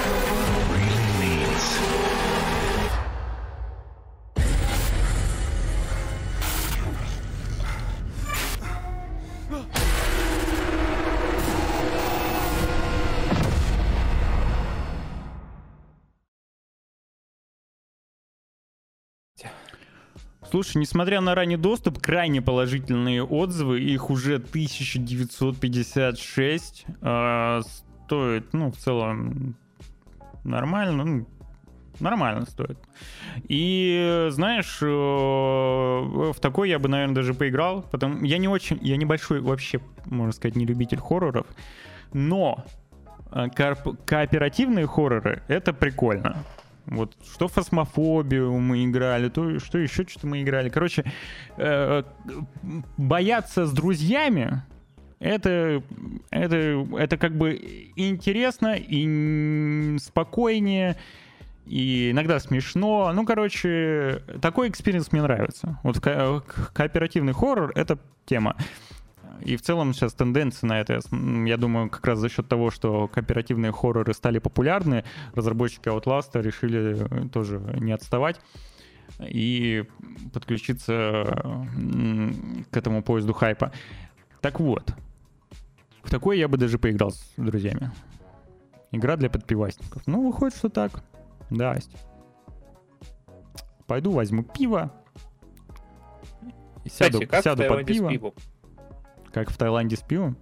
Слушай, 20.52 20.76
несмотря 20.76 21.20
на 21.22 21.34
ранний 21.34 21.56
доступ, 21.56 21.98
крайне 21.98 22.42
положительные 22.42 23.24
отзывы, 23.24 23.80
их 23.80 24.10
уже 24.10 24.38
1956, 24.38 26.84
э, 27.00 27.62
стоит, 28.04 28.52
ну, 28.52 28.70
в 28.70 28.76
целом, 28.76 29.56
нормально, 30.44 31.04
ну, 31.04 31.26
нормально 32.00 32.44
стоит. 32.44 32.76
И, 33.48 33.98
э, 33.98 34.28
знаешь, 34.30 34.80
э, 34.82 34.86
в 34.86 36.34
такой 36.38 36.68
я 36.68 36.78
бы, 36.78 36.90
наверное, 36.90 37.14
даже 37.14 37.32
поиграл, 37.32 37.86
потому 37.90 38.22
я 38.22 38.36
не 38.36 38.48
очень, 38.48 38.78
я 38.82 38.98
небольшой 38.98 39.40
вообще, 39.40 39.80
можно 40.04 40.34
сказать, 40.34 40.54
не 40.54 40.66
любитель 40.66 40.98
хорроров, 40.98 41.46
но 42.12 42.66
а, 43.30 43.46
корп- 43.46 43.96
кооперативные 44.04 44.86
хорроры— 44.86 45.42
это 45.48 45.72
прикольно. 45.72 46.44
Вот 46.86 47.16
что 47.32 47.48
фасмофобию 47.48 48.52
мы 48.58 48.84
играли, 48.84 49.28
то 49.28 49.58
что 49.60 49.78
еще 49.78 50.06
что-то 50.06 50.26
мы 50.26 50.42
играли. 50.42 50.68
Короче, 50.68 51.04
э, 51.56 52.02
бояться 52.96 53.66
с 53.66 53.72
друзьями 53.72 54.62
это, 55.20 55.82
это, 56.30 56.86
это 56.98 57.16
как 57.16 57.36
бы 57.36 57.52
интересно 57.94 58.74
и 58.76 59.96
спокойнее, 60.00 60.96
и 61.66 62.10
иногда 62.10 62.40
смешно. 62.40 63.12
Ну, 63.14 63.24
короче, 63.24 64.22
такой 64.40 64.68
experience 64.68 65.12
мне 65.12 65.22
нравится. 65.22 65.78
Вот 65.84 66.00
ко- 66.00 66.42
кооперативный 66.72 67.32
хоррор— 67.32 67.70
это 67.76 67.98
тема. 68.26 68.56
И 69.44 69.56
в 69.56 69.62
целом 69.62 69.92
сейчас 69.92 70.14
тенденция 70.14 70.68
на 70.68 70.80
это, 70.80 71.00
я 71.46 71.56
думаю, 71.56 71.90
как 71.90 72.06
раз 72.06 72.18
за 72.18 72.28
счет 72.28 72.48
того, 72.48 72.70
что 72.70 73.08
кооперативные 73.08 73.72
хорроры 73.72 74.14
стали 74.14 74.38
популярны, 74.38 75.04
разработчики 75.34 75.88
Outlast 75.88 76.40
решили 76.40 77.24
э, 77.24 77.28
тоже 77.28 77.58
не 77.80 77.92
отставать 77.92 78.40
и 79.20 79.84
подключиться 80.32 81.66
к 82.70 82.76
этому 82.76 83.02
поезду 83.02 83.32
хайпа. 83.32 83.72
Так 84.40 84.60
вот, 84.60 84.94
в 86.02 86.10
такой 86.10 86.38
я 86.38 86.48
бы 86.48 86.56
даже 86.56 86.78
поиграл 86.78 87.10
с 87.10 87.32
друзьями. 87.36 87.90
Игра 88.90 89.16
для 89.16 89.30
подпивасников. 89.30 90.06
Ну, 90.06 90.26
выходит, 90.26 90.56
что 90.56 90.68
так. 90.68 91.02
Да. 91.50 91.78
Пойду 93.86 94.10
возьму 94.12 94.42
пиво. 94.42 94.92
Сяду, 96.84 97.20
Кстати, 97.20 97.24
как 97.26 97.44
сяду 97.44 97.64
под 97.68 97.86
пиво. 97.86 98.34
Как 99.32 99.50
в 99.50 99.56
Таиланде 99.56 99.96
с 99.96 100.00
пивом? 100.00 100.36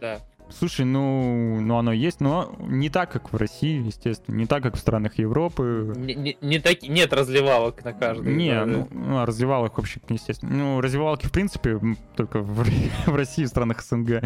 Да. 0.00 0.18
Слушай, 0.48 0.84
ну, 0.84 1.60
ну 1.60 1.76
оно 1.76 1.92
есть, 1.92 2.20
но 2.20 2.54
не 2.60 2.88
так, 2.88 3.10
как 3.10 3.32
в 3.32 3.36
России, 3.36 3.84
естественно, 3.84 4.36
не 4.36 4.46
так, 4.46 4.62
как 4.62 4.76
в 4.76 4.78
странах 4.78 5.18
Европы. 5.18 5.92
Не, 5.96 6.14
не- 6.14 6.38
не 6.40 6.60
таки- 6.60 6.88
нет 6.88 7.12
разливалок 7.12 7.84
на 7.84 7.92
каждый. 7.92 8.32
Не, 8.36 8.54
да, 8.54 8.64
ну, 8.66 8.88
ну, 8.92 9.18
а 9.18 9.26
развивалок 9.26 9.76
вообще, 9.76 10.00
естественно. 10.08 10.52
Ну, 10.52 10.80
развивалки, 10.80 11.26
в 11.26 11.32
принципе, 11.32 11.80
только 12.14 12.40
в, 12.40 12.64
в 13.06 13.14
России, 13.16 13.44
в 13.44 13.48
странах 13.48 13.82
СНГ. 13.82 14.22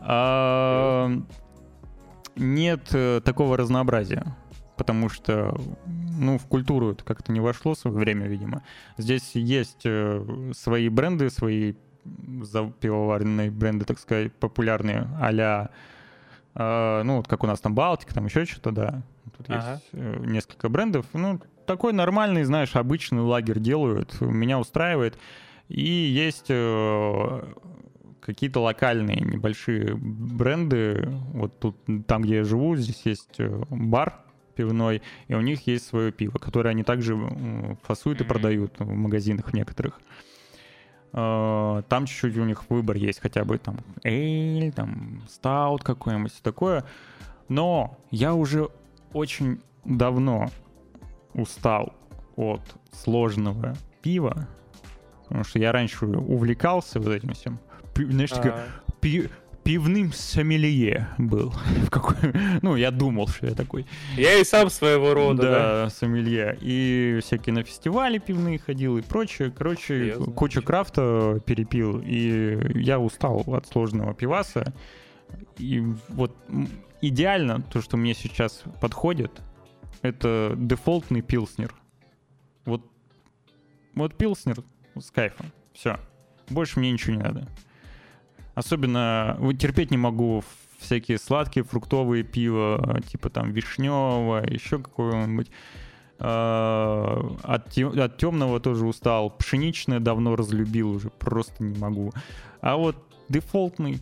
А, 0.00 1.10
нет 2.36 2.82
э, 2.92 3.20
такого 3.24 3.56
разнообразия. 3.56 4.36
Потому 4.76 5.08
что, 5.08 5.58
ну, 5.86 6.36
в 6.36 6.44
культуру 6.46 6.92
это 6.92 7.02
как-то 7.02 7.32
не 7.32 7.40
вошло 7.40 7.72
в 7.72 7.78
свое 7.78 7.96
время, 7.96 8.26
видимо. 8.26 8.62
Здесь 8.98 9.30
есть 9.34 9.86
э, 9.86 10.22
свои 10.54 10.90
бренды, 10.90 11.30
свои 11.30 11.72
за- 12.42 12.72
пивоваренные 12.80 13.50
бренды, 13.50 13.84
так 13.84 13.98
сказать, 13.98 14.32
популярные, 14.32 15.08
а 16.58 17.02
ну, 17.04 17.16
вот 17.18 17.28
как 17.28 17.44
у 17.44 17.46
нас 17.46 17.60
там 17.60 17.74
Балтика, 17.74 18.14
там 18.14 18.24
еще 18.26 18.46
что-то, 18.46 18.70
да. 18.70 19.02
Тут 19.36 19.46
Ага. 19.50 19.74
есть 19.74 19.88
э, 19.92 20.24
несколько 20.24 20.70
брендов. 20.70 21.04
Ну, 21.12 21.38
такой 21.66 21.92
нормальный, 21.92 22.44
знаешь, 22.44 22.74
обычный 22.76 23.20
лагерь 23.20 23.58
делают. 23.58 24.18
Меня 24.22 24.58
устраивает. 24.58 25.18
И 25.68 25.82
есть 25.82 26.46
э, 26.48 27.42
какие-то 28.20 28.60
локальные 28.60 29.20
небольшие 29.20 29.96
бренды. 29.96 31.06
Вот 31.34 31.58
тут, 31.58 31.76
там, 32.06 32.22
где 32.22 32.36
я 32.36 32.44
живу, 32.44 32.76
здесь 32.76 33.02
есть 33.04 33.38
э, 33.38 33.62
бар 33.68 34.20
пивной, 34.54 35.02
и 35.28 35.34
у 35.34 35.40
них 35.42 35.66
есть 35.66 35.86
свое 35.86 36.10
пиво, 36.10 36.38
которое 36.38 36.70
они 36.70 36.82
также 36.82 37.18
фасуют 37.82 38.22
и 38.22 38.24
продают 38.24 38.72
в 38.78 38.90
магазинах 38.90 39.52
некоторых. 39.52 40.00
Э, 41.16 41.82
Там 41.88 42.06
чуть-чуть 42.06 42.36
у 42.36 42.44
них 42.44 42.68
выбор 42.70 42.96
есть, 42.96 43.20
хотя 43.20 43.44
бы 43.44 43.58
там 43.58 43.78
эйль, 44.04 44.70
там 44.72 45.22
стаут 45.28 45.82
какой-нибудь, 45.82 46.32
такое. 46.42 46.84
Но 47.48 47.96
я 48.10 48.34
уже 48.34 48.68
очень 49.12 49.60
давно 49.84 50.50
устал 51.32 51.94
от 52.36 52.60
сложного 52.92 53.74
пива, 54.02 54.46
потому 55.24 55.44
что 55.44 55.58
я 55.58 55.72
раньше 55.72 56.06
увлекался 56.06 57.00
вот 57.00 57.12
этим 57.12 57.32
всем. 57.32 57.58
Знаешь, 57.94 58.30
такое, 58.30 58.52
А, 58.52 58.66
пи- 59.00 59.30
пивным 59.66 60.12
сомелье 60.12 61.08
был. 61.18 61.50
В 61.86 61.90
какой- 61.90 62.16
Ну, 62.62 62.76
я 62.76 62.90
думал, 62.90 63.26
что 63.28 63.46
я 63.48 63.54
такой. 63.54 63.84
Я 64.16 64.38
и 64.38 64.44
сам 64.44 64.70
своего 64.70 65.12
рода, 65.12 65.42
да. 65.42 65.50
Да, 65.84 65.90
сомелье. 65.90 66.56
И 66.60 67.18
всякие 67.22 67.52
на 67.54 67.64
фестивали 67.64 68.18
пивные 68.18 68.58
ходил 68.58 68.96
и 68.96 69.02
прочее. 69.02 69.50
Короче, 69.50 69.86
Серьезно? 70.12 70.32
кучу 70.32 70.62
крафта 70.62 71.40
перепил. 71.44 72.00
И 72.04 72.78
я 72.80 73.00
устал 73.00 73.42
от 73.48 73.66
сложного 73.66 74.14
пиваса. 74.14 74.72
И 75.58 75.82
вот 76.08 76.36
идеально 77.00 77.60
то, 77.62 77.82
что 77.82 77.96
мне 77.96 78.14
сейчас 78.14 78.62
подходит, 78.80 79.42
это 80.02 80.54
дефолтный 80.56 81.22
пилснер. 81.22 81.74
Вот, 82.64 82.82
вот 83.94 84.16
пилснер 84.16 84.58
с 84.96 85.10
кайфом. 85.10 85.46
Все. 85.72 85.98
Больше 86.48 86.78
мне 86.78 86.92
ничего 86.92 87.16
не 87.16 87.22
надо. 87.22 87.48
Особенно 88.56 89.36
вот 89.38 89.58
терпеть 89.58 89.90
не 89.90 89.98
могу 89.98 90.42
всякие 90.78 91.18
сладкие 91.18 91.62
фруктовые 91.62 92.24
пива, 92.24 93.00
типа 93.06 93.28
там 93.28 93.52
вишневое, 93.52 94.46
еще 94.46 94.78
какое-нибудь. 94.78 95.50
А, 96.18 97.36
От, 97.42 97.70
те- 97.70 97.86
от 97.86 98.16
темного 98.16 98.58
тоже 98.58 98.86
устал. 98.86 99.28
Пшеничное 99.30 100.00
давно 100.00 100.36
разлюбил 100.36 100.90
уже, 100.90 101.10
просто 101.10 101.62
не 101.62 101.78
могу. 101.78 102.12
А 102.62 102.76
вот 102.76 102.96
дефолтный 103.28 104.00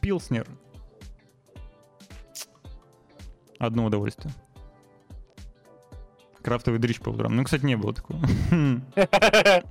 пилснер. 0.00 0.48
Одно 3.60 3.84
удовольствие. 3.84 4.34
Крафтовый 6.42 6.80
дрищ 6.80 6.98
по 7.00 7.10
утрам. 7.10 7.34
Ну, 7.36 7.44
кстати, 7.44 7.64
не 7.64 7.76
было 7.76 7.94
такого. 7.94 8.20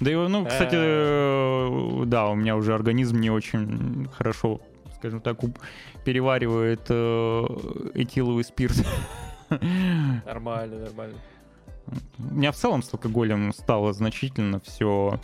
Да 0.00 0.10
и, 0.10 0.14
ну, 0.14 0.46
кстати, 0.46 0.76
э, 0.76 2.04
да, 2.06 2.28
у 2.28 2.34
меня 2.34 2.56
уже 2.56 2.74
организм 2.74 3.18
не 3.18 3.30
очень 3.30 4.08
хорошо, 4.12 4.60
скажем 4.96 5.20
так, 5.20 5.38
переваривает 6.04 6.82
э, 6.88 7.46
этиловый 7.94 8.44
спирт. 8.44 8.76
Нормально, 10.24 10.78
нормально. 10.80 11.16
У 12.18 12.34
меня 12.34 12.52
в 12.52 12.56
целом 12.56 12.82
с 12.82 12.92
алкоголем 12.92 13.52
стало 13.52 13.92
значительно 13.92 14.60
все 14.60 15.18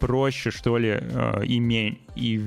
проще, 0.00 0.50
что 0.50 0.78
ли, 0.78 0.96
э, 1.00 1.44
и, 1.44 1.58
ме- 1.60 1.98
и 2.16 2.38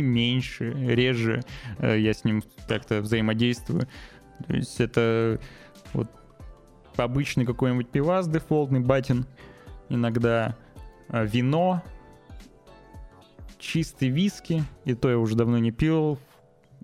меньше, 0.00 0.72
реже 0.72 1.42
э, 1.78 1.98
я 1.98 2.12
с 2.14 2.24
ним 2.24 2.42
как-то 2.68 3.00
взаимодействую. 3.02 3.86
То 4.46 4.54
есть 4.54 4.80
это 4.80 5.40
вот 5.92 6.08
обычный 6.96 7.44
какой-нибудь 7.44 7.88
пивас 7.90 8.28
дефолтный, 8.28 8.80
батин, 8.80 9.26
иногда 9.90 10.56
э, 11.08 11.26
вино, 11.26 11.82
чистый 13.58 14.08
виски, 14.08 14.64
и 14.86 14.94
то 14.94 15.10
я 15.10 15.18
уже 15.18 15.36
давно 15.36 15.58
не 15.58 15.70
пил. 15.70 16.18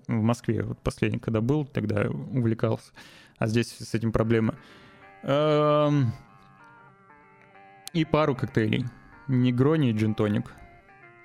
В 0.07 0.21
Москве 0.21 0.61
вот 0.63 0.79
последний, 0.79 1.19
когда 1.19 1.41
был, 1.41 1.65
тогда 1.65 2.07
увлекался. 2.09 2.91
А 3.39 3.47
здесь 3.47 3.75
с 3.75 3.93
этим 3.93 4.11
проблема. 4.11 4.55
Эм, 5.23 6.11
И 7.93 8.05
пару 8.05 8.35
коктейлей. 8.35 8.85
Негрони 9.27 9.89
и 9.89 9.93
джинтоник. 9.93 10.53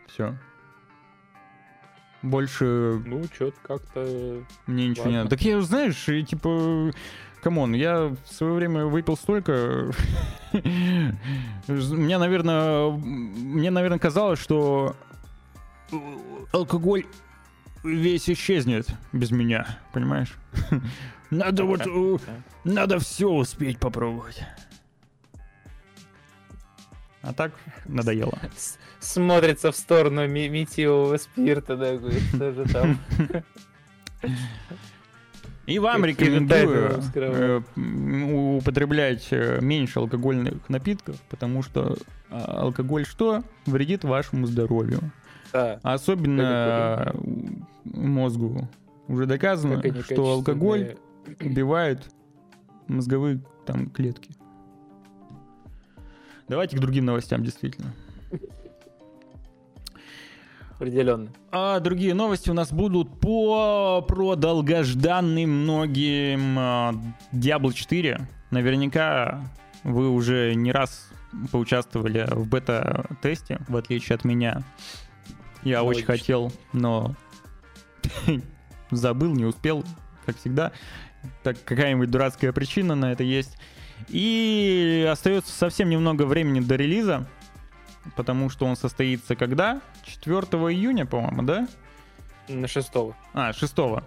Все. 0.09 0.37
Больше 2.23 3.01
Ну, 3.05 3.25
что-то 3.33 3.57
как-то... 3.63 4.45
мне 4.67 4.89
ничего 4.89 5.07
не 5.07 5.17
Ладно. 5.17 5.25
надо. 5.25 5.31
Так 5.31 5.43
я, 5.43 5.61
знаешь, 5.61 6.09
и, 6.09 6.25
типа, 6.25 6.91
come 7.43 7.61
on, 7.61 7.75
я 7.75 8.15
в 8.25 8.33
свое 8.33 8.55
время 8.55 8.87
выпил 8.87 9.17
столько. 9.17 9.91
Мне, 10.53 12.19
наверное, 12.19 12.91
мне, 12.91 13.71
наверное, 13.71 13.99
казалось, 13.99 14.39
что 14.39 14.97
алкоголь 16.53 17.05
весь 17.83 18.31
исчезнет 18.31 18.87
без 19.13 19.31
меня, 19.31 19.79
понимаешь? 19.93 20.35
Надо 21.31 21.65
вот, 21.65 21.87
надо 22.65 22.99
все 22.99 23.29
успеть 23.29 23.79
попробовать. 23.79 24.43
А 27.23 27.33
так 27.33 27.53
надоело. 27.87 28.39
Смотрится 29.01 29.73
в 29.73 29.77
сторону 29.77 30.27
метилового 30.29 31.17
спирта, 31.17 31.77
да, 31.77 31.99
что 31.99 32.53
же 32.53 32.65
там. 32.73 32.99
И 35.67 35.79
вам 35.79 36.05
рекомендую 36.05 37.01
э, 37.15 37.61
употреблять 38.57 39.29
э, 39.31 39.61
меньше 39.61 40.01
алкогольных 40.01 40.69
напитков, 40.69 41.21
потому 41.31 41.63
что 41.63 41.97
а, 42.31 42.63
алкоголь 42.63 43.07
что? 43.07 43.45
Вредит 43.67 44.03
вашему 44.03 44.47
здоровью. 44.47 44.99
Да. 45.53 45.79
Особенно 45.83 47.15
мозгу. 47.85 48.69
Уже 49.07 49.27
доказано, 49.27 49.81
что 50.03 50.33
алкоголь 50.33 50.97
убивает 51.41 52.03
мозговые 52.89 53.41
там 53.67 53.89
клетки. 53.91 54.35
Давайте 56.49 56.77
к 56.77 56.81
другим 56.81 57.05
новостям, 57.05 57.45
действительно. 57.45 57.95
Определенно. 60.83 61.31
А 61.53 61.79
другие 61.79 62.13
новости 62.13 62.51
у 62.51 62.55
нас 62.55 62.73
будут 62.73 63.21
по 63.21 64.05
про 64.09 64.35
долгожданный 64.35 65.47
многим 65.47 66.59
а, 66.59 66.95
Diablo 67.33 67.73
4. 67.73 68.27
Наверняка 68.51 69.45
вы 69.85 70.11
уже 70.11 70.55
не 70.57 70.73
раз 70.73 71.09
поучаствовали 71.53 72.27
в 72.29 72.49
бета-тесте, 72.49 73.61
в 73.69 73.77
отличие 73.77 74.17
от 74.17 74.25
меня. 74.25 74.65
Я 75.63 75.85
очень 75.85 76.05
Логично. 76.05 76.15
хотел, 76.15 76.53
но 76.73 77.15
забыл, 78.91 79.33
не 79.35 79.45
успел, 79.45 79.85
как 80.27 80.37
всегда. 80.39 80.73
Так 81.45 81.63
какая-нибудь 81.63 82.11
дурацкая 82.11 82.53
причина 82.53 82.97
на 82.97 83.13
это 83.13 83.23
есть. 83.23 83.57
И 84.09 85.09
остается 85.09 85.53
совсем 85.53 85.91
немного 85.91 86.25
времени 86.25 86.59
до 86.59 86.75
релиза, 86.75 87.29
потому 88.17 88.51
что 88.51 88.67
он 88.67 88.77
состоится 88.77 89.37
когда? 89.37 89.81
4 90.05 90.37
июня, 90.73 91.07
по-моему, 91.07 91.43
да? 91.43 91.69
На 92.49 92.67
шестого. 92.67 93.17
А, 93.33 93.53
6 93.53 93.61
6 93.61 94.03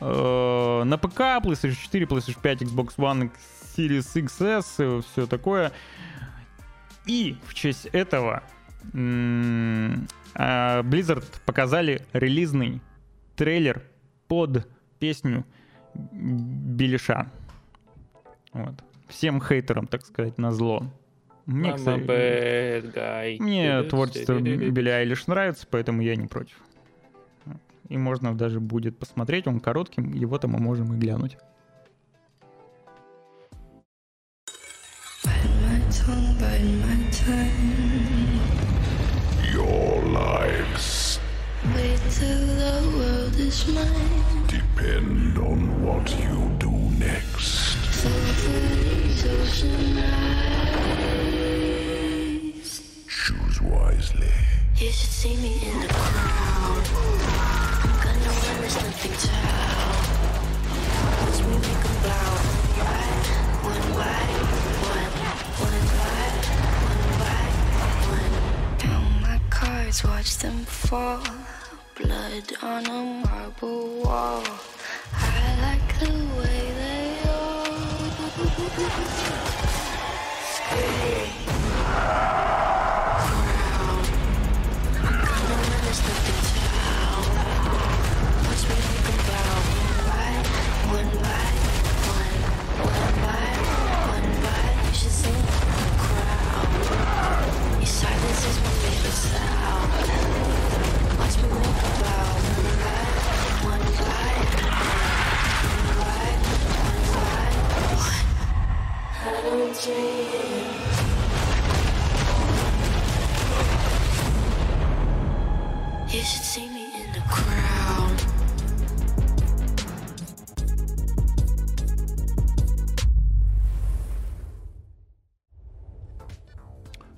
Э, 0.00 0.82
На 0.84 0.98
ПК, 0.98 1.20
PlayStation 1.42 1.74
4, 1.74 2.06
PlayStation 2.06 2.40
5, 2.40 2.62
Xbox 2.62 2.96
One, 2.96 3.30
Series 3.76 4.06
XS, 4.14 5.02
все 5.02 5.26
такое. 5.26 5.72
И 7.06 7.36
в 7.46 7.54
честь 7.54 7.86
этого 7.86 8.42
а, 8.94 10.82
Blizzard 10.82 11.24
показали 11.44 12.06
релизный 12.12 12.80
трейлер 13.36 13.82
под 14.28 14.68
песню 14.98 15.44
Белиша. 15.94 17.30
Вот. 18.52 18.74
Всем 19.08 19.40
хейтерам, 19.40 19.86
так 19.86 20.04
сказать, 20.04 20.38
на 20.38 20.52
зло. 20.52 20.90
Мне, 21.46 21.70
I'm 21.70 21.74
a 21.74 21.76
кстати, 21.76 22.00
bad 22.02 22.92
guy. 22.94 23.36
мне 23.40 23.82
творчество 23.84 24.40
Билли 24.40 24.88
Айлиш 24.88 25.26
нравится, 25.28 25.66
поэтому 25.70 26.02
я 26.02 26.16
не 26.16 26.26
против. 26.26 26.56
И 27.88 27.96
можно 27.96 28.36
даже 28.36 28.58
будет 28.58 28.98
посмотреть, 28.98 29.46
он 29.46 29.60
коротким, 29.60 30.12
его-то 30.12 30.48
мы 30.48 30.58
можем 30.58 30.92
и 30.94 30.96
глянуть. 30.98 31.38
Your 39.52 40.02
lives 40.06 41.18
Wait 41.74 42.00
till 42.10 42.46
the 42.62 42.74
world 42.96 43.36
is 43.38 43.66
mine. 43.68 44.46
depend 44.48 45.38
on 45.38 45.82
what 45.84 46.06
you 46.18 46.50
do 46.58 46.72
next. 46.98 47.76
Over 48.04 48.58
these 48.74 49.26
ocean 49.26 50.55
Choose. 54.06 54.22
You 54.78 54.90
should 54.92 55.10
see 55.10 55.36
me 55.36 55.52
in 55.68 55.80
the 55.80 55.88
crowd. 55.88 56.86
I'm 57.82 57.94
gonna 58.04 58.30
run, 58.30 58.56
there's 58.60 58.76
nothing 58.76 59.14
to. 59.22 59.28
Watch 61.18 61.40
me 61.48 61.56
make 61.66 61.84
'em 61.88 61.96
bow. 62.04 62.32
One 63.66 63.86
by 63.98 64.26
one, 64.86 65.10
one 65.64 65.78
by 65.96 66.28
one 66.84 67.06
by 67.20 67.46
one. 68.12 68.34
Count 68.78 69.10
my 69.22 69.38
cards, 69.50 69.98
watch 70.04 70.30
them 70.38 70.58
fall. 70.66 71.26
Blood 71.96 72.46
on 72.62 72.86
a 72.86 73.00
marble 73.26 74.02
wall. 74.02 74.44
I 75.14 75.24
like 75.64 75.88
the 76.00 76.12
way 76.38 76.62
they 76.80 77.08
all. 77.28 77.66
Hey. 80.70 82.65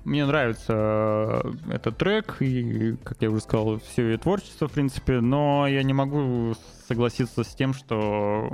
Мне 0.09 0.25
нравится 0.25 0.73
э, 0.73 1.51
этот 1.71 1.97
трек, 1.97 2.37
и, 2.39 2.95
как 3.03 3.21
я 3.21 3.29
уже 3.29 3.41
сказал, 3.41 3.79
все 3.79 4.09
ее 4.09 4.17
творчество, 4.17 4.67
в 4.67 4.71
принципе, 4.71 5.21
но 5.21 5.67
я 5.67 5.83
не 5.83 5.93
могу 5.93 6.55
согласиться 6.87 7.43
с 7.43 7.53
тем, 7.53 7.75
что 7.75 8.49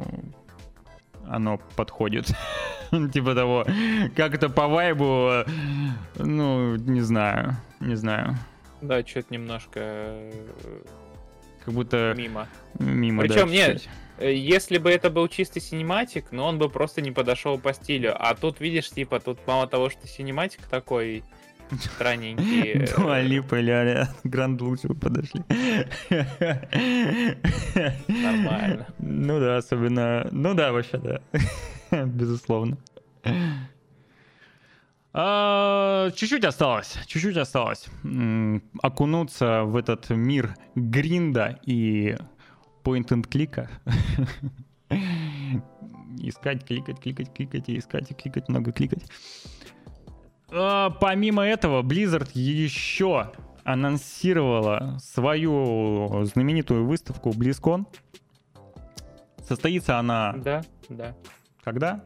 оно 1.29 1.59
подходит. 1.75 2.27
Типа 3.13 3.35
того, 3.35 3.65
как 4.15 4.35
это 4.35 4.49
по 4.49 4.67
вайбу, 4.67 5.43
ну, 6.17 6.75
не 6.75 7.01
знаю, 7.01 7.57
не 7.79 7.95
знаю. 7.95 8.37
Да, 8.81 9.05
что-то 9.05 9.33
немножко 9.33 9.79
э, 9.79 10.31
Как 11.63 11.73
будто 11.73 12.13
мимо. 12.15 12.47
мимо, 12.79 13.23
да, 13.23 13.33
Причем 13.33 13.49
нет, 13.49 13.73
чуть-чуть. 13.73 13.89
Э, 14.19 14.33
Если 14.33 14.77
бы 14.77 14.91
это 14.91 15.09
был 15.09 15.27
чистый 15.27 15.59
cinematic, 15.59 16.31
но 16.31 16.45
он 16.47 16.59
бы 16.59 16.69
просто 16.69 17.01
не 17.01 17.11
подошел 17.11 17.57
по 17.57 17.73
стилю. 17.73 18.15
А 18.17 18.35
тут, 18.35 18.59
видишь, 18.59 18.89
типа, 18.91 19.19
тут 19.19 19.39
мало 19.47 19.67
того, 19.67 19.89
что 19.89 20.07
cinematic 20.07 20.61
такой 20.67 21.23
странненький. 21.71 22.71
э, 22.73 22.95
Дуа 22.95 23.21
Липа 23.21 23.55
или 23.55 24.07
Гранд 24.23 24.61
лучше 24.61 24.87
бы 24.87 24.95
подошли. 24.95 25.43
Нормально. 28.07 28.87
Ну 28.99 29.39
да, 29.39 29.57
особенно... 29.57 30.27
Ну 30.31 30.53
да, 30.53 30.71
вообще 30.71 30.97
да. 30.97 31.21
Безусловно. 32.05 32.77
А, 35.13 36.11
Чуть-чуть 36.11 36.43
осталось, 36.43 36.97
чуть-чуть 37.07 37.37
осталось 37.37 37.87
окунуться 38.81 39.63
в 39.63 39.77
этот 39.77 40.09
мир 40.09 40.55
гринда 40.75 41.57
и 41.65 42.17
point 42.83 43.07
and 43.07 43.25
клика. 43.27 43.69
Искать, 46.19 46.65
кликать, 46.65 46.99
кликать, 46.99 47.33
кликать 47.33 47.69
и 47.69 47.77
искать, 47.77 48.11
и 48.11 48.13
кликать, 48.13 48.49
много 48.49 48.71
кликать. 48.71 49.03
А, 50.51 50.89
Помимо 50.91 51.43
этого, 51.43 51.81
Blizzard 51.83 52.29
еще 52.33 53.31
анонсировала 53.63 54.97
свою 55.01 56.23
знаменитую 56.25 56.85
выставку 56.85 57.31
BlizzCon. 57.31 57.85
Состоится 59.43 59.99
она 59.99 60.33
Да, 60.37 60.63
да, 60.89 61.15
когда? 61.63 62.03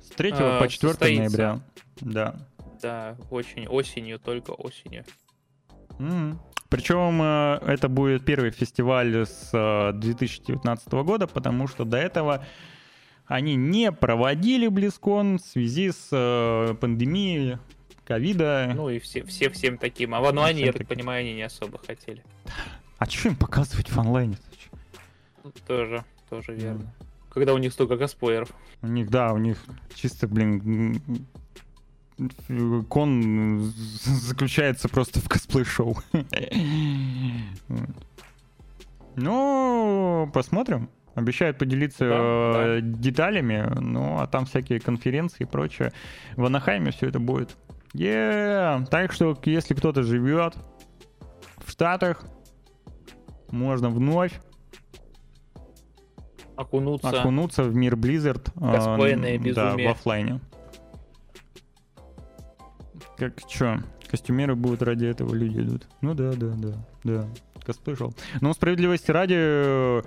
С 0.00 0.08
3 0.10 0.32
А, 0.32 0.60
по 0.60 0.68
4 0.68 0.90
состоится. 0.92 1.20
ноября. 1.22 1.60
Да. 2.00 2.34
да, 2.82 3.16
очень 3.30 3.66
осенью, 3.66 4.18
только 4.18 4.50
осенью. 4.52 5.04
Причем 6.68 7.22
э, 7.22 7.58
это 7.72 7.88
будет 7.88 8.24
первый 8.24 8.50
фестиваль 8.50 9.24
с 9.24 9.50
э, 9.52 9.92
2019 9.92 10.92
года, 10.92 11.26
потому 11.28 11.68
что 11.68 11.84
до 11.84 11.96
этого 11.96 12.44
они 13.26 13.56
не 13.56 13.92
проводили 13.92 14.68
BlizzCon 14.68 15.38
в 15.38 15.40
связи 15.40 15.90
с 15.90 16.08
э, 16.12 16.74
пандемией 16.80 17.58
ковида. 18.04 18.72
Ну 18.74 18.88
и 18.88 18.98
все, 18.98 19.24
все 19.24 19.50
всем 19.50 19.78
таким. 19.78 20.14
А 20.14 20.20
в 20.20 20.26
онлайне, 20.26 20.60
я 20.60 20.66
так 20.72 20.82
таким. 20.82 20.96
понимаю, 20.96 21.20
они 21.20 21.34
не 21.34 21.42
особо 21.42 21.78
хотели. 21.78 22.22
А 22.98 23.06
что 23.06 23.28
им 23.28 23.36
показывать 23.36 23.90
в 23.90 23.98
онлайне? 23.98 24.38
Ну, 25.42 25.52
Тоже, 25.66 26.04
тоже 26.30 26.54
верно. 26.54 26.92
Когда 27.30 27.52
у 27.52 27.58
них 27.58 27.72
столько 27.72 27.98
косплееров. 27.98 28.50
У 28.82 28.86
них, 28.86 29.10
да, 29.10 29.32
у 29.32 29.38
них 29.38 29.62
чисто, 29.94 30.26
блин, 30.28 31.02
кон 32.88 33.72
заключается 34.04 34.88
просто 34.88 35.20
в 35.20 35.28
косплей-шоу. 35.28 35.98
Ну, 39.18 40.30
посмотрим. 40.34 40.90
Обещают 41.16 41.56
поделиться 41.56 42.04
Да, 42.06 42.76
э, 42.76 42.80
деталями, 42.82 43.66
ну, 43.80 44.18
а 44.20 44.26
там 44.26 44.44
всякие 44.44 44.78
конференции 44.80 45.44
и 45.44 45.46
прочее. 45.46 45.92
В 46.36 46.44
Анахайме 46.44 46.90
все 46.92 47.08
это 47.08 47.18
будет. 47.18 47.56
Е, 47.94 48.84
Так 48.90 49.12
что, 49.12 49.36
если 49.46 49.72
кто-то 49.72 50.02
живет 50.02 50.54
в 51.64 51.70
Штатах, 51.70 52.22
можно 53.50 53.88
вновь 53.88 54.38
Окунуться. 56.54 57.08
окунуться 57.20 57.62
в 57.62 57.74
мир 57.74 57.94
Blizzard. 57.94 58.50
э, 59.24 59.38
да, 59.54 59.74
в 59.74 59.90
оффлайне. 59.90 60.40
Как 63.16 63.42
чё? 63.48 63.78
Костюмеры 64.10 64.54
будут 64.54 64.82
ради 64.82 65.06
этого, 65.06 65.34
люди 65.34 65.60
идут. 65.60 65.88
Ну 66.02 66.12
да, 66.12 66.32
да, 66.32 66.52
да, 66.56 66.86
да. 67.04 67.28
Косплей 67.64 67.96
шел. 67.96 68.14
Но 68.42 68.52
справедливости 68.52 69.10
ради... 69.10 70.02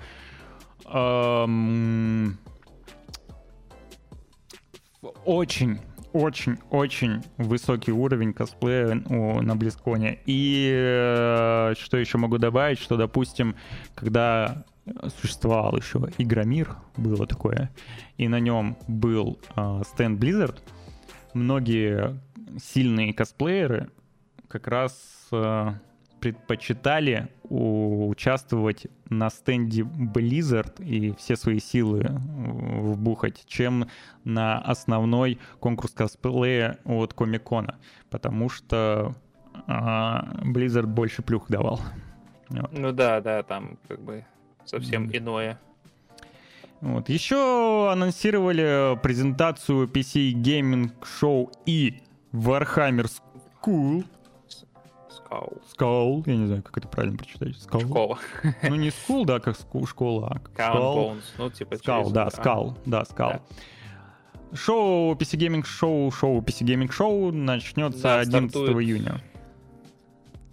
очень, 5.24 5.78
очень, 6.12 6.58
очень 6.70 7.22
высокий 7.36 7.92
уровень 7.92 8.32
косплея 8.32 9.02
у- 9.08 9.40
на 9.42 9.56
Близконе. 9.56 10.18
И 10.26 10.70
э, 10.72 11.74
что 11.78 11.96
еще 11.96 12.18
могу 12.18 12.38
добавить, 12.38 12.78
что, 12.78 12.96
допустим, 12.96 13.54
когда 13.94 14.64
существовал 15.20 15.76
еще 15.76 16.00
Игромир, 16.18 16.76
было 16.96 17.26
такое, 17.26 17.70
и 18.16 18.28
на 18.28 18.40
нем 18.40 18.76
был 18.88 19.38
э, 19.56 19.82
стенд 19.86 20.20
Blizzard, 20.22 20.58
многие 21.34 22.20
сильные 22.60 23.14
косплееры 23.14 23.90
как 24.48 24.66
раз 24.66 25.28
э, 25.30 25.72
предпочитали 26.20 27.28
участвовать 27.44 28.86
на 29.08 29.30
стенде 29.30 29.82
Blizzard 29.82 30.82
и 30.84 31.14
все 31.16 31.36
свои 31.36 31.58
силы 31.58 32.00
э, 32.02 32.08
вбухать, 32.12 33.44
чем 33.46 33.88
на 34.24 34.58
основной 34.58 35.38
конкурс 35.58 35.92
косплея 35.92 36.78
от 36.84 37.14
Комикона, 37.14 37.78
потому 38.10 38.48
что 38.48 39.14
а, 39.66 40.24
Blizzard 40.44 40.86
больше 40.86 41.22
плюх 41.22 41.48
давал. 41.48 41.80
Вот. 42.50 42.72
Ну 42.72 42.92
да, 42.92 43.20
да, 43.20 43.42
там 43.42 43.78
как 43.88 44.00
бы 44.00 44.24
совсем 44.64 45.04
Мгм. 45.04 45.16
иное. 45.16 45.60
Вот. 46.80 47.08
Еще 47.08 47.90
анонсировали 47.92 48.98
презентацию 49.02 49.86
PC 49.86 50.32
Gaming 50.32 50.92
Show 51.02 51.52
и 51.66 52.02
Warhammer 52.32 53.10
School. 53.62 54.04
Скау. 55.30 55.52
Skull, 55.76 56.22
я 56.26 56.36
не 56.36 56.46
знаю, 56.46 56.62
как 56.62 56.76
это 56.78 56.88
правильно 56.88 57.16
прочитать. 57.16 57.50
Skull. 57.50 57.80
Школа. 57.86 58.18
Ну 58.64 58.74
не 58.74 58.88
school, 58.88 59.24
да, 59.24 59.38
как 59.38 59.56
ску- 59.56 59.86
школа, 59.86 60.40
а. 60.56 60.60
Bones. 60.60 61.22
Ну, 61.38 61.50
типа 61.50 61.76
Скал, 61.76 62.10
да, 62.10 62.24
а, 62.24 62.30
Скал, 62.30 62.76
да, 62.86 63.04
Скал. 63.04 63.30
Да. 64.50 64.56
Шоу 64.56 65.14
PC 65.14 65.38
Gaming 65.38 65.62
Show, 65.64 66.12
шоу 66.12 66.40
PC 66.40 66.64
Gaming 66.66 66.90
Show 66.90 67.30
начнется 67.30 68.02
Да, 68.02 68.18
11 68.20 68.50
стартует. 68.50 68.84
июня. 68.86 69.22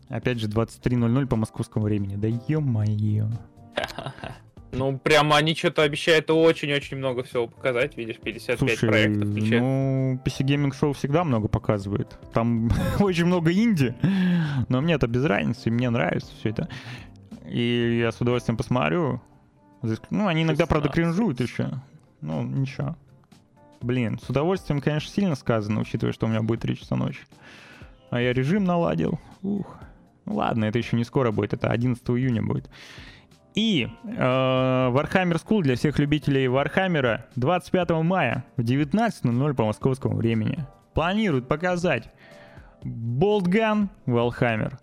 Опять 0.09 0.39
же, 0.39 0.47
23.00 0.47 1.25
по 1.25 1.35
московскому 1.35 1.85
времени. 1.85 2.15
Да 2.15 2.27
ё-моё. 2.27 3.27
Ну, 4.71 4.97
прямо 4.97 5.37
они 5.37 5.55
что-то 5.55 5.83
обещают 5.83 6.29
очень-очень 6.29 6.97
много 6.97 7.23
всего 7.23 7.47
показать. 7.47 7.97
Видишь, 7.97 8.17
55 8.17 8.59
Слушай, 8.59 8.89
проектов 8.89 9.29
включают. 9.29 9.63
ну, 9.63 10.21
PC 10.25 10.45
Gaming 10.45 10.73
Show 10.79 10.93
всегда 10.93 11.23
много 11.23 11.47
показывает. 11.47 12.17
Там 12.33 12.69
очень 12.99 13.25
много 13.25 13.51
инди, 13.51 13.95
но 14.69 14.81
мне 14.81 14.95
это 14.95 15.07
без 15.07 15.23
разницы, 15.25 15.69
и 15.69 15.71
мне 15.71 15.89
нравится 15.89 16.31
все 16.39 16.49
это. 16.49 16.69
И 17.49 17.99
я 18.01 18.11
с 18.11 18.19
удовольствием 18.19 18.57
посмотрю. 18.57 19.21
Ну, 20.09 20.27
они 20.27 20.43
иногда, 20.43 20.65
правда, 20.65 20.89
16. 20.89 20.93
кринжуют 20.93 21.39
еще. 21.39 21.69
Ну, 22.21 22.43
ничего. 22.43 22.97
Блин, 23.81 24.19
с 24.19 24.29
удовольствием, 24.29 24.81
конечно, 24.81 25.09
сильно 25.11 25.35
сказано, 25.35 25.81
учитывая, 25.81 26.13
что 26.13 26.25
у 26.25 26.29
меня 26.29 26.41
будет 26.41 26.61
3 26.61 26.77
часа 26.77 26.95
ночи. 26.95 27.19
А 28.09 28.19
я 28.19 28.33
режим 28.33 28.63
наладил. 28.63 29.19
Ух. 29.43 29.77
Ну 30.25 30.35
ладно, 30.35 30.65
это 30.65 30.77
еще 30.77 30.97
не 30.97 31.05
скоро 31.05 31.31
будет, 31.31 31.53
это 31.53 31.69
11 31.69 32.03
июня 32.09 32.41
будет. 32.41 32.69
И 33.57 33.87
э, 34.03 34.09
Warhammer 34.15 35.43
School 35.43 35.63
для 35.63 35.75
всех 35.75 35.97
любителей 35.97 36.45
Warhammer 36.45 37.21
25 37.37 37.89
мая 38.03 38.45
в 38.55 38.61
19.00 38.61 39.53
по 39.55 39.65
московскому 39.65 40.15
времени. 40.15 40.59
Планируют 40.93 41.47
показать 41.47 42.07
Boltgun 42.83 43.87
Warhammer, 44.05 44.73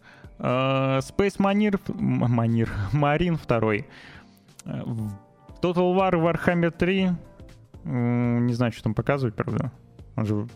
э, 0.40 0.98
Space 0.98 1.38
Marine, 1.38 1.80
М- 1.88 2.24
Marine, 2.24 2.68
Marine 2.92 3.38
2, 3.46 3.74
э, 4.64 4.82
Total 5.62 5.94
War 5.94 6.12
Warhammer 6.14 6.72
3, 6.72 7.10
м, 7.84 8.46
не 8.46 8.54
знаю, 8.54 8.72
что 8.72 8.82
там 8.82 8.94
показывать, 8.94 9.36
правда. 9.36 9.70
Он 10.16 10.26
же 10.26 10.48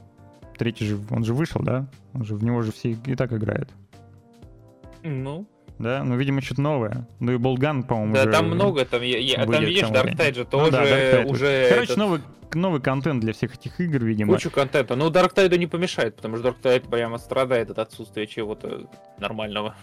третий 0.59 0.87
же, 0.87 0.99
он 1.11 1.23
же 1.23 1.35
вышел, 1.35 1.63
да? 1.63 1.87
Он 2.15 2.25
же 2.25 2.35
в 2.35 2.43
него 2.43 2.63
же 2.63 2.73
все 2.73 2.91
и 3.07 3.15
так 3.15 3.33
играют. 3.33 3.71
Ну, 5.05 5.47
Да, 5.79 6.03
ну, 6.03 6.17
видимо, 6.17 6.41
что-то 6.43 6.63
новое. 6.63 7.07
Ну 7.21 7.33
и 7.33 7.37
Болтган, 7.37 7.85
по-моему, 7.85 8.15
да, 8.15 8.27
там 8.27 8.47
много, 8.51 8.85
там, 8.85 9.01
я- 9.03 9.19
я- 9.19 9.47
там 9.47 9.65
видишь, 9.65 9.85
Dark. 9.85 10.17
Tide 10.17 10.35
же 10.35 10.41
Ну 10.41 10.47
тоже 10.47 10.73
да, 10.73 10.85
Dark 10.85 11.15
Tide. 11.25 11.31
уже 11.31 11.67
Короче, 11.69 11.85
этот, 11.85 11.97
новый, 11.97 12.21
новый 12.55 12.81
контент 12.81 13.21
для 13.21 13.33
всех 13.33 13.55
этих 13.55 13.81
игр, 13.81 14.05
видимо. 14.05 14.35
кучу 14.35 14.51
контента. 14.51 14.97
Ну, 14.97 15.09
Dark 15.11 15.35
Tide 15.35 15.57
не 15.57 15.67
помешает, 15.69 16.17
потому 16.17 16.37
что 16.37 16.49
Dark 16.49 16.57
Tide 16.63 16.89
прямо 16.91 17.19
страдает 17.19 17.71
от 17.71 17.79
отсутствия 17.79 18.27
чего-то 18.27 18.89
нормального. 19.19 19.77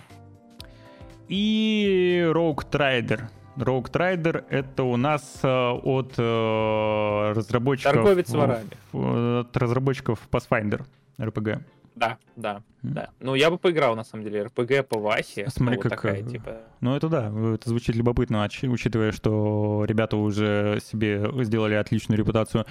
И 1.28 2.24
Rogue 2.32 2.66
Trader. 2.70 3.22
Rogue 3.58 3.90
Trader 3.90 4.44
это 4.50 4.84
у 4.84 4.98
нас 4.98 5.40
э, 5.42 5.48
от 5.48 6.14
э, 6.18 7.32
разработчиков... 7.36 7.94
Торговец 7.94 8.30
ворами. 8.32 8.68
в- 8.92 9.40
От 9.42 9.56
разработчиков 9.58 10.20
Pathfinder 10.30 10.82
RPG. 11.18 11.62
Да, 11.96 12.18
да, 12.36 12.62
да. 12.82 13.10
Ну, 13.20 13.36
я 13.36 13.50
бы 13.50 13.58
поиграл, 13.58 13.96
на 13.96 14.04
самом 14.04 14.26
деле, 14.26 14.44
РПГ 14.44 14.88
по 14.88 15.00
Васе. 15.00 15.48
Смотри, 15.50 15.78
ну, 15.78 15.84
вот 15.84 15.84
как, 15.84 16.02
такая, 16.02 16.22
э, 16.22 16.30
типа... 16.30 16.62
Ну, 16.82 16.96
это 16.96 17.08
да, 17.08 17.32
это 17.54 17.70
звучит 17.70 17.96
любопытно, 17.96 18.46
учитывая, 18.64 19.12
что 19.12 19.86
ребята 19.88 20.18
уже 20.18 20.80
себе 20.84 21.32
сделали 21.44 21.76
отличную 21.76 22.20
репутацию. 22.20 22.66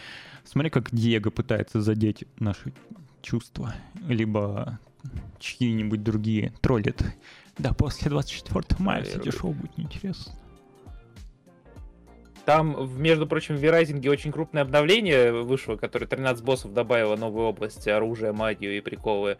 Смотри, 0.45 0.71
как 0.71 0.95
Диего 0.95 1.31
пытается 1.31 1.81
задеть 1.81 2.25
наши 2.39 2.75
чувства, 3.23 3.75
либо 4.07 4.79
чьи-нибудь 5.39 6.03
другие 6.03 6.53
троллит. 6.61 7.03
Да, 7.57 7.73
после 7.73 8.11
24 8.11 8.65
мая, 8.79 9.03
Наверное. 9.03 9.33
шоу 9.33 9.53
будет 9.53 9.79
неинтересно. 9.79 10.33
Там, 12.45 12.91
между 13.01 13.27
прочим, 13.27 13.57
в 13.57 13.59
Верайзинге 13.59 14.11
очень 14.11 14.31
крупное 14.31 14.63
обновление 14.63 15.33
вышло, 15.33 15.77
которое 15.77 16.07
13 16.07 16.45
боссов 16.45 16.75
добавило 16.75 17.17
новые 17.17 17.47
области, 17.47 17.89
оружие, 17.89 18.33
магию 18.33 18.77
и 18.77 18.81
приколы. 18.81 19.39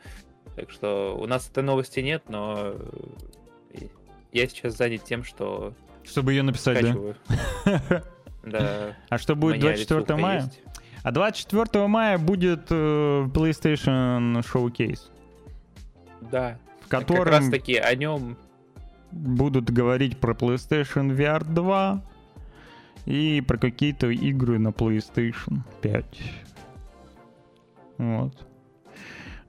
Так 0.57 0.71
что 0.71 1.17
у 1.21 1.27
нас 1.27 1.49
этой 1.51 1.63
новости 1.63 2.01
нет, 2.01 2.23
но 2.29 2.73
э, 3.73 3.79
я 4.33 4.47
сейчас 4.49 4.77
занят 4.77 5.05
тем, 5.05 5.23
что 5.25 5.75
Чтобы 6.05 6.33
ее 6.33 6.43
написать, 6.43 6.81
да? 6.81 6.89
скачиваю. 6.93 7.17
Да. 8.45 8.95
А 9.09 9.17
что 9.17 9.37
будет 9.37 9.55
меня 9.57 9.69
24 9.69 10.01
рисовка 10.01 10.17
мая? 10.19 10.41
есть. 10.43 10.61
А 11.03 11.13
24 11.13 11.87
мая 11.87 12.19
будет 12.19 12.67
э, 12.71 13.25
PlayStation 13.33 14.43
Showcase, 14.45 15.01
Да. 16.31 16.59
в 16.83 16.89
Как 16.89 17.01
котором 17.07 17.25
раз 17.33 17.49
таки 17.49 17.77
о 17.77 17.95
нем 17.95 18.37
будут 19.11 19.71
говорить 19.71 20.19
про 20.19 20.35
PlayStation 20.35 21.17
VR 21.17 21.43
2 21.45 22.03
и 23.07 23.41
про 23.47 23.59
какие-то 23.59 24.09
игры 24.11 24.59
на 24.59 24.69
PlayStation 24.69 25.61
5. 25.83 26.05
Вот. 27.99 28.47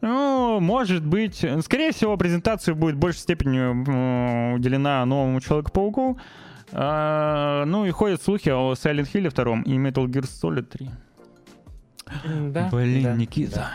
Ну, 0.02 0.60
может 0.60 1.06
быть, 1.06 1.44
скорее 1.64 1.91
всего, 1.91 2.15
презентация 2.18 2.76
будет 2.76 2.95
в 2.95 2.99
большей 2.99 3.19
степени 3.19 4.53
уделена 4.56 5.03
новому 5.06 5.40
Человеку-пауку. 5.41 6.19
А, 6.72 7.64
ну 7.65 7.86
и 7.86 7.91
ходят 7.91 8.22
слухи 8.22 8.49
о 8.49 8.73
Silent 8.73 9.11
Hill 9.14 9.32
2 9.34 9.61
и 9.65 9.77
Metal 9.77 10.06
Gear 10.06 10.23
Solid 10.26 10.64
3. 10.64 10.90
Да. 12.52 12.69
Блин, 12.72 13.03
да, 13.03 13.15
Никита. 13.15 13.72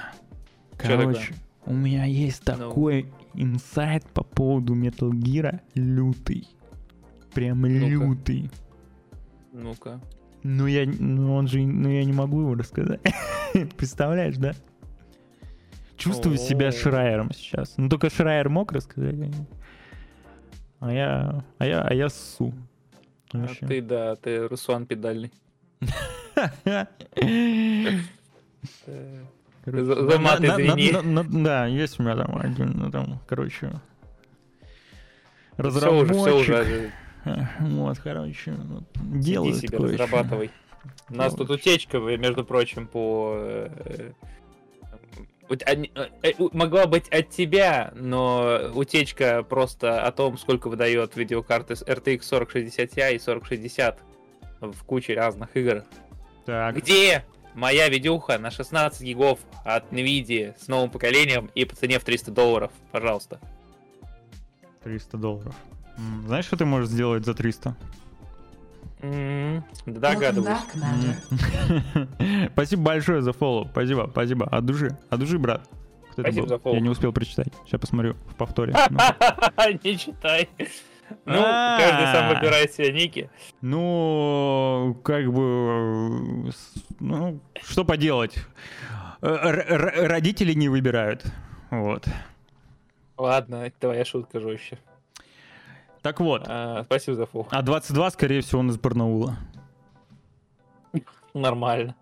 Чё 0.83 0.99
Короче, 0.99 1.35
у 1.67 1.73
меня 1.75 2.05
есть 2.05 2.47
Ну. 2.47 2.57
такой 2.57 3.07
инсайт 3.35 4.05
по 4.13 4.23
поводу 4.23 4.75
Metal 4.75 5.11
Gear 5.11 5.61
лютый. 5.75 6.47
Прям 7.35 7.63
Ну-ка. 7.63 7.69
лютый. 7.87 8.51
Ну-ка. 9.63 10.01
Ну 10.43 10.67
я, 10.67 10.87
ну 10.87 11.35
он 11.35 11.49
же, 11.49 11.61
ну 11.61 11.89
я 11.89 12.05
не 12.05 12.13
могу 12.13 12.41
его 12.41 12.55
рассказать. 12.55 13.01
Представляешь, 13.77 14.37
да? 14.37 14.55
Чувствую 15.97 16.39
себя 16.39 16.69
О. 16.69 16.73
Шрайером 16.73 17.31
сейчас. 17.33 17.75
Ну 17.77 17.89
только 17.89 18.09
Шрайер 18.09 18.49
мог 18.49 18.73
рассказать. 18.73 19.17
А 20.81 20.93
я, 20.93 21.45
а 21.59 21.67
я, 21.67 21.83
а 21.83 21.93
я 21.93 22.09
ссу. 22.09 22.55
А 23.33 23.39
Вообще. 23.39 23.67
ты, 23.67 23.83
да, 23.83 24.17
ты 24.17 24.49
Руслан 24.49 24.87
педальный. 24.87 25.31
За- 29.67 30.19
мат 30.19 30.41
извини. 30.41 30.93
Да, 31.45 31.67
есть 31.67 32.01
у 32.01 32.03
меня 32.03 32.17
там 32.17 32.37
один, 32.39 32.73
ну, 32.77 32.91
там, 32.91 33.21
короче, 33.29 33.71
Все 35.59 35.63
уже, 35.63 35.71
все 35.71 35.87
разработчик. 35.91 36.51
уже. 36.51 36.93
Вот, 37.61 37.99
короче, 37.99 38.53
вот, 38.53 38.85
Иди 39.15 39.33
делает 39.33 39.57
себе, 39.57 39.79
кое-что. 39.79 40.05
разрабатывай. 40.05 40.51
У 41.09 41.15
нас 41.15 41.35
тут 41.35 41.51
утечка, 41.51 41.99
между 41.99 42.45
прочим, 42.45 42.87
по... 42.87 43.35
э, 43.37 44.13
э, 45.49 45.85
э, 46.23 46.33
Могла 46.53 46.87
быть 46.87 47.09
от 47.09 47.31
тебя, 47.31 47.93
но 47.95 48.71
утечка 48.75 49.43
просто 49.43 50.03
о 50.03 50.13
том, 50.13 50.39
сколько 50.39 50.69
выдает 50.69 51.17
видеокарты 51.17 51.77
с 51.77 51.83
RTX 51.83 52.21
4060 52.21 52.91
Ti 52.91 53.17
и 53.17 53.19
4060 53.19 53.99
в 54.61 54.85
куче 54.85 55.15
разных 55.15 55.57
игр. 55.57 55.85
Так, 56.47 56.77
Где 56.77 57.25
моя 57.55 57.89
видюха 57.89 58.39
на 58.39 58.51
16 58.51 59.03
гигов 59.03 59.41
от 59.65 59.93
NVIDIA 59.93 60.55
с 60.59 60.69
новым 60.69 60.91
поколением 60.91 61.51
и 61.55 61.65
по 61.65 61.75
цене 61.75 61.99
в 61.99 62.05
300 62.05 62.31
долларов, 62.31 62.73
пожалуйста. 62.93 63.41
300 64.85 65.17
долларов. 65.19 65.55
Знаешь, 66.27 66.45
что 66.45 66.57
ты 66.57 66.65
можешь 66.65 66.89
сделать 66.91 67.25
за 67.25 67.35
300? 67.35 67.77
М, 69.03 69.65
Догадываюсь. 69.87 70.59
Спасибо 72.53 72.83
большое 72.83 73.23
за 73.23 73.33
фоллоу. 73.33 73.67
Спасибо, 73.69 74.09
спасибо. 74.11 74.47
От 74.47 74.67
души, 74.67 74.99
от 75.09 75.19
души, 75.21 75.39
брат. 75.39 75.67
Кто 76.13 76.23
это 76.23 76.31
Спасибо 76.33 76.43
был? 76.43 76.49
за 76.49 76.59
фоллоу. 76.59 76.77
Я 76.77 76.81
не 76.83 76.89
успел 76.91 77.13
прочитать. 77.13 77.49
Сейчас 77.67 77.81
посмотрю 77.81 78.15
в 78.29 78.35
повторе. 78.35 78.75
Ну, 79.57 79.79
Не 79.85 79.99
читай. 79.99 80.49
Ну, 81.25 81.41
А. 81.45 81.79
каждый 81.79 82.07
сам 82.13 82.29
выбирает 82.37 82.73
себе 82.73 82.93
ники. 82.93 83.31
Ну, 83.63 84.97
как 85.03 85.33
бы, 85.33 86.53
ну, 87.01 87.41
что 87.63 87.85
поделать? 87.85 88.37
Э, 89.23 90.07
Родители 90.07 90.53
не 90.53 90.69
выбирают. 90.69 91.25
Вот. 91.71 92.07
Ладно, 93.17 93.57
это 93.67 93.75
твоя 93.81 94.05
шутка 94.05 94.41
жестче. 94.41 94.79
Так 96.03 96.21
вот, 96.21 96.45
А, 96.49 96.83
спасибо 96.85 97.17
за 97.17 97.27
фол. 97.27 97.47
а 97.51 97.63
22, 97.63 98.11
скорее 98.11 98.41
всего, 98.41 98.61
он 98.61 98.71
из 98.71 98.79
Барнаула. 98.79 99.37
Нормально. 101.35 101.95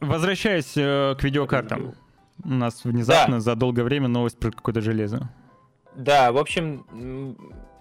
Возвращаясь 0.00 0.72
э, 0.76 1.14
к 1.18 1.22
видеокартам. 1.22 1.94
У 2.42 2.48
нас 2.48 2.84
внезапно 2.84 3.40
за 3.40 3.54
долгое 3.54 3.84
время 3.84 4.08
новость 4.08 4.38
про 4.38 4.50
какое-то 4.50 4.80
железо. 4.80 5.28
Да, 5.94 6.32
в 6.32 6.38
общем, 6.38 6.84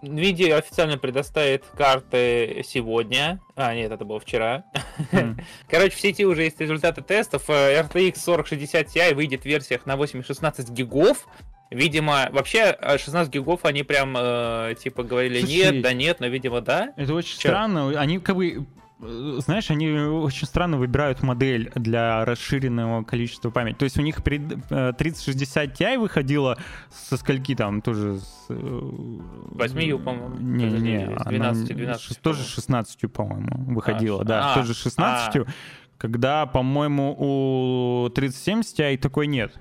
Nvidia 0.03 0.53
официально 0.53 0.97
предоставит 0.97 1.63
карты 1.75 2.61
сегодня. 2.65 3.39
А, 3.55 3.73
нет, 3.73 3.91
это 3.91 4.05
было 4.05 4.19
вчера. 4.19 4.65
М. 5.11 5.39
Короче, 5.69 5.95
в 5.95 5.99
сети 5.99 6.25
уже 6.25 6.43
есть 6.43 6.59
результаты 6.59 7.01
тестов. 7.01 7.49
Э, 7.49 7.81
RTX 7.81 8.13
4060 8.23 8.87
Ti 8.87 9.15
выйдет 9.15 9.41
в 9.41 9.45
версиях 9.45 9.85
на 9.85 9.95
8 9.95 10.19
и 10.19 10.23
16 10.23 10.69
гигов. 10.69 11.27
Видимо, 11.73 12.29
вообще 12.31 12.75
э, 12.79 12.97
16 12.97 13.33
гигов 13.33 13.65
они 13.65 13.83
прям 13.83 14.15
э, 14.17 14.75
типа 14.81 15.03
говорили 15.03 15.39
Слушай, 15.39 15.53
нет, 15.55 15.81
да 15.81 15.93
нет, 15.93 16.19
но 16.19 16.27
видимо 16.27 16.61
да. 16.61 16.93
Это 16.95 17.13
очень 17.13 17.39
Чё? 17.39 17.49
странно. 17.49 17.99
Они 17.99 18.19
как 18.19 18.35
бы, 18.35 18.65
э, 19.01 19.39
знаешь, 19.39 19.71
они 19.71 19.89
очень 19.91 20.45
странно 20.45 20.77
выбирают 20.77 21.23
модель 21.23 21.71
для 21.75 22.23
расширенного 22.25 23.03
количества 23.03 23.49
памяти. 23.49 23.77
То 23.77 23.85
есть 23.85 23.97
у 23.97 24.01
них 24.01 24.23
перед, 24.23 24.43
э, 24.69 24.93
3060 24.97 25.79
Ti 25.79 25.97
выходила 25.97 26.57
со 26.91 27.17
скольки 27.17 27.55
там 27.55 27.81
тоже 27.81 28.19
с... 28.19 28.45
э, 28.49 28.53
8, 28.55 29.97
по-моему. 30.03 30.35
Не-не-не. 30.39 31.17
С 31.17 31.21
она 31.25 31.51
12, 31.53 31.75
12, 31.75 32.01
шест- 32.01 32.21
тоже 32.21 32.37
по-моему. 32.39 32.55
16, 32.55 33.11
по-моему, 33.11 33.73
выходила. 33.73 34.21
А, 34.21 34.25
да, 34.25 34.51
а, 34.53 34.55
тоже 34.55 34.73
16. 34.73 35.47
Когда, 35.97 36.45
по-моему, 36.45 37.15
у 37.17 38.09
3070 38.09 38.79
Ti 38.79 38.97
такой 38.97 39.27
нет. 39.27 39.53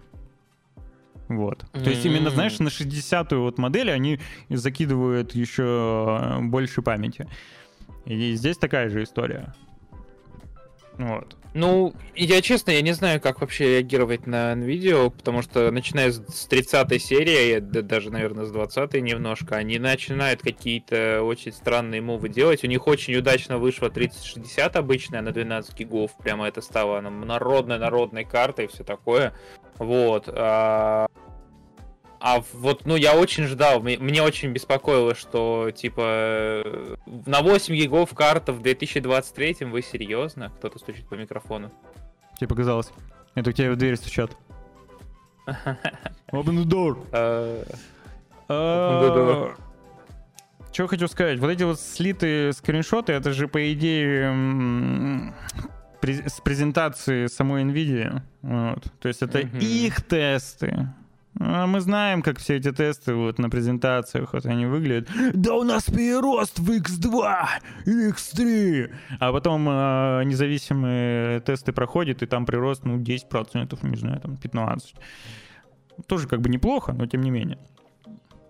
Вот. 1.29 1.65
То 1.73 1.91
есть 1.91 2.05
именно, 2.05 2.31
знаешь, 2.31 2.59
на 2.59 2.69
60-ю 2.69 3.43
вот 3.43 3.59
модель 3.59 3.91
они 3.91 4.21
закидывают 4.51 5.35
еще 5.35 6.39
больше 6.41 6.83
памяти. 6.83 7.29
И 8.05 8.35
здесь 8.35 8.57
такая 8.59 8.89
же 8.89 9.03
история. 9.03 9.55
Вот. 10.99 11.37
Ну, 11.55 11.93
я 12.15 12.41
честно, 12.41 12.71
я 12.71 12.81
не 12.81 12.93
знаю, 12.93 13.21
как 13.21 13.43
вообще 13.43 13.75
реагировать 13.75 14.27
на 14.27 14.55
видео, 14.55 15.11
потому 15.11 15.43
что 15.43 15.71
начиная 15.71 16.11
с 16.11 16.23
с 16.27 16.47
30 16.47 17.03
серии, 17.03 17.59
да 17.59 17.83
даже, 17.83 18.11
наверное, 18.11 18.47
с 18.47 18.51
20 18.51 18.95
немножко, 18.95 19.57
они 19.57 19.79
начинают 19.79 20.41
какие-то 20.41 21.23
очень 21.23 21.53
странные 21.53 22.01
мувы 22.01 22.31
делать. 22.31 22.65
У 22.65 22.69
них 22.69 22.87
очень 22.87 23.15
удачно 23.17 23.59
вышла 23.59 23.91
3060 23.91 24.77
обычная 24.77 25.21
на 25.21 25.33
12 25.33 25.79
гигов, 25.79 26.17
прямо 26.17 26.49
это 26.49 26.63
стало 26.63 26.99
она 26.99 27.11
народной 27.11 27.79
народной 27.79 28.25
картой 28.25 28.65
и 28.65 28.69
все 28.69 28.83
такое. 28.83 29.35
Вот. 29.83 30.29
А... 30.29 31.07
а 32.21 32.43
вот, 32.53 32.87
ну, 32.87 32.95
я 32.95 33.17
очень 33.17 33.45
ждал, 33.45 33.81
мне, 33.81 33.99
мне 33.99 34.23
очень 34.23 34.51
беспокоило, 34.53 35.15
что, 35.15 35.71
типа, 35.75 36.65
на 37.27 37.43
8 37.43 37.75
гигов 37.75 38.15
карта 38.15 38.53
в 38.53 38.63
2023 38.63 39.57
вы 39.63 39.83
серьезно? 39.83 40.53
Кто-то 40.59 40.79
стучит 40.79 41.09
по 41.09 41.15
микрофону. 41.15 41.73
Тебе 42.39 42.49
показалось. 42.49 42.93
Это 43.35 43.53
к 43.53 43.55
тебе 43.57 43.73
в 43.73 43.77
дверь 43.77 43.97
стучат. 43.97 44.37
Open 45.47 45.75
the 46.31 46.65
door. 46.65 46.99
Что 50.73 50.87
хочу 50.87 51.09
сказать? 51.09 51.39
Вот 51.39 51.51
эти 51.51 51.65
вот 51.65 51.81
слитые 51.81 52.53
скриншоты, 52.53 53.13
это 53.13 53.33
же, 53.33 53.49
по 53.49 53.73
идее, 53.73 55.35
през- 56.03 56.27
с 56.35 56.41
презентации 56.41 57.29
самой 57.29 57.63
NVIDIA. 57.65 58.21
Вот. 58.43 58.85
То 59.01 59.09
есть 59.09 59.23
это 59.23 59.39
Мгм. 59.39 59.59
их 59.59 60.03
тесты. 60.03 60.89
А 61.41 61.67
мы 61.67 61.81
знаем, 61.81 62.21
как 62.21 62.39
все 62.39 62.57
эти 62.59 62.71
тесты 62.73 63.15
вот 63.15 63.39
на 63.39 63.49
презентациях 63.49 64.35
вот 64.35 64.45
они 64.45 64.67
выглядят. 64.67 65.09
Да 65.33 65.55
у 65.55 65.63
нас 65.65 65.85
прирост 65.85 66.59
в 66.59 66.71
X2 66.71 67.47
и 67.87 68.11
X3. 68.11 68.93
А 69.19 69.33
потом 69.33 69.67
э, 69.67 70.25
независимые 70.25 71.41
тесты 71.41 71.73
проходят, 71.73 72.23
и 72.23 72.27
там 72.27 72.45
прирост, 72.45 72.85
ну, 72.85 72.99
10%, 72.99 73.79
не 73.89 73.97
знаю, 73.97 74.21
там 74.21 74.37
15%. 74.37 74.95
Тоже 76.07 76.29
как 76.29 76.41
бы 76.43 76.51
неплохо, 76.51 76.93
но 76.93 77.07
тем 77.07 77.23
не 77.23 77.31
менее. 77.31 77.59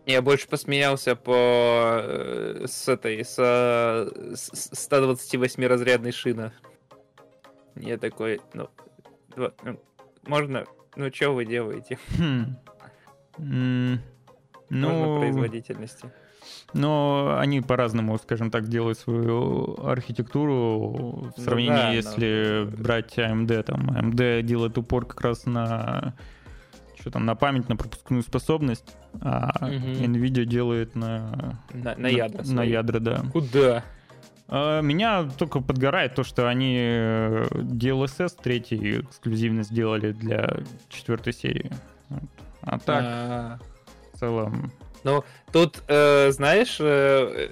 Я 0.06 0.20
больше 0.20 0.48
посмеялся 0.48 1.14
по 1.14 2.00
э, 2.02 2.64
с 2.68 2.88
этой 2.88 3.24
с, 3.24 3.36
с- 3.36 4.70
с 4.72 4.80
128 4.82 5.64
разрядной 5.66 6.10
шины. 6.12 6.50
Я 7.76 7.98
такой, 7.98 8.40
ну, 8.54 8.68
два- 9.36 9.52
ну, 9.64 9.78
можно, 10.26 10.64
ну 10.96 11.12
что 11.12 11.34
вы 11.34 11.44
делаете? 11.46 11.98
Хм. 12.18 12.56
Можно 13.38 14.00
Ну, 14.70 15.18
производительности. 15.20 16.10
но 16.74 17.36
они 17.38 17.60
по-разному, 17.60 18.16
скажем 18.18 18.50
так, 18.50 18.68
делают 18.68 18.98
свою 18.98 19.76
архитектуру 19.86 20.90
в 20.90 21.32
Ну 21.36 21.44
сравнении, 21.44 21.68
да, 21.70 21.86
но- 21.88 21.92
если 21.94 22.64
брать 22.82 23.18
AMD. 23.18 23.62
Там 23.64 23.90
AMD 23.90 24.42
делает 24.42 24.78
упор 24.78 25.06
как 25.06 25.20
раз 25.22 25.46
на 25.46 26.14
что 26.98 27.10
там, 27.10 27.26
на 27.26 27.34
память, 27.34 27.68
на 27.68 27.76
пропускную 27.76 28.22
способность, 28.22 28.96
а 29.20 29.50
Мгм. 29.66 30.14
Nvidia 30.14 30.44
делает 30.44 30.94
на, 30.94 31.58
На, 31.74 31.96
на 31.96 32.06
ядра. 32.06 32.38
на 32.38 32.44
свои. 32.44 32.70
ядра, 32.70 33.00
да. 33.00 33.22
Куда? 33.32 33.82
А, 34.54 34.82
Меня 34.82 35.26
только 35.38 35.60
подгорает 35.60 36.14
то, 36.14 36.24
что 36.24 36.46
они 36.46 36.76
э, 36.78 37.46
DLSS 37.52 38.38
третий 38.42 39.00
эксклюзивно 39.00 39.62
сделали 39.62 40.12
для 40.12 40.58
четвертой 40.90 41.32
серии. 41.32 41.70
А 42.60 42.78
так, 42.78 43.02
А, 43.02 43.58
в 44.12 44.18
целом, 44.18 44.70
Тут, 45.52 45.82
э, 45.88 46.30
знаешь, 46.32 46.76
э, 46.80 47.48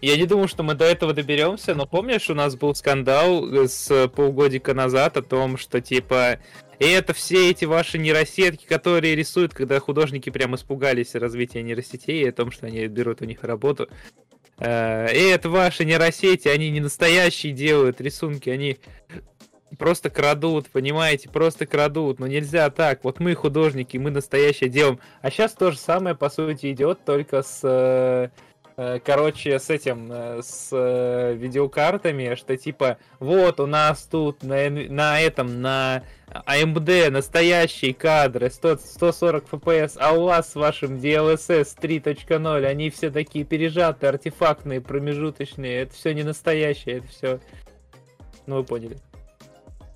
я 0.00 0.16
не 0.16 0.26
думал, 0.26 0.48
что 0.48 0.62
мы 0.62 0.74
до 0.74 0.84
этого 0.84 1.12
доберемся, 1.12 1.74
но 1.74 1.86
помнишь, 1.86 2.28
у 2.28 2.34
нас 2.34 2.56
был 2.56 2.74
скандал 2.74 3.46
э, 3.46 3.68
с 3.68 4.08
полгодика 4.08 4.74
назад 4.74 5.16
о 5.16 5.22
том, 5.22 5.56
что 5.58 5.80
типа 5.80 6.38
и 6.78 6.84
это 6.84 7.12
все 7.12 7.50
эти 7.50 7.64
ваши 7.64 7.98
нейросетки, 7.98 8.66
которые 8.66 9.16
рисуют, 9.16 9.52
когда 9.52 9.80
художники 9.80 10.30
прям 10.30 10.54
испугались 10.54 11.14
развития 11.14 11.62
нейросетей 11.62 12.22
и 12.22 12.28
о 12.28 12.32
том, 12.32 12.50
что 12.50 12.66
они 12.66 12.86
берут 12.86 13.20
у 13.20 13.24
них 13.24 13.44
работу. 13.44 13.88
Э, 14.58 15.06
это 15.06 15.48
ваши 15.48 15.84
нейросети, 15.84 16.48
они 16.48 16.70
не 16.70 16.80
настоящие 16.80 17.52
делают 17.52 18.00
рисунки, 18.00 18.50
они 18.50 18.78
просто 19.78 20.10
крадут, 20.10 20.68
понимаете, 20.70 21.28
просто 21.28 21.66
крадут. 21.66 22.18
Но 22.18 22.26
нельзя 22.26 22.68
так. 22.70 23.04
Вот 23.04 23.20
мы 23.20 23.34
художники, 23.34 23.96
мы 23.96 24.10
настоящее 24.10 24.70
делаем. 24.70 24.98
А 25.22 25.30
сейчас 25.30 25.52
то 25.52 25.70
же 25.70 25.78
самое, 25.78 26.16
по 26.16 26.30
сути, 26.30 26.72
идет, 26.72 27.04
только 27.04 27.42
с... 27.42 27.60
э, 27.62 28.30
э, 28.76 28.98
Короче, 29.04 29.58
с 29.58 29.70
этим, 29.70 30.08
э, 30.10 30.40
с 30.42 30.70
видеокартами, 31.36 32.34
что 32.34 32.56
типа, 32.56 32.98
вот 33.20 33.60
у 33.60 33.66
нас 33.66 34.02
тут 34.10 34.42
на, 34.42 34.70
на 34.70 35.20
этом, 35.20 35.60
на 35.60 36.02
AMD 36.30 37.10
настоящие 37.10 37.94
кадры, 37.94 38.50
100, 38.50 38.78
140 38.78 39.44
FPS, 39.50 39.96
а 39.98 40.12
у 40.12 40.24
вас 40.24 40.52
с 40.52 40.54
вашим 40.54 40.96
DLSS 40.96 41.78
3.0, 41.80 42.64
они 42.64 42.90
все 42.90 43.10
такие 43.10 43.44
пережатые, 43.44 44.10
артефактные, 44.10 44.80
промежуточные, 44.80 45.82
это 45.82 45.94
все 45.94 46.14
не 46.14 46.22
настоящее, 46.22 46.98
это 46.98 47.08
все... 47.08 47.40
Ну, 48.46 48.56
вы 48.56 48.64
поняли. 48.64 48.96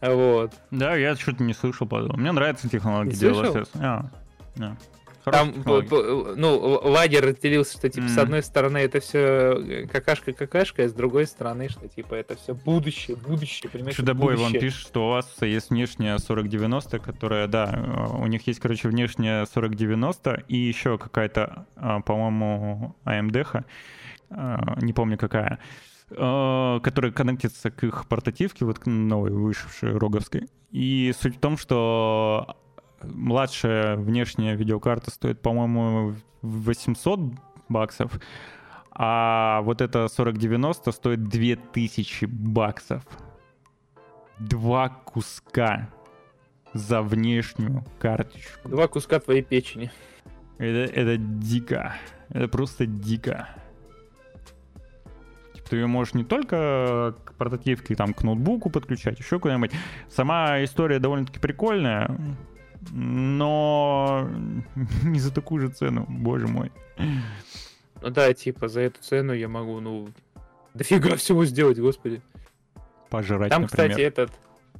Вот. 0.00 0.52
Да, 0.70 0.96
я 0.96 1.14
что-то 1.14 1.44
не 1.44 1.54
слышал 1.54 1.86
подобного. 1.86 2.18
Мне 2.18 2.32
нравятся 2.32 2.68
технологии? 2.68 3.12
DLSS. 3.12 3.68
А, 3.80 4.10
да. 4.56 4.76
Там, 5.24 5.54
ну, 5.64 6.80
лагерь 6.82 7.24
разделился, 7.26 7.74
что, 7.78 7.88
типа, 7.88 8.08
с 8.08 8.12
Мгм. 8.12 8.20
одной 8.22 8.42
стороны 8.42 8.78
это 8.78 9.00
все 9.00 9.86
какашка-какашка, 9.90 10.84
а 10.84 10.88
с 10.88 10.92
другой 10.92 11.26
стороны, 11.26 11.68
что, 11.68 11.86
типа, 11.88 12.14
это 12.14 12.36
все 12.36 12.54
будущее, 12.54 13.16
будущее, 13.16 13.70
понимаешь? 13.70 13.96
Чудобой 13.96 14.36
будущее. 14.36 14.60
пишет, 14.60 14.80
что 14.80 15.06
у 15.06 15.10
вас 15.10 15.30
есть 15.42 15.70
внешняя 15.70 16.18
4090, 16.18 16.98
которая, 16.98 17.46
да, 17.46 17.70
э, 17.72 18.16
у 18.16 18.26
них 18.26 18.46
есть, 18.48 18.58
короче, 18.60 18.88
внешняя 18.88 19.46
4090 19.46 20.42
и 20.48 20.56
еще 20.56 20.98
какая-то, 20.98 21.66
а, 21.76 22.00
по-моему, 22.00 22.96
AMD, 23.04 23.42
-ха, 23.42 23.64
а, 24.30 24.76
не 24.80 24.92
помню 24.92 25.18
какая. 25.18 25.58
э, 26.14 26.80
который 26.82 27.10
коннектится 27.10 27.70
к 27.70 27.84
их 27.84 28.06
портативке, 28.06 28.66
вот 28.66 28.78
к 28.78 28.84
новой 28.86 29.30
вышедшей 29.30 29.96
роговской. 29.96 30.46
И 30.70 31.14
суть 31.18 31.36
в 31.36 31.40
том, 31.40 31.56
что 31.56 32.56
младшая 33.04 33.96
внешняя 33.96 34.54
видеокарта 34.54 35.10
стоит, 35.10 35.40
по-моему, 35.40 36.14
800 36.42 37.20
баксов, 37.68 38.20
а 38.90 39.62
вот 39.62 39.80
эта 39.80 40.08
4090 40.14 40.92
стоит 40.92 41.24
2000 41.24 42.26
баксов. 42.26 43.02
Два 44.38 44.88
куска 44.88 45.88
за 46.74 47.02
внешнюю 47.02 47.84
карточку. 47.98 48.68
Два 48.68 48.88
куска 48.88 49.20
твоей 49.20 49.42
печени. 49.42 49.90
Это, 50.58 50.92
это 50.92 51.16
дико. 51.16 51.94
Это 52.28 52.48
просто 52.48 52.86
дико. 52.86 53.48
Типа, 55.54 55.68
ты 55.70 55.76
ее 55.76 55.86
можешь 55.86 56.14
не 56.14 56.24
только 56.24 57.14
к 57.24 57.34
портативке, 57.34 57.94
там, 57.94 58.14
к 58.14 58.22
ноутбуку 58.22 58.70
подключать, 58.70 59.18
еще 59.18 59.38
куда-нибудь. 59.38 59.72
Сама 60.08 60.62
история 60.64 60.98
довольно-таки 60.98 61.40
прикольная, 61.40 62.16
но 62.90 64.28
не 65.04 65.18
за 65.20 65.32
такую 65.32 65.60
же 65.62 65.68
цену, 65.68 66.06
боже 66.08 66.46
мой. 66.48 66.72
Ну 66.98 68.10
да, 68.10 68.32
типа, 68.34 68.68
за 68.68 68.80
эту 68.82 69.00
цену 69.02 69.32
я 69.32 69.48
могу, 69.48 69.80
ну, 69.80 70.08
дофига 70.74 71.16
всего 71.16 71.44
сделать, 71.44 71.78
господи. 71.78 72.20
Пожрать, 73.10 73.50
Там, 73.50 73.62
например. 73.62 73.90
кстати, 73.90 74.00
этот... 74.04 74.32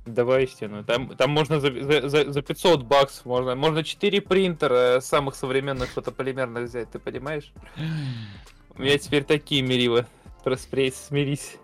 Давай 0.05 0.49
стену. 0.49 0.83
Там, 0.83 1.15
там 1.17 1.31
можно 1.31 1.61
за, 1.61 1.71
за, 1.81 2.09
за- 2.09 2.33
за 2.33 2.43
500 2.43 2.83
баксов, 2.83 3.25
можно, 3.25 3.55
можно 3.55 3.85
4 3.85 4.21
принтера 4.23 4.99
самых 5.01 5.37
современных 5.37 5.91
фотополимерных 5.91 6.65
взять, 6.65 6.91
ты 6.91 6.99
понимаешь? 6.99 7.53
У 8.77 8.83
меня 8.83 8.99
теперь 8.99 9.23
такие 9.23 9.63
мерила. 9.63 10.07
Проспрей, 10.43 10.91
смирись. 10.91 11.57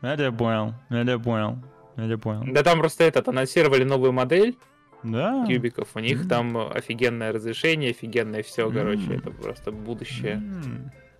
Это 0.00 0.24
я 0.24 0.32
понял, 0.32 0.74
это 0.88 1.12
я 1.12 1.18
понял, 1.20 1.58
это 1.94 2.06
я 2.08 2.18
понял. 2.18 2.52
Да 2.52 2.64
там 2.64 2.80
просто 2.80 3.04
этот, 3.04 3.28
анонсировали 3.28 3.84
новую 3.84 4.12
модель 4.12 4.56
Да. 5.02 5.44
кубиков, 5.46 5.88
у 5.94 6.00
них 6.00 6.28
там 6.28 6.56
офигенное 6.56 7.32
разрешение, 7.32 7.90
офигенное 7.90 8.42
все, 8.42 8.70
короче, 8.70 9.14
это 9.14 9.30
просто 9.30 9.70
будущее. 9.72 10.42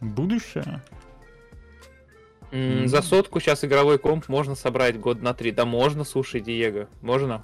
Будущее? 0.00 0.82
За 2.50 3.02
сотку 3.02 3.40
сейчас 3.40 3.64
игровой 3.64 3.98
комп 3.98 4.28
можно 4.28 4.54
собрать 4.54 4.98
год 4.98 5.22
на 5.22 5.34
три. 5.34 5.52
Да 5.52 5.66
можно, 5.66 6.04
слушай, 6.04 6.40
Диего, 6.40 6.88
можно. 7.02 7.42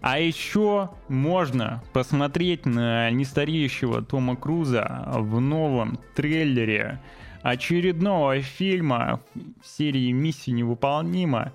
А 0.00 0.18
еще 0.20 0.90
можно 1.08 1.82
посмотреть 1.92 2.66
на 2.66 3.10
нестареющего 3.10 4.02
Тома 4.02 4.36
Круза 4.36 5.04
в 5.08 5.40
новом 5.40 5.98
трейлере 6.14 7.00
очередного 7.42 8.40
фильма 8.40 9.20
в 9.62 9.66
серии 9.66 10.12
«Миссия 10.12 10.52
невыполнима», 10.52 11.52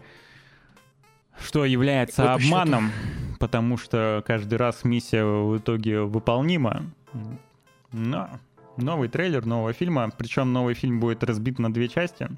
что 1.41 1.65
является 1.65 2.34
обманом, 2.34 2.91
потому 3.44 3.76
что 3.76 4.24
каждый 4.26 4.56
раз 4.56 4.86
миссия 4.86 5.26
в 5.26 5.57
итоге 5.57 6.03
выполнима. 6.03 6.86
Но 7.91 8.30
новый 8.78 9.10
трейлер 9.10 9.45
нового 9.45 9.74
фильма, 9.74 10.10
причем 10.18 10.53
новый 10.53 10.76
фильм 10.76 11.02
будет 11.02 11.26
разбит 11.26 11.60
на 11.60 11.72
две 11.74 11.90
части. 11.90 12.30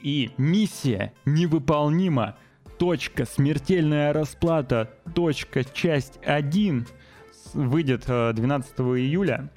И 0.00 0.30
миссия 0.38 1.12
невыполнима. 1.26 2.38
Точка, 2.78 3.26
смертельная 3.26 4.14
расплата. 4.14 4.94
Точка, 5.14 5.64
часть 5.64 6.18
1 6.24 6.86
с- 7.30 7.52
выйдет 7.54 8.04
э, 8.08 8.32
12 8.32 8.72
июля. 8.80 9.50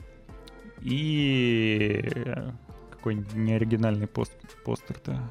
И 0.82 2.02
э, 2.04 2.52
какой 2.92 3.16
неоригинальный 3.34 4.08
пост, 4.08 4.34
постер-то. 4.66 5.22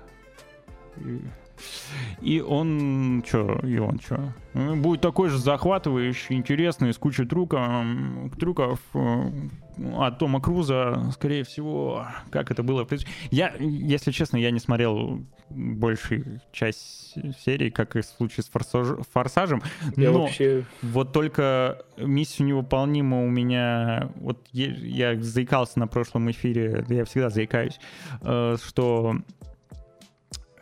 И- 2.21 2.41
он, 2.41 3.23
чё, 3.27 3.59
и 3.63 3.79
он 3.79 3.99
чё? 3.99 4.33
Э, 4.55 4.75
Будет 4.75 5.01
такой 5.01 5.29
же 5.29 5.39
захватывающий, 5.39 6.37
интересный, 6.37 6.93
с 6.93 6.99
кучей 6.99 7.25
трюков, 7.25 7.63
трюков 8.39 8.81
э, 8.95 9.31
от 9.97 10.19
Тома 10.19 10.41
Круза, 10.41 11.11
скорее 11.13 11.45
всего, 11.45 12.07
как 12.31 12.51
это 12.51 12.63
было. 12.63 12.87
Я, 13.31 13.55
если 13.59 14.11
честно, 14.13 14.37
я 14.37 14.51
не 14.51 14.61
смотрел 14.61 15.21
большую 15.51 16.41
часть 16.53 17.15
серии, 17.45 17.71
как 17.71 17.97
и 17.97 18.01
в 18.01 18.05
случае 18.07 18.45
с 18.45 18.49
«Форсаж- 18.51 19.05
Форсажем, 19.13 19.63
Я 19.97 20.11
но 20.11 20.23
вообще... 20.23 20.65
вот 20.83 21.13
только 21.13 21.83
миссию 21.97 22.49
невыполнима 22.49 23.23
у 23.25 23.29
меня... 23.29 24.11
Вот 24.17 24.47
я 24.53 25.21
заикался 25.21 25.79
на 25.79 25.87
прошлом 25.87 26.31
эфире, 26.31 26.85
я 26.89 27.05
всегда 27.05 27.31
заикаюсь, 27.31 27.79
э, 28.23 28.57
что 28.65 29.17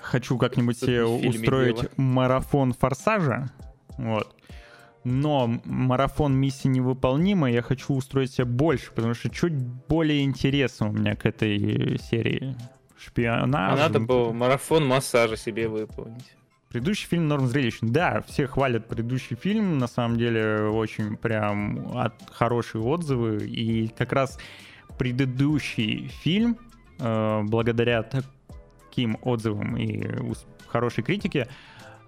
хочу 0.03 0.39
как-нибудь 0.39 0.79
себе 0.79 1.05
устроить 1.05 1.81
дело. 1.81 1.91
марафон 1.97 2.73
Форсажа, 2.73 3.51
вот. 3.99 4.35
Но 5.05 5.61
марафон 5.65 6.35
миссии 6.35 6.69
невыполнима 6.69 7.51
я 7.51 7.62
хочу 7.62 7.95
устроить 7.95 8.33
себе 8.33 8.45
больше, 8.45 8.93
потому 8.93 9.15
что 9.15 9.31
чуть 9.31 9.55
более 9.55 10.23
интересно 10.23 10.91
у 10.91 10.93
меня 10.93 11.16
к 11.16 11.27
этой 11.27 11.99
серии. 11.99 12.57
Шпионаж. 12.97 13.73
А 13.73 13.83
надо 13.83 13.99
было 13.99 14.33
марафон 14.33 14.87
массажа 14.87 15.37
себе 15.37 15.66
выполнить. 15.66 16.31
Предыдущий 16.69 17.09
фильм 17.09 17.27
норм 17.27 17.49
зрелищный. 17.49 17.91
Да, 17.91 18.23
все 18.29 18.47
хвалят 18.47 18.89
предыдущий 18.89 19.37
фильм, 19.37 19.79
на 19.79 19.89
самом 19.89 20.16
деле 20.16 20.69
очень 20.69 21.16
прям 21.16 21.99
от, 21.99 22.15
хорошие 22.31 22.83
отзывы. 22.83 23.45
И 23.45 23.89
как 23.89 24.12
раз 24.12 24.39
предыдущий 24.99 26.09
фильм, 26.23 26.57
э, 26.99 27.43
благодаря 27.43 28.05
таким 28.93 29.16
отзывам 29.23 29.77
и 29.78 30.06
хорошей 30.69 31.02
критике, 31.02 31.48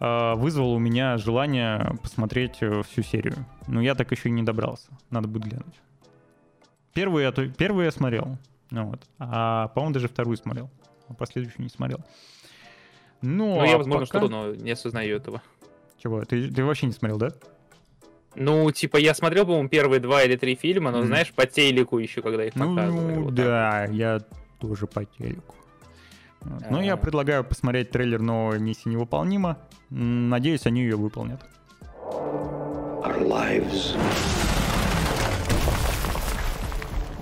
э, 0.01 0.35
вызвал 0.35 0.75
у 0.75 0.79
меня 0.79 1.17
желание 1.17 1.97
посмотреть 2.03 2.59
э, 2.61 2.83
всю 2.83 3.03
серию. 3.03 3.47
Но 3.67 3.81
я 3.81 3.95
так 3.95 4.13
еще 4.13 4.29
и 4.29 4.33
не 4.33 4.43
добрался. 4.43 4.89
Надо 5.11 5.27
будет 5.29 5.45
глянуть. 5.45 5.75
Первую 6.93 7.25
я, 7.25 7.33
первую 7.33 7.87
я 7.87 7.91
смотрел. 7.91 8.37
Ну 8.71 8.91
вот. 8.91 9.01
А, 9.19 9.69
по-моему, 9.69 9.95
даже 9.95 10.09
вторую 10.09 10.37
смотрел. 10.37 10.71
А 11.09 11.15
последующую 11.15 11.63
не 11.63 11.71
смотрел. 11.71 12.01
Ну, 13.23 13.57
Ну, 13.61 13.65
я, 13.65 13.75
а 13.75 13.79
возможно, 13.79 14.07
пока- 14.07 14.19
что-то, 14.19 14.29
но 14.29 14.55
не 14.55 14.73
осознаю 14.73 15.17
этого. 15.17 15.41
чего? 16.03 16.23
Ты, 16.25 16.51
ты 16.51 16.63
вообще 16.65 16.87
не 16.87 16.93
смотрел, 16.93 17.17
да? 17.19 17.31
Ну, 18.35 18.71
типа, 18.73 18.99
я 18.99 19.15
смотрел, 19.15 19.47
по-моему, 19.47 19.69
первые 19.71 20.01
два 20.01 20.23
или 20.23 20.37
три 20.37 20.55
фильма, 20.55 20.91
но, 20.91 20.99
Мгм. 20.99 21.07
знаешь, 21.07 21.33
по 21.33 21.47
телеку 21.47 21.99
еще, 21.99 22.21
когда 22.21 22.45
их 22.45 22.53
показывали. 22.53 23.15
Ну, 23.15 23.23
вот 23.25 23.37
так 23.37 23.45
да, 23.47 23.85
я 23.87 24.21
тоже 24.59 24.87
по 24.87 25.05
телеку. 25.05 25.55
Ну, 26.71 26.81
я 26.81 26.95
А. 26.95 26.97
предлагаю 26.97 27.45
посмотреть 27.45 27.91
трейлер 27.91 28.21
новой 28.21 28.59
миссии 28.59 28.89
невыполнима. 28.89 29.57
Надеюсь, 29.91 30.67
они 30.67 30.83
ее 30.83 30.97
выполнят. 30.97 31.41
Our 33.03 33.21
lives 33.21 33.95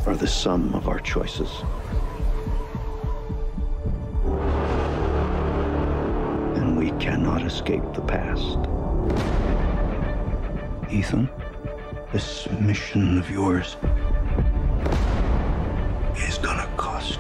are 0.07 0.17
the 0.17 0.27
sum 0.27 0.75
of 0.75 0.87
our 0.89 1.01
choices. 1.01 1.49
And 6.57 6.77
we 6.77 6.91
cannot 6.99 7.43
escape 7.45 7.83
the 7.95 8.03
past. 8.03 8.59
Ethan, 10.91 11.29
this 12.13 12.47
mission 12.61 13.19
of 13.19 13.31
yours 13.31 13.77
is 16.29 16.39
gonna 16.39 16.69
cost 16.77 17.19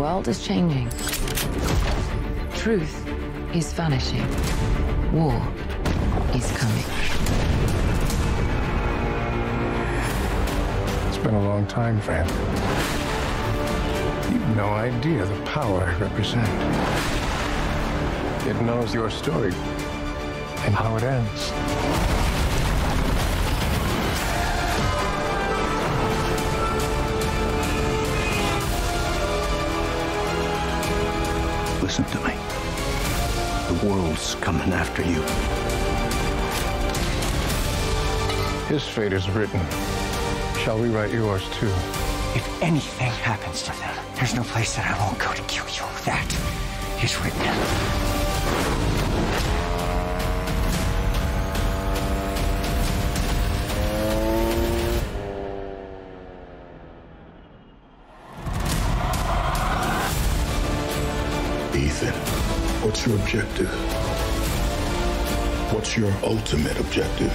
world 0.00 0.28
is 0.28 0.42
changing. 0.42 0.88
Truth 2.54 3.06
is 3.54 3.70
vanishing. 3.74 4.26
War 5.12 5.34
is 6.34 6.50
coming. 6.56 6.84
It's 11.06 11.18
been 11.18 11.34
a 11.34 11.42
long 11.42 11.66
time, 11.66 12.00
friend. 12.00 12.26
You've 14.32 14.56
no 14.56 14.70
idea 14.70 15.26
the 15.26 15.42
power 15.44 15.82
I 15.82 15.94
represent. 15.98 16.48
It 18.48 18.58
knows 18.62 18.94
your 18.94 19.10
story 19.10 19.52
and 20.64 20.74
how 20.74 20.96
it 20.96 21.02
ends. 21.02 22.09
Listen 31.90 32.04
to 32.04 32.18
me. 32.18 32.34
The 33.66 33.84
world's 33.84 34.36
coming 34.36 34.72
after 34.72 35.02
you. 35.02 35.22
His 38.72 38.86
fate 38.86 39.12
is 39.12 39.28
written. 39.30 39.60
Shall 40.60 40.78
we 40.80 40.88
write 40.88 41.12
yours 41.12 41.42
too? 41.50 41.66
If 42.36 42.62
anything 42.62 43.10
happens 43.10 43.64
to 43.64 43.72
them, 43.80 44.04
there's 44.14 44.36
no 44.36 44.44
place 44.44 44.76
that 44.76 44.86
I 44.86 45.04
won't 45.04 45.18
go 45.18 45.34
to 45.34 45.42
kill 45.48 45.66
you. 45.66 45.82
That 46.04 46.32
is 47.02 47.18
written. 47.18 48.19
What's 63.00 63.08
your 63.08 63.18
objective? 63.18 63.70
What's 65.72 65.96
your 65.96 66.12
ultimate 66.22 66.78
objective? 66.78 67.32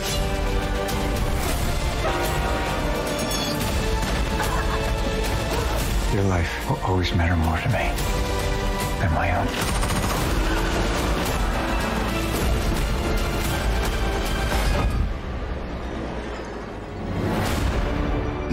Your 6.13 6.23
life 6.25 6.69
will 6.69 6.79
always 6.83 7.15
matter 7.15 7.35
more 7.35 7.57
to 7.57 7.67
me 7.69 7.89
than 8.99 9.11
my 9.15 9.35
own. 9.39 9.47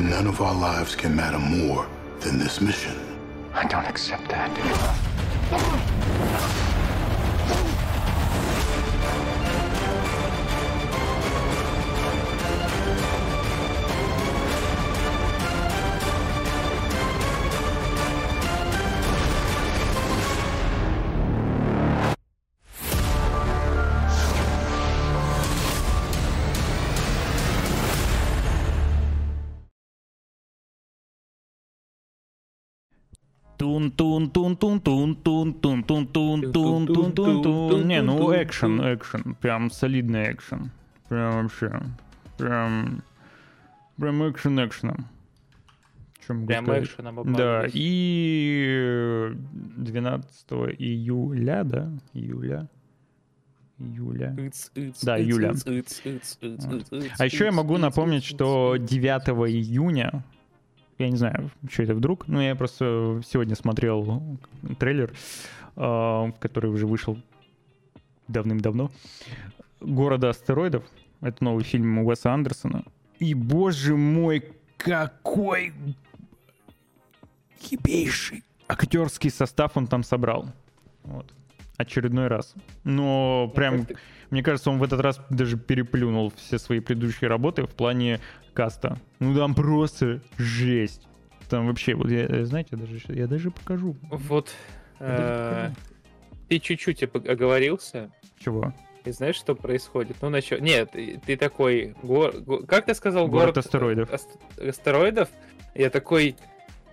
None 0.09 0.27
of 0.27 0.41
our 0.41 0.55
lives 0.55 0.97
can 0.97 1.15
matter 1.15 1.39
more 1.39 1.87
than 2.21 2.39
this 2.39 2.63
mission. 2.63 2.99
I 3.53 3.69
don't 3.69 3.85
accept 3.85 4.31
that. 4.31 5.92
Экшен. 39.13 39.35
Прям 39.35 39.71
солидный 39.71 40.33
экшен. 40.33 40.71
Прям 41.09 41.43
вообще. 41.43 41.83
Прям... 42.39 43.03
Прям 43.97 44.31
экшен 44.31 44.67
экшеном. 44.67 45.07
Чем 46.27 46.47
Прям 46.47 46.65
сказать? 46.65 46.85
экшеном 46.85 47.33
Да, 47.35 47.67
и 47.73 49.33
12 49.53 50.53
июля, 50.79 51.65
да? 51.65 51.91
Июля. 52.15 52.69
Июля. 53.79 54.37
Да, 55.03 55.21
июля. 55.21 55.55
А 57.19 57.25
еще 57.25 57.47
я 57.47 57.53
могу 57.53 57.79
напомнить, 57.79 58.25
что 58.25 58.77
9 58.77 59.51
июня, 59.51 60.25
я 60.99 61.09
не 61.11 61.17
знаю, 61.17 61.51
что 61.69 61.83
это 61.83 61.95
вдруг, 61.95 62.29
но 62.29 62.41
я 62.41 62.55
просто 62.55 63.21
сегодня 63.27 63.57
смотрел 63.57 64.39
трейлер, 64.79 65.13
э, 65.77 66.33
который 66.39 66.71
уже 66.71 66.87
вышел 66.87 67.19
давным-давно. 68.33 68.91
«Города 69.81 70.31
астероидов». 70.31 70.85
Это 71.21 71.45
новый 71.45 71.63
фильм 71.63 71.99
Уэса 72.01 72.33
Андерсона. 72.33 72.85
И, 73.21 73.35
боже 73.35 73.97
мой, 73.97 74.45
какой 74.77 75.73
хипейший 77.61 78.43
актерский 78.67 79.31
состав 79.31 79.77
он 79.77 79.87
там 79.87 80.03
собрал. 80.03 80.49
Вот. 81.05 81.33
Очередной 81.77 82.29
раз. 82.29 82.55
Но 82.85 83.53
прям, 83.55 83.87
мне 84.31 84.43
кажется, 84.43 84.71
он 84.71 84.79
в 84.79 84.83
этот 84.83 85.01
раз 85.01 85.21
даже 85.31 85.57
переплюнул 85.57 86.33
все 86.37 86.59
свои 86.59 86.81
предыдущие 86.81 87.29
работы 87.29 87.63
в 87.65 87.71
плане 87.71 88.21
каста. 88.55 88.99
Ну 89.21 89.35
там 89.37 89.55
просто 89.55 90.21
жесть. 90.39 91.07
Там 91.49 91.67
вообще, 91.67 91.95
вот 91.95 92.11
я, 92.11 92.27
э, 92.27 92.45
знаете, 92.45 92.71
я 92.73 92.79
даже, 92.79 93.01
я 93.09 93.27
даже 93.27 93.51
покажу. 93.51 93.97
Вот. 94.11 94.51
Э. 95.01 95.71
Ты 96.49 96.59
чуть-чуть 96.59 97.03
оговорился. 97.03 98.11
Чего? 98.43 98.73
И 99.05 99.11
знаешь, 99.11 99.37
что 99.37 99.55
происходит? 99.55 100.17
Ну, 100.23 100.29
насчет... 100.31 100.61
Нет, 100.61 100.93
ты 100.93 101.21
ты 101.25 101.37
такой... 101.37 101.95
гор- 102.03 102.37
го- 102.39 102.65
Как 102.67 102.87
ты 102.87 102.95
сказал? 102.95 103.27
Город 103.29 103.59
астероидов. 103.59 104.13
ас- 104.13 104.29
Астероидов? 104.57 105.29
Я 105.75 105.91
такой... 105.91 106.37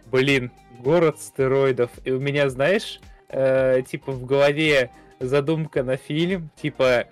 Блин, 0.07 0.51
город 0.79 1.15
астероидов. 1.17 1.91
И 2.05 2.11
у 2.11 2.19
меня, 2.19 2.49
знаешь, 2.49 2.99
э, 3.29 3.81
типа 3.87 4.11
в 4.11 4.25
голове 4.25 4.89
задумка 5.19 5.83
на 5.83 5.97
фильм, 5.97 6.49
типа... 6.61 7.05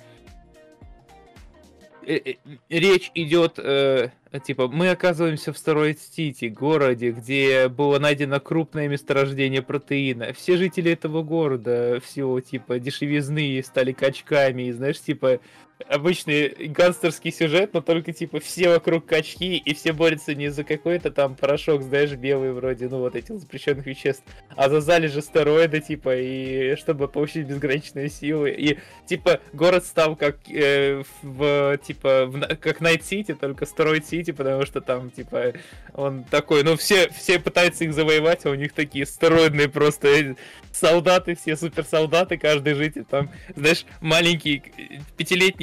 э, 2.07 2.21
э, 2.25 2.33
Речь 2.69 3.11
идет, 3.13 3.59
э, 3.59 4.09
типа, 4.45 4.67
мы 4.67 4.89
оказываемся 4.89 5.51
в 5.51 5.57
Стероид-Сити, 5.57 6.45
городе, 6.45 7.11
где 7.11 7.67
было 7.67 7.99
найдено 7.99 8.39
крупное 8.39 8.87
месторождение 8.87 9.61
протеина. 9.61 10.33
Все 10.33 10.57
жители 10.57 10.91
этого 10.91 11.23
города 11.23 11.99
в 12.03 12.07
силу, 12.09 12.39
типа, 12.41 12.79
дешевизны 12.79 13.61
стали 13.63 13.91
качками, 13.91 14.63
и, 14.63 14.71
знаешь, 14.71 14.99
типа, 14.99 15.39
обычный 15.87 16.49
гангстерский 16.67 17.31
сюжет, 17.31 17.73
но 17.73 17.81
только, 17.81 18.11
типа, 18.13 18.39
все 18.39 18.69
вокруг 18.69 19.05
качки, 19.05 19.57
и 19.57 19.73
все 19.73 19.93
борются 19.93 20.33
не 20.35 20.49
за 20.49 20.63
какой-то 20.63 21.11
там 21.11 21.35
порошок, 21.35 21.83
знаешь, 21.83 22.11
белый 22.13 22.51
вроде, 22.51 22.87
ну, 22.87 22.99
вот 22.99 23.15
этих 23.15 23.39
запрещенных 23.39 23.85
веществ, 23.85 24.23
а 24.55 24.69
за 24.69 24.81
залежи 24.81 25.21
стероида, 25.21 25.79
типа, 25.79 26.17
и 26.17 26.75
чтобы 26.75 27.07
получить 27.07 27.47
безграничные 27.47 28.09
силы. 28.09 28.51
И, 28.51 28.79
типа, 29.05 29.39
город 29.53 29.85
стал 29.85 30.15
как 30.15 30.37
э, 30.49 31.03
в, 31.21 31.77
типа, 31.85 32.25
в 32.25 32.55
как 32.57 32.81
Найт 32.81 33.05
Сити, 33.05 33.33
только 33.33 33.65
Стероид 33.65 34.05
Сити, 34.05 34.31
потому 34.31 34.65
что 34.65 34.81
там, 34.81 35.11
типа, 35.11 35.53
он 35.93 36.23
такой, 36.23 36.63
ну, 36.63 36.75
все, 36.75 37.09
все 37.09 37.39
пытаются 37.39 37.83
их 37.83 37.93
завоевать, 37.93 38.45
а 38.45 38.49
у 38.49 38.55
них 38.55 38.73
такие 38.73 39.05
стероидные 39.05 39.69
просто 39.69 40.07
э, 40.07 40.35
солдаты, 40.71 41.35
все 41.35 41.55
суперсолдаты, 41.55 42.37
каждый 42.37 42.73
житель 42.73 43.05
там, 43.05 43.29
знаешь, 43.55 43.85
маленький 44.01 44.63
э, 44.77 44.99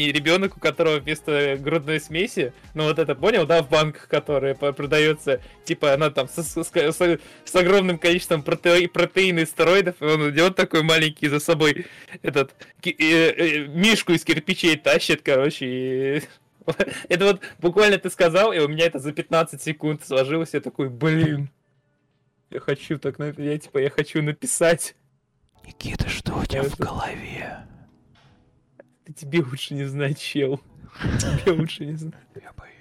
пятилетний 0.05 0.13
ребенок, 0.13 0.57
у 0.57 0.61
которого 0.61 0.99
вместо 0.99 1.57
грудной 1.59 2.01
смеси, 2.01 2.53
ну 2.75 2.85
вот 2.85 2.99
это 2.99 3.15
понял, 3.15 3.47
да, 3.47 3.63
в 3.63 3.69
банках, 3.69 4.09
которая 4.09 4.55
по- 4.55 4.73
продается, 4.73 5.41
типа 5.65 5.95
она 5.95 6.11
там 6.11 6.29
со- 6.29 6.43
с, 6.43 6.57
с- 6.65 7.19
с 7.45 7.55
огромным 7.55 7.99
количеством 7.99 8.43
проте- 8.43 8.89
протеина 8.89 9.41
и 9.41 9.47
стероидов, 9.47 9.97
и 10.01 10.05
он 10.05 10.31
идет 10.31 10.57
такой 10.57 10.83
маленький 10.83 11.29
за 11.29 11.41
собой 11.41 11.87
этот 12.23 12.53
э, 12.85 12.91
э, 12.99 13.67
мишку 13.69 14.13
из 14.13 14.25
кирпичей 14.25 14.77
тащит, 14.77 15.23
короче, 15.23 15.67
и 15.67 16.23
это 17.09 17.25
вот 17.25 17.41
буквально 17.59 17.99
ты 17.99 18.11
сказал, 18.11 18.53
и 18.53 18.59
у 18.59 18.69
меня 18.69 18.87
это 18.87 18.99
за 18.99 19.13
15 19.13 19.63
секунд 19.63 20.05
сложилось, 20.07 20.51
я 20.55 20.61
такой, 20.61 20.89
блин, 20.89 21.51
я 22.51 22.61
хочу 22.61 22.99
так, 22.99 23.17
я 23.39 23.59
типа, 23.59 23.79
я 23.79 23.91
хочу 23.91 24.23
написать. 24.23 24.95
Никита, 25.67 26.09
что 26.09 26.35
у 26.35 26.45
тебя 26.45 26.63
в 26.63 26.77
голове? 26.79 27.67
Да 29.07 29.13
тебе 29.13 29.43
лучше 29.43 29.75
не 29.75 29.85
знать, 29.85 30.19
чел. 30.21 30.61
Тебе 31.21 31.53
лучше 31.53 31.85
не 31.85 31.97
знать. 31.97 32.15
Я 32.35 32.53
боюсь. 32.53 32.74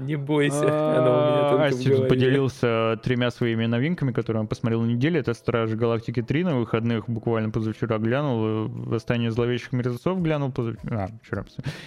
Не 0.00 0.16
бойся, 0.16 0.96
оно 0.98 1.10
у 1.12 1.20
меня 1.20 1.66
А, 1.66 1.70
голове. 1.70 2.08
поделился 2.08 2.98
тремя 3.02 3.30
своими 3.30 3.66
новинками, 3.66 4.12
которые 4.12 4.40
он 4.40 4.48
посмотрел 4.48 4.82
на 4.82 4.86
неделе. 4.86 5.20
Это 5.20 5.34
«Стражи 5.34 5.76
Галактики 5.76 6.20
3» 6.20 6.44
на 6.44 6.58
выходных, 6.58 7.08
буквально 7.08 7.50
позавчера 7.50 7.98
глянул. 7.98 8.44
э, 8.44 8.66
«Восстание 8.68 9.30
зловещих 9.30 9.72
мертвецов» 9.72 10.20
глянул 10.20 10.50
позавчера. 10.52 11.04
А, 11.04 11.08
вчера. 11.22 11.44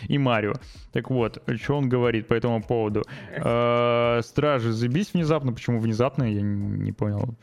И 0.07 0.17
«Марио». 0.17 0.53
Так 0.93 1.09
вот, 1.09 1.41
что 1.57 1.77
он 1.77 1.89
говорит 1.89 2.27
по 2.27 2.33
этому 2.33 2.61
поводу? 2.63 3.03
Э, 3.35 4.21
«Стражи» 4.23 4.71
забись 4.71 5.13
внезапно. 5.13 5.51
Почему 5.51 5.79
внезапно? 5.79 6.23
Я 6.23 6.41
не 6.41 6.91
понял. 6.93 7.35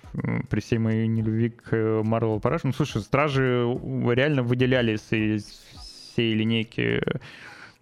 При 0.49 0.61
всей 0.61 0.79
моей 0.79 1.07
нелюбви 1.07 1.51
к 1.51 1.73
э, 1.73 2.03
Marvel 2.03 2.41
Параш. 2.41 2.65
Ну, 2.65 2.73
слушай, 2.73 3.03
«Стражи» 3.03 3.43
реально 4.15 4.43
выделялись 4.43 5.13
из 5.13 5.45
всей 6.15 6.35
линейки 6.35 7.03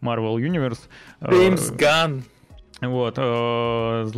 Marvel 0.02 0.36
Universe. 0.36 0.80
Э, 1.20 1.30
Джеймс 1.30 1.70
Ган. 1.70 2.24
вот, 2.80 3.14
э, 3.16 4.10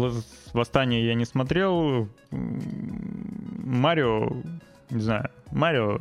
Восстание 0.52 1.06
я 1.06 1.15
не 1.15 1.24
смотрел. 1.24 2.09
Марио, 2.31 4.28
не 4.90 5.01
знаю, 5.01 5.31
Марио, 5.51 5.98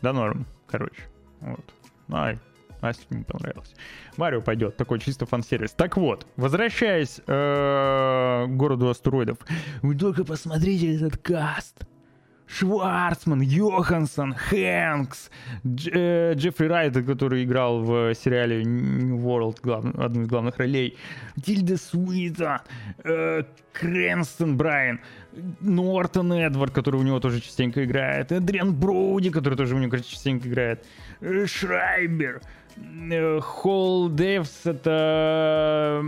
да 0.00 0.12
норм, 0.12 0.46
короче. 0.68 1.02
Вот. 1.40 1.64
Ну, 2.08 2.16
Ай, 2.16 2.38
Асте 2.80 3.04
не 3.10 3.24
понравилось. 3.24 3.74
Марио 4.16 4.40
пойдет, 4.40 4.76
такой 4.76 5.00
чисто 5.00 5.26
фан-сервис. 5.26 5.72
Так 5.72 5.96
вот, 5.96 6.26
возвращаясь 6.36 7.20
э, 7.26 8.44
к 8.46 8.50
городу 8.50 8.88
астероидов. 8.88 9.38
Вы 9.82 9.96
только 9.96 10.24
посмотрите 10.24 10.94
этот 10.94 11.18
каст. 11.18 11.84
Шварцман, 12.48 13.40
Йоханссон, 13.40 14.34
Хэнкс, 14.34 15.30
Дж- 15.64 15.90
э, 15.92 16.34
Джеффри 16.34 16.66
Райт, 16.68 16.94
который 17.06 17.44
играл 17.44 17.82
в 17.82 18.14
сериале 18.14 18.62
New 18.64 19.18
World, 19.18 19.58
глав- 19.62 19.94
одну 19.98 20.22
из 20.22 20.28
главных 20.28 20.56
ролей, 20.58 20.96
Тильда 21.44 21.76
Суита, 21.76 22.62
э, 23.04 23.42
Крэнстон 23.72 24.56
Брайан, 24.56 25.00
Нортон 25.60 26.32
Эдвард, 26.32 26.72
который 26.72 27.00
у 27.00 27.02
него 27.02 27.20
тоже 27.20 27.40
частенько 27.40 27.84
играет, 27.84 28.32
Эдриан 28.32 28.74
Броуди, 28.74 29.30
который 29.30 29.56
тоже 29.56 29.74
у 29.74 29.78
него 29.78 29.96
частенько 29.98 30.48
играет, 30.48 30.86
э, 31.20 31.46
Шрайбер, 31.46 32.40
э, 33.10 33.40
Холл 33.40 34.08
Дэвс, 34.08 34.66
это 34.66 36.00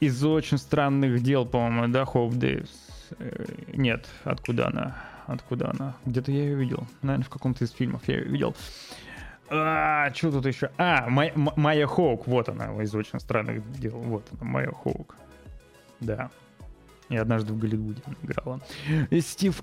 из 0.00 0.24
очень 0.24 0.58
странных 0.58 1.22
дел, 1.22 1.46
по-моему, 1.46 1.92
да, 1.92 2.04
Холл 2.04 2.30
Дэвс. 2.32 2.70
э, 3.18 3.44
нет, 3.74 4.06
откуда 4.24 4.66
она? 4.68 4.96
Откуда 5.26 5.70
она? 5.70 5.94
Где-то 6.06 6.32
я 6.32 6.42
ее 6.44 6.54
видел. 6.54 6.86
Наверное, 7.02 7.24
в 7.24 7.30
каком-то 7.30 7.64
из 7.64 7.70
фильмов 7.70 8.02
я 8.08 8.16
ее 8.18 8.24
видел. 8.24 8.54
А, 9.50 10.12
что 10.14 10.30
тут 10.32 10.46
еще? 10.46 10.70
А, 10.78 11.08
Май- 11.08 11.32
М- 11.34 11.50
Майя 11.56 11.86
Хоук, 11.86 12.26
вот 12.26 12.48
она, 12.48 12.82
из 12.82 12.94
очень 12.94 13.20
странных 13.20 13.70
дел. 13.78 13.96
Вот 13.98 14.26
она, 14.32 14.50
Майя 14.50 14.70
Хоук. 14.72 15.14
Да. 16.00 16.30
И 17.08 17.16
однажды 17.16 17.52
в 17.52 17.58
Голливуде 17.58 18.00
играла. 18.22 18.60
Стив 19.20 19.62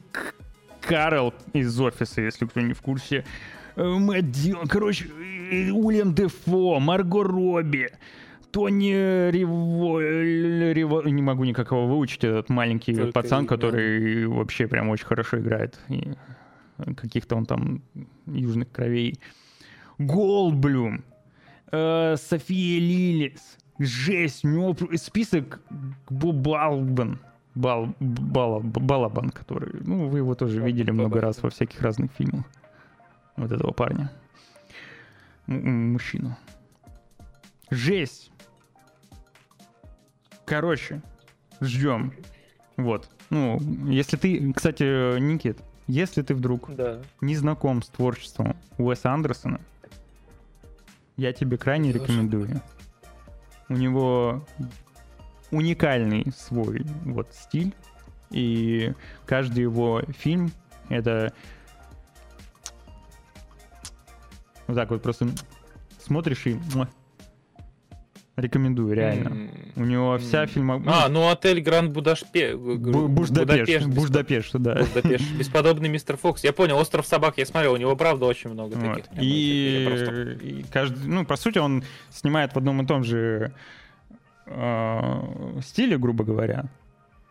Карл 0.82 1.34
из 1.54 1.80
офиса, 1.80 2.22
если 2.22 2.46
кто 2.46 2.62
не 2.62 2.74
в 2.74 2.82
курсе. 2.82 3.26
Э, 3.76 3.84
Мэтт 3.84 4.30
Дилан, 4.32 4.68
короче, 4.68 5.06
Уильям 5.08 6.14
Дефо, 6.14 6.80
Марго 6.80 7.24
Робби, 7.24 7.90
Тони 8.52 9.30
Риво... 9.32 10.02
Риво- 10.74 11.10
Не 11.10 11.22
могу 11.22 11.44
никак 11.44 11.72
его 11.72 11.88
выучить, 11.88 12.24
этот 12.24 12.50
маленький 12.50 12.96
Только 12.96 13.12
пацан, 13.14 13.46
который 13.48 14.26
вообще 14.28 14.68
прям 14.68 14.90
очень 14.90 15.06
хорошо 15.06 15.40
играет. 15.40 15.80
И 15.90 16.14
каких-то 16.96 17.36
он 17.36 17.46
там 17.46 17.82
южных 18.26 18.72
кровей. 18.72 19.20
Голдблюм, 19.98 21.04
э, 21.72 22.16
София 22.18 22.80
Лилис. 22.80 23.58
Жесть, 23.78 24.44
у 24.46 24.48
него 24.50 24.76
список 24.98 25.62
Балбан. 26.10 27.20
Бал, 27.56 27.94
Бала- 28.00 28.62
Балабан, 28.62 29.30
который... 29.32 29.82
Ну, 29.86 30.08
вы 30.08 30.20
его 30.20 30.36
тоже 30.36 30.62
видели 30.62 30.92
много 30.92 31.20
раз 31.20 31.42
во 31.44 31.50
всяких 31.50 31.82
разных 31.82 32.12
фильмах. 32.14 32.46
Вот 33.36 33.52
этого 33.52 33.72
парня. 33.72 34.12
М- 35.48 35.66
м- 35.66 35.94
Мужчину. 35.94 36.38
Жесть. 37.72 38.32
Короче, 40.50 41.04
ждем. 41.62 42.12
Вот. 42.76 43.08
Ну, 43.30 43.60
если 43.88 44.18
ты, 44.18 44.52
кстати, 44.54 45.20
Никит, 45.20 45.60
если 45.86 46.24
ты 46.24 46.34
вдруг 46.34 46.74
Да. 46.76 47.02
не 47.22 47.36
знаком 47.36 47.84
с 47.84 47.88
творчеством 47.90 48.58
Уэса 48.80 49.12
Андерсона, 49.14 49.62
я 51.18 51.34
тебе 51.34 51.58
крайне 51.60 51.92
рекомендую. 51.92 52.62
У 53.68 53.74
него 53.74 54.44
уникальный 55.52 56.26
свой 56.36 56.84
вот 57.06 57.32
стиль, 57.36 57.76
и 58.32 58.94
каждый 59.28 59.62
его 59.62 60.02
фильм 60.18 60.52
это 60.90 61.32
вот 64.66 64.76
так 64.76 64.90
вот 64.90 65.04
просто 65.04 65.28
смотришь 66.00 66.48
и 66.48 66.60
муа. 66.74 66.90
Рекомендую 68.42 68.94
реально. 68.94 69.50
У 69.76 69.84
него 69.84 70.18
вся 70.18 70.46
фильмография... 70.46 71.06
А, 71.06 71.10
ну 71.10 71.30
отель 71.30 71.62
Гранд 71.62 71.92
Будашпе... 71.92 72.56
Буждапешт, 72.56 73.88
Буждапешт, 73.88 74.54
да. 74.54 74.76
Будапешт. 74.76 75.32
Бесподобный 75.38 75.90
мистер 75.90 76.18
Фокс. 76.18 76.44
Я 76.44 76.54
понял, 76.54 76.78
Остров 76.78 77.06
собак 77.06 77.38
я 77.38 77.46
смотрел, 77.46 77.74
у 77.74 77.78
него 77.78 77.96
правда 77.96 78.26
очень 78.26 78.50
много 78.50 78.76
Вот. 78.76 79.04
таких. 79.04 79.22
И, 79.22 79.86
просто- 79.88 80.46
и 80.46 80.64
каждый, 80.72 81.08
ну, 81.08 81.26
по 81.26 81.36
сути, 81.36 81.60
он 81.60 81.84
снимает 82.10 82.54
в 82.54 82.58
одном 82.58 82.82
и 82.82 82.86
том 82.86 83.04
же 83.04 83.52
э, 84.46 85.60
стиле, 85.64 85.98
грубо 85.98 86.24
говоря, 86.24 86.66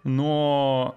но 0.05 0.97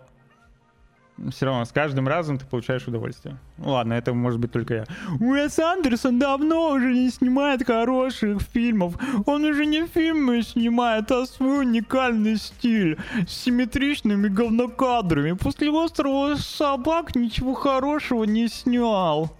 все 1.30 1.45
равно 1.45 1.65
с 1.65 1.72
каждым 1.72 2.07
разом 2.07 2.38
ты 2.38 2.45
получаешь 2.45 2.88
удовольствие. 2.88 3.38
Ну, 3.57 3.72
ладно, 3.72 3.93
это 3.93 4.14
может 4.14 4.39
быть 4.39 4.52
только 4.52 4.73
я. 4.73 4.85
Уэс 5.19 5.60
Андерсон 5.60 6.19
давно 6.19 6.72
уже 6.72 6.93
не 6.93 7.10
снимает 7.10 7.65
хороших 7.65 8.41
фильмов. 8.41 8.95
Он 9.26 9.43
уже 9.43 9.65
не 9.65 9.85
фильмы 9.85 10.41
снимает, 10.41 11.11
а 11.11 11.26
свой 11.26 11.60
уникальный 11.61 12.38
стиль 12.38 12.98
с 13.27 13.31
симметричными 13.31 14.27
говнокадрами. 14.27 15.34
После 15.34 15.69
«Острова 15.69 16.35
собак» 16.35 17.15
ничего 17.15 17.53
хорошего 17.53 18.23
не 18.23 18.48
снял. 18.48 19.35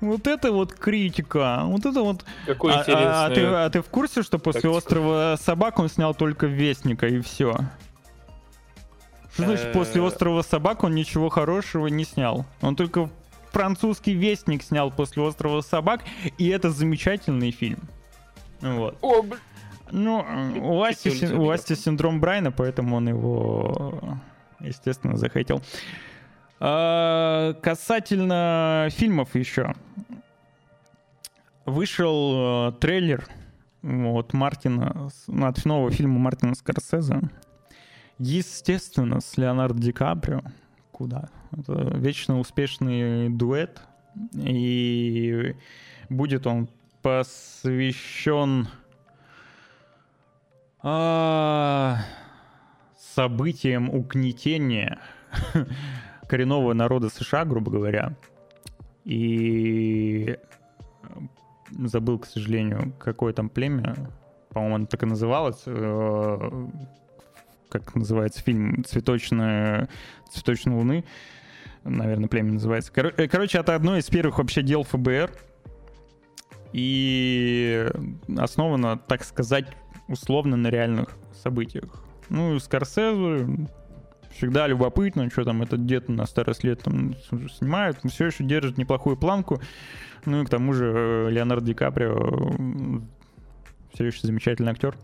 Вот 0.00 0.26
это 0.26 0.52
вот 0.52 0.74
критика. 0.74 1.62
Вот 1.64 1.86
это 1.86 2.02
вот... 2.02 2.24
Какой 2.46 2.72
а, 2.72 2.76
а- 2.76 2.80
а 2.80 2.84
ты, 3.28 3.32
интересный 3.32 3.64
а 3.64 3.70
ты 3.70 3.80
в 3.80 3.86
курсе, 3.86 4.22
что 4.22 4.38
после 4.38 4.62
тактика. 4.62 4.76
«Острова 4.76 5.36
собак» 5.40 5.78
он 5.78 5.88
снял 5.88 6.14
только 6.14 6.46
«Вестника» 6.46 7.06
и 7.06 7.20
все? 7.20 7.56
Что 9.34 9.44
значит, 9.44 9.72
после 9.72 10.00
Э. 10.00 10.04
«Острова 10.04 10.42
собак» 10.42 10.84
он 10.84 10.94
ничего 10.94 11.28
хорошего 11.28 11.88
не 11.88 12.04
снял? 12.04 12.46
Он 12.62 12.76
только 12.76 13.10
французский 13.52 14.14
«Вестник» 14.14 14.62
снял 14.62 14.90
после 14.90 15.22
«Острова 15.22 15.60
собак», 15.60 16.02
и 16.38 16.48
это 16.48 16.70
замечательный 16.70 17.50
фильм. 17.50 17.80
Вот. 18.60 18.96
О, 19.02 19.22
блин. 19.22 19.40
Ну, 19.90 20.24
у 20.62 20.82
Асти, 20.82 21.10
син- 21.10 21.36
у 21.36 21.50
Асти 21.50 21.74
синдром 21.74 22.20
Брайна, 22.20 22.50
поэтому 22.50 22.96
он 22.96 23.08
его, 23.08 24.18
естественно, 24.60 25.16
захейтил. 25.16 25.62
А, 26.58 27.52
Касательно 27.54 28.88
фильмов 28.90 29.34
еще. 29.34 29.74
Вышел 31.66 32.68
э, 32.68 32.72
трейлер 32.80 33.26
от 33.82 34.32
Мартина, 34.32 35.10
от 35.28 35.64
нового 35.64 35.90
фильма 35.90 36.18
Мартина 36.18 36.54
Скорсезе. 36.54 37.20
Естественно, 38.18 39.20
с 39.20 39.36
Леонардо 39.36 39.80
Ди 39.80 39.92
Каприо. 39.92 40.42
Куда? 40.92 41.28
Это 41.52 41.72
вечно 41.96 42.38
успешный 42.38 43.28
дуэт. 43.28 43.80
И 44.34 45.56
будет 46.08 46.46
он 46.46 46.68
посвящен 47.02 48.68
а, 50.80 51.98
событиям 52.96 53.90
угнетения 53.90 55.00
коренного 56.28 56.72
народа 56.72 57.08
США, 57.08 57.44
грубо 57.44 57.72
говоря. 57.72 58.16
И 59.04 60.38
забыл, 61.70 62.18
к 62.18 62.26
сожалению, 62.26 62.92
какое 62.98 63.32
там 63.32 63.48
племя. 63.48 63.96
По-моему, 64.50 64.76
оно 64.76 64.86
так 64.86 65.02
и 65.02 65.06
называлось. 65.06 65.64
Как 67.74 67.96
называется 67.96 68.40
фильм 68.40 68.84
«Цветочная, 68.84 69.88
«Цветочная 70.30 70.76
луны». 70.76 71.04
Наверное, 71.82 72.28
племя 72.28 72.52
называется. 72.52 72.92
Кор- 72.92 73.12
э, 73.16 73.26
Короче, 73.26 73.58
это 73.58 73.74
одно 73.74 73.96
из 73.96 74.06
первых 74.06 74.38
вообще 74.38 74.62
дел 74.62 74.84
ФБР. 74.84 75.32
И 76.72 77.84
основано, 78.38 78.96
так 78.96 79.24
сказать, 79.24 79.66
условно 80.06 80.56
на 80.56 80.68
реальных 80.68 81.16
событиях. 81.42 82.04
Ну, 82.28 82.54
и 82.54 82.60
Скорсезе 82.60 83.68
всегда 84.30 84.68
любопытно, 84.68 85.28
что 85.28 85.42
там 85.42 85.62
этот 85.62 85.84
дед 85.84 86.08
на 86.08 86.26
старость 86.26 86.62
лет 86.62 86.80
там 86.80 87.16
снимает, 87.58 87.98
все 88.08 88.26
еще 88.26 88.44
держит 88.44 88.78
неплохую 88.78 89.16
планку. 89.16 89.60
Ну 90.26 90.42
и 90.42 90.46
к 90.46 90.48
тому 90.48 90.74
же 90.74 90.92
э, 90.94 91.30
Леонардо 91.30 91.66
Ди 91.66 91.74
Каприо 91.74 92.52
все 93.94 94.04
еще 94.06 94.20
замечательный 94.22 94.70
актер. 94.70 94.96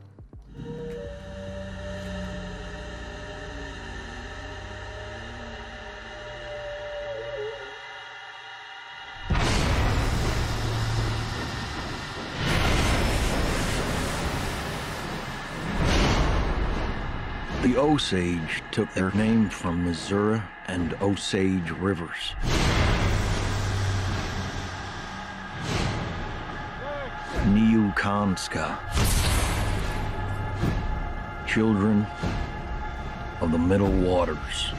Osage 17.91 18.63
took 18.71 18.95
their 18.95 19.11
name 19.15 19.49
from 19.49 19.85
Missouri 19.85 20.41
and 20.69 20.95
Osage 21.03 21.73
rivers. 21.73 22.37
Neokanska. 27.47 28.79
Children 31.49 32.07
of 33.41 33.51
the 33.51 33.59
Middle 33.59 33.91
Waters. 33.91 34.73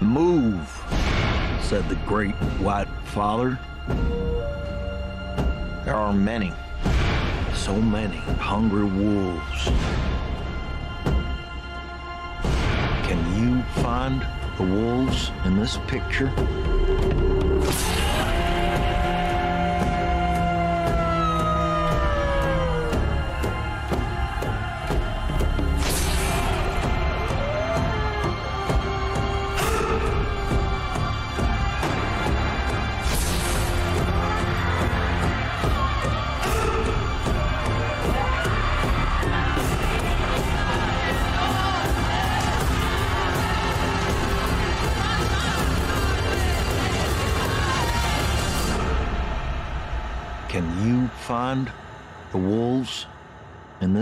Move, 0.00 0.84
said 1.60 1.88
the 1.88 1.98
great 2.06 2.36
white 2.60 2.86
father. 3.06 3.58
There 5.84 5.96
are 5.96 6.12
many, 6.12 6.52
so 7.54 7.74
many 7.74 8.16
hungry 8.16 8.84
wolves. 8.84 9.64
Can 13.06 13.20
you 13.36 13.62
find 13.82 14.26
the 14.56 14.64
wolves 14.64 15.30
in 15.44 15.56
this 15.56 15.78
picture? 15.86 16.30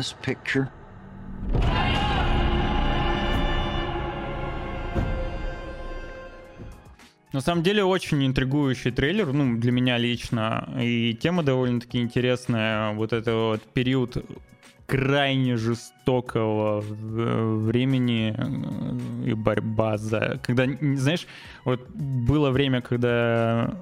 This 0.09 0.14
picture? 0.22 0.68
На 7.32 7.43
самом 7.43 7.62
деле 7.62 7.85
очень 7.85 8.26
интригующий 8.26 8.90
трейлер, 8.90 9.32
ну, 9.32 9.59
для 9.59 9.70
меня 9.70 9.98
лично. 9.98 10.68
И 10.80 11.14
тема 11.14 11.43
довольно-таки 11.43 11.98
интересная. 11.98 12.94
Вот 12.94 13.12
это 13.12 13.35
вот 13.35 13.62
период 13.74 14.16
крайне 14.86 15.56
жестокого 15.59 16.80
времени 16.80 18.35
э, 18.35 19.28
и 19.30 19.35
борьба 19.35 19.98
за... 19.98 20.40
Когда, 20.43 20.64
знаешь, 20.97 21.26
вот 21.64 21.86
было 21.90 22.51
время, 22.51 22.80
когда 22.80 23.74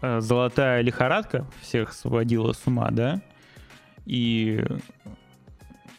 э, 0.00 0.20
золотая 0.20 0.80
лихорадка 0.80 1.46
всех 1.60 1.92
сводила 1.92 2.54
с 2.54 2.66
ума, 2.66 2.88
да? 2.90 3.20
И 4.06 4.64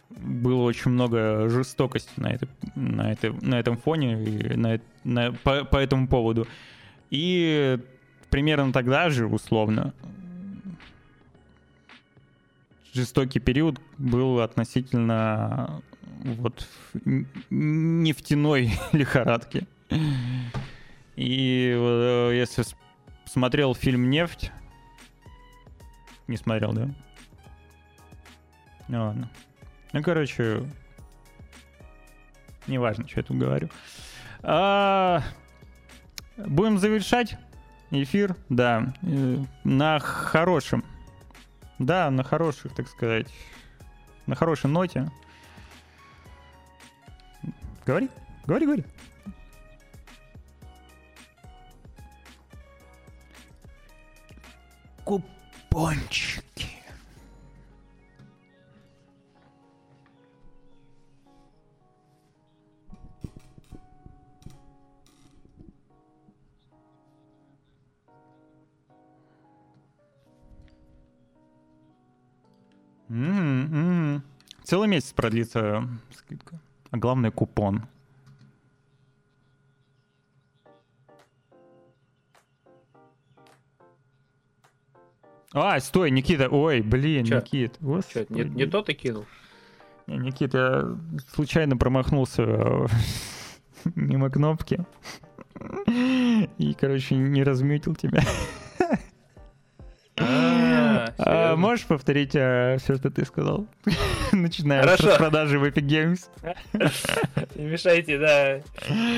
было 0.10 0.64
очень 0.64 0.91
много 0.91 1.49
жестокости 1.49 2.11
на, 2.18 2.27
это, 2.27 2.48
на, 2.76 3.11
это, 3.11 3.34
на 3.41 3.60
этом 3.60 3.77
фоне, 3.77 4.23
и 4.23 4.56
на, 4.56 4.80
на- 5.03 5.32
по, 5.34 5.65
по 5.65 5.77
этому 5.77 6.07
поводу. 6.07 6.48
И 7.10 7.77
примерно 8.30 8.72
тогда 8.72 9.10
же, 9.10 9.27
условно, 9.27 9.94
жестокий 12.94 13.40
период 13.40 13.80
был 13.98 14.40
относительно 14.40 15.82
вот 16.23 16.68
нефтяной 17.49 18.72
лихорадки. 18.94 19.68
И 21.15 21.73
э, 21.77 22.32
если 22.36 22.64
смотрел 23.26 23.73
фильм 23.76 24.10
«Нефть», 24.10 24.52
не 26.27 26.38
смотрел, 26.38 26.73
да? 26.73 26.90
Ну 28.88 29.03
ладно. 29.03 29.30
Ну, 29.94 30.03
короче, 30.03 30.64
неважно, 32.68 33.07
что 33.07 33.20
я 33.20 33.24
тут 33.24 33.38
говорю. 33.38 33.70
А, 34.44 35.24
будем 36.38 36.78
завершать 36.78 37.38
эфир, 37.91 38.36
да, 38.49 38.94
э, 39.02 39.38
на 39.64 39.99
хорошем, 39.99 40.84
да, 41.80 42.10
на 42.12 42.24
хороших, 42.24 42.76
так 42.76 42.88
сказать, 42.88 43.28
на 44.28 44.36
хорошей 44.36 44.70
ноте. 44.70 45.10
Говори, 47.86 48.10
говори, 48.45 48.66
говори. 48.66 48.86
Купончики. 55.03 56.44
Целый 74.76 74.89
месяц 74.89 75.14
продлится 75.14 75.88
скидка. 76.11 76.60
А 76.91 76.97
главное 76.97 77.31
купон. 77.31 77.84
А, 85.53 85.80
стой, 85.80 86.11
Никита. 86.11 86.49
Ой, 86.49 86.81
блин, 86.81 87.23
Чё? 87.23 87.38
Никит. 87.38 87.77
Чё, 87.80 87.85
Господи. 87.85 88.26
не, 88.34 88.43
не 88.43 88.65
то 88.65 88.81
ты 88.81 88.93
кинул? 88.93 89.23
Не, 90.07 90.18
Никит, 90.18 90.53
я 90.53 90.84
случайно 91.34 91.77
промахнулся 91.77 92.43
мимо 93.95 94.30
кнопки. 94.30 94.85
И, 95.88 96.76
короче, 96.77 97.15
не 97.15 97.45
размютил 97.45 97.95
тебя. 97.95 98.22
А, 101.18 101.53
А, 101.53 101.56
можешь 101.56 101.86
повторить 101.86 102.32
все, 102.32 102.77
что 102.80 103.10
ты 103.10 103.26
сказал? 103.26 103.68
Начиная 104.32 104.82
с 104.82 104.86
Хорошо. 104.86 105.10
распродажи 105.10 105.60
в 105.60 105.64
Epic 105.64 105.86
Games. 105.88 106.19
Не 107.56 107.65
мешайте, 107.65 108.18
да. 108.18 108.60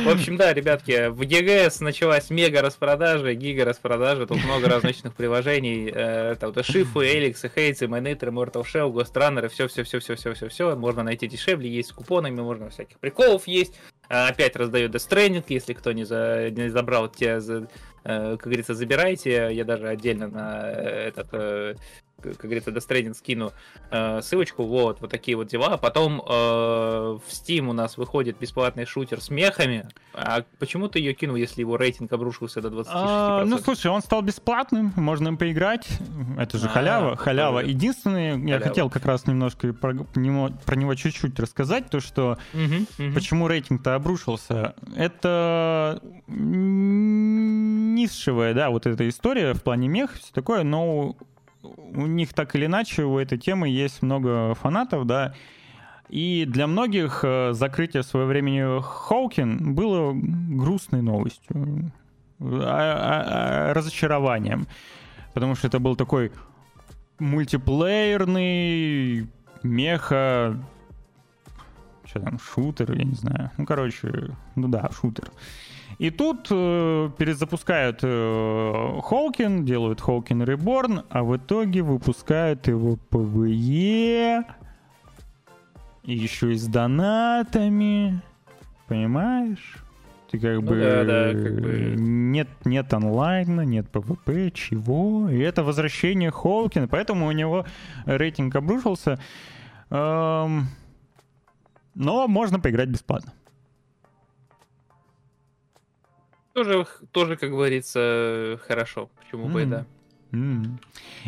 В 0.05 0.09
общем, 0.09 0.37
да, 0.37 0.53
ребятки, 0.53 1.07
в 1.09 1.21
ЕГС 1.21 1.79
началась 1.81 2.29
мега 2.29 2.61
распродажа, 2.61 3.33
гига 3.33 3.65
распродажа. 3.65 4.25
Тут 4.27 4.43
много 4.43 4.67
различных 4.69 5.13
приложений. 5.15 5.91
э, 5.93 6.31
Это 6.33 6.47
вот 6.51 6.65
Шифы, 6.65 6.99
Эликсы, 7.17 7.49
Хейтсы, 7.53 7.87
Майнитер, 7.87 8.29
Mortal 8.29 8.63
Shell, 8.63 8.91
Ghost 8.91 9.13
Runner, 9.13 9.47
все, 9.49 9.67
все, 9.67 9.83
все, 9.83 9.99
все, 9.99 10.15
все, 10.15 10.33
все, 10.33 10.49
все. 10.49 10.75
Можно 10.75 11.03
найти 11.03 11.27
дешевле, 11.27 11.69
есть 11.69 11.89
с 11.89 11.93
купонами, 11.93 12.41
можно 12.41 12.69
всяких 12.69 12.97
приколов 12.99 13.47
есть. 13.47 13.73
А, 14.09 14.27
Опять 14.29 14.55
раздаю 14.55 14.87
Death 14.89 15.09
Stranding, 15.09 15.43
если 15.49 15.73
кто 15.73 15.91
не, 15.91 16.03
за, 16.05 16.49
не 16.51 16.69
забрал, 16.69 17.09
те, 17.09 17.41
за- 17.41 17.63
э, 17.63 17.65
как 18.07 18.43
говорится, 18.43 18.73
забирайте. 18.73 19.49
Я 19.51 19.63
даже 19.65 19.87
отдельно 19.87 20.27
на 20.27 20.61
э, 20.71 21.07
этот, 21.09 21.27
э, 21.33 21.75
как 22.21 22.37
говорится, 22.37 22.71
Stranding 22.71 23.13
скину 23.13 23.51
э, 23.91 24.21
ссылочку. 24.21 24.63
Вот, 24.63 25.01
вот 25.01 25.11
такие 25.11 25.35
вот 25.37 25.47
дела. 25.47 25.77
Потом 25.77 26.21
э, 26.21 26.23
в 26.27 27.21
Steam 27.29 27.67
у 27.67 27.73
нас 27.73 27.97
выходит 27.97 28.37
бесплатный 28.39 28.85
шутер 28.85 29.21
с 29.21 29.29
мехами. 29.29 29.87
А 30.13 30.43
почему 30.59 30.87
ты 30.87 30.99
ее 30.99 31.13
кинул, 31.13 31.35
если 31.35 31.61
его 31.61 31.77
рейтинг 31.77 32.11
обрушился 32.13 32.61
до 32.61 32.69
26%? 32.69 32.85
А, 32.87 33.43
ну, 33.45 33.57
слушай, 33.59 33.87
он 33.91 34.01
стал 34.01 34.21
бесплатным, 34.23 34.93
можно 34.95 35.27
им 35.27 35.37
поиграть. 35.37 35.87
Это 36.39 36.57
же 36.57 36.65
А, 36.65 36.69
халява, 36.69 37.15
халява. 37.17 37.61
же 37.61 37.69
Единственное, 37.69 38.31
я 38.37 38.39
халява. 38.55 38.63
хотел 38.63 38.89
как 38.89 39.05
раз 39.05 39.27
немножко 39.27 39.73
про, 39.73 39.93
него, 40.15 40.49
про 40.65 40.75
него 40.75 40.95
чуть-чуть 40.95 41.39
рассказать, 41.39 41.89
то, 41.91 41.99
что 41.99 42.37
Мгм, 42.53 42.87
мгм. 42.97 43.13
почему 43.13 43.47
рейтинг-то 43.47 43.93
обрушился. 43.95 44.73
Это 44.95 46.01
низшевая, 47.97 48.53
да, 48.53 48.69
вот 48.69 48.85
эта 48.85 49.07
история 49.09 49.53
в 49.53 49.63
плане 49.63 49.87
мех, 49.87 50.13
все 50.13 50.31
такое, 50.33 50.63
но 50.63 51.15
у 51.63 52.05
них 52.05 52.33
так 52.33 52.53
или 52.55 52.65
иначе 52.65 53.03
у 53.03 53.17
этой 53.17 53.37
темы 53.37 53.69
есть 53.69 54.01
много 54.01 54.53
фанатов, 54.55 55.05
да, 55.05 55.33
и 56.09 56.45
для 56.47 56.67
многих 56.67 57.21
э, 57.23 57.53
закрытие 57.53 58.03
в 58.03 58.05
свое 58.05 58.25
время 58.25 58.81
Хоукин 58.81 59.73
было 59.75 60.13
грустной 60.13 61.01
новостью, 61.01 61.91
а- 62.39 62.63
а- 62.63 63.69
а- 63.69 63.73
разочарованием, 63.73 64.67
потому 65.33 65.55
что 65.55 65.67
это 65.67 65.79
был 65.79 65.95
такой 65.95 66.31
мультиплеерный 67.19 69.27
меха 69.63 70.57
что 72.07 72.21
там, 72.21 72.39
шутер, 72.39 72.93
я 72.93 73.03
не 73.03 73.15
знаю. 73.15 73.51
Ну, 73.57 73.65
короче, 73.65 74.29
ну 74.55 74.69
да, 74.69 74.89
шутер. 74.91 75.29
И 75.99 76.11
тут 76.11 76.47
э, 76.51 77.09
перезапускают 77.17 77.99
э, 78.03 78.99
Hawken, 79.03 79.65
делают 79.65 79.99
Hawken 79.99 80.43
Reborn, 80.43 81.03
а 81.09 81.23
в 81.23 81.35
итоге 81.37 81.81
выпускают 81.81 82.67
его 82.67 82.97
ПВЕ, 83.09 84.43
и 86.03 86.13
еще 86.13 86.53
и 86.53 86.55
с 86.55 86.67
донатами, 86.67 88.21
понимаешь? 88.87 89.77
Ты 90.29 90.39
как 90.39 90.55
Ну 90.55 90.61
бы, 90.61 90.75
да, 90.79 91.03
да, 91.03 91.31
как 91.31 91.61
бы. 91.61 91.95
нет, 91.97 92.49
нет 92.65 92.93
онлайна, 92.93 93.61
нет 93.61 93.89
ПВП, 93.89 94.51
чего? 94.51 95.29
И 95.29 95.39
это 95.39 95.63
возвращение 95.63 96.29
Hawken 96.31 96.73
а, 96.73 96.87
поэтому 96.87 97.25
у 97.27 97.31
него 97.31 97.65
рейтинг 98.05 98.55
обрушился. 98.55 99.19
Эм, 99.89 100.67
но 101.95 102.27
можно 102.27 102.59
поиграть 102.59 102.89
бесплатно. 102.89 103.33
Тоже, 106.57 106.87
тоже, 107.11 107.37
как 107.37 107.51
говорится, 107.51 108.59
хорошо. 108.67 109.11
Почему 109.19 109.47
бы 109.47 109.61
и 109.61 109.63
М. 109.65 109.69
да. 109.69 109.85
М. 110.31 110.79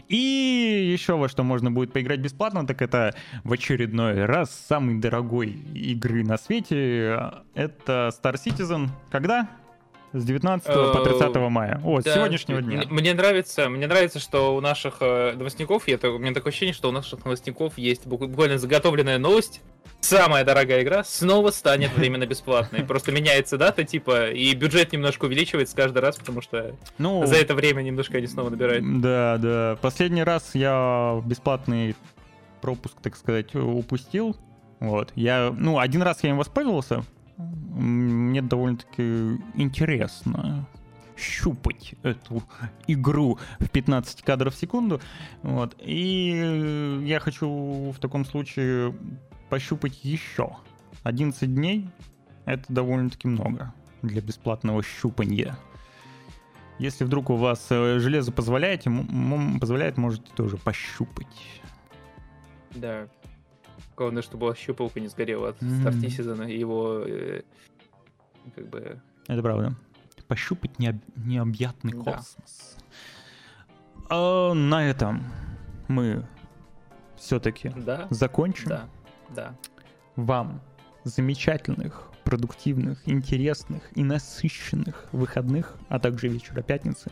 И 0.07 0.89
еще 0.91 1.17
во 1.17 1.29
что 1.29 1.43
можно 1.43 1.69
будет 1.69 1.93
поиграть 1.93 2.19
бесплатно, 2.19 2.65
так 2.65 2.81
это 2.81 3.13
в 3.43 3.53
очередной 3.53 4.25
раз 4.25 4.49
самый 4.49 4.97
дорогой 4.97 5.49
игры 5.75 6.23
на 6.23 6.39
свете. 6.39 7.31
Это 7.53 8.09
Star 8.09 8.37
Citizen. 8.43 8.87
Когда? 9.11 9.47
С 10.11 10.25
19 10.25 10.65
по 10.67 11.01
30 11.03 11.35
мая. 11.49 11.79
О, 11.83 12.01
с 12.01 12.03
сегодняшнего 12.03 12.61
дня. 12.61 12.83
Мне, 12.89 13.13
нравится, 13.13 13.69
мне 13.69 13.85
нравится, 13.85 14.19
что 14.19 14.55
у 14.55 14.61
наших 14.61 14.97
э, 15.01 15.33
новостников, 15.35 15.87
я, 15.87 15.97
у 16.09 16.17
меня 16.17 16.33
такое 16.33 16.49
ощущение, 16.51 16.73
что 16.73 16.89
у 16.89 16.91
наших 16.91 17.23
новостников 17.25 17.77
есть 17.77 18.05
бу- 18.07 18.17
буквально 18.27 18.57
заготовленная 18.57 19.19
новость. 19.19 19.61
Самая 20.01 20.43
дорогая 20.45 20.81
игра 20.81 21.03
снова 21.03 21.51
станет 21.51 21.93
временно 21.95 22.25
бесплатной. 22.25 22.83
Просто 22.85 23.11
меняется 23.11 23.57
дата, 23.57 23.83
типа, 23.83 24.29
и 24.31 24.53
бюджет 24.55 24.93
немножко 24.93 25.25
увеличивается 25.25 25.75
каждый 25.75 25.99
раз, 25.99 26.15
потому 26.17 26.41
что 26.41 26.75
Ну, 26.97 27.25
за 27.25 27.35
это 27.35 27.53
время 27.53 27.81
немножко 27.81 28.17
они 28.17 28.27
снова 28.27 28.49
набирают. 28.49 29.01
Да, 29.01 29.37
да. 29.37 29.77
Последний 29.81 30.23
раз 30.23 30.51
я 30.55 31.21
бесплатный 31.25 31.95
пропуск, 32.61 32.95
так 33.01 33.15
сказать, 33.15 33.53
упустил. 33.55 34.35
Вот. 34.79 35.11
Я, 35.15 35.53
ну, 35.55 35.77
один 35.79 36.01
раз 36.01 36.23
я 36.23 36.29
им 36.29 36.37
воспользовался. 36.37 37.03
Мне 37.39 38.41
довольно-таки 38.41 39.39
интересно. 39.55 40.67
пощупать 41.15 41.95
эту 42.03 42.43
игру 42.87 43.39
в 43.59 43.69
15 43.69 44.21
кадров 44.21 44.53
в 44.53 44.57
секунду. 44.57 45.01
Вот. 45.41 45.75
И 45.79 47.01
я 47.05 47.19
хочу 47.19 47.91
в 47.91 47.99
таком 47.99 48.25
случае 48.25 48.95
пощупать 49.49 50.03
еще. 50.03 50.55
11 51.03 51.53
дней— 51.53 51.89
это 52.45 52.65
довольно-таки 52.71 53.27
много 53.27 53.73
для 54.01 54.21
бесплатного 54.21 54.83
щупанья. 54.83 55.57
Если 56.77 57.03
вдруг 57.03 57.29
у 57.29 57.35
вас 57.35 57.67
э, 57.69 57.99
железо 57.99 58.31
позволяет, 58.31 58.85
позволяет, 59.59 59.97
можете 59.97 60.31
тоже 60.33 60.55
пощупать. 60.55 61.61
Да. 62.71 63.07
Главное, 63.99 64.21
чтобы 64.21 64.55
щупалка 64.55 65.01
не 65.01 65.09
сгорела 65.09 65.49
от 65.49 65.61
Мгм. 65.61 65.81
старти 65.81 66.07
сезона 66.09 66.43
и 66.43 66.57
его 66.57 67.03
э, 67.05 67.41
как 68.55 68.69
бы 68.69 69.01
Это 69.27 69.41
правда. 69.41 69.75
Пощупать 70.29 70.71
необ- 70.79 71.01
необъятный 71.17 71.91
Да. 71.91 72.13
космос. 72.13 72.77
А 74.09 74.53
на 74.53 74.85
этом 74.89 75.25
мы 75.89 76.25
все-таки 77.17 77.73
Да. 77.75 78.07
закончим. 78.09 78.69
Да. 78.69 78.89
Да. 79.35 79.55
Вам 80.15 80.61
замечательных, 81.03 82.09
продуктивных, 82.23 83.05
интересных 83.05 83.83
и 83.97 84.03
насыщенных 84.05 85.09
выходных, 85.11 85.75
а 85.89 85.99
также 85.99 86.29
вечера 86.29 86.61
пятницы. 86.61 87.11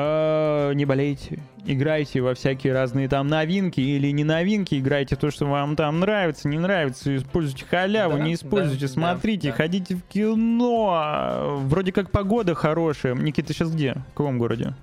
А, 0.00 0.72
Не 0.74 0.84
болейте, 0.84 1.40
играйте 1.64 2.20
во 2.20 2.34
всякие 2.34 2.72
разные 2.72 3.08
там 3.08 3.26
новинки 3.26 3.80
или 3.80 4.12
не 4.12 4.22
новинки, 4.22 4.78
играйте 4.78 5.16
то, 5.16 5.32
что 5.32 5.46
вам 5.46 5.74
там 5.74 5.98
нравится, 5.98 6.48
не 6.48 6.58
нравится, 6.58 7.16
используйте 7.16 7.64
халяву, 7.68 8.16
Да, 8.16 8.22
не 8.22 8.34
используйте, 8.34 8.86
да, 8.86 8.92
смотрите, 8.92 9.48
да, 9.48 9.54
да. 9.54 9.56
ходите 9.56 9.96
в 9.96 10.02
кино. 10.02 11.56
Вроде 11.64 11.90
как 11.92 12.12
погода 12.12 12.54
хорошая. 12.54 13.14
Никита 13.14 13.52
сейчас 13.52 13.72
где? 13.72 13.94
В 14.12 14.14
каком 14.14 14.38
городе? 14.38 14.74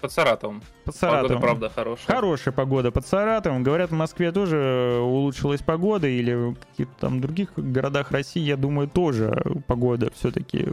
Под 0.00 0.10
Саратовом. 0.10 0.62
Под 0.84 0.96
Саратовом. 0.96 1.28
Погода, 1.28 1.46
правда, 1.46 1.70
хорошая. 1.70 2.06
Хорошая 2.06 2.52
погода 2.52 2.90
под 2.90 3.06
Саратовом. 3.06 3.62
Говорят, 3.62 3.90
в 3.90 3.94
Москве 3.94 4.32
тоже 4.32 4.98
улучшилась 5.00 5.62
погода, 5.62 6.08
или 6.08 6.34
в 6.34 6.56
каких-то 6.56 6.94
там 6.98 7.20
других 7.20 7.50
городах 7.56 8.10
России, 8.10 8.40
я 8.40 8.56
думаю, 8.56 8.88
тоже 8.88 9.40
погода 9.68 10.10
все-таки 10.14 10.66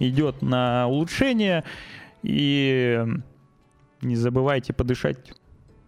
идет 0.00 0.42
на 0.42 0.88
улучшение. 0.88 1.62
И 2.24 3.04
не 4.00 4.16
забывайте 4.16 4.72
подышать 4.72 5.32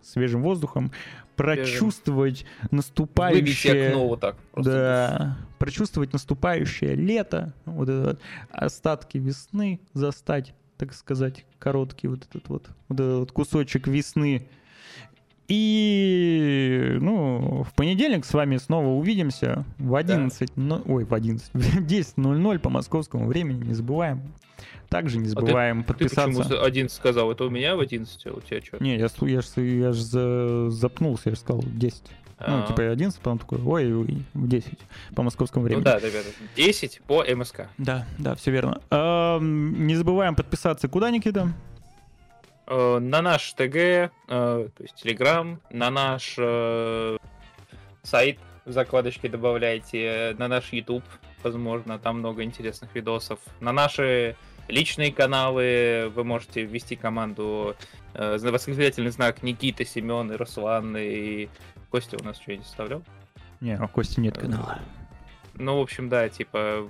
свежим 0.02 0.42
воздухом, 0.42 0.92
прочувствовать 1.34 2.44
Выбить 2.60 2.72
наступающее... 2.72 3.88
окно 3.88 4.08
вот 4.08 4.20
так. 4.20 4.36
Да, 4.54 5.38
прочувствовать 5.58 6.12
наступающее 6.12 6.94
лето, 6.94 7.54
вот 7.64 7.88
это 7.88 8.02
вот, 8.02 8.20
остатки 8.50 9.16
весны 9.16 9.80
застать, 9.94 10.54
так 10.76 10.92
сказать, 10.92 11.46
короткий 11.58 12.08
вот 12.08 12.26
этот 12.26 12.48
вот, 12.48 12.68
вот 12.88 13.00
этот 13.00 13.18
вот 13.18 13.32
кусочек 13.32 13.86
весны. 13.88 14.46
И, 15.48 16.96
ну, 17.00 17.64
в 17.68 17.72
понедельник 17.74 18.24
с 18.24 18.32
вами 18.34 18.56
снова 18.56 18.88
увидимся 18.88 19.64
в 19.78 19.94
11, 19.94 20.56
но- 20.56 20.82
ой, 20.86 21.04
в 21.04 21.14
11, 21.14 21.50
в 21.54 21.86
10.00 21.86 22.58
по 22.58 22.70
московскому 22.70 23.26
времени, 23.26 23.64
не 23.64 23.74
забываем. 23.74 24.22
Также 24.88 25.18
не 25.18 25.24
А 25.24 25.28
ты- 25.28 25.30
забываем 25.30 25.82
Ты 25.84 25.92
почему 25.94 26.08
подписаться. 26.26 26.42
за 26.56 26.62
11 26.64 26.96
сказал? 26.96 27.30
Это 27.32 27.44
у 27.44 27.50
меня 27.50 27.74
в 27.76 27.80
11, 27.80 28.26
а 28.26 28.32
у 28.32 28.40
тебя 28.40 28.60
что? 28.62 28.82
Не, 28.82 28.96
я, 28.96 29.08
я, 29.20 29.40
я 29.56 29.92
ж 29.92 29.96
за- 29.96 30.70
запнулся, 30.70 31.30
я 31.30 31.34
же 31.34 31.40
сказал 31.40 31.64
10. 31.66 32.02
Ну, 32.38 32.62
А. 32.64 32.66
типа 32.68 32.90
11, 32.90 33.18
потом 33.18 33.38
такой, 33.38 33.58
ой, 33.64 33.94
ой, 33.94 34.22
в 34.34 34.46
10 34.48 34.78
по 35.14 35.22
московскому 35.22 35.64
времени. 35.64 35.82
Ну 35.84 35.90
да, 35.90 35.98
ребята, 35.98 36.28
10 36.54 37.00
по 37.06 37.24
МСК. 37.24 37.68
Да, 37.78 38.06
да, 38.18 38.34
все 38.34 38.50
верно. 38.50 38.80
Не 39.40 39.94
забываем 39.96 40.34
подписаться 40.34 40.86
куда, 40.88 41.10
Никита? 41.10 41.52
Э, 42.66 42.98
На 42.98 43.22
наш 43.22 43.52
ТГ, 43.52 43.76
э, 43.76 44.08
то 44.28 44.70
есть 44.80 44.94
Телеграм, 44.96 45.60
на 45.70 45.90
наш 45.90 46.34
э, 46.38 47.16
сайт 48.02 48.38
закладочке 48.64 49.28
добавляйте, 49.28 50.34
на 50.38 50.48
наш 50.48 50.72
YouTube, 50.72 51.04
возможно, 51.44 51.98
там 51.98 52.18
много 52.18 52.42
интересных 52.42 52.94
видосов, 52.94 53.38
на 53.60 53.72
наши 53.72 54.36
личные 54.68 55.12
каналы 55.12 56.10
вы 56.14 56.24
можете 56.24 56.62
ввести 56.62 56.96
команду 56.96 57.76
э, 58.14 58.38
восклицательный 58.38 59.10
знак 59.10 59.42
Никита, 59.42 59.84
Семен 59.84 60.32
и 60.32 60.36
Руслан, 60.36 60.96
и 60.96 61.48
Костя 61.90 62.16
у 62.20 62.24
нас 62.24 62.38
что-нибудь 62.40 62.66
оставлял? 62.66 63.02
Не, 63.60 63.80
у 63.80 63.88
Кости 63.88 64.18
нет 64.18 64.36
канала. 64.36 64.80
Ну, 65.58 65.78
в 65.78 65.80
общем, 65.82 66.08
да, 66.08 66.28
типа, 66.28 66.88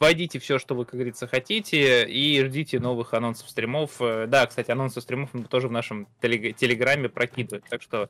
вводите 0.00 0.38
все, 0.38 0.58
что 0.58 0.74
вы, 0.74 0.84
как 0.84 0.94
говорится, 0.94 1.26
хотите, 1.26 2.04
и 2.08 2.44
ждите 2.44 2.80
новых 2.80 3.14
анонсов 3.14 3.48
стримов. 3.48 3.92
Э, 4.00 4.26
Да, 4.26 4.46
кстати, 4.46 4.70
анонсы 4.70 5.00
стримов 5.00 5.30
мы 5.34 5.44
тоже 5.44 5.68
в 5.68 5.72
нашем 5.72 6.08
телег- 6.20 6.54
телеграме 6.54 7.08
прокидываем, 7.08 7.62
так 7.68 7.82
что 7.82 8.08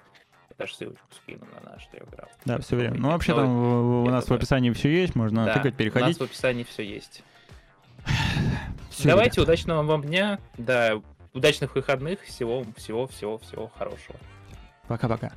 даже 0.58 0.74
ссылочку 0.74 1.06
скину 1.14 1.46
на 1.62 1.70
наш 1.72 1.86
телеграм. 1.88 2.26
Да, 2.46 2.58
все 2.60 2.76
время. 2.76 2.96
Ну, 2.98 3.10
вообще 3.10 3.34
там 3.34 3.46
в- 3.46 4.04
у 4.04 4.10
нас 4.10 4.26
в 4.28 4.32
описании 4.32 4.70
все 4.70 4.88
есть, 4.90 5.14
можно 5.14 5.44
Да, 5.44 5.54
тыкать, 5.54 5.74
У 5.74 5.76
переходить. 5.76 6.08
нас 6.08 6.16
в 6.18 6.22
описании 6.22 6.64
все 6.64 6.82
есть. 6.82 7.22
Всё, 8.90 9.08
Давайте, 9.10 9.32
ребята. 9.36 9.42
удачного 9.42 9.82
вам 9.82 10.02
дня, 10.04 10.38
да, 10.56 11.02
удачных 11.34 11.74
выходных, 11.74 12.22
всего, 12.22 12.64
всего, 12.76 13.06
всего, 13.06 13.36
всего 13.38 13.70
хорошего. 13.78 14.16
Пока-пока. 14.88 15.32